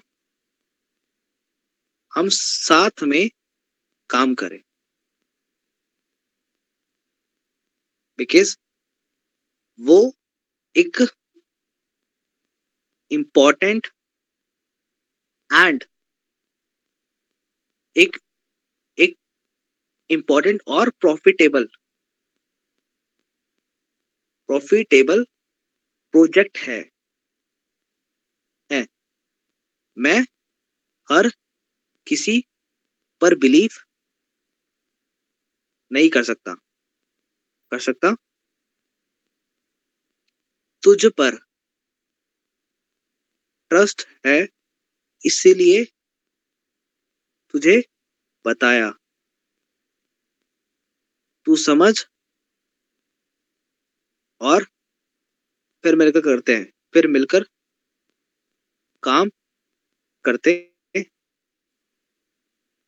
हम 2.12 2.28
साथ 2.32 3.02
में 3.02 3.28
काम 4.10 4.34
करें। 4.34 4.58
बिकॉज़ 8.18 8.56
वो 9.80 9.98
एक 10.76 11.02
इंपॉर्टेंट 13.10 13.86
एंड 15.50 15.84
एक 17.96 18.16
एक 18.98 19.16
इंपॉर्टेंट 20.10 20.62
और 20.68 20.90
प्रॉफिटेबल 21.00 21.68
प्रॉफिटेबल 24.48 25.24
प्रोजेक्ट 26.12 26.58
है। 26.58 26.80
है। 28.72 28.86
मैं 29.98 30.20
हर 31.12 31.28
किसी 32.06 32.40
पर 33.20 33.34
बिलीव 33.38 33.68
नहीं 35.92 36.10
कर 36.10 36.24
सकता। 36.24 36.54
कर 37.70 37.78
सकता? 37.78 38.14
तुझ 40.84 41.06
पर 41.06 41.36
ट्रस्ट 43.68 44.02
है, 44.26 44.48
इसीलिए 45.24 45.84
तुझे 47.52 47.82
बताया। 48.46 48.90
तू 51.46 51.56
समझ 51.56 52.04
और 54.40 54.71
फिर 55.84 55.96
मिलकर 55.96 56.20
करते 56.20 56.56
हैं। 56.56 56.72
फिर 56.94 57.06
मिलकर 57.06 57.44
काम 59.02 59.30
करते 60.24 60.52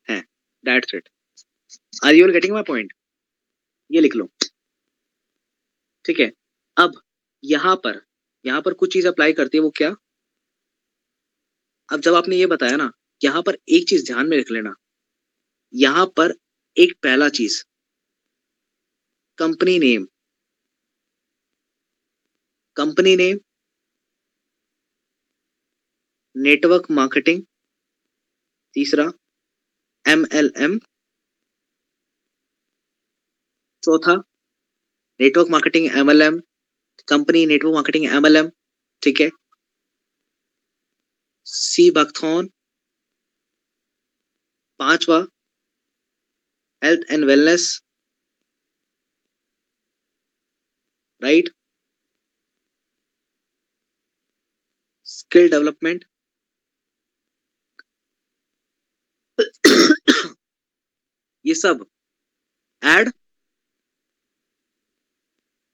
हैं। 0.09 0.21
That's 0.65 0.95
it 0.95 1.09
are 2.05 2.15
you 2.15 2.27
getting 2.33 2.53
my 2.53 2.63
point 2.63 2.93
ये 3.91 4.01
लिख 4.01 4.17
लो। 4.17 4.29
ठीक 6.05 6.21
है। 6.21 6.31
अब 6.77 7.01
यहाँ 7.45 7.77
पर 7.77 8.01
यहाँ 8.45 8.63
पर 8.63 8.75
कुछ 8.75 8.93
चीज़ 8.93 9.09
अप्लाई 9.09 9.33
करती 9.33 9.59
है 9.59 9.63
वो 9.63 9.71
क्या? 9.71 9.91
अब 11.89 12.01
जब 12.01 12.15
आपने 12.15 12.37
ये 12.37 12.47
बताया 12.47 12.77
ना, 12.77 12.91
यहाँ 13.25 13.43
पर 13.43 13.59
एक 13.69 13.89
चीज़ 13.89 14.07
ध्यान 14.07 14.29
में 14.29 14.37
रख 14.39 14.51
लेना। 14.51 14.75
यहाँ 15.75 16.07
पर 16.07 16.35
एक 16.77 16.93
पहला 17.03 17.29
चीज़। 17.29 17.65
Company 19.39 19.79
name 19.79 20.07
company 22.77 23.15
name 23.17 23.39
network 26.37 26.91
marketing 26.91 27.43
तीसरा 28.77 29.05
एम 30.05 30.25
एल 30.41 30.51
एम 30.65 30.79
चौथा 33.83 34.15
network 35.21 35.51
marketing 35.51 35.87
M 36.01 36.11
L 36.11 36.23
M 36.23 36.41
company 37.09 37.45
network 37.53 37.75
marketing 37.75 38.07
M 38.17 38.27
L 38.27 38.37
M 38.37 38.51
ठीक 39.03 39.21
है? 39.21 39.31
सी 41.47 41.91
बकथॉन 41.97 42.49
पांचवा 44.81 45.19
health 46.83 47.11
and 47.13 47.25
wellness 47.25 47.67
right 51.23 51.49
skill 55.35 55.49
development 55.51 56.05
ये 61.47 61.55
सब 61.55 61.85
ऐड 62.83 63.11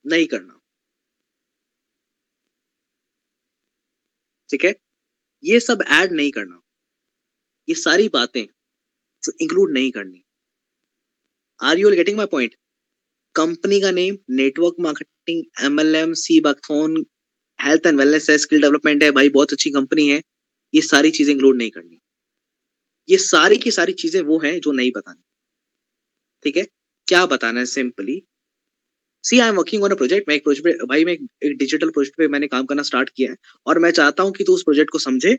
नहीं 0.07 0.27
करना। 0.27 0.57
ठीक 4.51 4.65
है? 4.65 4.75
ये 5.45 5.61
सब 5.61 5.85
ऐड 5.89 6.13
नहीं 6.13 6.31
करना। 6.31 6.61
ये 7.69 7.75
सारी 7.75 8.09
बातें 8.09 8.45
जो 9.23 9.33
इंक्लूड 9.41 9.73
नहीं 9.73 9.91
करनी। 9.91 10.25
Are 11.61 11.79
you 11.79 11.91
getting 11.91 12.17
my 12.17 12.27
point 12.27 12.55
company 13.35 13.81
का 13.81 13.91
name 13.91 14.19
network 14.31 14.75
marketing 14.81 15.65
M 15.65 15.81
L 15.81 15.95
M 15.97 16.13
sea 16.25 16.41
buckthorn 16.41 17.05
health 17.61 17.87
and 17.87 17.99
wellness 17.99 18.31
है 18.31 18.39
स्किल 18.39 18.63
डेवलपमेंट 18.63 19.03
है, 19.03 19.11
भाई 19.11 19.29
बहुत 19.31 19.53
अच्छी 19.53 19.71
कंपनी 19.71 20.09
है। 20.09 20.21
ये 20.75 20.83
सारी 20.83 21.11
चीज़ें 21.11 21.33
इंक्लूड 21.35 21.57
नहीं 21.57 21.71
करनी। 21.71 21.99
ये 23.09 23.17
सारी 23.19 23.57
की 23.59 23.71
सारी 23.71 23.93
चीज़ें 23.95 24.21
वो 24.23 24.39
हैं 24.39 24.59
जो 24.61 24.73
नहीं 24.73 24.91
बतानी। 24.97 25.23
ठीक 26.45 26.57
है? 26.57 26.67
क्या 27.09 27.25
बताना 27.27 27.61
है 27.61 27.67
simply 27.67 28.23
see 29.25 29.39
I 29.41 29.49
am 29.49 29.57
working 29.57 29.83
on 29.85 29.91
a 29.91 29.95
project 29.95 30.29
मैं 30.29 30.35
एक 30.37 30.43
प्रोजेक्ट 30.45 30.65
पे, 30.65 30.87
भाई 30.87 31.05
मैं 31.05 31.13
एक 31.13 31.57
डिजिटल 31.59 31.91
प्रोजेक्ट 31.91 32.17
पे 32.19 32.29
मैंने 32.29 32.47
काम 32.47 32.65
करना 32.67 32.83
स्टार्ट 32.83 33.11
किया 33.17 33.31
है। 33.31 33.37
और 33.67 33.79
मैं 33.79 33.91
चाहता 33.91 34.23
हूँ 34.23 34.33
कि 34.33 34.45
तू 34.45 34.55
उस 34.55 34.63
प्रोजेक्ट 34.63 34.91
को 34.91 34.99
समझे। 34.99 35.37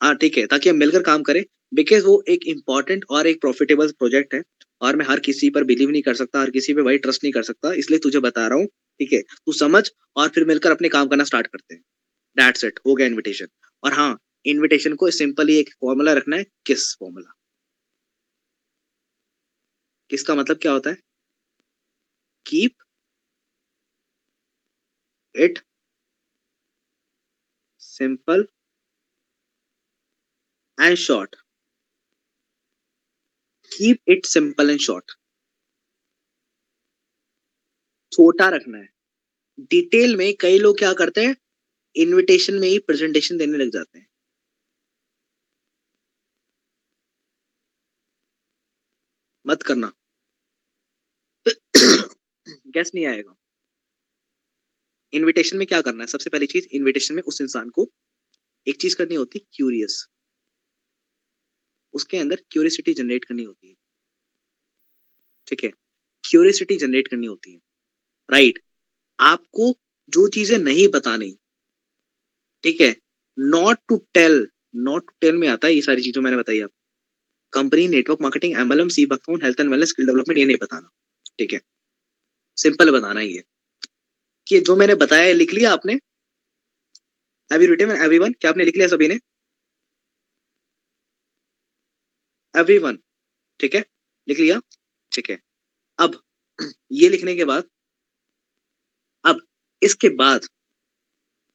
हाँ 0.00 0.14
ठीक 0.16 0.38
है, 0.38 0.46
ताकि 0.46 0.70
हम 0.70 0.76
मिलकर 0.76 1.02
काम 1.02 1.22
करें। 1.22 1.42
बिकॉज़ 1.74 2.04
वो 2.06 2.22
एक 2.28 2.46
इंपॉर्टेंट 2.48 3.04
और 3.10 3.26
एक 3.26 3.40
प्रॉफिटेबल 3.40 3.90
प्रोजेक्ट 3.98 4.34
है। 4.34 4.42
और 4.80 4.96
मैं 4.96 5.06
हर 5.06 5.20
किसी 5.20 5.50
पर 5.50 5.64
बिलीव 5.64 5.90
नहीं 5.90 6.02
कर 6.02 6.14
सकता, 6.14 6.40
हर 6.40 6.50
किसी 6.50 6.74
पे 6.74 6.82
भाई 6.82 6.98
ट्रस्ट 6.98 7.24
नहीं 7.24 7.32
कर 7.32 7.42
सकता। 7.42 7.72
इसलिए 7.74 7.98
तुझे 7.98 8.20
बता 8.20 8.46
रहा 8.48 8.58
हूँ 8.58 8.68
ठीक 9.00 9.12
है? 9.12 9.20
तू 9.22 9.52
समझ 9.54 9.84
और 10.16 10.28
फिर 10.28 10.44
मिलकर 10.46 10.70
अपने 10.70 10.88
काम 10.88 11.08
करना 11.08 11.24
स्टार्ट 11.24 11.46
करते 11.46 11.74
हैं। 11.74 11.82
दैट्स 12.36 12.64
इट 12.64 12.80
हो 12.86 12.94
गया 12.94 13.06
इन्विटेशन 13.06 13.48
और 13.82 13.92
हाँ 13.94 14.16
इनविटेशन 14.46 14.94
को 14.96 15.10
सिंपली 15.12 15.58
एक 15.58 15.70
फॉर्मूला 15.80 16.12
रखना 16.14 16.36
है 16.36 16.44
किस 16.66 16.94
फॉर्मूला 17.00 17.32
किसका 20.10 20.34
मतलब 20.34 20.58
क्या 20.62 20.72
होता 20.72 20.90
है? 20.90 20.96
Keep 22.46 22.74
it 25.34 25.58
simple 27.82 28.46
and 30.78 30.96
short 30.98 31.36
keep 33.72 33.98
it 34.08 34.26
simple 34.26 34.70
and 34.70 34.80
short 34.80 35.12
छोटा 38.12 38.48
रखना 38.48 38.78
है। 38.78 38.88
डिटेल 39.60 40.16
में 40.16 40.34
कई 40.40 40.58
लोग 40.58 40.78
क्या 40.78 40.92
करते 40.92 41.24
हैं? 41.24 41.36
इनविटेशन 41.96 42.54
में 42.54 42.68
ही 42.68 42.78
प्रेजेंटेशन 42.78 43.38
देने 43.38 43.58
लग 43.58 43.70
जाते 43.70 43.98
हैं। 43.98 44.06
मत 49.46 49.62
करना। 49.62 49.92
गैस 52.66 52.90
नहीं 52.94 53.06
आएगा। 53.06 53.34
इनविटेशन 55.12 55.56
में 55.56 55.66
क्या 55.66 55.82
करना 55.82 56.02
है? 56.02 56.06
सबसे 56.06 56.30
पहली 56.30 56.46
चीज़ 56.46 56.68
इनविटेशन 56.72 57.14
में 57.14 57.22
उस 57.22 57.40
इंसान 57.40 57.70
को 57.70 57.90
एक 58.68 58.80
चीज़ 58.80 58.96
करनी 58.96 59.14
होती 59.14 59.38
है 59.38 59.46
क्यूरियस 59.52 60.06
उसके 61.92 62.16
अंदर 62.18 62.36
क्यूरियसिटी 62.50 62.94
जनरेट 62.94 63.24
करनी 63.24 63.44
होती 63.44 63.68
है। 63.68 63.74
ठीक 65.46 65.64
है? 65.64 65.70
क्यूरियसिटी 66.30 66.76
जनरेट 66.76 67.08
करनी 67.08 67.26
होती 67.26 67.52
है। 67.52 67.69
राइट. 68.30 68.58
आपको 69.18 69.72
जो 70.08 70.26
चीज़ें 70.28 70.58
नहीं 70.58 70.88
बतानी। 70.88 71.36
ठीक 72.64 72.80
है? 72.80 72.94
Not 73.38 73.78
to 73.88 73.96
tell 74.14 74.46
not 74.76 75.06
to 75.06 75.14
tell 75.20 75.36
में 75.36 75.46
आता 75.48 75.66
है 75.66 75.74
ये 75.74 75.82
सारी 75.82 76.02
चीज़ें 76.02 76.22
मैंने 76.22 76.36
बताई 76.36 76.60
आप 76.60 76.70
company 77.52 77.86
network 77.88 78.20
marketing 78.22 78.58
MLM 78.60 78.88
sea 78.88 79.04
buckthorn 79.06 79.42
health 79.42 79.60
and 79.60 79.70
wellness 79.70 79.88
skill 79.88 80.06
development 80.06 80.38
ये 80.38 80.44
नहीं 80.44 80.56
बताना। 80.62 80.90
ठीक 81.38 81.52
है? 81.52 81.60
सिंपल 82.58 82.90
बताना 82.90 83.20
है 83.20 83.42
कि 84.46 84.60
जो 84.60 84.76
मैंने 84.76 84.94
बताया 84.94 85.32
लिख 85.32 85.52
लिया 85.54 85.72
आपने? 85.72 85.94
यू 87.50 87.66
रिटन 87.68 87.90
एवरीवन 87.90 88.32
क्या 88.32 88.50
आपने 88.50 88.64
लिख 88.64 88.76
लिया 88.76 88.88
सभी 88.88 89.08
ने? 89.08 89.18
एवरीवन 92.54 92.98
ठीक 93.60 93.74
है? 93.74 93.84
लिख 94.28 94.38
लिया? 94.40 94.60
ठीक 95.12 95.30
है। 95.30 95.38
अब, 95.98 96.20
ये 96.92 97.08
लिखने 97.08 97.34
के 97.36 97.44
बाद 97.44 97.64
इसके 99.82 100.08
बाद, 100.08 100.46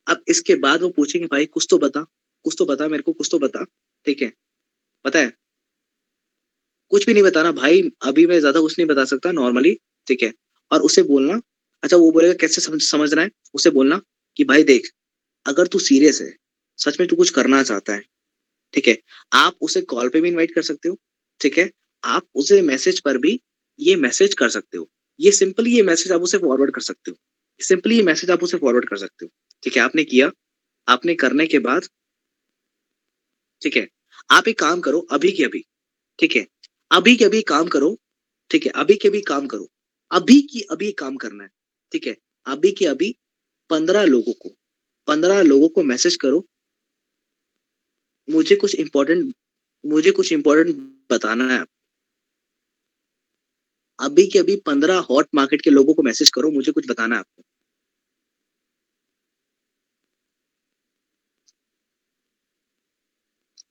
अब 0.08 0.24
इसके 0.28 0.56
बाद 0.56 0.82
वो 0.82 0.90
पूछेंगे, 0.90 1.28
भाई, 1.28 1.46
कुछ 1.46 1.68
तो 1.70 1.78
बता, 1.78 2.06
कुछ 2.46 2.56
तो 2.60 2.66
बता 2.66 2.88
मेरे 2.88 3.04
को, 3.04 3.14
कुछ 3.14 3.30
तो 3.32 3.40
बता। 3.40 3.64
ठीक 4.06 4.22
है? 4.22 4.32
पता 5.06 5.20
है? 5.20 5.34
कुछ 6.92 7.06
भी 7.06 7.14
नहीं 7.14 7.24
बताना, 7.24 7.52
भाई, 7.52 7.92
अभी 8.04 8.26
मैं 8.28 8.40
ज़्यादा 8.40 8.60
कुछ 8.60 8.80
नहीं 8.80 8.88
बता 8.88 9.06
सकता 9.06 9.32
नॉर्मली 9.32 9.78
ठीक 10.08 10.24
है? 10.24 10.34
और 10.72 10.82
उसे 10.82 11.04
बोलना 11.04 11.42
अच्छा 11.84 11.98
वो 11.98 12.12
बोलेगा, 12.12 12.34
कैसे 12.34 12.62
समझ, 12.62 12.82
समझना 12.82 13.22
है? 13.22 13.30
उसे 13.54 13.70
बोलना 13.70 14.02
कि, 14.38 14.44
भाई, 14.44 14.64
देख, 14.64 14.90
अगर 15.46 15.68
तू 15.68 15.80
सीरियस 15.80 16.22
है, 16.22 16.34
सच 16.80 17.00
में 17.00 17.08
तू 17.10 17.16
कुछ 17.16 17.30
करना 17.30 17.62
चाहता 17.64 17.94
है, 17.94 18.04
ठीक 18.74 18.88
है? 18.88 18.98
आप 19.34 19.56
उसे 19.62 19.82
कॉल 19.84 20.10
पे 20.10 20.22
भी 20.22 20.30
इनवाइट 20.30 20.54
कर 20.56 20.62
सकते 20.62 20.90
हो, 20.90 20.98
ठीक 21.42 21.58
है? 21.58 21.70
आप 22.04 22.28
उसे 22.36 22.62
मैसेज 22.62 23.00
पर 23.00 23.18
भी 23.18 23.40
ये 23.80 23.96
मैसेज 23.96 24.34
कर 24.34 24.50
सकते 24.50 24.78
हो। 24.78 24.90
ये 25.20 25.32
सिंपली 25.32 25.76
ये 25.76 25.84
मैसेज 25.84 26.12
आप 26.12 26.22
उसे 26.22 26.38
फॉरवर्ड 26.38 26.72
कर 26.72 26.82
सकते 26.82 27.12
हो। 27.12 27.18
सिंपली 27.62 27.96
ये 27.96 28.04
मैसेज 28.04 28.32
आप 28.32 28.44
उसे 28.44 28.58
फॉरवर्ड 28.58 28.90
कर 28.90 28.98
सकते 28.98 29.26
हो। 29.26 29.32
ठीक 29.64 29.78
है, 29.78 29.84
आपने 29.84 30.04
किया। 30.04 30.32
आपने 30.88 31.16
करने 31.16 31.48
के 31.48 31.60
बाद, 31.60 31.88
ठीक 33.62 33.78
है, 33.78 33.88
आप 34.32 34.48
एक 34.48 34.60
काम 34.60 34.82
करो, 34.82 35.00
अभी 35.00 35.32
के 35.32 35.44
अभी, 35.44 35.64
ठीक 36.20 36.36
है, 36.36 36.48
अभी 36.92 37.16
के 37.16 37.26
अभी 37.26 37.42
काम 37.42 37.68
करो, 37.68 37.98
ठीक 38.52 38.66
है, 38.66 38.72
अभी 38.72 38.96
के 38.96 39.08
अभी 39.08 39.22
काम 39.22 39.48
करो। 39.48 39.68
अभी 40.12 40.42
की 40.42 40.62
अभी 40.62 40.92
काम 40.92 41.16
करना 41.16 41.44
है, 41.44 41.50
ठीक 41.92 42.08
है, 42.08 42.18
अभी 42.46 42.72
के 42.72 42.86
अभी 42.86 43.16
पंद्रह 43.70 44.04
लोगों 44.04 44.34
को, 44.34 44.50
पंद्रह 45.08 45.42
लोगों 45.42 45.70
को 45.70 45.84
मैसेज 45.84 46.16
करो। 46.16 46.46
मुझे 48.30 48.56
कुछ 48.56 48.76
इंपॉर्टेंट 48.76 49.34
मुझे 49.86 50.12
कुछ 50.12 50.32
इंपॉर्टेंट 50.34 50.76
बताना 51.12 51.54
है 51.54 51.64
अभी 54.00 54.28
के 54.28 54.40
अभी 54.40 54.56
पंद्रह 54.66 54.98
हॉट 55.10 55.28
मार्केट 55.36 55.62
के 55.62 55.70
लोगों 55.70 55.94
को 55.94 56.04
मैसेज 56.04 56.30
करो 56.30 56.52
मुझे 56.52 56.72
कुछ 56.72 56.90
बताना 56.90 57.16
है 57.16 57.20
आपको। 57.20 57.44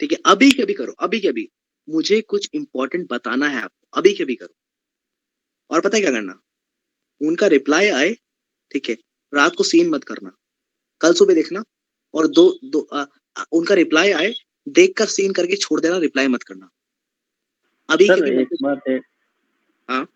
ठीक 0.01 0.13
है 0.13 0.19
अभी 0.27 0.51
के 0.53 0.63
अभी 0.63 0.75
करो 0.75 0.93
अभी 0.93 1.21
के 1.21 1.29
अभी 1.29 1.49
मुझे 1.89 2.21
कुछ 2.21 2.49
इंपॉर्टेंट 2.55 3.07
बताना 3.11 3.49
है 3.49 3.63
आपको 3.63 3.99
अभी 3.99 4.15
के 4.15 4.23
अभी 4.23 4.35
करो। 4.35 4.55
और 5.71 5.81
पता 5.81 5.97
है 5.97 6.01
क्या 6.03 6.11
करना? 6.11 6.41
उनका 7.21 7.47
रिप्लाई 7.47 7.89
आए 7.89 8.15
ठीक 8.73 8.89
है 8.89 8.97
रात 9.35 9.55
को 9.57 9.65
सीन 9.65 9.91
मत 9.91 10.05
करना। 10.05 10.33
कल 11.01 11.13
सुबह 11.13 11.35
देखना 11.35 11.63
और 12.15 12.27
दो 12.27 12.59
दो 12.65 12.81
आ, 12.81 13.05
उनका 13.53 13.75
रिप्लाई 13.75 14.13
आए 14.13 14.33
देखकर 14.69 15.07
सीन 15.07 15.33
करके 15.33 15.57
छोड़ 15.57 15.81
देना 15.81 15.99
रिप्लाई 15.99 16.29
मत 16.29 16.43
करना। 16.43 16.71
अभी 17.91 18.07
सर, 18.07 18.41
एक 18.41 18.49
बात 18.63 18.81
है। 18.89 18.99
हाँ? 19.89 20.07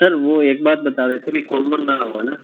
सर 0.00 0.14
वो 0.14 0.42
एक 0.42 0.62
बात 0.64 0.78
बता 0.78 1.06
रहे 1.06 1.18
थे 1.18 1.40
कॉमन 1.42 1.82
ना 1.84 1.94
हुआ 1.96 2.22
ना? 2.22 2.36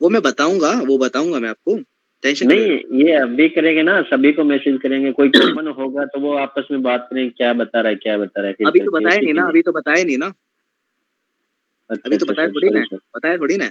वो 0.00 0.08
मैं 0.08 0.22
बताऊँगा 0.22 0.70
वो 0.88 0.98
बताऊँगा 0.98 1.38
मैं 1.38 1.48
आपको। 1.48 1.78
टेंशन 2.22 2.46
नहीं 2.46 3.02
ये 3.04 3.12
अभी 3.12 3.48
करेंगे 3.48 3.82
ना 3.82 4.00
सभी 4.02 4.32
को 4.32 4.44
मैसेज 4.44 4.78
करेंगे 4.82 5.12
कोई 5.12 5.28
कॉमन 5.28 5.66
होगा 5.68 6.04
तो 6.04 6.20
वो 6.20 6.32
आपस 6.34 6.68
में 6.70 6.82
बात 6.82 7.06
करेंगे 7.10 7.30
क्या 7.30 7.52
बता 7.52 7.80
रहा 7.80 7.90
है 7.90 7.96
क्या 7.96 8.18
बता 8.18 8.40
रहा 8.40 8.50
है 8.50 8.66
अभी 8.66 8.80
तो 8.80 8.90
बताया 8.90 9.20
नहीं 9.20 9.34
ना 9.34 9.46
अभी 9.48 9.62
तो 9.62 9.72
बताया 9.72 10.04
नहीं 10.04 10.18
ना। 10.18 10.26
अभी 11.90 12.16
तो 12.16 12.26
अच्छा, 12.26 12.32
बताया 12.32 12.48
थोड़ी 12.48 12.70
ना 12.70 12.80
बताया 13.16 13.36
थोड़ी 13.38 13.56
ना 13.56 13.64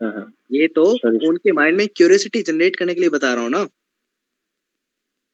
हाँ, 0.00 0.12
हाँ। 0.12 0.32
ये 0.52 0.66
तो 0.68 0.84
उनके 1.28 1.52
माइंड 1.52 1.76
में 1.78 1.86
क्यूरियोसिटी 1.96 2.42
जनरेट 2.42 2.76
करने 2.76 2.94
के 2.94 3.00
लिए 3.00 3.10
बता 3.10 3.32
रहा 3.34 3.42
हूँ 3.42 3.50
ना। 3.50 3.62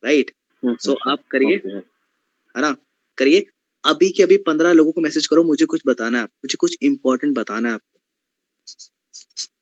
राइट 0.04 0.30
हम्म, 0.64 0.76
सो 0.76 0.92
हम्म, 0.92 1.10
आप 1.10 1.18
करिए। 1.30 1.56
है 1.56 2.60
ना? 2.60 2.76
करिए। 3.18 3.46
अभी 3.84 4.10
के 4.10 4.22
अभी 4.22 4.36
पंद्रह 4.46 4.72
लोगों 4.72 4.92
को 4.92 5.00
मैसेज 5.00 5.26
करो 5.26 5.42
मुझे 5.44 5.66
कुछ 5.66 5.82
बताना 5.86 6.18
है 6.18 6.24
मुझे 6.24 6.56
कुछ 6.60 6.76
इंपॉर्टेंट 6.82 7.34
बताना 7.36 7.68
है 7.68 7.74
आपको 7.74 8.00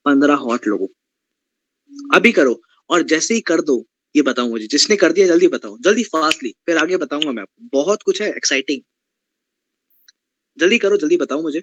पंद्रह 0.06 0.34
हॉट 0.46 0.66
लोगों 0.66 0.86
अभी 2.14 2.32
करो 2.32 2.60
और 2.90 3.02
जैसे 3.04 3.34
ही 3.34 3.40
कर 3.42 3.60
दो 3.62 3.84
ये 4.14 4.22
बताओ 4.22 4.48
मुझे 4.48 4.66
जिसने 4.66 4.96
कर 4.96 5.12
दिया 5.12 5.26
जल्दी 5.26 5.48
बताओ 5.48 5.76
जल्दी 5.80 6.02
फास्टली 6.04 6.54
फिर 6.66 6.78
आगे 6.78 6.96
बताऊँगा 6.96 7.32
मैं 7.32 7.42
आपको। 7.42 7.68
बहुत 7.72 8.02
कुछ 8.02 8.22
है 8.22 8.28
एक्साइटिंग 8.30 8.82
जल्दी 10.58 10.78
करो 10.78 10.96
जल्दी 10.96 11.16
बताओ 11.16 11.42
मुझे। 11.42 11.62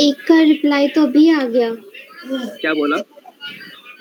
एक 0.00 0.20
का 0.28 0.40
रिप्लाई 0.42 0.88
तो 0.88 1.02
अभी 1.02 1.28
आ 1.30 1.42
गया। 1.46 1.70
क्या 2.56 2.74
बोला? 2.74 2.96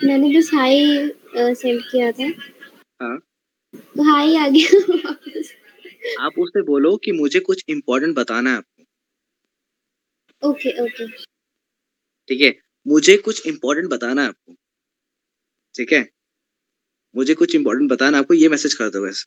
मैंने 0.03 0.39
बस 0.39 0.51
हाई 0.53 1.11
सेंड 1.38 1.81
किया 1.81 2.11
था। 2.11 2.23
हाँ। 3.01 3.19
तो 3.76 4.03
हाई 4.03 4.35
आ 4.35 4.47
गया। 4.47 5.09
आप 6.19 6.31
उससे 6.39 6.61
बोलो 6.61 6.97
कि 6.97 7.11
मुझे 7.11 7.39
कुछ 7.39 7.63
इम्पोर्टेंट 7.69 8.15
बताना 8.15 8.49
है। 8.49 8.57
आपको 8.57 8.84
ओके 10.49 10.84
ओके। 10.84 11.07
ठीक 12.27 12.41
है? 12.41 12.55
मुझे 12.88 13.17
कुछ 13.17 13.47
इम्पोर्टेंट 13.47 13.89
बताना 13.89 14.21
है 14.21 14.27
आपको। 14.27 14.53
ठीक 15.76 15.91
है? 15.91 16.09
मुझे 17.15 17.34
कुछ 17.34 17.55
इम्पोर्टेंट 17.55 17.91
बताना 17.91 18.17
आपको 18.17 18.34
ये 18.34 18.49
मैसेज 18.49 18.73
कर 18.73 18.89
दो 18.89 19.07
बस। 19.07 19.26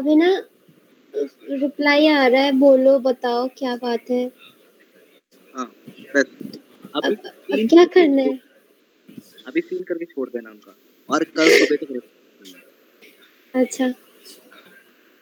अभी 0.00 0.14
ना 0.16 0.28
रिप्लाई 1.14 2.06
आ 2.06 2.26
रहा 2.26 2.42
है 2.42 2.52
बोलो 2.58 2.98
बताओ 2.98 3.48
क्या 3.58 3.74
बात 3.76 4.10
है? 4.10 4.24
हाँ 5.54 5.66
अब, 5.66 7.04
अभी 7.04 7.62
अब 7.62 7.68
क्या 7.68 7.84
करना 7.86 8.22
है? 8.22 8.38
अभी 9.46 9.60
सीन 9.60 9.82
करके 9.82 10.04
छोड़ 10.04 10.28
देना 10.28 10.50
उनका। 10.50 10.76
और 11.08 11.24
कल 11.36 11.48
सुबह 11.48 11.76
तक 11.76 12.00
अच्छा। 13.54 13.92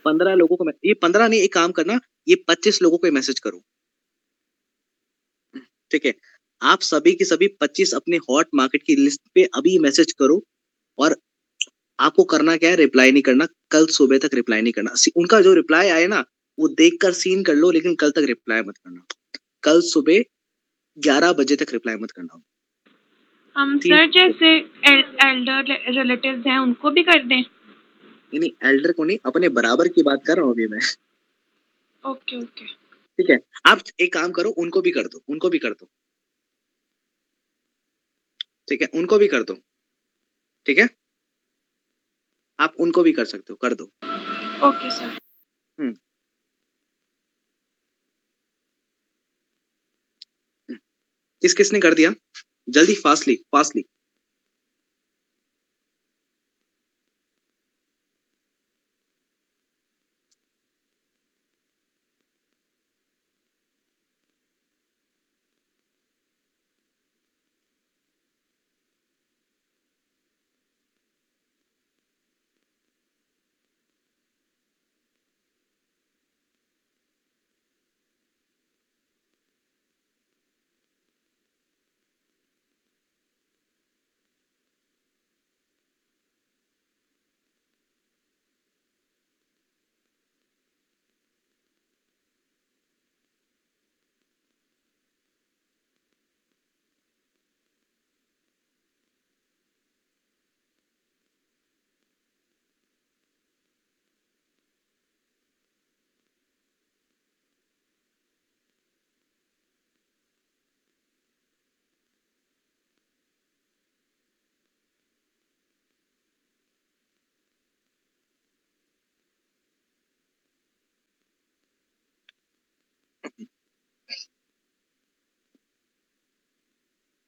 पंद्रह 0.05 0.35
लोगों 0.35 0.57
को 0.57 0.71
ये 0.85 0.95
पंद्रह 0.95 1.29
नहीं 1.29 1.41
एक 1.41 1.53
काम 1.55 1.73
करना 1.73 1.99
ये 2.29 2.35
पच्चीस 2.49 2.83
लोगों 2.83 2.99
को 2.99 3.11
मैसेज 3.13 3.39
करो। 3.41 3.61
ठीक 5.91 6.07
है? 6.07 6.15
आप 6.63 6.81
सभी 6.83 7.15
के 7.15 7.25
सभी 7.25 7.49
पच्चीस 7.61 7.95
अपने 7.95 8.17
हॉट 8.31 8.47
मार्केट 8.55 8.83
की 8.83 8.97
लिस्ट 8.97 9.21
पे 9.35 9.45
अभी 9.55 9.79
मैसेज 9.79 10.13
करो 10.13 10.43
और 10.99 11.17
आपको 11.99 12.25
करना 12.25 12.57
क्या 12.57 12.71
है 12.71 12.77
रिप्लाई 12.77 13.13
नहीं 13.13 13.23
करना। 13.23 13.47
कल 13.71 13.87
सुबह 13.93 14.19
तक 14.19 14.35
रिप्लाई 14.35 14.63
नहीं 14.63 14.73
करना। 14.73 14.95
उनका 15.17 15.41
जो 15.41 15.55
रिप्लाई 15.55 15.89
आए 15.91 16.07
ना 16.07 16.25
वो 16.59 16.69
देख 16.77 16.99
कर 17.03 17.13
सीन 17.15 17.43
कर 17.45 17.55
लो 17.55 17.71
लेकिन 17.71 17.95
कल 17.95 18.11
तक 18.11 18.25
रिप्लाई 18.27 18.63
मत 18.63 18.77
करना। 18.79 19.05
कल 19.65 19.81
सुबह 19.85 20.25
ग्यारह 20.99 21.33
बजे 21.33 21.57
तक 21.57 21.73
रिप्लाई 21.73 21.97
मत 21.97 22.11
करना। 22.11 22.43
हम 23.57 23.79
सर 23.79 24.07
जैसे 24.11 24.49
एल्डर 25.27 25.77
रिलेटिव्स 25.93 26.47
हैं 26.47 26.59
उनको 26.59 26.91
भी 26.91 27.03
कर 27.03 27.23
दें? 27.25 27.43
नहीं 28.33 28.51
एल्डर 28.65 28.93
को 28.93 29.05
नहीं 29.05 29.19
अपने 29.27 29.49
बराबर 29.51 29.89
की 29.89 30.03
बात 30.03 30.25
कर 30.27 30.37
रहा 30.37 30.45
हूँ 30.45 30.53
अभी 30.55 30.67
मैं। 30.69 30.81
ओके 32.03 32.37
ओके 32.37 32.67
ठीक 32.67 33.31
है? 33.31 33.39
आप 33.67 33.81
एक 34.01 34.13
काम 34.13 34.33
करो 34.33 34.51
उनको 34.59 34.81
भी 34.81 34.91
कर 34.91 35.07
दो 35.07 35.23
उनको 35.29 35.49
भी 35.51 35.59
कर 35.59 35.71
दो। 35.71 35.89
ठीक 38.69 38.83
है? 38.83 38.89
उनको 38.95 39.19
भी 39.19 39.29
कर 39.29 39.43
दो। 39.43 39.55
ठीक 40.67 40.79
है? 40.79 40.89
आप 42.61 42.75
उनको 42.81 43.03
भी 43.03 43.13
कर 43.13 43.25
सकते 43.25 43.47
हो 43.51 43.57
कर 43.57 43.75
दो। 43.75 43.85
Okay 44.69 44.91
sir. 44.91 45.19
हम्म। 45.81 45.97
किस 51.43 51.55
किसने 51.55 51.81
कर 51.81 51.95
दिया? 51.95 52.15
जल्दी 52.69 52.95
fastly 52.95 53.35
fastly. 53.35 53.85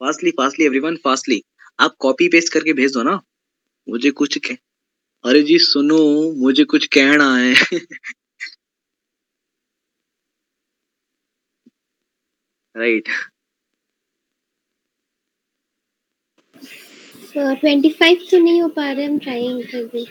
Fastly 0.00 0.30
fastly 0.30 0.66
everyone 0.66 0.96
fastly. 1.04 1.42
आप 1.80 1.96
कॉपी 2.00 2.28
पेस्ट 2.28 2.52
करके 2.52 2.72
भेज 2.72 2.92
दो 2.94 3.02
ना। 3.02 3.20
मुझे 3.88 4.10
कुछ 4.10 4.38
कह 4.46 4.56
अरे 5.24 5.42
जी 5.42 5.58
सुनो 5.58 5.98
मुझे 6.42 6.64
कुछ 6.64 6.86
कहना 6.86 7.34
है। 7.36 7.54
राइट 12.74 13.08
सो 17.30 17.54
25 17.56 18.30
तो 18.30 18.38
नहीं 18.38 18.62
हो 18.62 18.68
पा 18.68 18.90
रहे 18.92 19.04
हम 19.06 19.18
ट्राइंग 19.18 19.62
कर 19.64 19.84
भी 19.84 20.04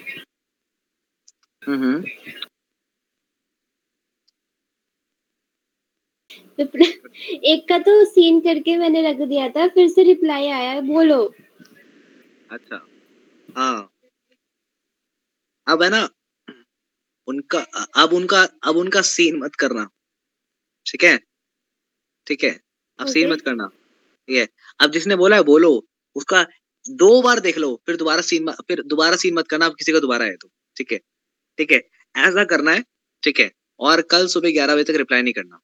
हम्म। 1.61 2.03
एक 7.43 7.67
का 7.69 7.77
तो 7.79 8.05
सीन 8.05 8.39
करके 8.39 8.77
मैंने 8.77 9.01
रख 9.01 9.27
दिया 9.27 9.49
था 9.49 9.67
फिर 9.67 9.87
से 9.89 10.03
रिप्लाई 10.03 10.47
आया 10.47 10.69
है 10.71 10.81
बोलो। 10.81 11.23
अच्छा। 12.51 12.85
हाँ। 13.57 13.91
अब 15.67 15.83
है 15.83 15.89
ना 15.89 16.09
उनका 17.27 17.59
अब 17.95 18.13
उनका 18.13 18.41
अब 18.63 18.77
उनका 18.77 19.01
सीन 19.01 19.37
मत 19.39 19.55
करना। 19.55 19.87
ठीक 20.85 21.03
है? 21.03 21.17
ठीक 22.27 22.43
है? 22.43 22.59
अब 22.99 23.07
सीन 23.07 23.31
मत 23.31 23.41
करना। 23.41 23.67
ठीक 23.67 24.37
है? 24.37 24.47
अब 24.79 24.91
जिसने 24.91 25.15
बोला 25.15 25.35
है 25.35 25.43
बोलो। 25.43 25.71
उसका 26.15 26.43
दो 26.85 27.21
बार 27.21 27.39
देख 27.39 27.57
लो 27.57 27.75
फिर 27.85 27.95
दोबारा 27.95 28.21
सीन 28.21 28.51
फिर 28.67 28.81
दोबारा 28.85 29.15
सीन 29.15 29.33
मत 29.33 29.47
करना 29.47 29.65
अब 29.65 29.75
किसी 29.75 29.91
का 29.91 29.99
दोबारा 29.99 30.25
है 30.25 30.35
तो। 30.35 30.49
ठीक 30.77 30.91
है? 30.91 30.97
ठीक 31.57 31.71
है? 31.71 31.81
ऐसा 32.15 32.43
करना 32.43 32.71
है 32.71 32.83
ठीक 33.23 33.39
है? 33.39 33.51
और 33.79 34.01
कल 34.01 34.27
सुबह 34.27 34.51
ग्यारह 34.51 34.75
बजे 34.75 34.83
तक 34.83 34.97
रिप्लाई 34.97 35.21
नहीं 35.21 35.33
करना। 35.33 35.59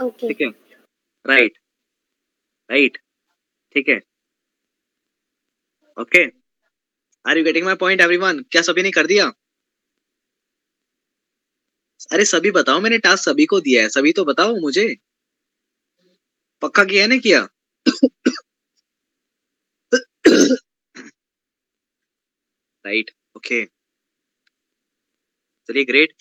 ठीक 0.00 0.40
है? 0.40 0.48
राइट 1.24 1.58
राइट 2.70 2.98
ठीक 3.74 3.88
है? 3.88 4.00
Okay 5.96 6.24
are 7.24 7.38
you 7.38 7.44
getting 7.44 7.64
my 7.66 7.74
point 7.76 8.00
everyone 8.00 8.42
क्या 8.52 8.62
सभी 8.62 8.82
ने 8.82 8.90
कर 8.90 9.06
दिया? 9.06 9.32
अरे 12.12 12.24
सभी 12.24 12.50
बताओ, 12.50 12.80
मैंने 12.80 12.98
टास्क 12.98 13.24
सभी 13.24 13.44
को 13.46 13.60
दिया 13.60 13.82
है। 13.82 13.88
सभी 13.88 14.12
तो 14.12 14.24
बताओ 14.24 14.54
मुझे। 14.60 14.86
पक्का 16.62 16.84
किया 16.84 17.02
है 17.02 17.08
ना 17.08 17.16
किया? 17.18 17.46
राइट 22.84 23.10
ओके 23.36 23.64
चलिए 25.68 25.84
ग्रेट 25.84 26.12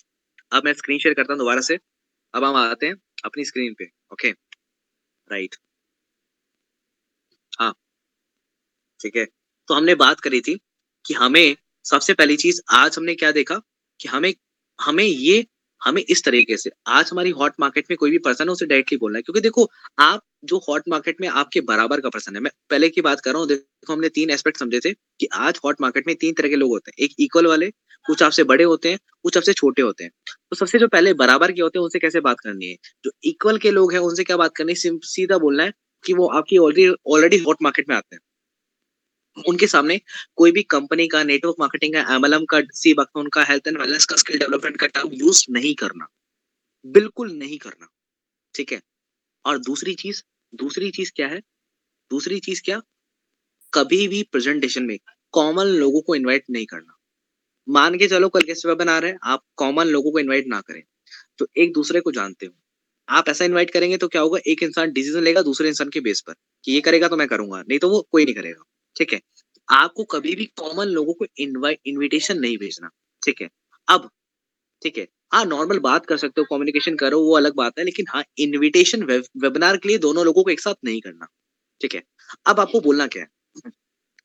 अब 0.52 0.66
मैं 0.66 0.74
स्क्रीन 0.74 1.00
शेयर 1.00 1.16
करता 1.16 1.34
हूँ 1.34 1.38
दोबारा 1.40 1.62
से। 1.62 1.78
अब 2.34 2.44
हम 2.44 2.56
आते 2.56 2.88
हैं। 2.88 2.96
अपनी 3.26 3.46
स्क्रीन 3.46 3.74
पे 3.80 3.90
ओके 4.14 4.32
राइट 5.28 5.56
हाँ। 7.54 7.76
ठीक 9.00 9.16
है। 9.16 9.26
तो 9.70 9.74
हमने 9.74 9.96
बात 9.96 10.20
करी 10.20 10.42
थी 10.42 10.56
कि 11.06 11.14
हमें 11.14 11.56
सबसे 11.86 12.14
पहली 12.14 12.36
चीज़ 12.38 12.62
आज 12.74 12.96
हमने 12.98 13.16
क्या 13.16 13.32
देखा? 13.32 13.60
कि 14.00 14.08
हमें 14.10 14.34
हमें 14.80 15.04
ये, 15.04 15.46
हमें 15.82 16.02
इस 16.04 16.24
तरीके 16.24 16.58
से, 16.58 16.70
आज 16.88 17.10
हमारी 17.12 17.30
हॉट 17.32 17.54
मार्केट 17.60 17.86
में 17.90 17.98
कोई 17.98 18.12
भी 18.12 18.18
पर्सन 18.18 18.44
है, 18.44 18.52
उसे 18.52 18.66
डायरेक्टली 18.66 18.98
बोलना 18.98 19.18
है। 19.18 19.22
क्योंकि 19.22 19.42
देखो, 19.42 19.68
आप 20.00 20.22
जो 20.44 20.58
हॉट 20.70 20.84
मार्केट 20.90 21.22
में 21.22 21.28
आपके 21.30 21.62
बराबर 21.64 22.02
का 22.02 22.10
पर्सन 22.10 22.36
है, 22.36 22.42
मैं 22.42 22.52
पहले 22.70 22.90
की 22.90 23.02
बात 23.02 23.20
कर 23.22 23.32
रहा 23.32 23.40
हूँ, 23.40 23.48
देखो 23.50 23.94
हमने 23.94 24.10
तीन 24.10 24.30
एस्पेक्ट 24.30 24.60
समझे 24.60 24.80
थे 24.80 24.94
कि 25.20 25.28
आज 25.36 25.60
हॉट 25.66 25.82
मार्केट 25.82 26.08
में 26.08 26.16
तीन 26.16 26.34
तरह 26.34 26.50
के 26.50 26.56
लोग 26.56 26.72
होते 26.72 26.92
हैं। 26.92 27.06
एक 27.06 27.16
इक्वल 27.20 27.48
वाले 27.48 27.72
कुछ 28.06 28.24
आपसे 28.24 28.44
बड़े 28.44 28.64
होते 28.64 28.92
हैं, 28.92 29.00
कुछ 29.24 29.38
आपसे 29.38 29.54
छोटे 29.54 29.82
होते 29.82 30.04
हैं। 30.04 30.12
तो 30.50 30.56
सबसे 30.56 30.80
जो 30.80 30.88
पहले 30.88 31.14
बराबर 31.14 31.52
के 31.52 31.62
होते 31.62 31.80
हैं, 31.80 31.84
उनसे 31.84 32.00
कैसे 32.00 32.20
बात 32.20 32.40
करनी 32.40 32.66
है? 32.66 32.76
जो 33.06 33.12
इक्वल 33.24 33.58
के 33.58 33.72
लोग 33.72 33.94
हैं, 33.94 34.00
उनसे 34.00 34.24
क्या 34.24 34.38
बात 34.38 34.56
करनी 34.56 34.72
है? 34.72 34.98
सीधा 35.04 35.38
बोलना 35.38 35.64
है 35.64 35.74
कि 36.06 36.14
वो 36.14 36.28
आपकी 36.28 36.58
ऑलरेडी 36.58 36.96
ऑलरेडी 37.08 37.38
हॉट 37.38 37.58
मार्केट 37.62 37.90
में 37.90 37.96
आते 37.96 38.16
हैं। 38.16 38.22
उनके 39.50 39.68
सामने 39.68 40.02
कोई 40.36 40.52
भी 40.52 40.64
कंपनी 40.64 41.08
का 41.08 41.24
नेटवर्क 41.24 41.56
मार्केटिंग 41.60 41.94
का 41.94 42.16
एमएलएम 42.16 42.46
का 42.46 42.62
सी 42.74 42.94
बकथॉन 42.94 43.28
का 43.28 43.44
हेल्थ 43.44 43.68
एंड 43.68 43.80
वेलनेस 43.82 44.06
का 44.06 44.16
स्किल 44.16 44.40
डेवलपमेंट 44.40 44.78
का 44.78 44.88
टर्म 44.88 45.10
यूज़ 45.14 45.46
नहीं 45.50 45.76
करना। 45.76 46.08
बिल्कुल 46.86 47.32
नहीं 47.32 47.58
करना। 47.58 47.88
ठीक 48.56 48.72
है? 48.72 48.82
और 49.46 49.60
दूसरी 49.60 49.96
चीज़ 49.96 50.24
दूसरी 50.56 50.92
चीज़ 50.92 51.12
क्या 51.16 51.28
है? 51.28 51.40
दूसरी 52.12 52.40
चीज़ 52.40 52.62
क्या? 52.66 52.82
कभी 53.74 54.08
भी 54.08 54.24
प्रेजेंटेशन 54.24 54.84
में 54.84 55.00
कॉमन 55.32 55.66
लोगों 55.66 56.02
को 56.02 56.16
इनवाइट 56.16 56.44
नहीं 56.50 56.66
करना। 56.66 56.95
मान 57.68 57.98
के 57.98 58.08
चलो 58.08 58.30
कल 58.30 58.42
गेस्ट 58.42 58.68
बना 58.68 58.98
रहे 59.00 59.12
हैं, 59.12 59.18
आप 59.24 59.44
कॉमन 59.58 59.88
लोगों 59.88 60.12
को 60.12 60.20
इन्वाइट 60.20 60.48
ना 60.48 60.62
करें। 60.62 60.82
तो 61.40 61.48
एक 61.58 61.74
दूसरे 61.74 62.00
को 62.02 62.12
जानते 62.12 62.46
हो। 62.46 62.54
आप 63.10 63.30
ऐसा 63.30 63.46
इनवाइट 63.46 63.72
करेंगे 63.72 63.98
तो 63.98 64.08
क्या 64.08 64.22
होगा, 64.22 64.40
एक 64.48 64.64
इंसान 64.64 64.92
डिसीज़न 64.92 65.24
लेगा 65.24 65.42
दूसरे 65.42 65.68
इंसान 65.68 65.90
के 65.90 66.00
बेस 66.00 66.22
पर 66.22 66.34
कि 66.66 66.72
ये 66.72 66.82
करेगा 66.82 67.08
तो 67.08 67.18
मैं 67.18 67.28
करूँगा, 67.28 67.62
नहीं 67.62 67.80
तो 67.80 67.90
वो 67.90 68.02
कोई 68.12 68.26
नहीं 68.26 68.36
करेगा। 68.36 68.64
ठीक 68.96 69.14
है? 69.14 69.22
आपको 69.70 70.04
कभी 70.04 70.36
भी 70.36 70.46
कॉमन 70.46 70.88
लोगों 70.88 71.14
को 71.14 71.26
इनवाइट 71.38 71.80
इनविटेशन 71.86 72.40
नहीं 72.40 72.58
भेजना। 72.58 72.90
ठीक 73.24 73.42
है? 73.42 73.50
अब, 73.88 74.10
ठीक 74.82 74.98
है? 74.98 75.08
हाँ 75.34 75.46
नॉर्मल 75.46 75.80
बात 75.80 76.06
कर 76.06 76.18
सकते 76.18 76.42
हो 76.42 76.48
कम्युनिकेशन 76.50 76.96
करो, 76.96 77.20
वो 77.22 77.36
अलग 77.38 77.56
बात 77.56 77.80
है, 77.80 77.86
लेकिन 77.86 78.06
हाँ 78.10 78.24
इनविटेशन 78.38 79.04
वेबिनार 79.04 79.78
के 79.78 79.90
लिए 79.90 79.98
दोनों 79.98 80.26
लोगों 80.26 80.44
को 80.44 80.50
एक 80.50 80.60
साथ 80.60 80.76
नहीं 80.86 81.02
करना। 81.02 81.28
ठीक 81.82 81.96
है? 81.96 82.04
अब 82.48 82.60
आपको 82.60 82.82
बोलना 82.82 83.08
क्या 83.08 83.24
है? 83.24 83.30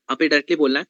आप 0.09 0.19
डायरेक्टली 0.19 0.55
बोलना 0.55 0.79
है 0.79 0.85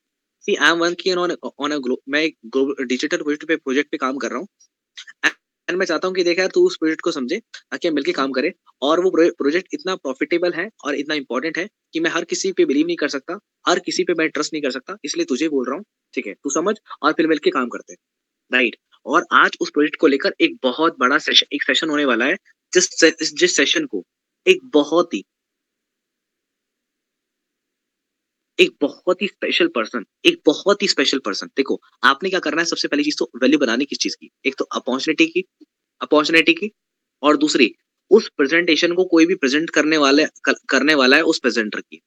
see 0.48 0.56
I'm 0.72 0.78
working 0.80 1.18
on 1.20 1.32
on 1.60 1.72
a 1.72 1.80
मैं 2.10 2.22
एक 2.24 2.38
डिजिटल 2.84 3.18
प्रोजेक्ट 3.18 3.46
पे 3.48 3.56
प्रोजेक्ट 3.58 3.92
पे 3.92 3.98
काम 3.98 4.18
कर 4.18 4.30
रहा 4.30 4.40
हूँ। 4.40 4.48
एंड 5.68 5.78
मैं 5.80 5.86
चाहता 5.86 6.08
हूँ 6.08 6.16
कि 6.16 6.24
देखा 6.24 6.42
यार, 6.42 6.50
तू 6.50 6.66
उस 6.68 6.76
प्रोजेक्ट 6.78 7.02
को 7.02 7.12
समझे, 7.12 7.38
ताकि 7.40 7.88
हम 7.88 7.94
मिलके 7.96 8.12
काम 8.12 8.32
करें। 8.32 8.52
और 8.82 9.00
वो 9.00 9.12
प्रोजेक्ट 9.12 9.68
इतना 9.74 9.96
प्रॉफिटेबल 9.98 10.54
है 10.54 10.70
और 10.86 10.96
इतना 10.96 11.16
इंपॉर्टेंट 11.16 11.58
है 11.58 11.68
कि 11.94 12.00
मैं 12.00 12.12
हर 12.12 12.24
किसी 12.26 12.52
पे 12.52 12.66
बिलीव 12.66 12.88
नहीं 12.88 12.98
कर 12.98 13.10
सकता, 13.10 13.38
हर 13.66 13.80
किसी 13.80 14.04
पे 14.04 14.14
मैं 14.14 14.30
ट्रस्ट 14.30 14.54
नहीं 14.54 14.62
कर 14.64 14.72
सकता, 14.72 14.98
इसलिए 15.06 15.26
तुझे 15.26 15.50
बोल 15.50 15.66
रहा 15.66 15.76
हूँ, 15.76 15.84
ठीक 16.14 16.28
है, 16.28 16.34
तू 16.34 16.50
समझ 16.52 16.76
और 17.04 17.14
फिर 17.14 17.28
मिलके 17.28 17.50
काम 17.52 17.68
करते। 17.70 17.94
हैं 17.94 17.98
राइट 18.52 18.76
और 19.06 19.26
आज 19.34 19.58
उस 19.62 19.70
प्रोजेक्ट 19.70 19.96
को 20.00 20.08
लेकर 20.08 20.34
एक 20.42 20.58
बहुत 20.64 20.98
बड़ा 21.00 21.18
सेशन 21.20 21.56
एक 21.56 21.64
सेशन 21.64 21.90
होने 21.90 22.06
वाला 22.06 22.26
है, 22.26 22.36
जिस 22.74 23.34
जिस 23.34 23.56
सेशन 23.56 23.86
को, 23.86 24.04
एक 24.46 24.60
बहुत 24.74 25.14
ही 25.14 25.24
एक 28.62 28.72
बहुत 28.82 29.22
ही 29.22 29.28
स्पेशल 29.28 29.68
पर्सन 29.76 30.06
एक 30.26 30.42
बहुत 30.46 30.82
ही 30.82 30.88
स्पेशल 30.88 31.20
पर्सन 31.26 31.48
देखो 31.58 31.80
आपने 32.04 32.30
क्या 32.30 32.40
करना 32.40 32.62
है 32.62 32.66
सबसे 32.66 32.88
पहली 32.88 33.04
चीज़ 33.04 33.16
तो 33.20 33.30
वैल्यू 33.42 33.60
बनानी 33.60 33.86
किस 33.86 34.00
चीज़ 34.00 34.16
की। 34.16 34.30
एक 34.46 34.56
तो 34.58 34.66
अपॉर्चुनिटी 34.76 35.26
की 35.26 35.44
अपॉर्चुनिटी 36.02 36.54
की 36.54 36.72
और 37.24 37.38
दूसरी 37.38 37.74
उस 38.12 38.30
प्रेजेंटेशन 38.38 38.94
को 38.94 39.06
कोई 39.06 39.26
भी 39.26 39.36
प्रेजेंट 39.36 39.70
करने 39.70 39.98
वाले 39.98 40.26
कर, 40.46 40.54
करने 40.70 40.96
वाला 40.96 41.18
है 41.18 41.24
उस 41.24 41.40
प्रेजेंटर 41.40 41.80
की। 41.80 42.02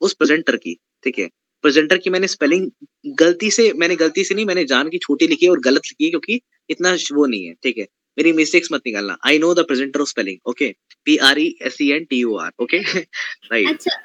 उस 0.00 0.14
प्रेजेंटर 0.14 0.56
की 0.56 0.76
ठीक 1.04 1.18
है? 1.18 1.28
प्रेजेंटर 1.64 1.98
की 1.98 2.10
मैंने 2.10 2.28
स्पेलिंग 2.28 2.70
गलती 3.18 3.50
से 3.50 3.72
मैंने 3.72 3.96
गलती 3.96 4.24
से 4.24 4.34
नहीं 4.34 4.46
मैंने 4.46 4.64
जान 4.64 4.88
की 4.88 4.98
छोटी 4.98 5.26
लिखी 5.26 5.46
है 5.46 5.50
और 5.52 5.60
गलत 5.60 5.86
लिखी 5.86 6.04
है 6.04 6.10
क्योंकि 6.10 6.40
इतना 6.70 6.94
वो 7.12 7.26
नहीं 7.26 7.44
है 7.46 7.54
ठीक 7.62 7.78
है? 7.78 7.86
मेरी 8.18 8.32
मिस्टेक्स 8.32 8.72
मत 8.72 8.82
निकालना। 8.86 9.16
I 9.26 9.38
know 9.38 9.52
the 9.54 9.66
presenter 9.68 10.00
of 10.00 10.08
spelling 10.08 10.50
okay 10.50 10.74
P 11.06 11.16
R 11.28 11.38
E 11.38 11.46
S 11.62 11.80
E 11.82 11.90
N 11.92 12.04
T 12.10 12.20
U 12.20 12.36
R 12.38 12.52
okay 12.62 12.78
right 12.78 13.68
अच्छा 13.68 13.96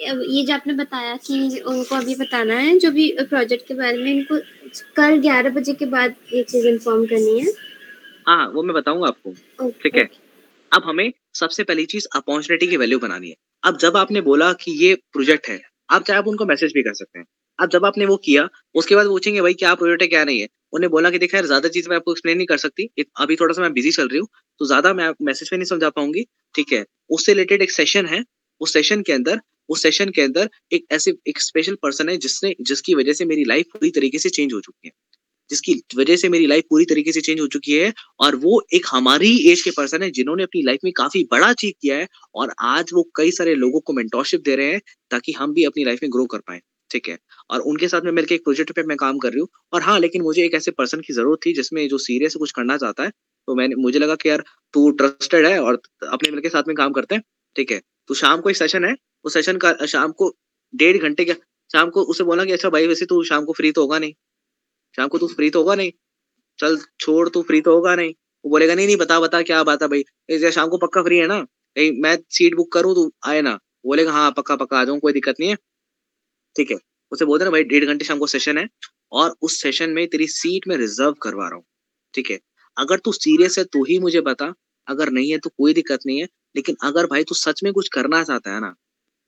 ये 0.00 0.44
जो 0.46 0.54
आपने 0.54 0.72
बताया 0.74 1.16
कि 1.16 1.60
उनको 1.60 1.94
अभी 1.94 2.14
बताना 2.14 2.54
है 2.54 2.78
जो 2.78 2.90
भी 2.90 3.10
प्रोजेक्ट 3.20 3.66
के 3.68 3.74
बारे 3.74 3.98
में 3.98 4.10
इनको 4.12 4.38
कल 4.96 5.18
11 5.20 5.50
बजे 5.50 5.72
के 5.72 5.86
बाद 5.86 6.14
ये 6.32 6.42
चीज़ 6.42 6.66
इन्फॉर्म 6.68 7.04
करनी 7.06 7.38
है। 7.40 7.52
हाँ 8.28 8.36
हाँ, 8.36 8.48
वो 8.48 8.62
मैं 8.62 8.74
बताऊँगा 8.74 9.06
आपको। 9.08 9.70
ठीक 9.82 9.96
है? 9.96 10.08
अब 10.72 10.82
हमें 10.84 11.12
सबसे 11.34 11.64
पहली 11.64 11.84
चीज़ 11.86 12.06
अपॉर्चुनिटी 12.16 12.66
की 12.66 12.76
वैल्यू 12.76 12.98
बनानी 12.98 13.28
है। 13.28 13.34
अब 13.62 13.78
जब 13.78 13.96
आपने 13.96 14.20
बोला 14.20 14.52
कि 14.52 14.72
ये 14.84 14.94
प्रोजेक्ट 15.12 15.48
है 15.48 15.60
आप 15.90 16.04
चाहे 16.04 16.18
आप 16.18 16.28
उनको 16.28 16.44
मैसेज 16.46 16.72
भी 16.74 16.82
कर 16.82 16.94
सकते 16.94 17.18
हैं। 17.18 17.26
अब 17.58 17.70
जब 17.70 17.84
आपने 17.84 18.06
वो 18.06 18.16
किया 18.16 18.48
उसके 18.74 18.94
बाद 18.94 19.06
पूछेंगे 19.06 19.40
भाई 19.40 19.54
क्या 19.54 19.74
प्रोजेक्ट 19.74 20.02
है 20.02 20.08
क्या 20.08 20.24
नहीं 20.24 20.40
है? 20.40 20.48
उन्हें 20.72 20.90
बोला 20.90 21.10
कि 21.10 21.18
देखा 21.18 21.36
यार 21.38 21.46
ज़्यादा 21.46 21.68
चीज़ 21.68 21.88
मैं 21.88 21.96
आपको 21.96 22.12
एक्सप्लेन 22.12 22.36
नहीं 22.36 22.46
कर 22.46 22.56
सकती। 22.56 22.88
अभी 23.20 23.36
थोड़ा 23.36 23.54
सा 23.54 23.62
मैं 23.62 23.72
बिज़ी 23.72 23.90
चल 23.90 24.08
रही 24.08 24.18
हूँ 24.18 24.28
तो 24.60 24.66
ज़्यादा 24.66 24.92
मैं 24.94 25.12
मैसेज 25.22 25.50
में 25.52 25.58
नहीं 25.58 25.66
समझा 25.66 25.90
पाऊँगी। 25.90 26.24
ठीक 26.54 26.72
है? 26.72 26.84
उससे 27.10 27.32
रिलेटेड 27.32 27.62
एक 27.62 27.70
सेशन 27.70 28.06
है। 28.06 28.22
उस 28.60 28.72
सेशन 28.72 29.02
के 29.02 29.12
अंदर 29.12 29.40
उस 29.68 29.82
सेशन 29.82 30.10
के 30.10 30.22
अंदर 30.22 30.50
एक 30.72 30.84
ऐसे, 30.92 31.14
एक 31.28 31.40
स्पेशल 31.40 31.76
पर्सन 31.82 32.08
है 32.08 32.16
जिसने, 32.18 32.54
जिसकी 32.60 32.94
वजह 32.94 33.12
से 33.12 33.24
मेरी 33.24 33.44
लाइफ 33.44 33.66
पूरी 33.72 33.90
तरीके 33.90 34.18
से 34.18 34.28
चेंज 34.30 34.52
हो 34.52 34.60
चुकी 34.60 34.88
है। 34.88 34.92
जिसकी 35.50 35.74
वजह 35.96 36.16
से 36.16 36.28
मेरी 36.28 36.46
लाइफ 36.46 36.64
पूरी 36.70 36.84
तरीके 36.84 37.12
से 37.12 37.20
चेंज 37.20 37.40
हो 37.40 37.46
चुकी 37.46 37.72
है 37.72 37.92
और 38.20 38.36
वो 38.36 38.62
एक 38.74 38.86
हमारी 38.88 39.30
एज 39.50 39.62
के 39.62 39.70
पर्सन 39.70 40.02
है 40.02 40.10
जिन्होंने 40.10 40.42
अपनी 40.42 40.62
लाइफ 40.62 40.80
में 40.84 40.92
काफ़ी 40.92 41.22
बड़ा 41.32 41.48
अचीव 41.48 41.72
किया 41.82 41.96
है 41.96 42.06
और 42.34 42.52
आज 42.60 42.90
वो 42.94 43.02
कई 43.16 43.30
सारे 43.30 43.54
लोगों 43.54 43.80
को 43.80 43.92
मेंटोरशिप 43.92 44.40
दे 44.40 44.56
रहे 44.56 44.72
हैं 44.72 44.80
ताकि 45.10 45.32
हम 45.32 45.52
भी 45.54 45.64
अपनी 45.64 45.84
लाइफ 45.84 45.98
में 46.02 46.10
ग्रो 46.12 46.24
कर 46.26 46.38
पाए, 46.38 46.60
ठीक 46.90 47.08
है? 47.08 47.18
और 47.50 47.60
उनके 47.62 47.88
साथ 47.88 48.02
में 48.02 48.12
मिलकर 48.12 48.34
एक 48.34 48.44
प्रोजेक्ट 48.44 48.72
पे 48.72 48.82
मैं 48.82 48.96
काम 48.96 49.18
कर 49.18 49.30
रही 49.30 49.40
हूँ 49.40 49.48
और 49.72 49.82
हाँ 49.82 49.98
लेकिन 50.00 50.22
मुझे 50.22 50.44
एक 50.44 50.54
ऐसे 50.54 50.70
पर्सन 50.72 51.00
की 51.00 51.12
ज़रूरत 51.14 51.46
थी 51.46 51.52
जिसमें 51.54 51.86
जो 51.88 51.98
सीरियस 52.00 52.34
कुछ 52.36 52.52
करना 52.52 52.76
चाहता 52.76 53.04
है 53.04 53.10
तो 53.10 53.54
मैंने, 53.54 53.74
मुझे 53.74 53.98
लगा 53.98 54.14
कि 54.14 54.28
यार 54.28 54.44
तू 54.74 54.90
ट्रस्टेड 54.92 55.46
है 55.46 55.58
और 55.60 55.80
अपने 56.08 56.30
मिलके 56.30 56.48
साथ 56.48 56.68
में 56.68 56.76
काम 56.76 56.92
करते 56.92 57.14
हैं, 57.14 57.22
ठीक 57.56 57.70
है? 57.72 57.80
तो 58.08 58.14
शाम 58.14 58.40
को 58.40 58.50
एक 58.50 58.56
सेशन 58.56 58.84
है, 58.84 58.94
उस 59.24 59.34
सेशन 59.34 59.56
का, 59.56 59.72
शाम 59.86 60.12
को 60.12 60.32
डेढ़ 60.74 60.96
घंटे 60.98 61.24
का 61.24 61.34
शाम 61.70 61.90
को 61.90 62.02
उसे 62.04 62.24
बोला 62.24 62.44
कि 62.44 62.52
अच्छा 62.52 62.68
भाई, 62.70 62.86
वैसे 62.86 63.06
तू 63.06 63.22
शाम 63.24 63.44
को 63.44 63.52
फ्री 63.52 63.72
तो 63.72 63.82
होगा 63.82 63.98
नहीं। 63.98 64.12
शाम 64.94 65.08
को 65.08 65.18
तू 65.18 65.26
फ्री 65.28 65.50
तो 65.50 65.60
होगा 65.60 65.74
नहीं? 65.74 65.92
चल, 66.58 66.78
छोड़, 67.00 67.28
तू 67.28 67.42
फ्री 67.42 67.60
तो 67.60 67.74
होगा 67.74 67.94
नहीं। 67.96 68.14
वो 68.44 68.50
बोलेगा, 68.50 68.74
नहीं 68.74 68.86
नहीं, 68.86 68.96
बता 68.96 69.20
बता, 69.20 69.42
क्या 69.42 69.62
बात 69.64 69.82
है 69.82 69.88
भाई? 69.88 70.50
शाम 70.52 70.68
को 70.68 70.78
पक्का 70.78 71.02
फ्री 71.02 71.18
है 71.18 71.26
ना? 71.26 71.38
नहीं, 71.76 71.92
मैं 72.02 72.16
सीट 72.30 72.54
बुक 72.56 72.72
करूँ 72.72 72.94
तो 72.94 73.10
आए 73.28 73.42
ना। 73.42 73.58
बोलेगा 73.86 74.12
हाँ 74.12 74.30
पक्का 74.32 74.56
पक्का, 74.56 74.80
आ 74.80 74.84
जाऊँ, 74.84 74.98
कोई 75.00 75.12
दिक्कत 75.12 75.36
नहीं 75.40 75.50
है। 75.50 75.56
ठीक 76.56 76.70
है, 76.70 76.78
उसे 77.12 77.24
बोलते 77.24 77.44
ना, 77.44 77.50
भाई, 77.50 77.64
डेढ़ 77.64 77.84
घंटे 77.86 78.04
शाम 78.04 78.18
को 78.18 78.26
सेशन 78.28 78.58
है 78.58 78.68
और 79.12 79.34
उस 79.42 79.60
सेशन 79.62 79.90
में 79.90 80.06
तेरी 80.08 80.26
सीट 80.28 80.68
में 80.68 80.76
रिज़र्व 80.76 81.12
करवा 81.22 81.48
रहा 81.48 81.56
हूँ। 81.56 81.64
ठीक 82.14 82.30
है, 82.30 82.38
अगर 82.76 82.98
तू 82.98 83.12
सीरियस 83.12 83.58
है 83.58 83.64
तो 83.66 83.84
ही 83.84 83.98
मुझे 84.00 84.20
बता, 84.22 84.52
अगर 84.88 85.10
नहीं 85.10 85.30
है 85.32 85.38
तो 85.38 85.50
कोई 85.50 85.74
दिक्कत 85.74 86.00
नहीं 86.06 86.20
है। 86.20 86.26
लेकिन 86.54 86.76
अगर 86.84 87.06
भाई 87.06 87.24
तू 87.24 87.34
सच 87.34 87.62
में 87.64 87.72
कुछ 87.72 87.88
करना 87.88 88.22
चाहता 88.24 88.54
है 88.54 88.60
ना, 88.60 88.74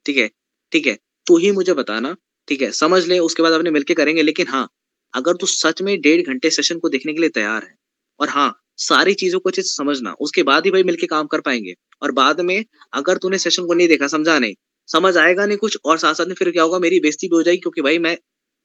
ठीक 0.07 0.17
है 0.17 0.31
ठीक 0.73 0.87
है, 0.87 0.99
तू 1.27 1.37
ही 1.39 1.53
मुझे 1.53 1.75
बताना, 1.75 2.15
ठीक 2.49 2.63
है, 2.63 2.71
समझ 2.73 3.05
ले, 3.07 3.19
उसके 3.21 3.43
बाद 3.43 3.53
अपने 3.53 3.71
मिलके 3.71 3.95
करेंगे, 3.95 4.23
लेकिन 4.23 4.49
हाँ 4.49 4.69
अगर 5.15 5.37
तू 5.37 5.47
सच 5.47 5.83
में 5.83 6.01
डेढ़ 6.01 6.23
घंटे 6.23 6.51
सेशन 6.51 6.79
को 6.79 6.89
देखने 6.89 7.13
के 7.15 7.21
लिए 7.21 7.31
तैयार 7.31 7.65
है, 7.65 7.75
और 8.21 8.29
हाँ 8.29 8.55
सारी 8.79 9.15
चीज़ों 9.15 9.41
को 9.41 9.49
अच्छे 9.51 9.63
से 9.63 9.69
समझना, 9.69 10.13
उसके 10.21 10.43
बाद 10.43 10.65
ही 10.65 10.71
भाई 10.71 10.83
मिलके 10.83 11.07
काम 11.07 11.27
कर 11.27 11.41
पाएँगे, 11.41 11.75
और 12.03 12.13
बाद 12.13 12.41
में 12.43 12.65
अगर 12.93 13.19
तूने 13.19 13.39
सेशन 13.39 13.67
को 13.67 13.75
नहीं 13.75 13.89
देखा, 13.89 14.07
समझा 14.09 14.39
नहीं, 14.39 14.55
समझ 14.89 15.17
आएगा 15.17 15.47
नहीं 15.47 15.59
कुछ, 15.59 15.79
और 15.85 15.99
साथ 15.99 16.15
साथ 16.15 16.27
में 16.27 16.35
फिर 16.35 16.51
क्या 16.51 16.63
होगा, 16.63 16.79
मेरी 16.79 17.01
बेइज्जती 17.01 17.29
भी 17.29 17.37
हो 17.37 17.43
जाएगी, 17.43 17.61
क्योंकि 17.61 17.83
भाई 17.83 17.99
मैं 17.99 18.17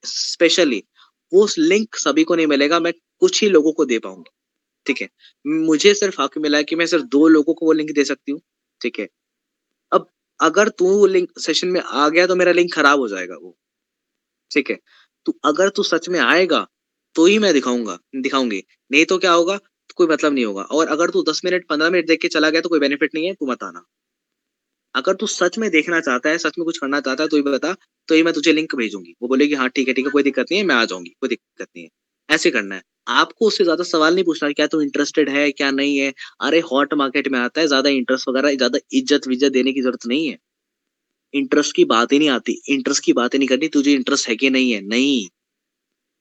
स्पेशली 0.03 0.83
वो 1.31 1.47
लिंक 1.59 1.95
सभी 1.95 2.23
को 2.23 2.35
नहीं 2.35 2.47
मिलेगा, 2.47 2.79
मैं 2.79 2.93
कुछ 3.21 3.41
ही 3.43 3.49
लोगों 3.49 3.73
को 3.73 3.85
दे 3.85 3.99
पाऊँगी। 3.99 4.31
ठीक 4.85 5.01
है। 5.01 5.07
मुझे 5.45 5.93
सिर्फ़ 5.95 6.21
हक 6.21 6.37
मिला 6.39 6.57
है 6.57 6.63
कि 6.65 6.75
मैं 6.75 6.85
सिर्फ़ 6.87 7.05
दो 7.07 7.27
लोगों 7.29 7.53
को 7.53 7.65
वो 7.65 7.71
लिंक 7.73 7.91
दे 7.93 8.03
सकती 8.05 8.31
हूँ, 8.31 8.41
ठीक 8.81 8.99
है। 8.99 9.07
अब 9.91 10.07
अगर 10.39 10.69
तू 10.71 10.89
वो 10.91 11.05
लिंक 11.07 11.39
सेशन 11.39 11.67
में 11.69 11.81
आ 11.81 12.07
गया 12.09 12.27
तो 12.27 12.35
मेरा 12.37 12.51
लिंक 12.53 12.73
खराब 12.73 12.99
हो 12.99 13.07
जाएगा 13.09 13.35
वो, 13.37 13.57
ठीक 14.51 14.71
है। 14.71 14.77
तू 15.25 15.33
अगर 15.45 15.69
तू 15.71 15.83
सच 15.85 16.09
में 16.09 16.19
आएगा 16.21 16.67
तो 17.15 17.25
ही 17.25 17.39
मैं 17.39 17.53
दिखाऊँगा, 17.53 17.97
दिखाऊँगी। 18.17 18.63
नहीं 18.91 19.05
तो 19.07 19.17
क्या 19.19 19.31
होगा? 19.33 19.57
तो 19.57 19.95
कोई 19.97 20.07
मतलब 20.07 20.33
नहीं 20.33 20.45
होगा। 20.45 20.63
और 20.63 20.87
अगर 20.89 21.11
तू 21.11 21.23
दस 21.23 21.41
मिनट, 21.45 21.67
पंद्रह 21.69 21.89
मिनट 21.89 22.07
देख 22.07 22.21
के 22.21 22.27
चला 22.29 22.49
गया 22.49 22.61
तो 22.61 22.69
कोई 22.69 22.79
बेनिफिट 22.79 23.15
नहीं 23.15 23.27
है, 23.27 23.33
तू 23.35 23.47
मत 23.47 23.63
आना। 23.63 23.83
अगर 24.95 25.15
तू 25.15 25.27
सच 25.27 25.57
में 25.59 25.69
देखना 25.71 25.99
चाहता 26.01 26.29
है, 26.29 26.37
सच 26.37 26.57
में 26.59 26.65
कुछ 26.65 26.77
करना 26.77 26.99
चाहता 27.01 27.23
है 27.23 27.29
तो 27.29 27.37
ही 27.37 27.41
बता 27.43 27.73
तो 28.09 28.15
ही 28.15 28.23
मैं 28.23 28.33
तुझे 28.33 28.51
लिंक 28.53 28.75
भेजूँगी। 28.75 29.15
वो 29.21 29.27
बोलेगी 29.27 29.53
हाँ 29.55 29.69
ठीक 29.69 29.87
है 29.87 29.93
ठीक 29.93 30.05
है, 30.05 30.11
कोई 30.11 30.23
दिक्कत 30.23 30.45
नहीं 30.51 30.59
है, 30.59 30.65
मैं 30.65 30.75
आ 30.75 30.85
जाऊँगी, 30.85 31.09
कोई 31.11 31.29
दिक्कत 31.29 31.67
नहीं 31.67 31.83
है। 31.83 31.89
ऐसे 32.29 32.51
करना 32.51 32.75
है। 32.75 32.81
आपको 33.09 33.47
उससे 33.47 33.63
ज़्यादा 33.63 33.83
सवाल 33.83 34.15
नहीं 34.15 34.23
पूछना 34.23 34.51
क्या 34.51 34.67
तू 34.67 34.81
इंटरेस्टेड 34.81 35.29
है, 35.29 35.51
क्या 35.51 35.71
नहीं 35.71 35.97
है? 35.97 36.13
अरे 36.41 36.59
हॉट 36.61 36.93
मार्केट 36.95 37.27
में 37.27 37.39
आता 37.39 37.61
है, 37.61 37.67
ज़्यादा 37.67 37.89
इंटरेस्ट 37.91 38.29
वगैरह, 38.29 38.55
ज़्यादा 38.55 38.79
इज़्ज़त 38.93 39.27
विज्जत 39.27 39.51
देने 39.51 39.73
की 39.73 39.81
ज़रूरत 39.81 40.05
नहीं 40.07 40.27
है। 40.27 40.37
इंटरेस्ट 41.33 41.75
की 41.75 41.85
बात 41.85 42.13
ही 42.13 42.19
नहीं 42.19 42.29
आती। 42.29 42.61
इंटरेस्ट 42.69 43.03
की 43.03 43.13
बात 43.13 43.33
ही 43.33 43.39
नहीं 43.39 43.47
करनी, 43.49 43.67
तुझे 43.69 43.93
इंटरेस्ट 43.93 44.29
है 44.29 44.35
कि 44.35 44.49
नहीं 44.49 44.71
है? 44.71 44.81
नहीं। 44.83 45.27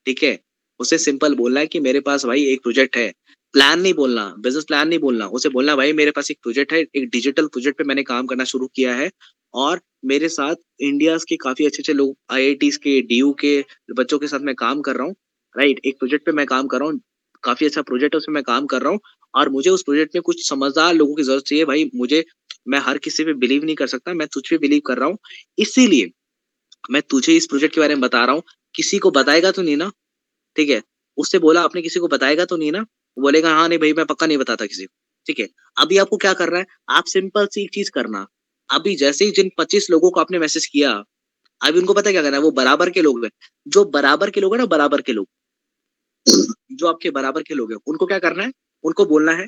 ठीक 0.07 0.23
है? 0.23 0.39
उसे 0.81 0.99
सिंपल 0.99 1.35
बोलना 1.35 1.61
है 1.61 1.67
कि 1.67 1.81
मेरे 1.81 2.01
पास 2.01 2.25
भाई 2.27 2.45
एक 2.45 2.63
प्रोजेक्ट 2.63 2.97
है। 2.97 3.13
प्लान 3.55 3.81
नहीं 3.81 3.95
बोलना 3.95 4.25
बिज़नेस 4.39 4.65
प्लान 4.65 4.89
नहीं 4.89 4.99
बोलना। 4.99 5.27
उसे 5.29 5.49
बोलना, 5.49 5.77
भाई, 5.77 5.93
मेरे 5.93 6.11
पास 6.11 6.31
एक 6.31 6.39
प्रोजेक्ट 6.43 6.73
है, 6.73 6.81
एक 6.81 7.09
डिजिटल 7.11 7.47
प्रोजेक्ट 7.49 7.79
पे 7.79 7.85
मैंने 7.85 8.03
काम 8.05 8.27
करना 8.27 8.45
शुरू 8.45 8.67
किया 8.77 8.95
है 8.95 9.11
और 9.55 9.81
मेरे 10.05 10.29
साथ 10.29 10.55
इंडिया 10.81 11.17
के 11.29 11.37
काफ़ी 11.37 11.67
अच्छे 11.67 11.83
अच्छे 11.83 11.93
लोग 11.93 12.17
आई 12.33 12.55
के 12.65 13.01
डीयू 13.03 13.33
के 13.41 13.65
बच्चों 13.93 14.19
के 14.19 14.27
साथ 14.27 14.41
मैं 14.41 14.55
काम 14.55 14.81
कर 14.81 14.97
रहा 14.97 15.07
हूँ। 15.07 15.15
राइट 15.55 15.81
एक 15.87 15.99
प्रोजेक्ट 15.99 16.25
पे 16.27 16.33
मैं 16.33 16.47
काम 16.47 16.67
कर 16.67 16.79
रहा 16.79 16.89
हूँ, 16.89 17.01
काफ़ी 17.43 17.67
अच्छा 17.67 17.83
प्रोजेक्ट 17.83 18.15
है, 18.15 18.19
उसमें 18.19 18.35
मैं 18.35 18.43
काम 18.45 18.67
कर 18.67 18.83
रहा 18.83 18.93
हूँ 18.93 19.01
और 19.35 19.49
मुझे 19.49 19.71
उस 19.71 19.83
प्रोजेक्ट 19.83 20.15
में 20.15 20.23
कुछ 20.23 20.49
समझदार 20.49 20.95
लोगों 20.95 21.15
की 21.15 21.23
ज़रूरत 21.23 21.45
चाहिए। 21.45 21.65
भाई, 21.65 21.91
मुझे, 21.95 22.25
मैं 22.69 22.79
हर 22.79 22.99
किसी 22.99 23.25
पे 23.25 23.33
बिलीव 23.35 23.65
नहीं 23.65 23.77
कर 23.77 23.87
सकता, 23.87 24.15
मैं 24.15 24.27
तुझ 24.29 24.43
पे 24.51 24.59
बिलीव 24.59 24.81
कर 24.87 24.99
रहा 24.99 25.09
हूँ। 25.09 25.19
इसीलिए 25.59 26.11
मैं 26.91 27.03
तुझे 27.03 27.37
इस 27.37 27.47
प्रोजेक्ट 27.47 27.75
के 27.75 27.81
बारे 27.81 27.95
में 27.95 28.03
बता 28.03 28.25
रहा 28.25 28.35
हूँ। 28.35 28.43
किसी 28.75 28.99
को 28.99 29.11
बताएगा 29.11 29.51
तो 29.51 29.63
नहीं 29.63 29.77
ना? 29.77 29.91
ठीक 30.57 30.71
है? 30.71 30.83
उससे 31.19 31.39
बोला, 31.39 31.63
आपने 31.63 31.83
किसी 31.83 32.01
को 32.01 32.09
बताएगा 32.09 32.45
तो 32.45 32.57
नहीं 32.57 32.73
ना? 32.73 32.85
बोलेगा 33.17 33.55
हाँ 33.55 33.69
नहीं 33.69 33.79
भाई, 33.79 33.93
मैं 33.93 34.07
पक्का 34.07 34.27
नहीं 34.27 34.39
बताता 34.39 34.67
किसी 34.67 34.85
को। 34.87 34.95
ठीक 35.27 35.41
है? 35.41 35.49
अभी 35.77 35.99
आपको 35.99 36.17
क्या 36.17 36.33
करना 36.35 36.59
है? 36.59 36.67
आप 36.91 37.05
सिंपल 37.07 37.47
सी 37.47 37.63
एक 37.65 37.71
चीज़ 37.75 37.91
करना। 37.93 38.27
अभी 38.71 38.95
जैसे 38.97 39.25
ही 39.25 39.31
जिन 39.31 39.51
पच्चीस 39.59 39.91
लोगों 39.91 40.11
को 40.11 40.21
आपने 40.21 40.39
मैसेज 40.39 40.67
किया, 40.67 40.93
अभी 41.61 41.79
उनको 41.81 41.95
पता 41.95 42.13
क्या 42.13 42.23
करना 42.23 42.37
है? 42.37 42.43
वो 42.43 42.51
बराबर 42.53 42.91
के 42.91 43.03
लोग 43.03 43.25
हैं। 43.25 43.31
जो 43.69 43.85
बराबर 43.91 44.31
के 44.31 44.41
लोग 44.41 44.55
हैं 44.55 44.59
ना, 44.61 44.67
बराबर 44.67 45.03
के 45.03 45.13
लोग। 45.13 45.29
जो 46.73 46.87
आपके 46.87 47.11
बराबर 47.11 47.43
के 47.43 47.55
लोग 47.55 47.73
हैं, 47.73 47.79
उनको 47.87 48.07
क्या 48.07 48.19
करना 48.19 48.43
है? 48.45 48.53
उनको 48.85 49.05
बोलना 49.07 49.33
है, 49.33 49.47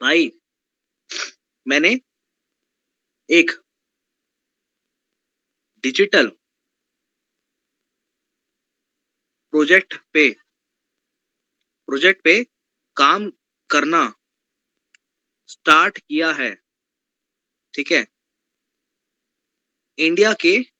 भाई, 0.00 0.30
मैंने 1.68 1.90
एक 3.30 3.50
डिजिटल 5.82 6.28
प्रोजेक्ट 9.50 9.94
पे 10.12 10.30
प्रोजेक्ट 11.88 12.24
पे 12.24 12.44
काम 12.96 13.30
करना 13.70 14.14
स्टार्ट 15.46 15.98
किया 15.98 16.32
है, 16.32 16.54
ठीक 17.74 17.92
है? 17.92 18.06
इंडिया 19.98 20.32
के 20.32 20.77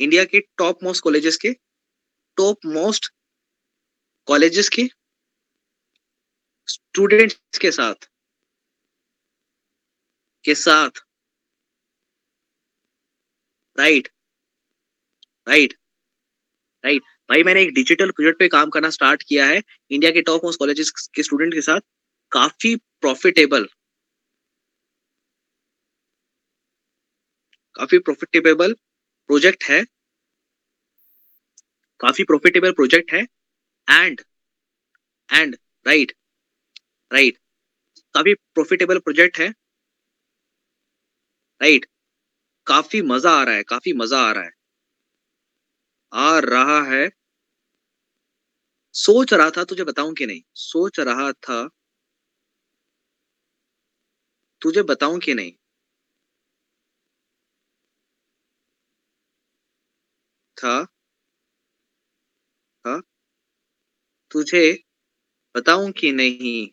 इंडिया 0.00 0.24
के 0.24 0.40
टॉप 0.58 0.82
मोस्ट 0.84 1.02
कॉलेजेस 1.04 1.36
के 1.36 1.52
टॉप 2.38 2.66
मोस्ट 2.66 3.08
कॉलेजेस 4.28 4.68
के 4.78 4.82
स्टूडेंट्स 6.68 7.58
के 7.60 7.70
साथ 7.72 8.08
के 10.44 10.54
साथ 10.54 11.02
राइट 13.78 14.08
राइट 15.46 15.74
राइट 16.84 17.02
भाई, 17.30 17.42
मैंने 17.42 17.62
एक 17.62 17.72
डिजिटल 17.74 18.10
प्रोजेक्ट 18.10 18.38
पे 18.38 18.48
काम 18.48 18.70
करना 18.70 18.90
स्टार्ट 18.90 19.22
किया 19.28 19.46
है। 19.46 19.62
इंडिया 19.90 20.10
के 20.12 20.22
टॉप 20.22 20.44
मोस्ट 20.44 20.58
कॉलेजेस 20.58 20.90
के 21.14 21.22
स्टूडेंट 21.22 21.54
के 21.54 21.60
साथ 21.62 21.80
काफ़ी 22.32 22.74
प्रॉफिटेबल 23.00 23.66
काफ़ी 27.74 27.98
प्रॉफिटेबल 27.98 28.74
प्रोजेक्ट 29.30 29.64
है 29.64 29.84
काफ़ी 32.00 32.24
प्रॉफिटेबल 32.24 32.72
प्रोजेक्ट 32.72 33.12
है 33.12 33.20
एंड 33.88 34.20
एंड 35.30 35.56
राइट 35.86 36.12
राइट 37.10 37.38
काफ़ी 38.14 38.34
प्रॉफिटेबल 38.34 38.98
प्रोजेक्ट 38.98 39.38
है 39.38 39.52
राइट 41.60 41.80
right, 41.80 41.94
काफ़ी 42.66 43.02
मज़ा 43.02 43.30
आ 43.30 43.42
रहा 43.42 43.54
है 43.54 43.62
काफ़ी 43.62 43.92
मज़ा 43.92 44.18
आ 44.20 44.32
रहा 44.32 44.44
है 44.44 44.50
आ 46.12 46.38
रहा 46.38 46.80
है 46.84 47.08
सोच 48.94 49.32
रहा 49.34 49.50
था 49.50 49.64
तुझे 49.64 49.84
बताऊँ 49.84 50.14
कि 50.14 50.26
नहीं 50.26 50.42
सोच 50.54 51.00
रहा 51.00 51.30
था 51.32 51.68
तुझे 54.62 54.82
बताऊँ 54.82 55.18
कि 55.18 55.34
नहीं 55.34 55.52
था? 60.56 60.86
था 62.84 63.00
तुझे 64.30 64.62
बताऊँ 65.54 65.92
कि 65.94 66.12
नहीं? 66.14 66.68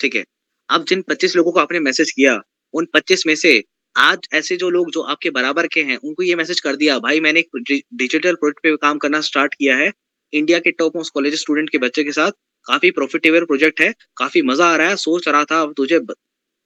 ठीक 0.00 0.14
है। 0.16 0.24
अब 0.68 0.84
जिन 0.84 1.02
25 1.02 1.36
लोगों 1.36 1.52
को 1.52 1.60
आपने 1.60 1.80
मैसेज 1.80 2.10
किया 2.12 2.40
उन 2.74 2.86
25 2.94 3.26
में 3.26 3.34
से 3.36 3.62
आज 3.96 4.28
ऐसे 4.34 4.56
जो 4.56 4.70
लोग 4.70 4.90
जो 4.92 5.02
आपके 5.04 5.30
बराबर 5.30 5.66
के 5.68 5.82
हैं 5.82 5.96
उनको 5.98 6.22
ये 6.22 6.34
मैसेज 6.36 6.60
कर 6.60 6.76
दिया 6.76 6.98
भाई 7.00 7.20
मैंने 7.20 7.40
एक 7.40 7.48
डिजिटल 7.94 8.34
प्रोजेक्ट 8.34 8.62
पे 8.62 8.76
काम 8.78 8.98
करना 8.98 9.20
स्टार्ट 9.22 9.54
किया 9.54 9.76
है। 9.76 9.90
इंडिया 10.32 10.58
के 10.60 10.70
टॉप 10.72 10.96
मोस्ट 10.96 11.12
कॉलेज 11.14 11.34
स्टूडेंट 11.40 11.70
के 11.70 11.78
बच्चे 11.78 12.04
के 12.04 12.12
साथ 12.12 12.32
काफ़ी 12.66 12.90
प्रॉफिटेबल 12.92 13.44
प्रोजेक्ट 13.46 13.80
है 13.80 13.92
काफ़ी 14.16 14.42
मज़ा 14.44 14.66
आ 14.68 14.76
रहा 14.76 14.88
है 14.88 14.96
सोच 14.98 15.28
रहा 15.28 15.44
था 15.46 15.64
तुझे 15.76 15.98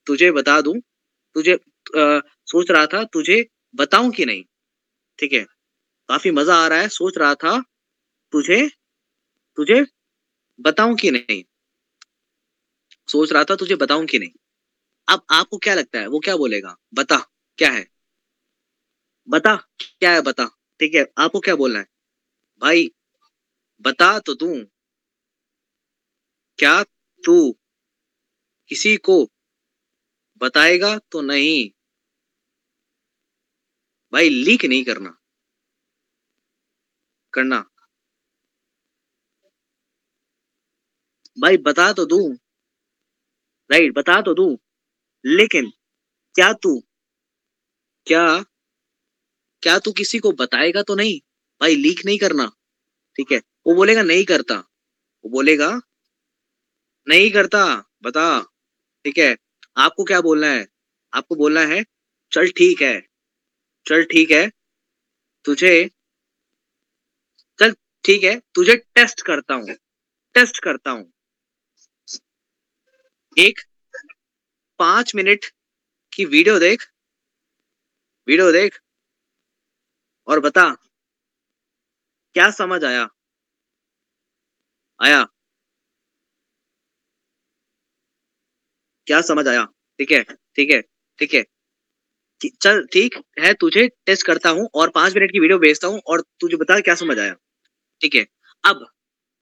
तुझे 0.06 0.30
बता 0.32 0.60
दूँ 0.62 0.76
तुझे 1.36 1.54
आ, 1.54 2.20
सोच 2.48 2.70
रहा 2.70 2.86
था 2.88 3.04
तुझे 3.12 3.44
बताऊँ 3.74 4.10
कि 4.12 4.24
नहीं? 4.26 4.44
ठीक 5.18 5.32
है। 5.34 5.46
काफ़ी 6.10 6.30
मज़ा 6.30 6.54
आ 6.54 6.68
रहा 6.68 6.80
है। 6.80 6.88
सोच 6.88 7.18
रहा 7.18 7.34
था, 7.34 7.60
तुझे 8.32 8.68
तुझे 9.56 9.86
बताऊँ 10.60 10.96
कि 10.96 11.10
नहीं? 11.10 11.44
सोच 13.08 13.32
रहा 13.32 13.44
था 13.44 13.56
तुझे 13.56 13.76
बताऊँ 13.76 14.06
कि 14.06 14.18
नहीं? 14.18 14.30
अब 15.08 15.22
आपको 15.30 15.58
क्या 15.58 15.74
लगता 15.74 15.98
है? 15.98 16.06
वो 16.06 16.18
क्या 16.18 16.36
बोलेगा? 16.36 16.76
बता, 16.94 17.16
क्या 17.58 17.70
है? 17.70 17.86
बता, 19.28 19.56
क्या 19.80 20.12
है 20.12 20.20
बता? 20.20 20.44
ठीक 20.80 20.94
है, 20.94 21.06
आपको 21.18 21.40
क्या 21.40 21.56
बोलना 21.56 21.78
है? 21.78 21.86
भाई, 22.62 22.90
बता 23.80 24.18
तो 24.18 24.34
तू 24.34 24.64
क्या 26.58 26.82
तू 27.24 27.56
किसी 28.68 28.96
को 28.96 29.30
बताएगा 30.36 30.98
तो 30.98 31.20
नहीं? 31.20 31.70
भाई, 34.12 34.28
लीक 34.28 34.64
नहीं 34.64 34.84
करना। 34.84 35.19
करना। 37.32 37.64
भाई, 41.40 41.56
बता 41.56 41.92
तो 41.92 42.04
दू। 42.04 42.18
राइट, 43.70 43.92
बता 43.94 44.20
तो 44.22 44.34
दू। 44.34 44.58
लेकिन 45.24 45.70
क्या 46.34 46.52
तू, 46.52 46.80
क्या 48.06 48.44
क्या 49.62 49.78
तू 49.78 49.92
किसी 49.92 50.18
को 50.18 50.32
बताएगा 50.32 50.82
तो 50.82 50.94
नहीं? 50.94 51.20
भाई, 51.60 51.74
लीक 51.76 52.04
नहीं 52.06 52.18
करना, 52.18 52.46
ठीक 53.16 53.32
है? 53.32 53.38
वो 53.66 53.74
बोलेगा, 53.74 54.02
नहीं 54.02 54.24
करता। 54.24 54.54
वो 55.24 55.30
बोलेगा, 55.30 55.70
नहीं 57.08 57.30
करता, 57.30 57.64
बता, 58.02 58.40
ठीक 59.04 59.18
है? 59.18 59.36
आपको 59.76 60.04
क्या 60.04 60.20
बोलना 60.20 60.46
है? 60.46 60.66
आपको 61.14 61.34
बोलना 61.34 61.60
है, 61.60 61.84
चल 62.32 62.50
ठीक 62.50 62.82
है, 62.82 63.00
चल 63.86 64.04
ठीक 64.04 64.30
है, 64.30 64.50
तुझे 65.44 65.90
ठीक 68.04 68.24
है, 68.24 68.38
तुझे 68.54 68.76
टेस्ट 68.94 69.22
करता 69.22 69.54
हूँ 69.54 69.74
टेस्ट 70.34 70.58
करता 70.62 70.90
हूँ। 70.90 71.10
एक, 73.36 73.60
पाँच 74.80 75.14
मिनट 75.14 75.44
की 76.12 76.24
वीडियो 76.26 76.58
देख 76.58 76.84
वीडियो 78.28 78.50
देख 78.52 78.78
और 80.28 80.40
बता, 80.40 80.68
क्या 82.36 82.50
समझ 82.50 82.84
आया? 82.84 83.08
आया। 85.00 85.24
क्या 89.06 89.20
समझ 89.20 89.46
आया? 89.48 89.64
ठीक 89.98 90.12
है 90.12 90.22
ठीक 90.56 90.70
है 90.70 90.80
ठीक 91.18 91.34
है। 91.34 91.42
चल, 92.40 92.84
ठीक 92.92 93.14
है, 93.40 93.52
तुझे 93.54 93.86
टेस्ट 94.06 94.26
करता 94.26 94.50
हूँ 94.50 94.68
और 94.74 94.90
पाँच 94.90 95.14
मिनट 95.16 95.32
की 95.32 95.40
वीडियो 95.40 95.58
भेजता 95.58 95.88
हूँ 95.88 96.00
और 96.06 96.20
तुझे 96.40 96.56
बता 96.56 96.78
क्या 96.80 96.94
समझ 96.94 97.18
आया। 97.18 97.34
ठीक 98.02 98.14
है। 98.14 98.26
अब 98.64 98.86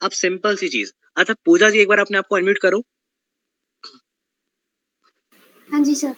अब 0.02 0.10
सिंपल 0.10 0.56
सी 0.56 0.68
चीज़। 0.68 0.92
अच्छा 1.16 1.34
पूजा 1.44 1.70
जी 1.70 1.78
एक 1.78 1.88
बार 1.88 1.98
अपने 1.98 2.18
आप 2.18 2.26
को 2.26 2.36
अनम्यूट 2.36 2.58
करो। 2.58 2.82
हाँ 5.68 5.80
जी 5.84 5.94
सर 5.94 6.14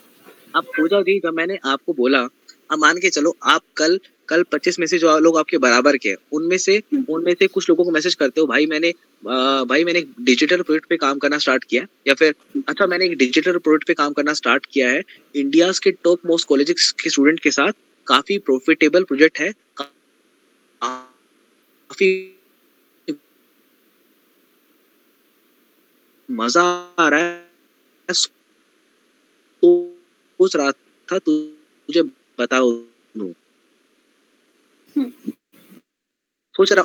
अब 0.57 0.65
पूजा 0.65 1.01
जी 1.03 1.19
जब 1.25 1.35
मैंने 1.35 1.59
आपको 1.65 1.93
बोला 1.93 2.19
अब 2.73 2.79
मान 2.79 2.99
के 2.99 3.11
चलो 3.11 3.37
आप 3.43 3.63
कल 3.77 4.01
कल 4.29 4.43
25 4.43 4.79
में 4.79 4.87
से 4.87 4.99
जो 4.99 5.19
लोग 5.19 5.39
आपके 5.39 5.59
बराबर 5.59 5.97
के 5.97 6.15
उनमें 6.33 6.59
से 6.59 6.83
उनमें 7.09 7.35
से 7.35 7.47
कुछ 7.47 7.69
लोगों 7.69 7.85
को 7.85 7.91
मैसेज 7.91 8.15
करते 8.15 8.41
हो 8.41 8.47
भाई 8.47 8.67
मैंने 8.67 8.91
आ, 8.91 9.65
भाई 9.65 9.85
मैंने 9.85 10.03
डिजिटल 10.21 10.63
प्रोजेक्ट 10.63 10.89
पे 10.89 10.97
काम 10.97 11.19
करना 11.19 11.39
स्टार्ट 11.39 11.65
किया 11.65 11.87
या 12.07 12.15
फिर 12.15 12.35
अच्छा 12.69 12.87
मैंने 12.87 13.05
एक 13.05 13.17
डिजिटल 13.19 13.59
प्रोडक्ट 13.59 13.87
पे 13.87 13.95
काम 13.95 14.13
करना 14.13 14.33
स्टार्ट 14.33 14.67
किया 14.67 14.91
है 14.91 15.03
इंडिया 15.37 15.73
के 15.83 15.91
टॉप 15.91 16.27
मोस्ट 16.27 16.49
कॉलेजेस 16.49 16.91
के 17.03 17.11
स्टूडेंट 17.11 17.41
के 17.41 17.51
साथ 17.51 17.73
काफ़ी 18.07 18.39
प्रॉफिटेबल 18.39 19.05
प्रोजेक्ट 19.05 19.41
है 19.41 19.53
काफ़ी 21.91 22.09
मज़ा 26.29 26.63
आ 26.99 27.09
रहा 27.09 27.21
है। 27.21 28.15
सोच 29.63 30.57
रहा 30.57 30.71
था 31.09 31.19
तुझे 31.19 32.03
बताओ 32.39 32.71
सोच 36.55 36.73
रहा, 36.73 36.85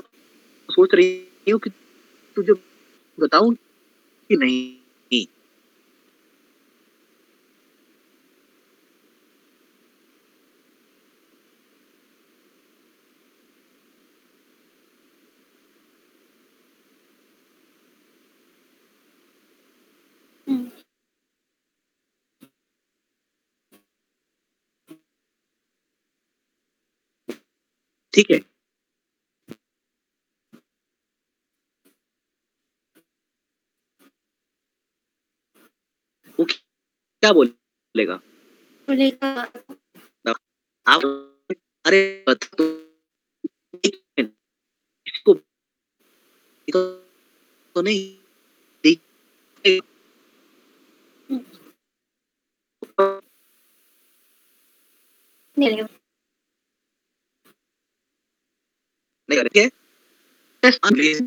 सोच 0.70 0.94
रही 0.94 1.52
हूँ 1.52 1.60
कि 1.60 1.70
तुझे 2.38 2.54
बताऊँ 3.18 3.54
कि 4.30 4.38
नहीं। 4.38 4.85
ठीक 28.16 28.32
है। 28.32 28.38
वो 36.40 36.46
क्या 36.46 37.32
बोलेगा? 37.34 38.16
बोलेगा। 38.88 39.32
आप 40.88 41.02
अरे 41.86 42.26
तो। 42.30 42.66
इसको 45.08 45.34
तो 47.76 47.82
नहीं 47.82 48.02
देख। 48.84 49.00
नहीं 59.36 61.20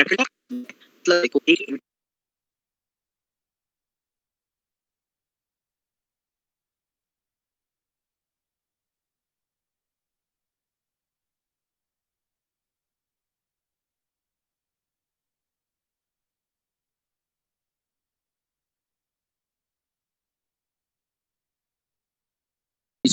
मतलब 0.00 0.26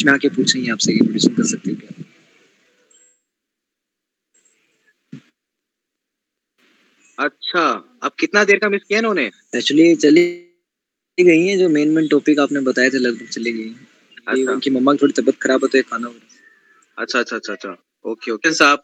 आके 0.09 0.29
पूछ 0.29 0.55
रही 0.55 0.65
है 0.65 0.71
आपसे 0.71 0.93
इन्विटेशन 0.93 1.33
कर 1.33 1.43
सकते 1.43 1.71
हो 1.71 1.77
क्या? 1.77 1.96
अच्छा। 7.19 7.61
अब 8.03 8.11
कितना 8.19 8.43
देर 8.43 8.57
का 8.57 8.69
मिस 8.69 8.83
किया 8.83 8.99
इन्होंने? 8.99 9.31
एक्चुअली 9.55 9.95
चली 9.95 10.25
गई 11.17 11.47
है 11.47 11.57
जो 11.57 11.69
मेन 11.69 11.89
मेन 11.89 12.07
टॉपिक 12.07 12.39
आपने 12.39 12.59
बताए 12.59 12.89
थे 12.89 12.97
लगभग 12.97 13.27
चली 13.27 13.51
गई 13.51 13.69
अच्छा। 14.27 14.51
उनकी 14.51 14.69
मम्मा 14.69 14.93
की 14.93 14.97
थोड़ी 15.01 15.13
तबीयत 15.21 15.41
खराब 15.41 15.63
है 15.63 15.81
तो 15.81 15.89
खाना 15.89 16.13
अच्छा 16.97 17.19
अच्छा 17.19 17.35
अच्छा 17.35 17.53
अच्छा। 17.53 17.75
ओके 18.05 18.31
ओके 18.31 18.63
आप 18.63 18.83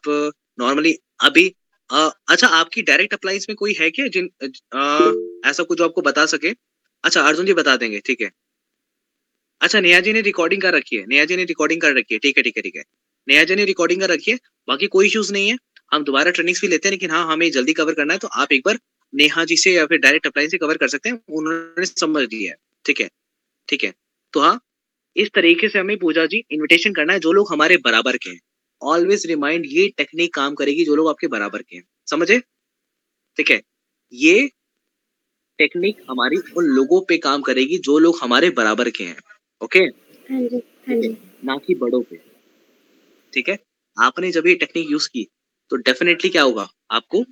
नॉर्मली 0.58 0.98
अभी 1.20 1.54
आ, 1.90 2.08
अच्छा 2.28 2.46
आपकी 2.46 2.82
डायरेक्ट 2.82 3.14
अप्लाइंस 3.14 3.46
में 3.48 3.56
कोई 3.56 3.74
है 3.80 3.90
क्या 3.90 4.06
जिन 4.06 4.28
आ, 4.74 5.12
ऐसा 5.50 5.62
कुछ 5.62 5.78
जो 5.78 5.84
आपको 5.84 6.02
बता 6.02 6.26
सके? 6.26 6.52
अच्छा 7.04 7.20
अर्जुन 7.20 7.46
जी 7.46 7.52
बता 7.52 7.76
देंगे 7.76 8.00
ठीक 8.06 8.20
है। 8.20 8.30
अच्छा 9.60 9.80
नेहा 9.80 10.00
जी 10.00 10.12
ने 10.12 10.20
रिकॉर्डिंग 10.20 10.62
कर 10.62 10.74
रखी 10.74 10.96
है 10.96 11.04
नेहा 11.06 11.24
जी 11.24 11.36
ने 11.36 11.44
रिकॉर्डिंग 11.44 11.80
कर 11.80 11.96
रखी 11.96 12.14
है 12.14 12.18
ठीक 12.18 12.36
है 12.36 12.42
ठीक 12.42 12.56
है 12.56 12.62
ठीक 12.62 12.76
है। 12.76 12.82
नेहा 13.28 13.44
जी 13.44 13.54
ने 13.54 13.64
रिकॉर्डिंग 13.64 14.00
कर 14.00 14.10
रखी 14.10 14.30
है 14.30 14.38
बाकी 14.68 14.86
कोई 14.86 15.06
इश्यूज़ 15.06 15.32
नहीं 15.32 15.48
है। 15.50 15.56
हम 15.94 16.04
दोबारा 16.04 16.30
ट्रेनिंग्स 16.30 16.60
भी 16.62 16.68
लेते 16.68 16.88
हैं 16.88 16.92
लेकिन 16.92 17.10
हाँ 17.10 17.26
हमें 17.32 17.50
जल्दी 17.50 17.72
कवर 17.72 17.94
करना 17.94 18.12
है 18.14 18.18
तो 18.18 18.28
आप 18.34 18.52
एक 18.52 18.62
बार 18.66 18.78
नेहा 19.12 19.44
जी 19.44 19.56
से 19.56 19.72
या 19.72 19.84
फिर 19.86 19.98
डायरेक्ट 19.98 20.26
अप्लाई 20.26 20.48
से 20.48 20.58
कवर 20.58 20.76
कर 20.76 20.88
सकते 20.88 21.08
हैं 21.08 21.20
उन्होंने 21.30 21.86
समझ 21.86 22.22
लिया 22.22 22.52
है 22.52 22.56
ठीक 22.84 23.00
है 23.00 23.08
ठीक 23.68 23.84
है। 23.84 23.92
तो 24.34 24.40
हाँ 24.40 24.58
इस 25.16 25.30
तरीके 25.34 25.68
से 25.68 25.78
हमें 25.78 25.96
पूजा 25.98 26.24
जी 26.26 26.42
इन्विटेशन 26.52 26.92
करना 26.92 27.12
है 27.12 27.20
जो 27.20 27.32
लोग 27.32 27.52
हमारे 27.52 27.76
बराबर 27.76 28.16
के 28.16 28.30
हैं। 28.30 28.40
ऑलवेज 28.82 29.26
रिमाइंड 29.26 29.64
ये 29.68 29.86
टेक्निक 29.98 30.34
काम 30.34 30.54
करेगी 30.54 30.84
जो 30.84 30.96
लोग 30.96 31.08
आपके 31.08 31.26
बराबर 31.26 31.62
के 31.62 31.76
हैं 31.76 31.84
समझे? 32.10 32.38
ठीक 33.38 33.50
है 33.50 33.60
ये 34.12 34.48
टेक्निक 35.58 36.00
हमारी 36.10 36.36
उन 36.56 36.64
लोगों 36.66 37.00
पे 37.00 37.16
काम 37.18 37.42
करेगी 37.42 37.78
जो 37.78 37.98
लोग 37.98 38.18
हमारे 38.22 38.50
बराबर 38.50 38.90
के 38.90 39.04
हैं 39.04 39.16
ओके? 39.60 39.78
हाँ 39.78 40.40
हाँ 40.88 40.96
ना 41.44 41.56
कि 41.56 41.74
बड़ों 41.74 42.02
पे 42.02 42.20
ठीक 43.32 43.48
है? 43.48 43.58
आपने 43.96 44.30
जब 44.30 44.46
ये 44.46 44.54
टेक्निक 44.54 44.90
यूज़ 44.90 45.08
की 45.08 45.26
तो 45.70 45.76
डेफिनेटली 45.78 46.30
क्या 46.30 46.42
होगा? 46.42 46.66
आपको 46.90 47.24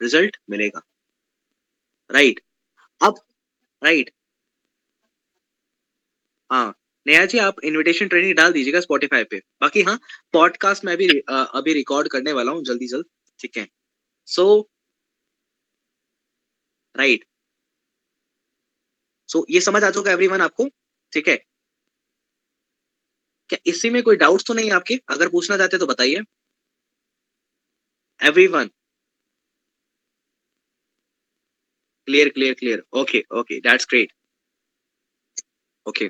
रिज़ल्ट 0.00 0.36
मिलेगा। 0.50 0.82
राइट 2.10 2.40
अब 3.00 3.20
राइट 3.82 4.10
हाँ 6.50 6.74
नेहा 7.06 7.24
जी, 7.24 7.38
आप 7.38 7.56
इनविटेशन 7.64 8.08
ट्रेनिंग 8.08 8.34
डाल 8.36 8.52
दीजिएगा 8.52 8.80
स्पॉटिफाई 8.80 9.24
पे। 9.24 9.38
बाकी 9.62 9.82
हाँ 9.82 9.98
पॉडकास्ट 10.32 10.84
में 10.84 10.96
भी 10.96 11.08
अभी 11.30 11.72
रिकॉर्ड 11.74 12.08
करने 12.08 12.32
वाला 12.32 12.52
हूँ, 12.52 12.62
जल्दी 12.64 12.86
जल्द, 12.88 13.04
ठीक 13.40 13.56
है? 13.56 13.66
सो 14.28 14.68
राइट 16.94 17.24
सो 19.28 19.44
ये 19.50 19.60
समझ 19.60 19.82
आ 19.84 19.90
चुका 19.90 20.10
एवरीवन 20.12 20.40
आपको? 20.40 20.68
ठीक 21.12 21.28
है? 21.28 21.36
क्या 23.50 23.58
इसी 23.66 23.90
में 23.90 24.02
कोई 24.02 24.16
डाउट्स 24.16 24.44
तो 24.46 24.54
नहीं 24.54 24.70
आपके? 24.72 24.94
अगर 25.10 25.28
पूछना 25.28 25.56
चाहते 25.56 25.78
तो 25.78 25.86
बताइए। 25.86 26.20
Everyone 28.24 28.70
clear 32.08 32.28
clear 32.28 32.54
clear 32.54 32.82
okay 32.96 33.24
okay 33.40 33.60
that's 33.60 33.86
great 33.90 34.12
okay 35.86 36.08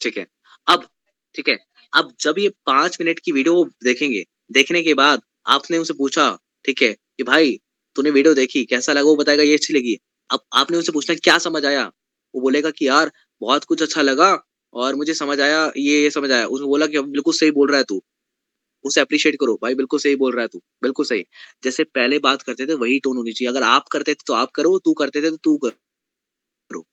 ठीक 0.00 0.18
है। 0.18 0.26
अब, 0.66 0.86
ठीक 1.34 1.48
है। 1.48 1.58
अब 1.92 2.12
जब 2.20 2.34
ये 2.38 2.48
पाँच 2.66 2.96
मिनट 3.00 3.20
की 3.20 3.32
वीडियो 3.32 3.64
देखेंगे, 3.84 4.24
देखने 4.52 4.82
के 4.82 4.94
बाद 4.94 5.22
आपने 5.48 5.78
उनसे 5.78 5.94
पूछा, 5.94 6.30
ठीक 6.64 6.82
है, 6.82 6.92
कि 6.92 7.22
भाई, 7.22 7.58
तूने 7.96 8.10
वीडियो 8.10 8.34
देखी, 8.34 8.64
कैसा 8.64 8.92
लगा? 8.92 9.02
वो 9.02 9.16
बताएगा, 9.16 9.42
ये 9.42 9.54
अच्छी 9.54 9.74
लगी। 9.74 9.98
अब 10.30 10.40
आपने 10.54 10.76
उनसे 10.76 10.92
पूछना, 10.92 11.16
क्या 11.16 11.38
समझ 11.38 11.64
आया? 11.66 11.84
वो 12.34 12.40
बोलेगा 12.40 12.70
कि, 12.70 12.88
यार, 12.88 13.10
बहुत 13.40 13.64
कुछ 13.64 13.82
अच्छा 13.82 14.02
लगा 14.02 14.32
और 14.74 14.94
मुझे 14.94 15.14
समझ 15.14 15.40
आया, 15.40 15.72
ये 15.76 16.02
ये 16.02 16.10
समझ 16.10 16.30
आया। 16.32 16.46
उसने 16.46 16.66
बोला 16.66 16.86
कि 16.86 17.00
बिल्कुल 17.00 17.34
सही 17.34 17.50
बोल 17.50 17.68
रहा 17.70 17.78
है 17.78 17.84
तू। 17.84 18.02
उसे 18.84 19.00
अप्रिशिएट 19.00 19.36
करो। 19.40 19.58
भाई, 19.62 19.74
बिल्कुल 19.74 20.00
सही 20.00 20.16
बोल 20.16 20.32
रहा 20.32 20.42
है 20.42 20.48
तू। 20.48 20.58
बिल्कुल 20.82 21.06
सही। 21.06 21.24
जैसे 21.64 21.84
पहले 21.84 22.18
बात 22.18 22.42
करते 22.42 22.66
थे, 22.66 22.74
वही 22.74 22.98
टोन 23.00 23.16
होनी 23.16 23.32
चाहिए। 23.32 23.50
अगर 23.50 23.62
आप 23.62 23.88
करते 23.92 24.14
थे 24.14 24.24
तो 24.26 24.32
आप 24.34 24.50
करो, 24.50 24.78
तू 24.78 24.92
करते 24.94 25.22
थे 25.22 25.30
तो 25.30 25.36
तू 25.36 25.56
करो। 25.58 26.86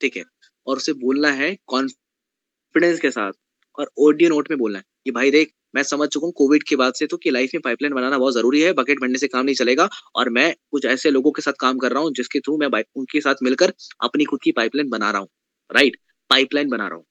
ठीक 0.00 0.16
है? 0.16 0.24
और 0.66 0.76
उसे 0.76 0.92
बोलना 0.92 1.30
है 1.32 1.56
कॉन्फिडेंस 1.66 3.00
के 3.00 3.10
साथ। 3.10 3.32
और 3.78 3.90
ऑडियो 4.00 4.30
नोट 4.30 4.50
में 4.50 4.58
बोलना 4.58 4.78
है 4.78 4.84
कि, 5.04 5.10
भाई, 5.10 5.30
देख, 5.30 5.52
मैं 5.74 5.82
समझ 5.82 6.08
चुका 6.08 6.26
हूँ 6.26 6.34
कोविड 6.36 6.62
के 6.62 6.76
बाद 6.76 6.94
से 6.94 7.06
तो 7.06 7.16
कि 7.16 7.30
लाइफ 7.30 7.50
में 7.54 7.60
पाइपलाइन 7.62 7.94
बनाना 7.94 8.18
बहुत 8.18 8.34
ज़रूरी 8.34 8.60
है। 8.62 8.72
बकेट 8.72 9.00
बनने 9.00 9.18
से 9.18 9.28
काम 9.28 9.44
नहीं 9.44 9.54
चलेगा। 9.54 9.88
और 10.16 10.28
मैं 10.30 10.54
कुछ 10.70 10.84
ऐसे 10.86 11.10
लोगों 11.10 11.32
के 11.32 11.42
साथ 11.42 11.52
काम 11.60 11.78
कर 11.78 11.92
रहा 11.92 12.02
हूँ, 12.02 12.12
जिसके 12.12 12.40
थ्रू 12.40 12.56
मैं 12.58 12.68
उनके 12.96 13.20
साथ 13.20 13.34
मिलकर 13.42 13.72
अपनी 14.02 14.24
खुद 14.24 14.40
की 14.44 14.52
पाइपलाइन 14.52 14.90
बना 14.90 15.10
रहा 15.10 15.20
हूँ। 15.20 15.28
राइट 15.70 15.96
पाइपलाइन 16.30 16.68
बना 16.68 16.88
रहा 16.88 16.96
हूँ। 16.96 17.04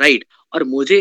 राइट 0.00 0.24
और 0.52 0.64
मुझे 0.64 1.00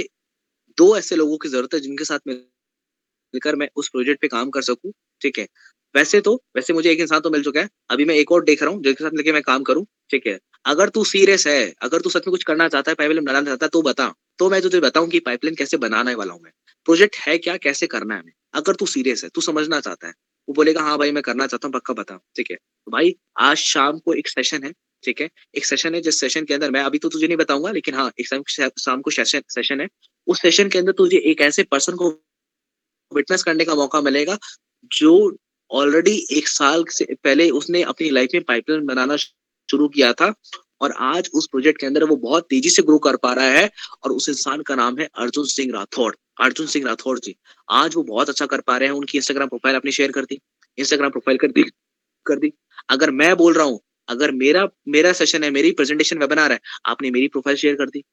दो 0.78 0.98
ऐसे 0.98 1.16
लोगों 1.16 1.38
की 1.38 1.50
ज़रूरत 1.50 1.74
है 1.74 1.80
जिनके 1.80 2.06
साथ 2.06 2.20
मिलकर 2.28 3.56
मैं 3.56 3.70
उस 3.78 3.90
प्रोजेक्ट 3.90 4.22
पे 4.22 4.28
काम 4.30 4.50
कर 4.52 4.62
सकूँ, 4.64 4.92
ठीक 5.22 5.40
है? 5.40 5.48
वैसे 5.96 6.22
तो 6.22 6.34
वैसे 6.56 6.74
मुझे 6.74 6.92
एक 6.92 7.00
इंसान 7.00 7.20
तो 7.22 7.30
मिल 7.30 7.44
चुका 7.44 7.62
है। 7.62 7.70
अभी 7.92 8.06
मैं 8.06 8.16
एक 8.16 8.32
और 8.32 8.44
देख 8.46 8.64
रहा 8.64 8.72
हूँ, 8.72 8.82
जिनके 8.84 9.04
साथ 9.04 9.12
मिलकर 9.14 9.34
मैं 9.34 9.42
काम 9.44 9.64
करूँ, 9.64 9.86
ठीक 10.12 10.28
है? 10.28 10.38
अगर 10.66 10.90
तू 10.90 11.04
सीरियस 11.06 11.48
है, 11.48 11.74
अगर 11.82 12.02
तू 12.02 12.10
सच 12.10 12.28
में 12.28 12.32
कुछ 12.32 12.44
करना 12.44 12.68
चाहता 12.70 12.92
है 12.92 12.96
पाइपलाइन 12.96 13.26
बनाना 13.26 13.46
चाहता 13.46 13.66
है 13.66 13.70
तो 13.70 13.82
बता। 13.82 14.14
तो 14.40 14.50
मैं 14.50 14.62
तुझे 14.62 14.80
बताऊँ 14.80 15.10
कि 15.10 15.20
पाइपलाइन 15.22 15.56
कैसे 15.56 15.78
बनाने 15.80 16.16
वाला 16.16 16.34
हूँ 16.34 16.42
मैं। 16.44 16.52
प्रोजेक्ट 16.88 17.16
है 17.20 17.38
क्या, 17.40 17.58
कैसे 17.60 17.88
करना 17.88 18.16
है 18.18 18.24
अगर 18.54 18.76
तू 18.76 18.86
सीरियस 18.88 19.24
है, 19.24 19.30
तू 19.30 19.42
समझना 19.42 19.80
चाहता 19.80 20.08
है, 20.08 20.14
वो 20.48 20.54
बोलेगा 20.54 20.82
हाँ 20.82 20.98
भाई, 20.98 21.12
मैं 21.12 21.24
करना 21.24 21.48
चाहता 21.48 21.68
हूँ, 21.68 21.74
पक्का 21.74 21.94
बता। 21.94 22.20
ठीक 22.36 22.52
है? 22.52 22.56
तो 22.58 22.92
भाई, 22.92 23.16
आज 23.40 23.58
शाम 23.58 24.00
को 24.00 24.14
एक 24.14 24.28
सेशन 24.30 24.64
है, 24.64 24.72
ठीक 25.04 25.22
है? 25.22 25.30
एक 25.56 25.66
सेशन 25.66 25.96
है, 25.96 26.02
जिस 26.02 26.20
सेशन 26.20 26.46
के 26.46 26.54
अंदर 26.54 26.72
मैं, 26.72 26.82
अभी 26.82 26.98
तो 27.00 27.10
तुझे 27.10 27.28
नहीं 27.28 27.38
बताऊँगा, 27.38 27.72
लेकिन 27.72 27.96
हाँ 27.96 28.12
एक 28.20 28.28
शाम 28.80 29.02
को 29.02 29.12
सेशन 29.12 29.42
सेशन 29.50 29.82
है। 29.82 29.88
उस 30.28 30.42
सेशन 30.42 30.70
के 30.70 30.80
अंदर 30.80 30.92
तुझे 30.94 31.18
एक 31.32 31.42
ऐसे 31.42 31.64
पर्सन 31.66 31.96
को 31.96 32.10
विटनेस 33.12 33.44
करने 33.44 33.66
का 33.66 33.76
मौका 33.76 34.02
मिलेगा, 34.02 34.38
जो 34.92 35.38
ऑलरेडी 35.72 36.16
एक 36.32 36.48
साल 36.48 36.84
से 36.90 37.06
पहले 37.14 37.50
उसने 37.52 37.82
अपनी 37.84 38.10
लाइफ 38.10 38.30
में 38.34 38.44
पाइपलाइन 38.44 38.86
बनाना 38.86 39.16
शुरू 39.18 39.88
किया 39.90 40.12
था 40.14 40.34
और 40.82 40.92
आज 41.00 41.30
उस 41.34 41.48
प्रोजेक्ट 41.48 41.80
के 41.80 41.86
अंदर 41.88 42.04
वो 42.04 42.16
बहुत 42.18 42.48
तेज़ी 42.50 42.70
से 42.70 42.82
ग्रो 42.82 42.98
कर 43.00 43.16
पा 43.18 43.34
रहा 43.34 43.50
है 43.50 43.70
और 44.04 44.12
उस 44.12 44.30
इंसान 44.30 44.62
का 44.62 44.76
नाम 44.76 44.98
है 45.00 45.08
अर्जुन 45.16 45.46
सिंह 45.48 45.72
राठौड़ 45.74 46.14
अर्जुन 46.42 46.68
सिंह 46.68 46.86
राठौड़ 46.86 47.18
जी। 47.20 47.36
आज 47.70 47.96
वो 47.96 48.04
बहुत 48.04 48.30
अच्छा 48.30 48.46
कर 48.46 48.62
पा 48.62 48.78
रहे 48.78 48.90
हैं, 48.90 48.96
उनकी 48.96 49.18
इंस्टाग्राम 49.18 49.48
प्रोफ़ाइल 49.48 49.76
अपनी 49.76 49.92
शेयर 49.92 50.12
कर 50.12 50.26
दी 50.26 50.40
इंस्टाग्राम 50.78 51.12
प्रोफ़ाइल 51.12 51.38
कर 51.38 51.52
दी 51.52 51.64
कर 52.26 52.40
दी। 52.40 52.52
अगर 52.90 53.12
मैं 53.12 53.36
बोल 53.38 53.54
रहा 53.54 53.66
हूँ, 53.66 53.80
अगर 54.10 54.32
मेरा 54.34 54.68
मेरा 54.90 55.12
सेशन 55.14 55.44
है, 55.44 55.50
मेरी 55.52 55.72
प्रेजेंटेशन 55.74 56.18
वेबिनार 56.20 56.52
है, 56.52 56.60
आपने 56.86 57.12
मेरी 57.12 57.28
प्रोफ़ाइल 57.28 57.58
शेयर 57.58 57.76
कर 57.76 57.90
दी। 57.90 58.04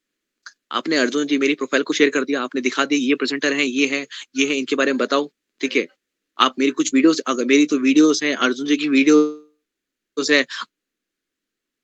आपने 0.71 0.97
अर्जुन 0.97 1.27
जी 1.27 1.37
मेरी 1.37 1.53
प्रोफ़ाइल 1.55 1.83
को 1.83 1.93
शेयर 1.93 2.09
कर 2.09 2.23
दिया, 2.23 2.41
आपने 2.41 2.61
दिखा 2.61 2.85
दी 2.85 2.95
ये 2.97 3.15
प्रेजेंटर 3.15 3.53
है, 3.53 3.65
ये 3.65 3.87
है 3.87 4.05
ये 4.37 4.47
है, 4.47 4.55
इनके 4.55 4.75
बारे 4.75 4.91
में 4.91 4.97
बताओ, 4.97 5.29
ठीक 5.61 5.75
है? 5.75 5.87
आप 6.37 6.55
मेरी 6.59 6.71
कुछ 6.71 6.93
वीडियोस 6.93 7.19
अगर 7.27 7.45
मेरी 7.45 7.65
तो 7.65 7.77
वीडियोस 7.79 8.23
हैं, 8.23 8.35
अर्जुन 8.37 8.67
जी 8.67 8.77
की 8.77 8.89
वीडियोस 8.89 10.31
है, 10.31 10.45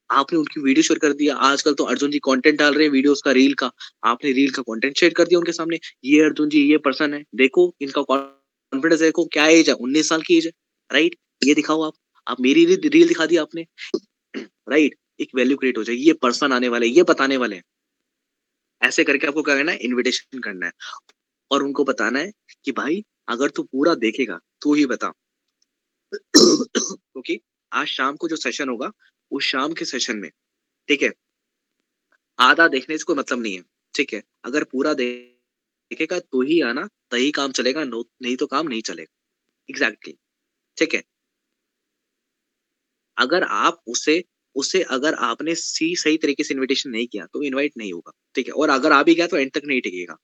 आपने 0.10 0.40
उनकी 0.40 0.62
वीडियो 0.62 0.84
शेयर 0.84 1.00
कर 1.00 1.14
दिया। 1.14 1.36
आजकल 1.36 1.74
तो 1.74 1.84
अर्जुन 1.84 2.12
जी 2.12 2.20
कंटेंट 2.20 2.58
डाल 2.60 2.74
रहे 2.74 2.84
हैं 2.86 2.92
वीडियोस 2.92 3.22
का 3.22 3.32
रील 3.32 3.54
का। 3.54 3.72
आपने 4.04 4.32
रील 4.32 4.52
का 4.52 4.62
कंटेंट 4.62 4.98
शेयर 4.98 5.14
कर 5.14 5.26
दिया 5.26 5.40
उनके 5.40 5.52
सामने। 5.52 5.80
ये 6.06 6.22
अर्जुन 6.24 6.50
जी, 6.50 6.62
ये 6.72 6.78
पर्सन 6.78 7.14
है। 7.14 7.24
देखो, 7.36 7.74
इनका 7.82 8.02
कॉन्फिडेंस 8.04 9.00
देखो, 9.02 9.26
क्या 9.26 9.48
एज 9.48 9.70
है? 9.70 9.76
उन्नीस 9.76 10.10
साल 10.10 10.22
की 10.22 10.38
एज 10.38 10.46
है 10.46 10.52
राइट 10.92 11.16
ये 11.42 11.54
दिखाओ 11.54 11.82
आप। 11.82 11.94
आप 12.28 12.42
मेरी 12.42 12.66
रील 12.66 13.08
दिखा 13.08 13.26
दी 13.26 13.38
आपने 13.38 13.66
राइट 14.70 14.96
एक 15.20 15.30
वैल्यू 15.36 15.58
क्रिएट 15.58 15.78
हो 15.78 15.84
जाए। 15.84 15.96
ये 15.96 16.14
पर्सन 16.22 16.54
आने 16.54 16.68
वाले 16.70 16.88
ये 16.88 17.04
बताने 17.04 17.38
वाले 17.38 17.56
हैं। 17.56 17.64
ऐसे 18.82 19.04
करके 19.04 19.28
आपको 19.28 19.44
क्या 19.44 19.56
करना 19.56 19.72
है? 19.72 19.78
इन्विटेशन 19.78 20.40
करना 20.40 20.66
है। 20.66 20.72
और 21.52 21.64
उनको 21.64 21.84
बताना 21.84 22.20
है 22.20 22.32
कि 22.66 22.72
भाई, 22.72 23.04
अगर 23.30 23.50
तू 23.50 23.64
पूरा 23.64 23.96
देखेगा, 23.96 24.40
तू 24.62 24.74
ही 24.74 24.86
बता। 24.86 25.14
क्योंकि 26.38 27.40
आज 27.74 27.88
शाम 27.88 28.16
को 28.16 28.28
जो 28.28 28.36
सेशन 28.36 28.70
होगा 28.70 28.92
उस 29.32 29.44
शाम 29.44 29.74
के 29.74 29.86
सेशन 29.86 30.18
में। 30.18 30.32
ठीक 30.88 31.02
है? 31.04 31.12
आधा 32.40 32.68
देखने 32.68 32.98
से 32.98 33.04
कोई 33.04 33.16
मतलब 33.16 33.42
नहीं 33.42 33.56
है। 33.56 33.64
ठीक 33.96 34.14
है? 34.14 34.24
अगर 34.46 34.64
पूरा 34.64 34.94
देखेगा 34.94 36.20
तो 36.20 36.42
ही 36.42 36.62
आना 36.62 36.90
तही 37.12 37.32
काम 37.32 37.52
चलेगा 37.52 37.84
नहीं 37.84 38.36
तो 38.38 38.48
काम 38.48 38.68
नहीं 38.68 38.82
चलेगा। 38.82 39.16
Exactly 39.70 40.14
exactly. 40.14 40.80
ठीक 40.80 40.94
है? 40.94 41.04
अगर 43.18 43.44
आप 43.44 43.82
उसे 43.88 44.24
उसे 44.56 44.82
अगर 44.92 45.14
आपने 45.24 45.56
सी, 45.56 45.96
सही 45.96 46.18
तरीके 46.18 46.44
से 46.44 46.54
इनविटेशन 46.54 46.90
नहीं 46.90 47.08
किया 47.08 47.26
तो 47.26 47.42
इनवाइट 47.44 47.74
नहीं 47.78 47.92
होगा, 47.94 48.12
ठीक 48.36 48.48
है? 48.48 48.54
और 48.54 48.70
अगर 48.70 48.92
आ 48.92 49.02
भी 49.04 49.16
गया 49.16 49.28
तो 49.28 49.38
एंड 49.38 49.52
तक 49.54 49.62
नहीं 49.66 49.82
टिकेगा। 49.82 50.16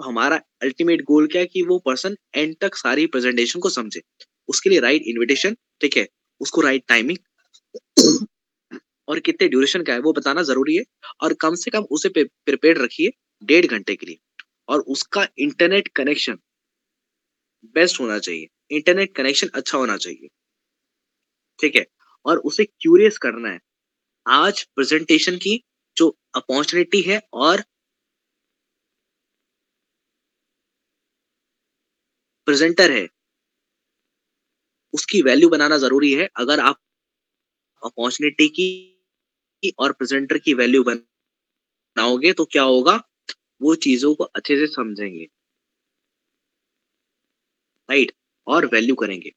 तो 0.00 0.04
हमारा 0.04 0.36
अल्टीमेट 0.62 1.02
गोल 1.04 1.26
क्या 1.26 1.40
है 1.42 1.46
कि 1.46 1.62
वो 1.62 1.78
पर्सन 1.86 2.16
एंड 2.34 2.54
तक 2.60 2.74
सारी 2.76 3.06
प्रेजेंटेशन 3.08 3.60
को 3.60 3.70
समझे। 3.70 4.00
उसके 4.48 4.70
लिए 4.70 4.80
राइट 4.80 5.02
इनविटेशन 5.06 5.56
ठीक 5.80 5.96
है? 5.96 6.06
उसको 6.40 6.60
राइट 6.60 6.84
टाइमिंग 6.88 7.18
और 9.08 9.18
कितने 9.20 9.48
ड्यूरेशन 9.48 9.82
का 9.82 9.92
है, 9.92 10.00
वो 10.00 10.12
बताना 10.12 10.42
ज़रूरी 10.42 10.76
है। 10.76 10.84
और 11.22 11.32
कम 11.40 11.54
से 11.54 11.70
कम 11.70 11.84
उसे 11.90 12.08
प्रिपेयर 12.16 12.78
रखिए 12.78 13.10
डेढ़ 13.42 13.66
घंटे 13.66 13.96
के 13.96 14.06
लिए। 14.06 14.18
और 14.68 14.80
उसका 14.88 15.26
इंटरनेट 15.38 15.88
कनेक्शन 15.96 16.38
बेस्ट 17.74 18.00
होना 18.00 18.18
चाहिए। 18.18 18.46
इंटरनेट 18.70 19.14
कनेक्शन 19.16 19.48
अच्छा 19.54 19.78
होना 19.78 19.96
चाहिए। 19.96 20.28
ठीक 21.58 21.76
है? 21.76 21.84
और 22.26 22.38
उसे 22.42 22.64
क्यूरियस 22.64 23.18
करना 23.18 23.48
है। 23.48 23.60
आज 24.26 24.62
प्रेजेंटेशन 24.76 25.36
की 25.38 25.62
जो 25.96 26.08
अपॉर्चुनिटी 26.36 27.02
है 27.02 27.20
और 27.34 27.62
प्रेजेंटर 32.46 32.90
है, 32.90 33.06
उसकी 34.94 35.22
वैल्यू 35.22 35.48
बनाना 35.48 35.78
ज़रूरी 35.78 36.12
है। 36.12 36.28
अगर 36.36 36.60
आप 36.60 36.76
अपॉर्चुनिटी 37.82 38.48
की 38.48 38.68
और 39.78 39.92
प्रेजेंटर 39.92 40.38
की 40.38 40.54
वैल्यू 40.54 40.82
बनाओगे 40.82 42.32
तो 42.32 42.44
क्या 42.44 42.62
होगा? 42.64 42.96
वो 43.62 43.74
चीज़ों 43.84 44.14
को 44.14 44.24
अच्छे 44.24 44.56
से 44.56 44.66
समझेंगे। 44.66 45.26
राइट 47.88 48.12
और 48.46 48.66
वैल्यू 48.66 48.94
करेंगे। 48.94 49.32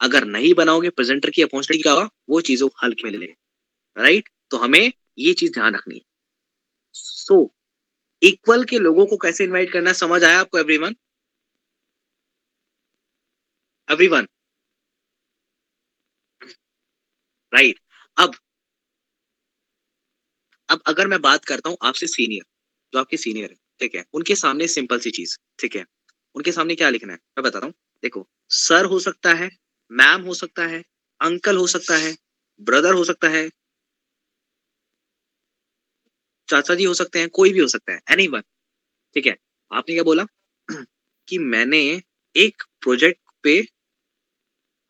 अगर 0.00 0.24
नहीं 0.26 0.52
बनाओगे 0.54 0.90
प्रेजेंटर 0.90 1.30
की 1.30 1.42
अपॉर्चुनिटी 1.42 1.82
क्या 1.82 1.92
होगा 1.92 2.08
वो 2.30 2.40
चीज़ों 2.42 2.68
को 2.68 2.86
हल्के 2.86 3.10
में 3.10 3.18
ले 3.18 3.26
राइट 3.96 4.28
तो 4.50 4.56
हमें 4.58 4.92
ये 5.18 5.32
चीज़ 5.34 5.52
ध्यान 5.52 5.74
रखनी 5.74 5.94
है। 5.94 6.02
सो 6.94 7.34
so, 7.34 7.48
इक्वल 8.22 8.64
के 8.64 8.78
लोगों 8.78 9.06
को 9.06 9.16
कैसे 9.16 9.44
इनवाइट 9.44 9.72
करना 9.72 9.92
समझ 9.94 10.22
आया 10.24 10.40
आपको 10.40 10.58
एवरीवन 10.58 10.96
एवरीवन 13.88 14.26
राइट 17.52 17.78
अब 18.16 18.34
अब 20.68 20.80
अगर 20.86 21.06
मैं 21.06 21.20
बात 21.22 21.44
करता 21.44 21.70
हूँ 21.70 21.76
आपसे 21.82 22.06
सीनियर 22.06 22.44
जो 22.92 22.98
आपके 23.00 23.16
सीनियर 23.16 23.50
है 23.50 23.56
ठीक 23.80 23.94
है? 23.94 24.04
उनके 24.14 24.34
सामने 24.34 24.66
सिंपल 24.68 24.98
सी 24.98 25.10
चीज़ 25.10 25.36
ठीक 25.60 25.76
है? 25.76 25.84
उनके 26.34 26.52
सामने 26.52 26.74
क्या 26.74 26.88
लिखना 26.90 27.12
है? 27.12 27.18
मैं 27.38 27.44
बताता 27.44 27.66
हूँ। 27.66 27.74
देखो 28.04 28.26
सर 28.50 28.84
हो 28.84 28.98
सकता 29.00 29.32
है 29.34 29.50
मैम 29.90 30.22
हो 30.22 30.34
सकता 30.34 30.66
है, 30.66 30.82
अंकल 31.20 31.56
हो 31.56 31.66
सकता 31.66 31.96
है, 31.98 32.14
ब्रदर 32.60 32.94
हो 32.94 33.04
सकता 33.04 33.28
है, 33.28 33.48
चाचा 36.48 36.74
जी 36.74 36.84
हो 36.84 36.94
सकते 36.94 37.18
हैं, 37.18 37.28
कोई 37.30 37.52
भी 37.52 37.60
हो 37.60 37.66
सकता 37.68 37.92
है 37.92 38.00
एनी 38.12 38.26
वन 38.28 38.40
ठीक 39.16 39.26
है? 39.26 39.36
आपने 39.70 39.94
क्या 39.94 40.04
बोला? 40.04 40.26
कि 41.28 41.38
मैंने 41.40 41.80
एक 42.34 42.62
प्रोजेक्ट 42.82 43.20
पे 43.44 43.60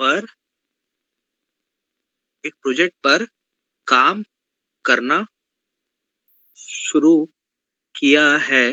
पर, 0.00 0.26
एक 2.44 2.54
प्रोजेक्ट 2.62 2.94
पर 3.04 3.24
काम 3.86 4.24
करना 4.84 5.24
शुरू 6.58 7.14
किया 7.94 8.26
है 8.48 8.64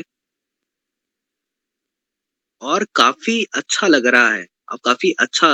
और 2.61 2.83
काफ़ी 2.95 3.43
अच्छा 3.53 3.87
लग 3.87 4.05
रहा 4.05 4.29
है 4.29 4.45
अब 4.71 4.79
काफ़ी 4.85 5.11
अच्छा 5.19 5.51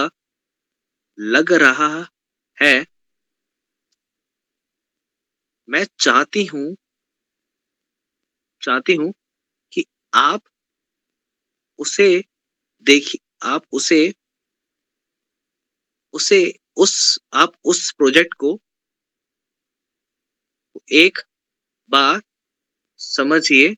लग 1.20 1.54
रहा 1.54 2.08
है। 2.62 2.86
मैं 5.70 5.88
चाहती 6.00 6.46
हूँ 6.46 6.76
चाहती 8.62 8.96
हूँ 8.96 9.14
कि 9.74 9.86
आप 10.14 10.42
उसे 11.78 12.24
देखिए 12.82 13.50
आप 13.50 13.64
उसे 13.72 14.14
उसे 16.14 16.60
उस, 16.76 17.20
आप 17.34 17.52
उस 17.64 17.92
प्रोजेक्ट 17.92 18.34
को 18.34 18.60
एक 20.92 21.18
बार 21.90 22.22
समझिए 22.98 23.76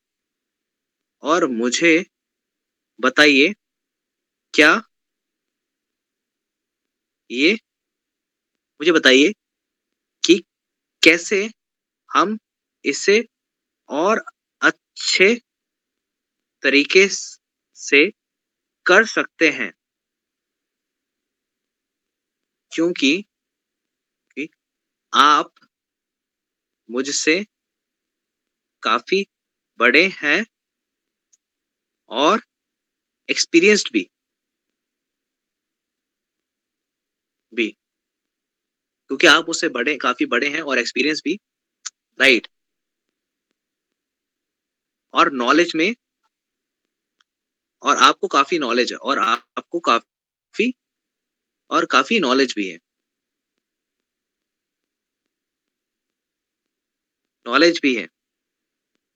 और 1.24 1.48
मुझे 1.48 2.06
बताइए 3.00 3.54
क्या 4.54 4.91
ये 7.32 7.58
मुझे 8.80 8.92
बताइए 8.92 9.32
कि 10.24 10.38
कैसे 11.04 11.44
हम 12.10 12.38
इसे 12.86 13.24
और 13.90 14.24
अच्छे 14.62 15.36
तरीके 16.64 17.08
से 17.10 18.06
कर 18.86 19.06
सकते 19.08 19.50
हैं। 19.52 19.74
क्योंकि 22.72 23.12
आप 25.14 25.52
मुझसे 26.90 27.44
काफ़ी 28.84 29.26
बड़े 29.80 30.06
हैं 30.16 30.44
और 32.12 32.42
एक्सपीरियंस्ड 33.30 33.90
भी। 33.94 34.08
क्योंकि 39.12 39.28
आप 39.28 39.50
उससे 39.50 39.68
बड़े, 39.70 39.96
काफ़ी 39.98 40.26
बड़े 40.28 40.48
हैं 40.50 40.62
और 40.64 40.80
एक्सपीरियंस 40.80 41.22
भी 41.26 41.34
राइट 42.20 42.48
और 45.14 45.32
नॉलेज 45.34 45.72
में, 45.76 45.94
और 47.84 47.98
आपको 48.00 48.28
काफ़ी 48.30 48.60
नॉलेज 48.60 48.92
है, 48.92 48.98
और 48.98 49.20
आपको 49.20 49.80
काफ़ी, 49.82 50.74
और 51.72 51.86
काफ़ी 51.92 52.20
नॉलेज 52.22 52.54
भी 52.58 52.70
है। 52.70 52.80
नॉलेज 57.46 57.80
भी 57.84 57.96
है 57.96 58.08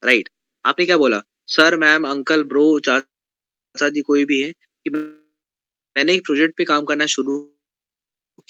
राइट 0.03 0.29
आपने 0.65 0.85
क्या 0.85 0.97
बोला? 0.97 1.21
सर 1.49 1.75
मैम 1.77 2.07
अंकल 2.07 2.43
ब्रो 2.45 2.63
चाचा 2.79 3.89
जी 3.89 4.01
कोई 4.03 4.25
भी 4.25 4.41
है 4.41 4.51
कि 4.51 4.89
मैंने 4.91 6.13
एक 6.13 6.25
प्रोजेक्ट 6.25 6.57
पे 6.57 6.63
काम 6.65 6.85
करना 6.85 7.05
शुरू 7.09 7.39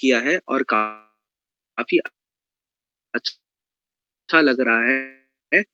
किया 0.00 0.20
है 0.20 0.38
और 0.48 0.62
काफ़ी 1.78 1.98
अच्छा 3.14 4.40
लग 4.42 4.60
रहा 4.62 4.80
है। 5.52 5.64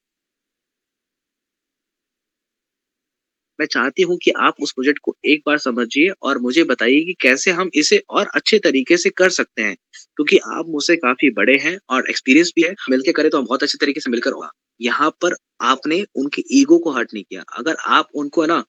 मैं 3.58 3.66
चाहती 3.66 4.02
हूँ 4.02 4.16
कि 4.18 4.30
आप 4.38 4.54
उस 4.62 4.72
प्रोजेक्ट 4.72 4.98
को 5.02 5.14
एक 5.26 5.42
बार 5.46 5.58
समझिए 5.58 6.08
और 6.22 6.38
मुझे 6.40 6.64
बताइए 6.64 7.00
कि 7.04 7.14
कैसे 7.20 7.50
हम 7.52 7.70
इसे 7.76 7.98
और 8.10 8.28
अच्छे 8.34 8.58
तरीके 8.58 8.96
से 8.96 9.10
कर 9.12 9.28
सकते 9.30 9.62
हैं, 9.62 9.74
क्योंकि 10.16 10.38
आप 10.50 10.66
मुझसे 10.68 10.96
काफ़ी 10.98 11.30
बड़े 11.32 11.56
हैं 11.58 11.76
और 11.90 12.08
एक्सपीरियंस 12.10 12.52
भी 12.56 12.62
है। 12.62 12.74
मिलकर 12.90 13.12
करें 13.12 13.30
तो 13.30 13.38
हम 13.38 13.44
बहुत 13.46 13.62
अच्छे 13.62 13.78
तरीके 13.80 14.00
से 14.00 14.10
मिलकर 14.10 14.32
होगा। 14.32 14.50
यहाँ 14.80 15.10
पर 15.22 15.34
आपने 15.64 16.02
उनके 16.16 16.42
ईगो 16.60 16.78
को 16.78 16.90
हर्ट 16.92 17.14
नहीं 17.14 17.24
किया। 17.24 17.42
अगर 17.58 17.76
आप 17.90 18.08
उनको 18.14 18.42
है 18.42 18.48
ना, 18.48 18.60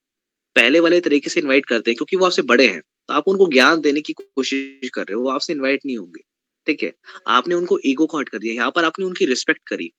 पहले 0.56 0.80
वाले 0.82 1.00
तरीके 1.02 1.30
से 1.30 1.40
इन्वाइट 1.40 1.66
करते 1.66 1.92
हैं, 1.92 1.98
क्योंकि 1.98 2.18
वो 2.18 2.26
आपसे 2.26 2.42
बड़े 2.46 2.68
हैं 2.68 2.82
तो 3.10 3.14
आप 3.14 3.28
उनको 3.28 3.48
ज्ञान 3.52 3.82
देने 3.82 4.02
की 4.02 4.14
कोशिश 4.16 4.90
कर 4.94 5.02
रहे 5.02 5.16
हो, 5.16 5.22
वो 5.24 5.30
आपसे 5.32 5.54
इन्वाइट 5.54 5.82
नहीं 5.86 5.98
होंगे। 5.98 6.22
ठीक 6.66 6.84
है? 6.84 6.94
आपने 7.28 7.56
उनको 7.56 7.80
ईगो 7.86 8.06
को 8.06 8.20
हट 8.20 8.30
कर 8.30 8.38
दिया, 8.38 8.54
यहाँ 8.54 8.72
पर 8.72 8.86
आपने 8.86 9.06
उनकी 9.06 9.26
रिस्पेक्ट 9.26 9.62
करी। 9.68 9.92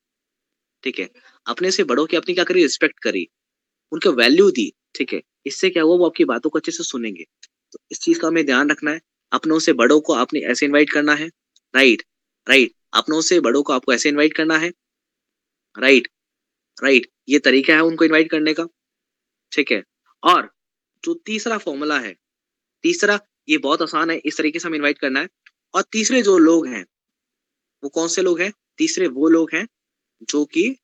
ठीक 0.82 0.98
है? 0.98 1.10
अपने 1.46 1.70
से 1.70 1.84
बड़ों 1.84 2.06
की 2.06 2.16
अपनी 2.16 2.34
क्या 2.34 2.44
करी? 2.44 2.62
रिस्पेक्ट 2.62 3.00
करी। 3.00 3.28
उनको 3.92 4.12
वैल्यू 4.12 4.50
दी, 4.50 4.72
ठीक 4.94 5.12
है? 5.12 5.22
इससे 5.46 5.70
क्या 5.70 5.82
हुआ? 5.82 5.96
वो 5.96 6.06
आपकी 6.06 6.24
बातों 6.24 6.50
को 6.50 6.58
अच्छे 6.58 6.72
से 6.72 6.84
सुनेंगे। 6.84 7.24
तो 7.72 7.78
इस 7.92 8.00
चीज़ 8.00 8.20
का 8.20 8.28
हमें 8.28 8.46
ध्यान 8.46 8.70
रखना 8.70 8.90
है। 8.90 9.00
अपनों 9.32 9.58
से 9.58 9.72
बड़ों 9.72 10.00
को 10.00 10.12
आपने 10.12 10.40
ऐसे 10.40 10.66
इन्वाइट 10.66 10.90
करना 10.90 11.14
है। 11.14 11.28
राइट 11.74 12.02
राइट 12.48 12.72
अपनों 12.94 13.20
से 13.20 13.40
बड़ों 13.40 13.62
को 13.62 13.72
आपको 13.72 13.92
ऐसे 13.92 14.08
इन्वाइट 14.08 14.34
करना 14.36 14.58
है। 14.58 14.72
राइट 15.78 16.08
राइट 16.82 17.10
ये 17.28 17.38
तरीका 17.38 17.74
है 17.74 17.80
उनको 17.80 18.04
इन्वाइट 18.04 18.30
करने 18.30 18.54
का। 18.54 18.66
ठीक 19.52 19.72
है? 19.72 19.84
और 20.22 20.54
जो 21.04 21.14
तीसरा 21.14 21.58
फॉर्मूला 21.58 21.98
है, 21.98 22.16
तीसरा, 22.82 23.20
ये 23.48 23.58
बहुत 23.58 23.82
आसान 23.82 24.10
है, 24.10 24.16
इस 24.16 24.38
तरीके 24.38 24.58
से 24.58 24.68
हम 24.68 24.74
इन्वाइट 24.74 24.98
करना 24.98 25.20
है। 25.20 25.28
और 25.74 25.82
तीसरे 25.92 26.22
जो 26.22 26.36
लोग 26.38 26.66
हैं, 26.66 26.84
वो 27.82 27.88
कौन 27.90 28.08
से 28.08 28.22
लोग 28.22 28.40
हैं? 28.40 28.52
तीसरे 28.78 29.06
वो 29.08 29.28
लोग 29.28 29.50
हैं 29.54 29.66
जो 30.28 30.44
कि 30.46 30.76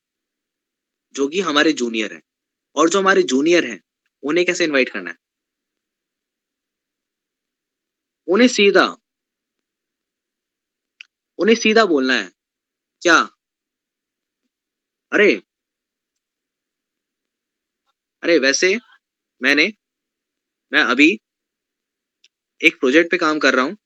जो 1.15 1.27
कि 1.29 1.41
हमारे 1.41 1.73
जूनियर 1.73 2.13
हैं। 2.13 2.23
और 2.77 2.91
जो 2.91 3.01
हमारे 3.01 3.23
जूनियर 3.25 3.67
हैं, 3.67 3.81
उन्हें 4.23 4.47
कैसे 4.47 4.65
इनवाइट 4.65 4.89
करना 4.89 5.11
है? 5.11 5.17
उन्हें 8.29 8.49
सीधा 8.49 8.87
उन्हें 11.39 11.57
सीधा 11.57 11.85
बोलना 11.85 12.15
है, 12.15 12.31
क्या? 13.03 13.19
अरे 15.13 15.41
अरे 18.23 18.39
वैसे 18.39 18.77
मैंने, 19.41 19.73
मैं 20.73 20.83
अभी 20.85 21.11
एक 22.61 22.79
प्रोजेक्ट 22.81 23.11
पे 23.11 23.17
काम 23.17 23.39
कर 23.39 23.55
रहा 23.55 23.65
हूँ 23.65 23.77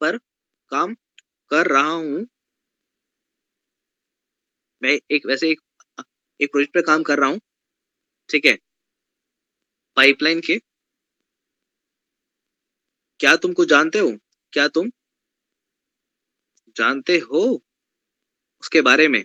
पर 0.00 0.16
काम 0.72 0.94
कर 1.50 1.66
रहा 1.66 1.90
हूँ। 1.90 2.26
मैं 4.82 4.98
एक, 5.10 5.26
वैसे 5.26 5.50
एक 5.50 5.60
एक 6.40 6.50
प्रोजेक्ट 6.52 6.74
पे 6.74 6.82
काम 6.82 7.02
कर 7.02 7.18
रहा 7.18 7.28
हूँ। 7.30 7.40
ठीक 8.28 8.44
है। 8.46 8.56
पाइपलाइन 9.96 10.40
के। 10.40 10.58
क्या 13.20 13.34
तुमको 13.36 13.64
जानते 13.64 13.98
हो? 13.98 14.10
क्या 14.52 14.66
तुम 14.68 14.90
जानते 16.76 17.16
हो 17.24 17.42
उसके 18.62 18.80
बारे 18.80 19.08
में? 19.08 19.24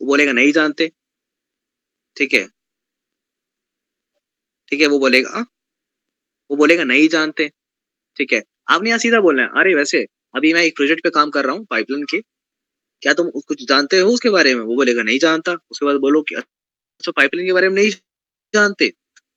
वो 0.00 0.06
बोलेगा, 0.06 0.32
नहीं 0.32 0.52
जानते। 0.52 0.90
ठीक 2.16 2.34
है। 2.34 2.48
ठीक 4.68 4.80
है, 4.80 4.86
वो 4.86 4.98
बोलेगा 4.98 5.44
वो 6.50 6.56
बोलेगा, 6.56 6.84
नहीं 6.84 7.08
जानते। 7.08 7.48
ठीक 8.16 8.32
है। 8.32 8.42
आपने 8.68 8.88
यहाँ 8.90 8.98
सीधा 8.98 9.20
बोलना 9.20 9.42
है, 9.42 9.48
अरे 9.56 9.74
वैसे, 9.74 10.04
अभी 10.34 10.52
मैं 10.54 10.62
एक 10.62 10.76
प्रोजेक्ट 10.76 11.02
पे 11.04 11.10
काम 11.10 11.30
कर 11.30 11.44
रहा 11.44 11.54
हूँ 11.56 11.64
पाइपलाइन 11.70 12.04
के। 12.04 12.20
क्या 13.02 13.12
तुम 13.14 13.30
कुछ 13.48 13.64
जानते 13.68 13.98
हो 14.00 14.10
उसके 14.12 14.30
बारे 14.30 14.54
में? 14.54 14.62
वो 14.62 14.76
बोलेगा, 14.76 15.02
नहीं 15.02 15.18
जानता। 15.18 15.52
उसके 15.70 15.86
बाद 15.86 15.96
बोलो 16.00 16.22
कि 16.22 16.34
अच्छा 16.34 17.12
पाइपलाइन 17.12 17.46
के 17.48 17.52
बारे 17.52 17.68
में 17.68 17.76
नहीं 17.76 17.90
जानते। 18.54 18.92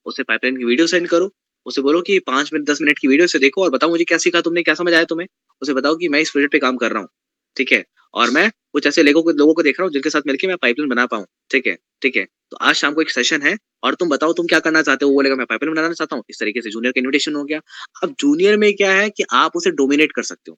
उसे 0.05 0.23
पाइपलाइन 0.23 0.57
की 0.57 0.65
वीडियो 0.65 0.87
सेंड 0.87 1.07
करो। 1.09 1.31
उसे 1.65 1.81
बोलो 1.81 2.01
कि, 2.01 2.19
पाँच 2.21 2.51
मिनट, 2.53 2.67
दस 2.69 2.79
मिनट 2.81 2.99
की 2.99 3.07
वीडियो 3.07 3.27
से 3.27 3.39
देखो 3.39 3.63
और 3.63 3.71
बताओ 3.71 3.89
मुझे 3.89 4.03
क्या 4.05 4.17
सीखा 4.19 4.41
तुमने, 4.41 4.63
क्या 4.63 4.75
समझ 4.75 4.93
आया 4.93 5.03
तुम्हें? 5.05 5.27
उसे 5.61 5.73
बताओ 5.73 5.95
कि, 5.95 6.09
मैं 6.09 6.19
इस 6.21 6.31
प्रोजेक्ट 6.31 6.53
पे 6.53 6.59
काम 6.59 6.77
कर 6.77 6.91
रहा 6.91 7.01
हूँ, 7.01 7.09
ठीक 7.57 7.71
है? 7.71 7.83
और 8.13 8.31
मैं 8.31 8.49
कुछ 8.73 8.87
ऐसे 8.87 9.03
लोगों 9.03 9.23
को 9.23 9.31
लोगों 9.33 9.53
को 9.53 9.63
देख 9.63 9.79
रहा 9.79 9.85
हूँ 9.85 9.93
जिनके 9.93 10.09
साथ 10.09 10.21
मिलकर 10.27 10.47
मैं 10.47 10.57
पाइपलाइन 10.57 10.89
बना 10.89 11.05
पाऊँ, 11.07 11.25
ठीक 11.51 11.67
है? 11.67 11.77
ठीक 12.01 12.17
है? 12.17 12.27
तो 12.51 12.57
आज 12.59 12.75
शाम 12.75 12.93
को 12.93 13.01
एक 13.01 13.09
सेशन 13.11 13.41
है 13.41 13.55
और 13.83 13.95
तुम 13.95 14.09
बताओ 14.09 14.33
तुम 14.33 14.47
क्या 14.47 14.59
करना 14.59 14.81
चाहते 14.81 15.05
हो? 15.05 15.09
वो 15.11 15.15
बोलेगा, 15.15 15.35
मैं 15.35 15.45
पाइपलाइन 15.45 15.75
बनाना 15.75 15.93
चाहता 15.93 16.15
हूँ। 16.15 16.23
इस 16.29 16.39
तरीके 16.39 16.61
से 16.61 16.69
जूनियर 16.69 16.91
का 16.91 16.99
इन्विटेशन 16.99 17.35
हो 17.35 17.43
गया। 17.45 17.59
अब 18.03 18.15
जूनियर 18.19 18.57
में 18.57 18.71
क्या 18.75 18.91
है 18.93 19.09
कि 19.11 19.23
आप 19.35 19.55
उसे 19.55 19.71
डोमिनेट 19.73 20.11
कर 20.11 20.23
सकते 20.23 20.51
हो। 20.51 20.57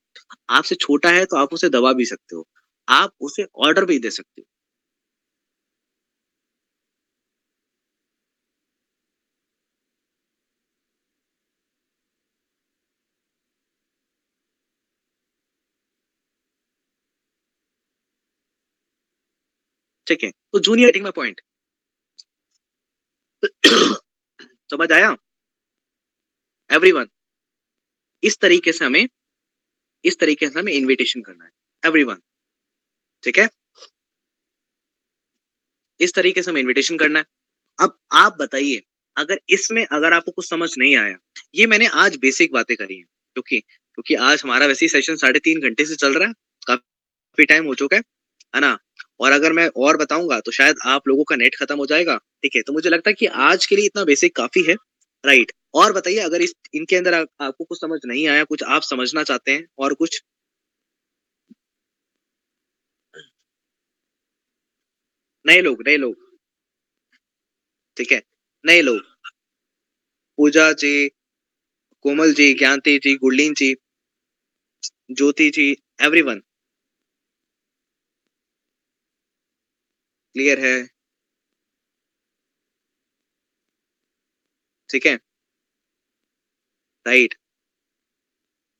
आपसे 0.51 0.75
छोटा 0.77 1.09
है 1.11 1.25
तो 1.25 1.37
आप 1.37 1.53
उसे 1.53 1.69
दबा 1.71 1.93
भी 1.93 2.05
सकते 2.05 2.35
हो। 2.35 2.45
आप 2.87 3.11
उसे 3.21 3.45
ऑर्डर 3.59 3.85
भी 3.85 3.99
दे 3.99 4.09
सकते 4.11 4.41
हो। 4.41 4.45
ठीक 20.07 20.23
है? 20.23 20.29
तो 20.53 20.59
जूनियर 20.59 21.01
माई 21.01 21.11
पॉइंट 21.15 21.41
समझ 23.45 24.91
आया 24.91 25.15
एवरीवन 26.69 27.07
इस 28.23 28.37
तरीके 28.39 28.71
से 28.71 28.85
हमें, 28.85 29.07
इस 30.05 30.19
तरीके 30.19 30.49
से 30.49 30.59
हमें 30.59 30.73
इनविटेशन 30.73 31.21
करना 31.21 31.43
है 31.45 31.51
एवरीवन 31.85 32.21
ठीक 33.23 33.37
है? 33.39 33.49
इस 35.99 36.13
तरीके 36.13 36.41
से 36.43 36.51
हमें 36.51 36.61
इनविटेशन 36.61 36.97
करना 36.97 37.19
है। 37.19 37.25
अब 37.79 37.97
आप 38.11 38.37
बताइए, 38.39 38.81
अगर 39.17 39.39
इसमें, 39.49 39.85
अगर 39.85 40.13
आपको 40.13 40.31
कुछ 40.31 40.49
समझ 40.49 40.69
नहीं 40.77 40.95
आया, 40.97 41.17
ये 41.55 41.65
मैंने 41.67 41.87
आज 41.87 42.15
बेसिक 42.15 42.53
बातें 42.53 42.75
करी 42.77 42.97
हैं, 42.97 43.05
क्योंकि 43.05 43.59
क्योंकि 43.59 44.15
आज 44.15 44.41
हमारा 44.43 44.65
वैसे 44.65 44.85
ही 44.85 44.89
सेशन 44.89 45.15
साढ़े 45.15 45.39
तीन 45.39 45.61
घंटे 45.61 45.85
से 45.85 45.95
चल 45.95 46.13
रहा 46.13 46.27
है, 46.27 46.33
काफ़ी 46.67 47.45
टाइम 47.45 47.65
हो 47.65 47.75
चुका 47.75 47.95
है 47.95 48.61
ना? 48.61 48.77
और 49.19 49.31
अगर 49.31 49.53
मैं 49.53 49.67
और 49.77 49.97
बताऊँगा 49.97 50.39
तो 50.39 50.51
शायद 50.51 50.75
आप 50.87 51.07
लोगों 51.07 51.23
का 51.23 51.35
नेट 51.35 51.55
खत्म 51.55 51.77
हो 51.77 51.85
जाएगा। 51.85 52.17
ठीक 52.43 52.55
है 52.55 52.61
तो 52.61 52.73
मुझे 52.73 52.89
लगता 52.89 53.09
है 53.09 53.13
कि 53.13 53.25
आज 53.45 53.65
के 53.65 53.75
लिए 53.75 53.85
इतना 53.85 54.03
बेसिक 54.05 54.35
काफ़ी 54.35 54.63
है। 54.63 54.75
राइट 55.23 55.51
और 55.75 55.93
बताइए 55.93 56.19
अगर 56.21 56.41
इस 56.41 56.53
इनके 56.75 56.95
अंदर 56.95 57.13
आ, 57.13 57.19
आपको 57.41 57.63
कुछ 57.65 57.79
समझ 57.81 57.99
नहीं 58.05 58.27
आया 58.27 58.43
कुछ 58.45 58.63
आप 58.65 58.81
समझना 58.83 59.23
चाहते 59.23 59.51
हैं 59.51 59.65
और 59.79 59.93
कुछ 59.95 60.21
नए 65.45 65.61
लोग 65.61 65.81
नए 65.87 65.97
लोग। 65.97 66.15
ठीक 67.97 68.11
है 68.11 68.21
नए 68.65 68.81
लोग। 68.81 69.01
पूजा 70.39 70.71
जी 70.73 71.07
कोमल 72.05 72.33
जी 72.33 72.53
ज्ञानती 72.55 72.97
जी 72.99 73.15
गुरलीन 73.17 73.53
जी 73.53 73.73
ज्योति 75.11 75.49
जी 75.49 75.65
एवरीवन 76.01 76.41
क्लियर 80.35 80.59
है? 80.59 80.75
ठीक 84.89 85.05
है? 85.05 85.17
राइट 87.05 87.35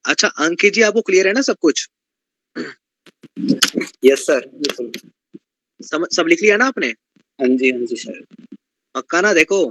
अच्छा 0.06 0.28
अंकित 0.46 0.74
जी 0.74 0.82
आपको 0.82 1.02
क्लियर 1.02 1.28
है 1.28 1.34
ना 1.34 1.42
सब 1.42 1.56
कुछ? 1.62 1.88
यस 4.06 4.26
सर 4.26 4.50
सब 5.82 6.06
सब 6.16 6.28
लिख 6.28 6.42
लिया 6.44 6.58
ना 6.58 6.66
आपने? 6.66 6.88
हाँ 6.88 7.48
जी 7.58 7.72
हाँ 7.72 7.86
जी 7.86 7.96
सर 7.96 8.22
पक्का 8.96 9.22
ना? 9.22 9.34
देखो। 9.34 9.66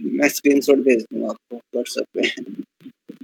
मैं 0.00 0.28
स्क्रीनशॉट 0.28 0.78
भेज 0.78 1.02
दूँगा 1.02 1.28
आपको 1.30 1.56
व्हाट्सएप 1.56 2.06
पे। 2.14 2.22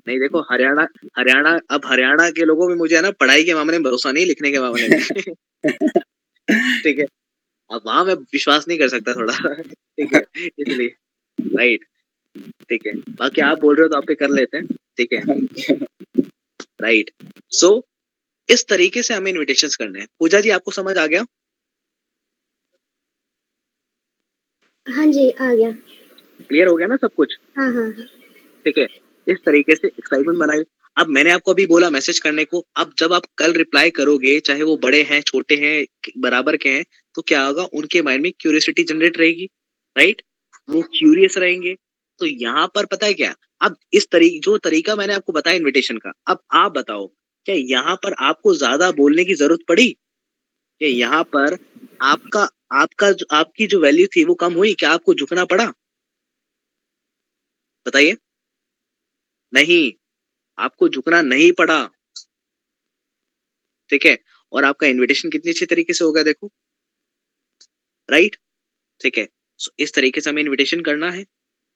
नहीं 0.09 0.19
देखो 0.21 0.41
हरियाणा 0.53 0.87
हरियाणा 1.19 1.59
अब 1.71 1.87
हरियाणा 1.87 2.31
के 2.31 2.45
लोगों 2.45 2.69
में 2.69 2.75
मुझे 2.77 2.97
है 2.97 3.03
ना 3.03 3.11
पढ़ाई 3.21 3.45
के 3.45 3.55
मामले 3.55 3.79
में 3.79 3.85
भरोसा 3.85 4.13
नहीं 4.13 4.27
लिखने 4.27 4.51
के 4.53 4.61
मामले 4.61 4.89
में। 4.89 5.01
ठीक 6.85 6.99
है? 6.99 7.07
अब 7.71 7.83
वहाँ 7.87 8.05
मैं 8.05 8.15
विश्वास 8.15 8.69
नहीं 8.69 8.79
कर 8.79 8.89
सकता 8.89 9.13
थोड़ा। 9.15 9.53
ठीक 9.55 10.15
है 10.15 10.23
इसलिए। 10.59 10.89
राइट 11.39 11.85
ठीक 12.71 12.87
है। 12.87 12.93
बाकी 12.93 13.41
आप 13.41 13.61
बोल 13.61 13.77
रहे 13.77 13.83
हो 13.83 13.89
तो 13.89 13.97
आप 13.97 14.07
पे 14.07 14.15
कर 14.15 14.31
लेते 14.31 14.59
हैं। 14.59 14.67
ठीक 14.67 15.13
है। 15.13 16.27
राइट 16.83 17.11
सो 17.51 17.71
इस 18.49 18.67
तरीके 18.69 19.03
से 19.03 19.15
हमें 19.15 19.31
इनविटेशंस 19.31 19.77
करने 19.77 20.01
हैं। 20.01 20.09
पूजा 20.19 20.41
जी 20.41 20.51
आपको 20.51 20.71
समझ 20.71 20.97
आ 20.99 21.07
गया? 21.07 21.25
हाँ 24.87 25.07
जी 25.07 25.31
आ 25.31 25.55
गया। 25.55 25.71
क्लियर 26.49 26.69
हो 26.69 26.77
गया 26.77 26.87
ना 26.87 26.97
सब 26.97 27.15
कुछ? 27.15 27.37
हाँ 27.57 27.73
हाँ। 27.73 27.91
ठीक 28.65 28.79
है। 28.79 28.87
इस 29.27 29.39
तरीके 29.47 29.75
से 29.75 29.89
एक्साइटमेंट 29.89 30.39
बनाई 30.39 30.63
अब 30.99 31.09
मैंने 31.09 31.31
आपको 31.31 31.53
अभी 31.53 31.65
बोला 31.67 31.89
मैसेज 31.91 32.19
करने 32.19 32.45
को, 32.45 32.65
अब 32.77 32.93
जब 32.99 33.13
आप 33.13 33.23
कल 33.39 33.53
रिप्लाई 33.55 33.91
करोगे, 33.91 34.39
चाहे 34.41 34.63
वो 34.63 34.77
बड़े 34.79 35.03
हैं, 35.03 35.21
छोटे 35.23 35.57
हैं 35.57 35.85
बराबर 36.19 36.57
के 36.57 36.69
हैं 36.69 36.85
तो 37.15 37.23
क्या 37.23 37.43
होगा? 37.43 37.63
उनके 37.65 38.03
माइंड 38.03 38.23
में 38.23 38.33
क्यूरियोसिटी 38.41 38.85
जनरेट 38.85 39.19
रहेगी 39.19 39.45
राइट 39.97 40.23
वो 40.69 40.83
क्यूरियस 40.95 41.37
रहेंगे। 41.39 41.75
तो 42.21 42.27
यहाँ 42.27 42.67
पर 42.75 42.87
पता 42.87 43.07
है 43.07 43.15
क्या? 43.15 43.35
अब 43.61 43.77
इस 43.93 44.09
तरीके 44.13 44.39
जो 44.41 44.57
तरीका 44.59 44.97
मैंने 44.97 45.15
आपको 45.15 45.33
बताया 45.33 45.57
इनविटेशन 45.57 45.99
का, 45.99 46.13
अब 46.27 46.43
आप 46.55 46.73
बताओ, 46.73 47.07
क्या 47.47 47.55
यहाँ 47.57 47.97
पर 47.97 48.15
आपको 48.21 48.55
ज़्यादा 48.55 48.91
बोलने 48.93 49.25
की 49.25 49.35
ज़रूरत 49.35 49.61
पड़ी? 49.69 49.89
क्या 50.81 50.89
यहाँ 50.89 51.23
पर 51.27 51.57
आपका 52.03 52.49
आपका 52.75 53.11
जो, 53.13 53.27
आपकी 53.33 53.67
जो 53.67 53.81
वैल्यू 53.81 54.07
थी 54.17 54.25
वो 54.25 54.35
कम 54.37 54.55
हुई? 54.55 54.75
क्या 54.75 54.91
आपको 54.91 55.15
झुकना 55.15 55.45
पड़ा? 55.47 55.73
बताइए। 57.87 58.17
नहीं। 59.53 59.93
आपको 60.59 60.89
झुकना 60.89 61.23
नहीं 61.23 61.53
पड़ा। 61.53 61.85
ठीक 63.91 64.07
है? 64.07 64.19
और 64.53 64.65
आपका 64.65 64.87
इनविटेशन 64.87 65.31
कितनी 65.31 65.51
अच्छी 65.53 65.67
तरीके 65.67 65.93
से 65.93 66.05
होगा 66.05 66.23
देखो। 66.23 66.51
राइट 68.09 68.37
ठीक 69.01 69.19
है? 69.19 69.29
सो 69.61 69.73
इस 69.79 69.95
तरीके 69.95 70.21
से 70.21 70.31
हमें 70.31 70.43
इनविटेशन 70.43 70.81
करना 70.83 71.11
है। 71.11 71.25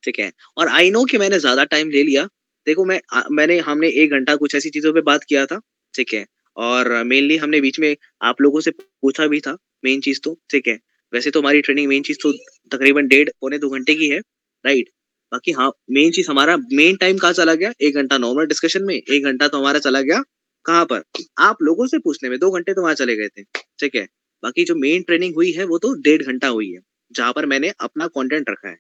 ठीक 0.05 0.19
है? 0.21 0.33
और 0.59 0.69
आई 0.69 0.91
नो 0.91 1.05
कि 1.05 1.19
मैंने 1.19 1.39
ज़्यादा 1.39 1.65
टाइम 1.67 1.91
ले 1.91 2.03
लिया। 2.03 2.25
देखो 2.67 2.85
मैं 2.85 3.01
आ, 3.13 3.23
मैंने 3.31 3.59
हमने 3.61 3.89
एक 4.03 4.11
घंटा 4.13 4.37
कुछ 4.37 4.55
ऐसी 4.55 4.71
चीज़ों 4.71 4.93
पे 4.95 5.01
बात 5.03 5.25
किया 5.25 5.47
था। 5.47 5.61
ठीक 5.95 6.15
है? 6.15 6.27
और 6.57 6.93
मेनली 7.05 7.37
हमने 7.39 7.61
बीच 7.61 7.79
में 7.81 7.97
आप 8.23 8.41
लोगों 8.43 8.61
से 8.61 8.71
पूछा 8.73 9.27
भी 9.27 9.41
था 9.41 9.57
मेन 9.85 10.01
चीज़ 10.01 10.21
तो। 10.25 10.39
ठीक 10.51 10.69
है? 10.69 10.79
वैसे 11.13 11.31
तो 11.31 11.41
हमारी 11.41 11.61
ट्रेनिंग 11.63 11.89
मेन 11.89 12.03
चीज़ 12.03 12.19
तो 12.23 12.33
तकरीबन 12.73 13.09
डेढ़ 13.09 13.31
पौने 13.41 13.59
दो 13.59 13.71
घंटे 13.71 13.95
की 13.95 14.09
है। 14.09 14.19
राइट 14.65 14.91
बाकी 15.33 15.53
हाँ 15.53 15.71
मेन 15.91 16.11
चीज़ 16.11 16.31
हमारा 16.31 16.57
मेन 16.57 16.97
टाइम 16.97 17.19
कहाँ 17.19 17.33
चला 17.33 17.55
गया? 17.55 17.73
एक 17.81 17.95
घंटा 17.95 18.19
नॉर्मल 18.19 18.47
डिस्कशन 18.47 18.85
में, 18.85 18.95
एक 18.95 19.25
घंटा 19.25 19.49
तो 19.49 19.59
हमारा 19.59 19.79
चला 19.79 20.01
गया। 20.01 20.23
कहाँ 20.67 20.85
पर? 20.85 21.03
आप 21.39 21.57
लोगों 21.63 21.87
से 21.87 21.99
पूछने 21.99 22.31
में, 22.31 22.39
दो 22.39 22.51
घंटे 22.51 22.75
तो 22.75 22.83
वहाँ 22.83 22.95
चले 22.95 23.17
गए 23.17 23.29
थे, 23.29 23.43
ठीक 23.79 23.95
है? 23.95 24.07
बाकी 24.43 24.65
जो 24.65 24.75
मेन 24.75 25.03
ट्रेनिंग 25.03 25.35
हुई 25.35 25.53
है, 25.53 25.65
वो 25.65 25.79
तो 25.79 25.93
डेढ़ 26.03 26.23
घंटा 26.23 26.49
हुई 26.49 26.71
है, 26.73 26.81
जहाँ 27.13 27.33
पर 27.33 27.47
मैंने 27.47 27.73
अपना 27.81 28.07
कंटेंट 28.07 28.51
रखा 28.51 28.69
है। 28.69 28.77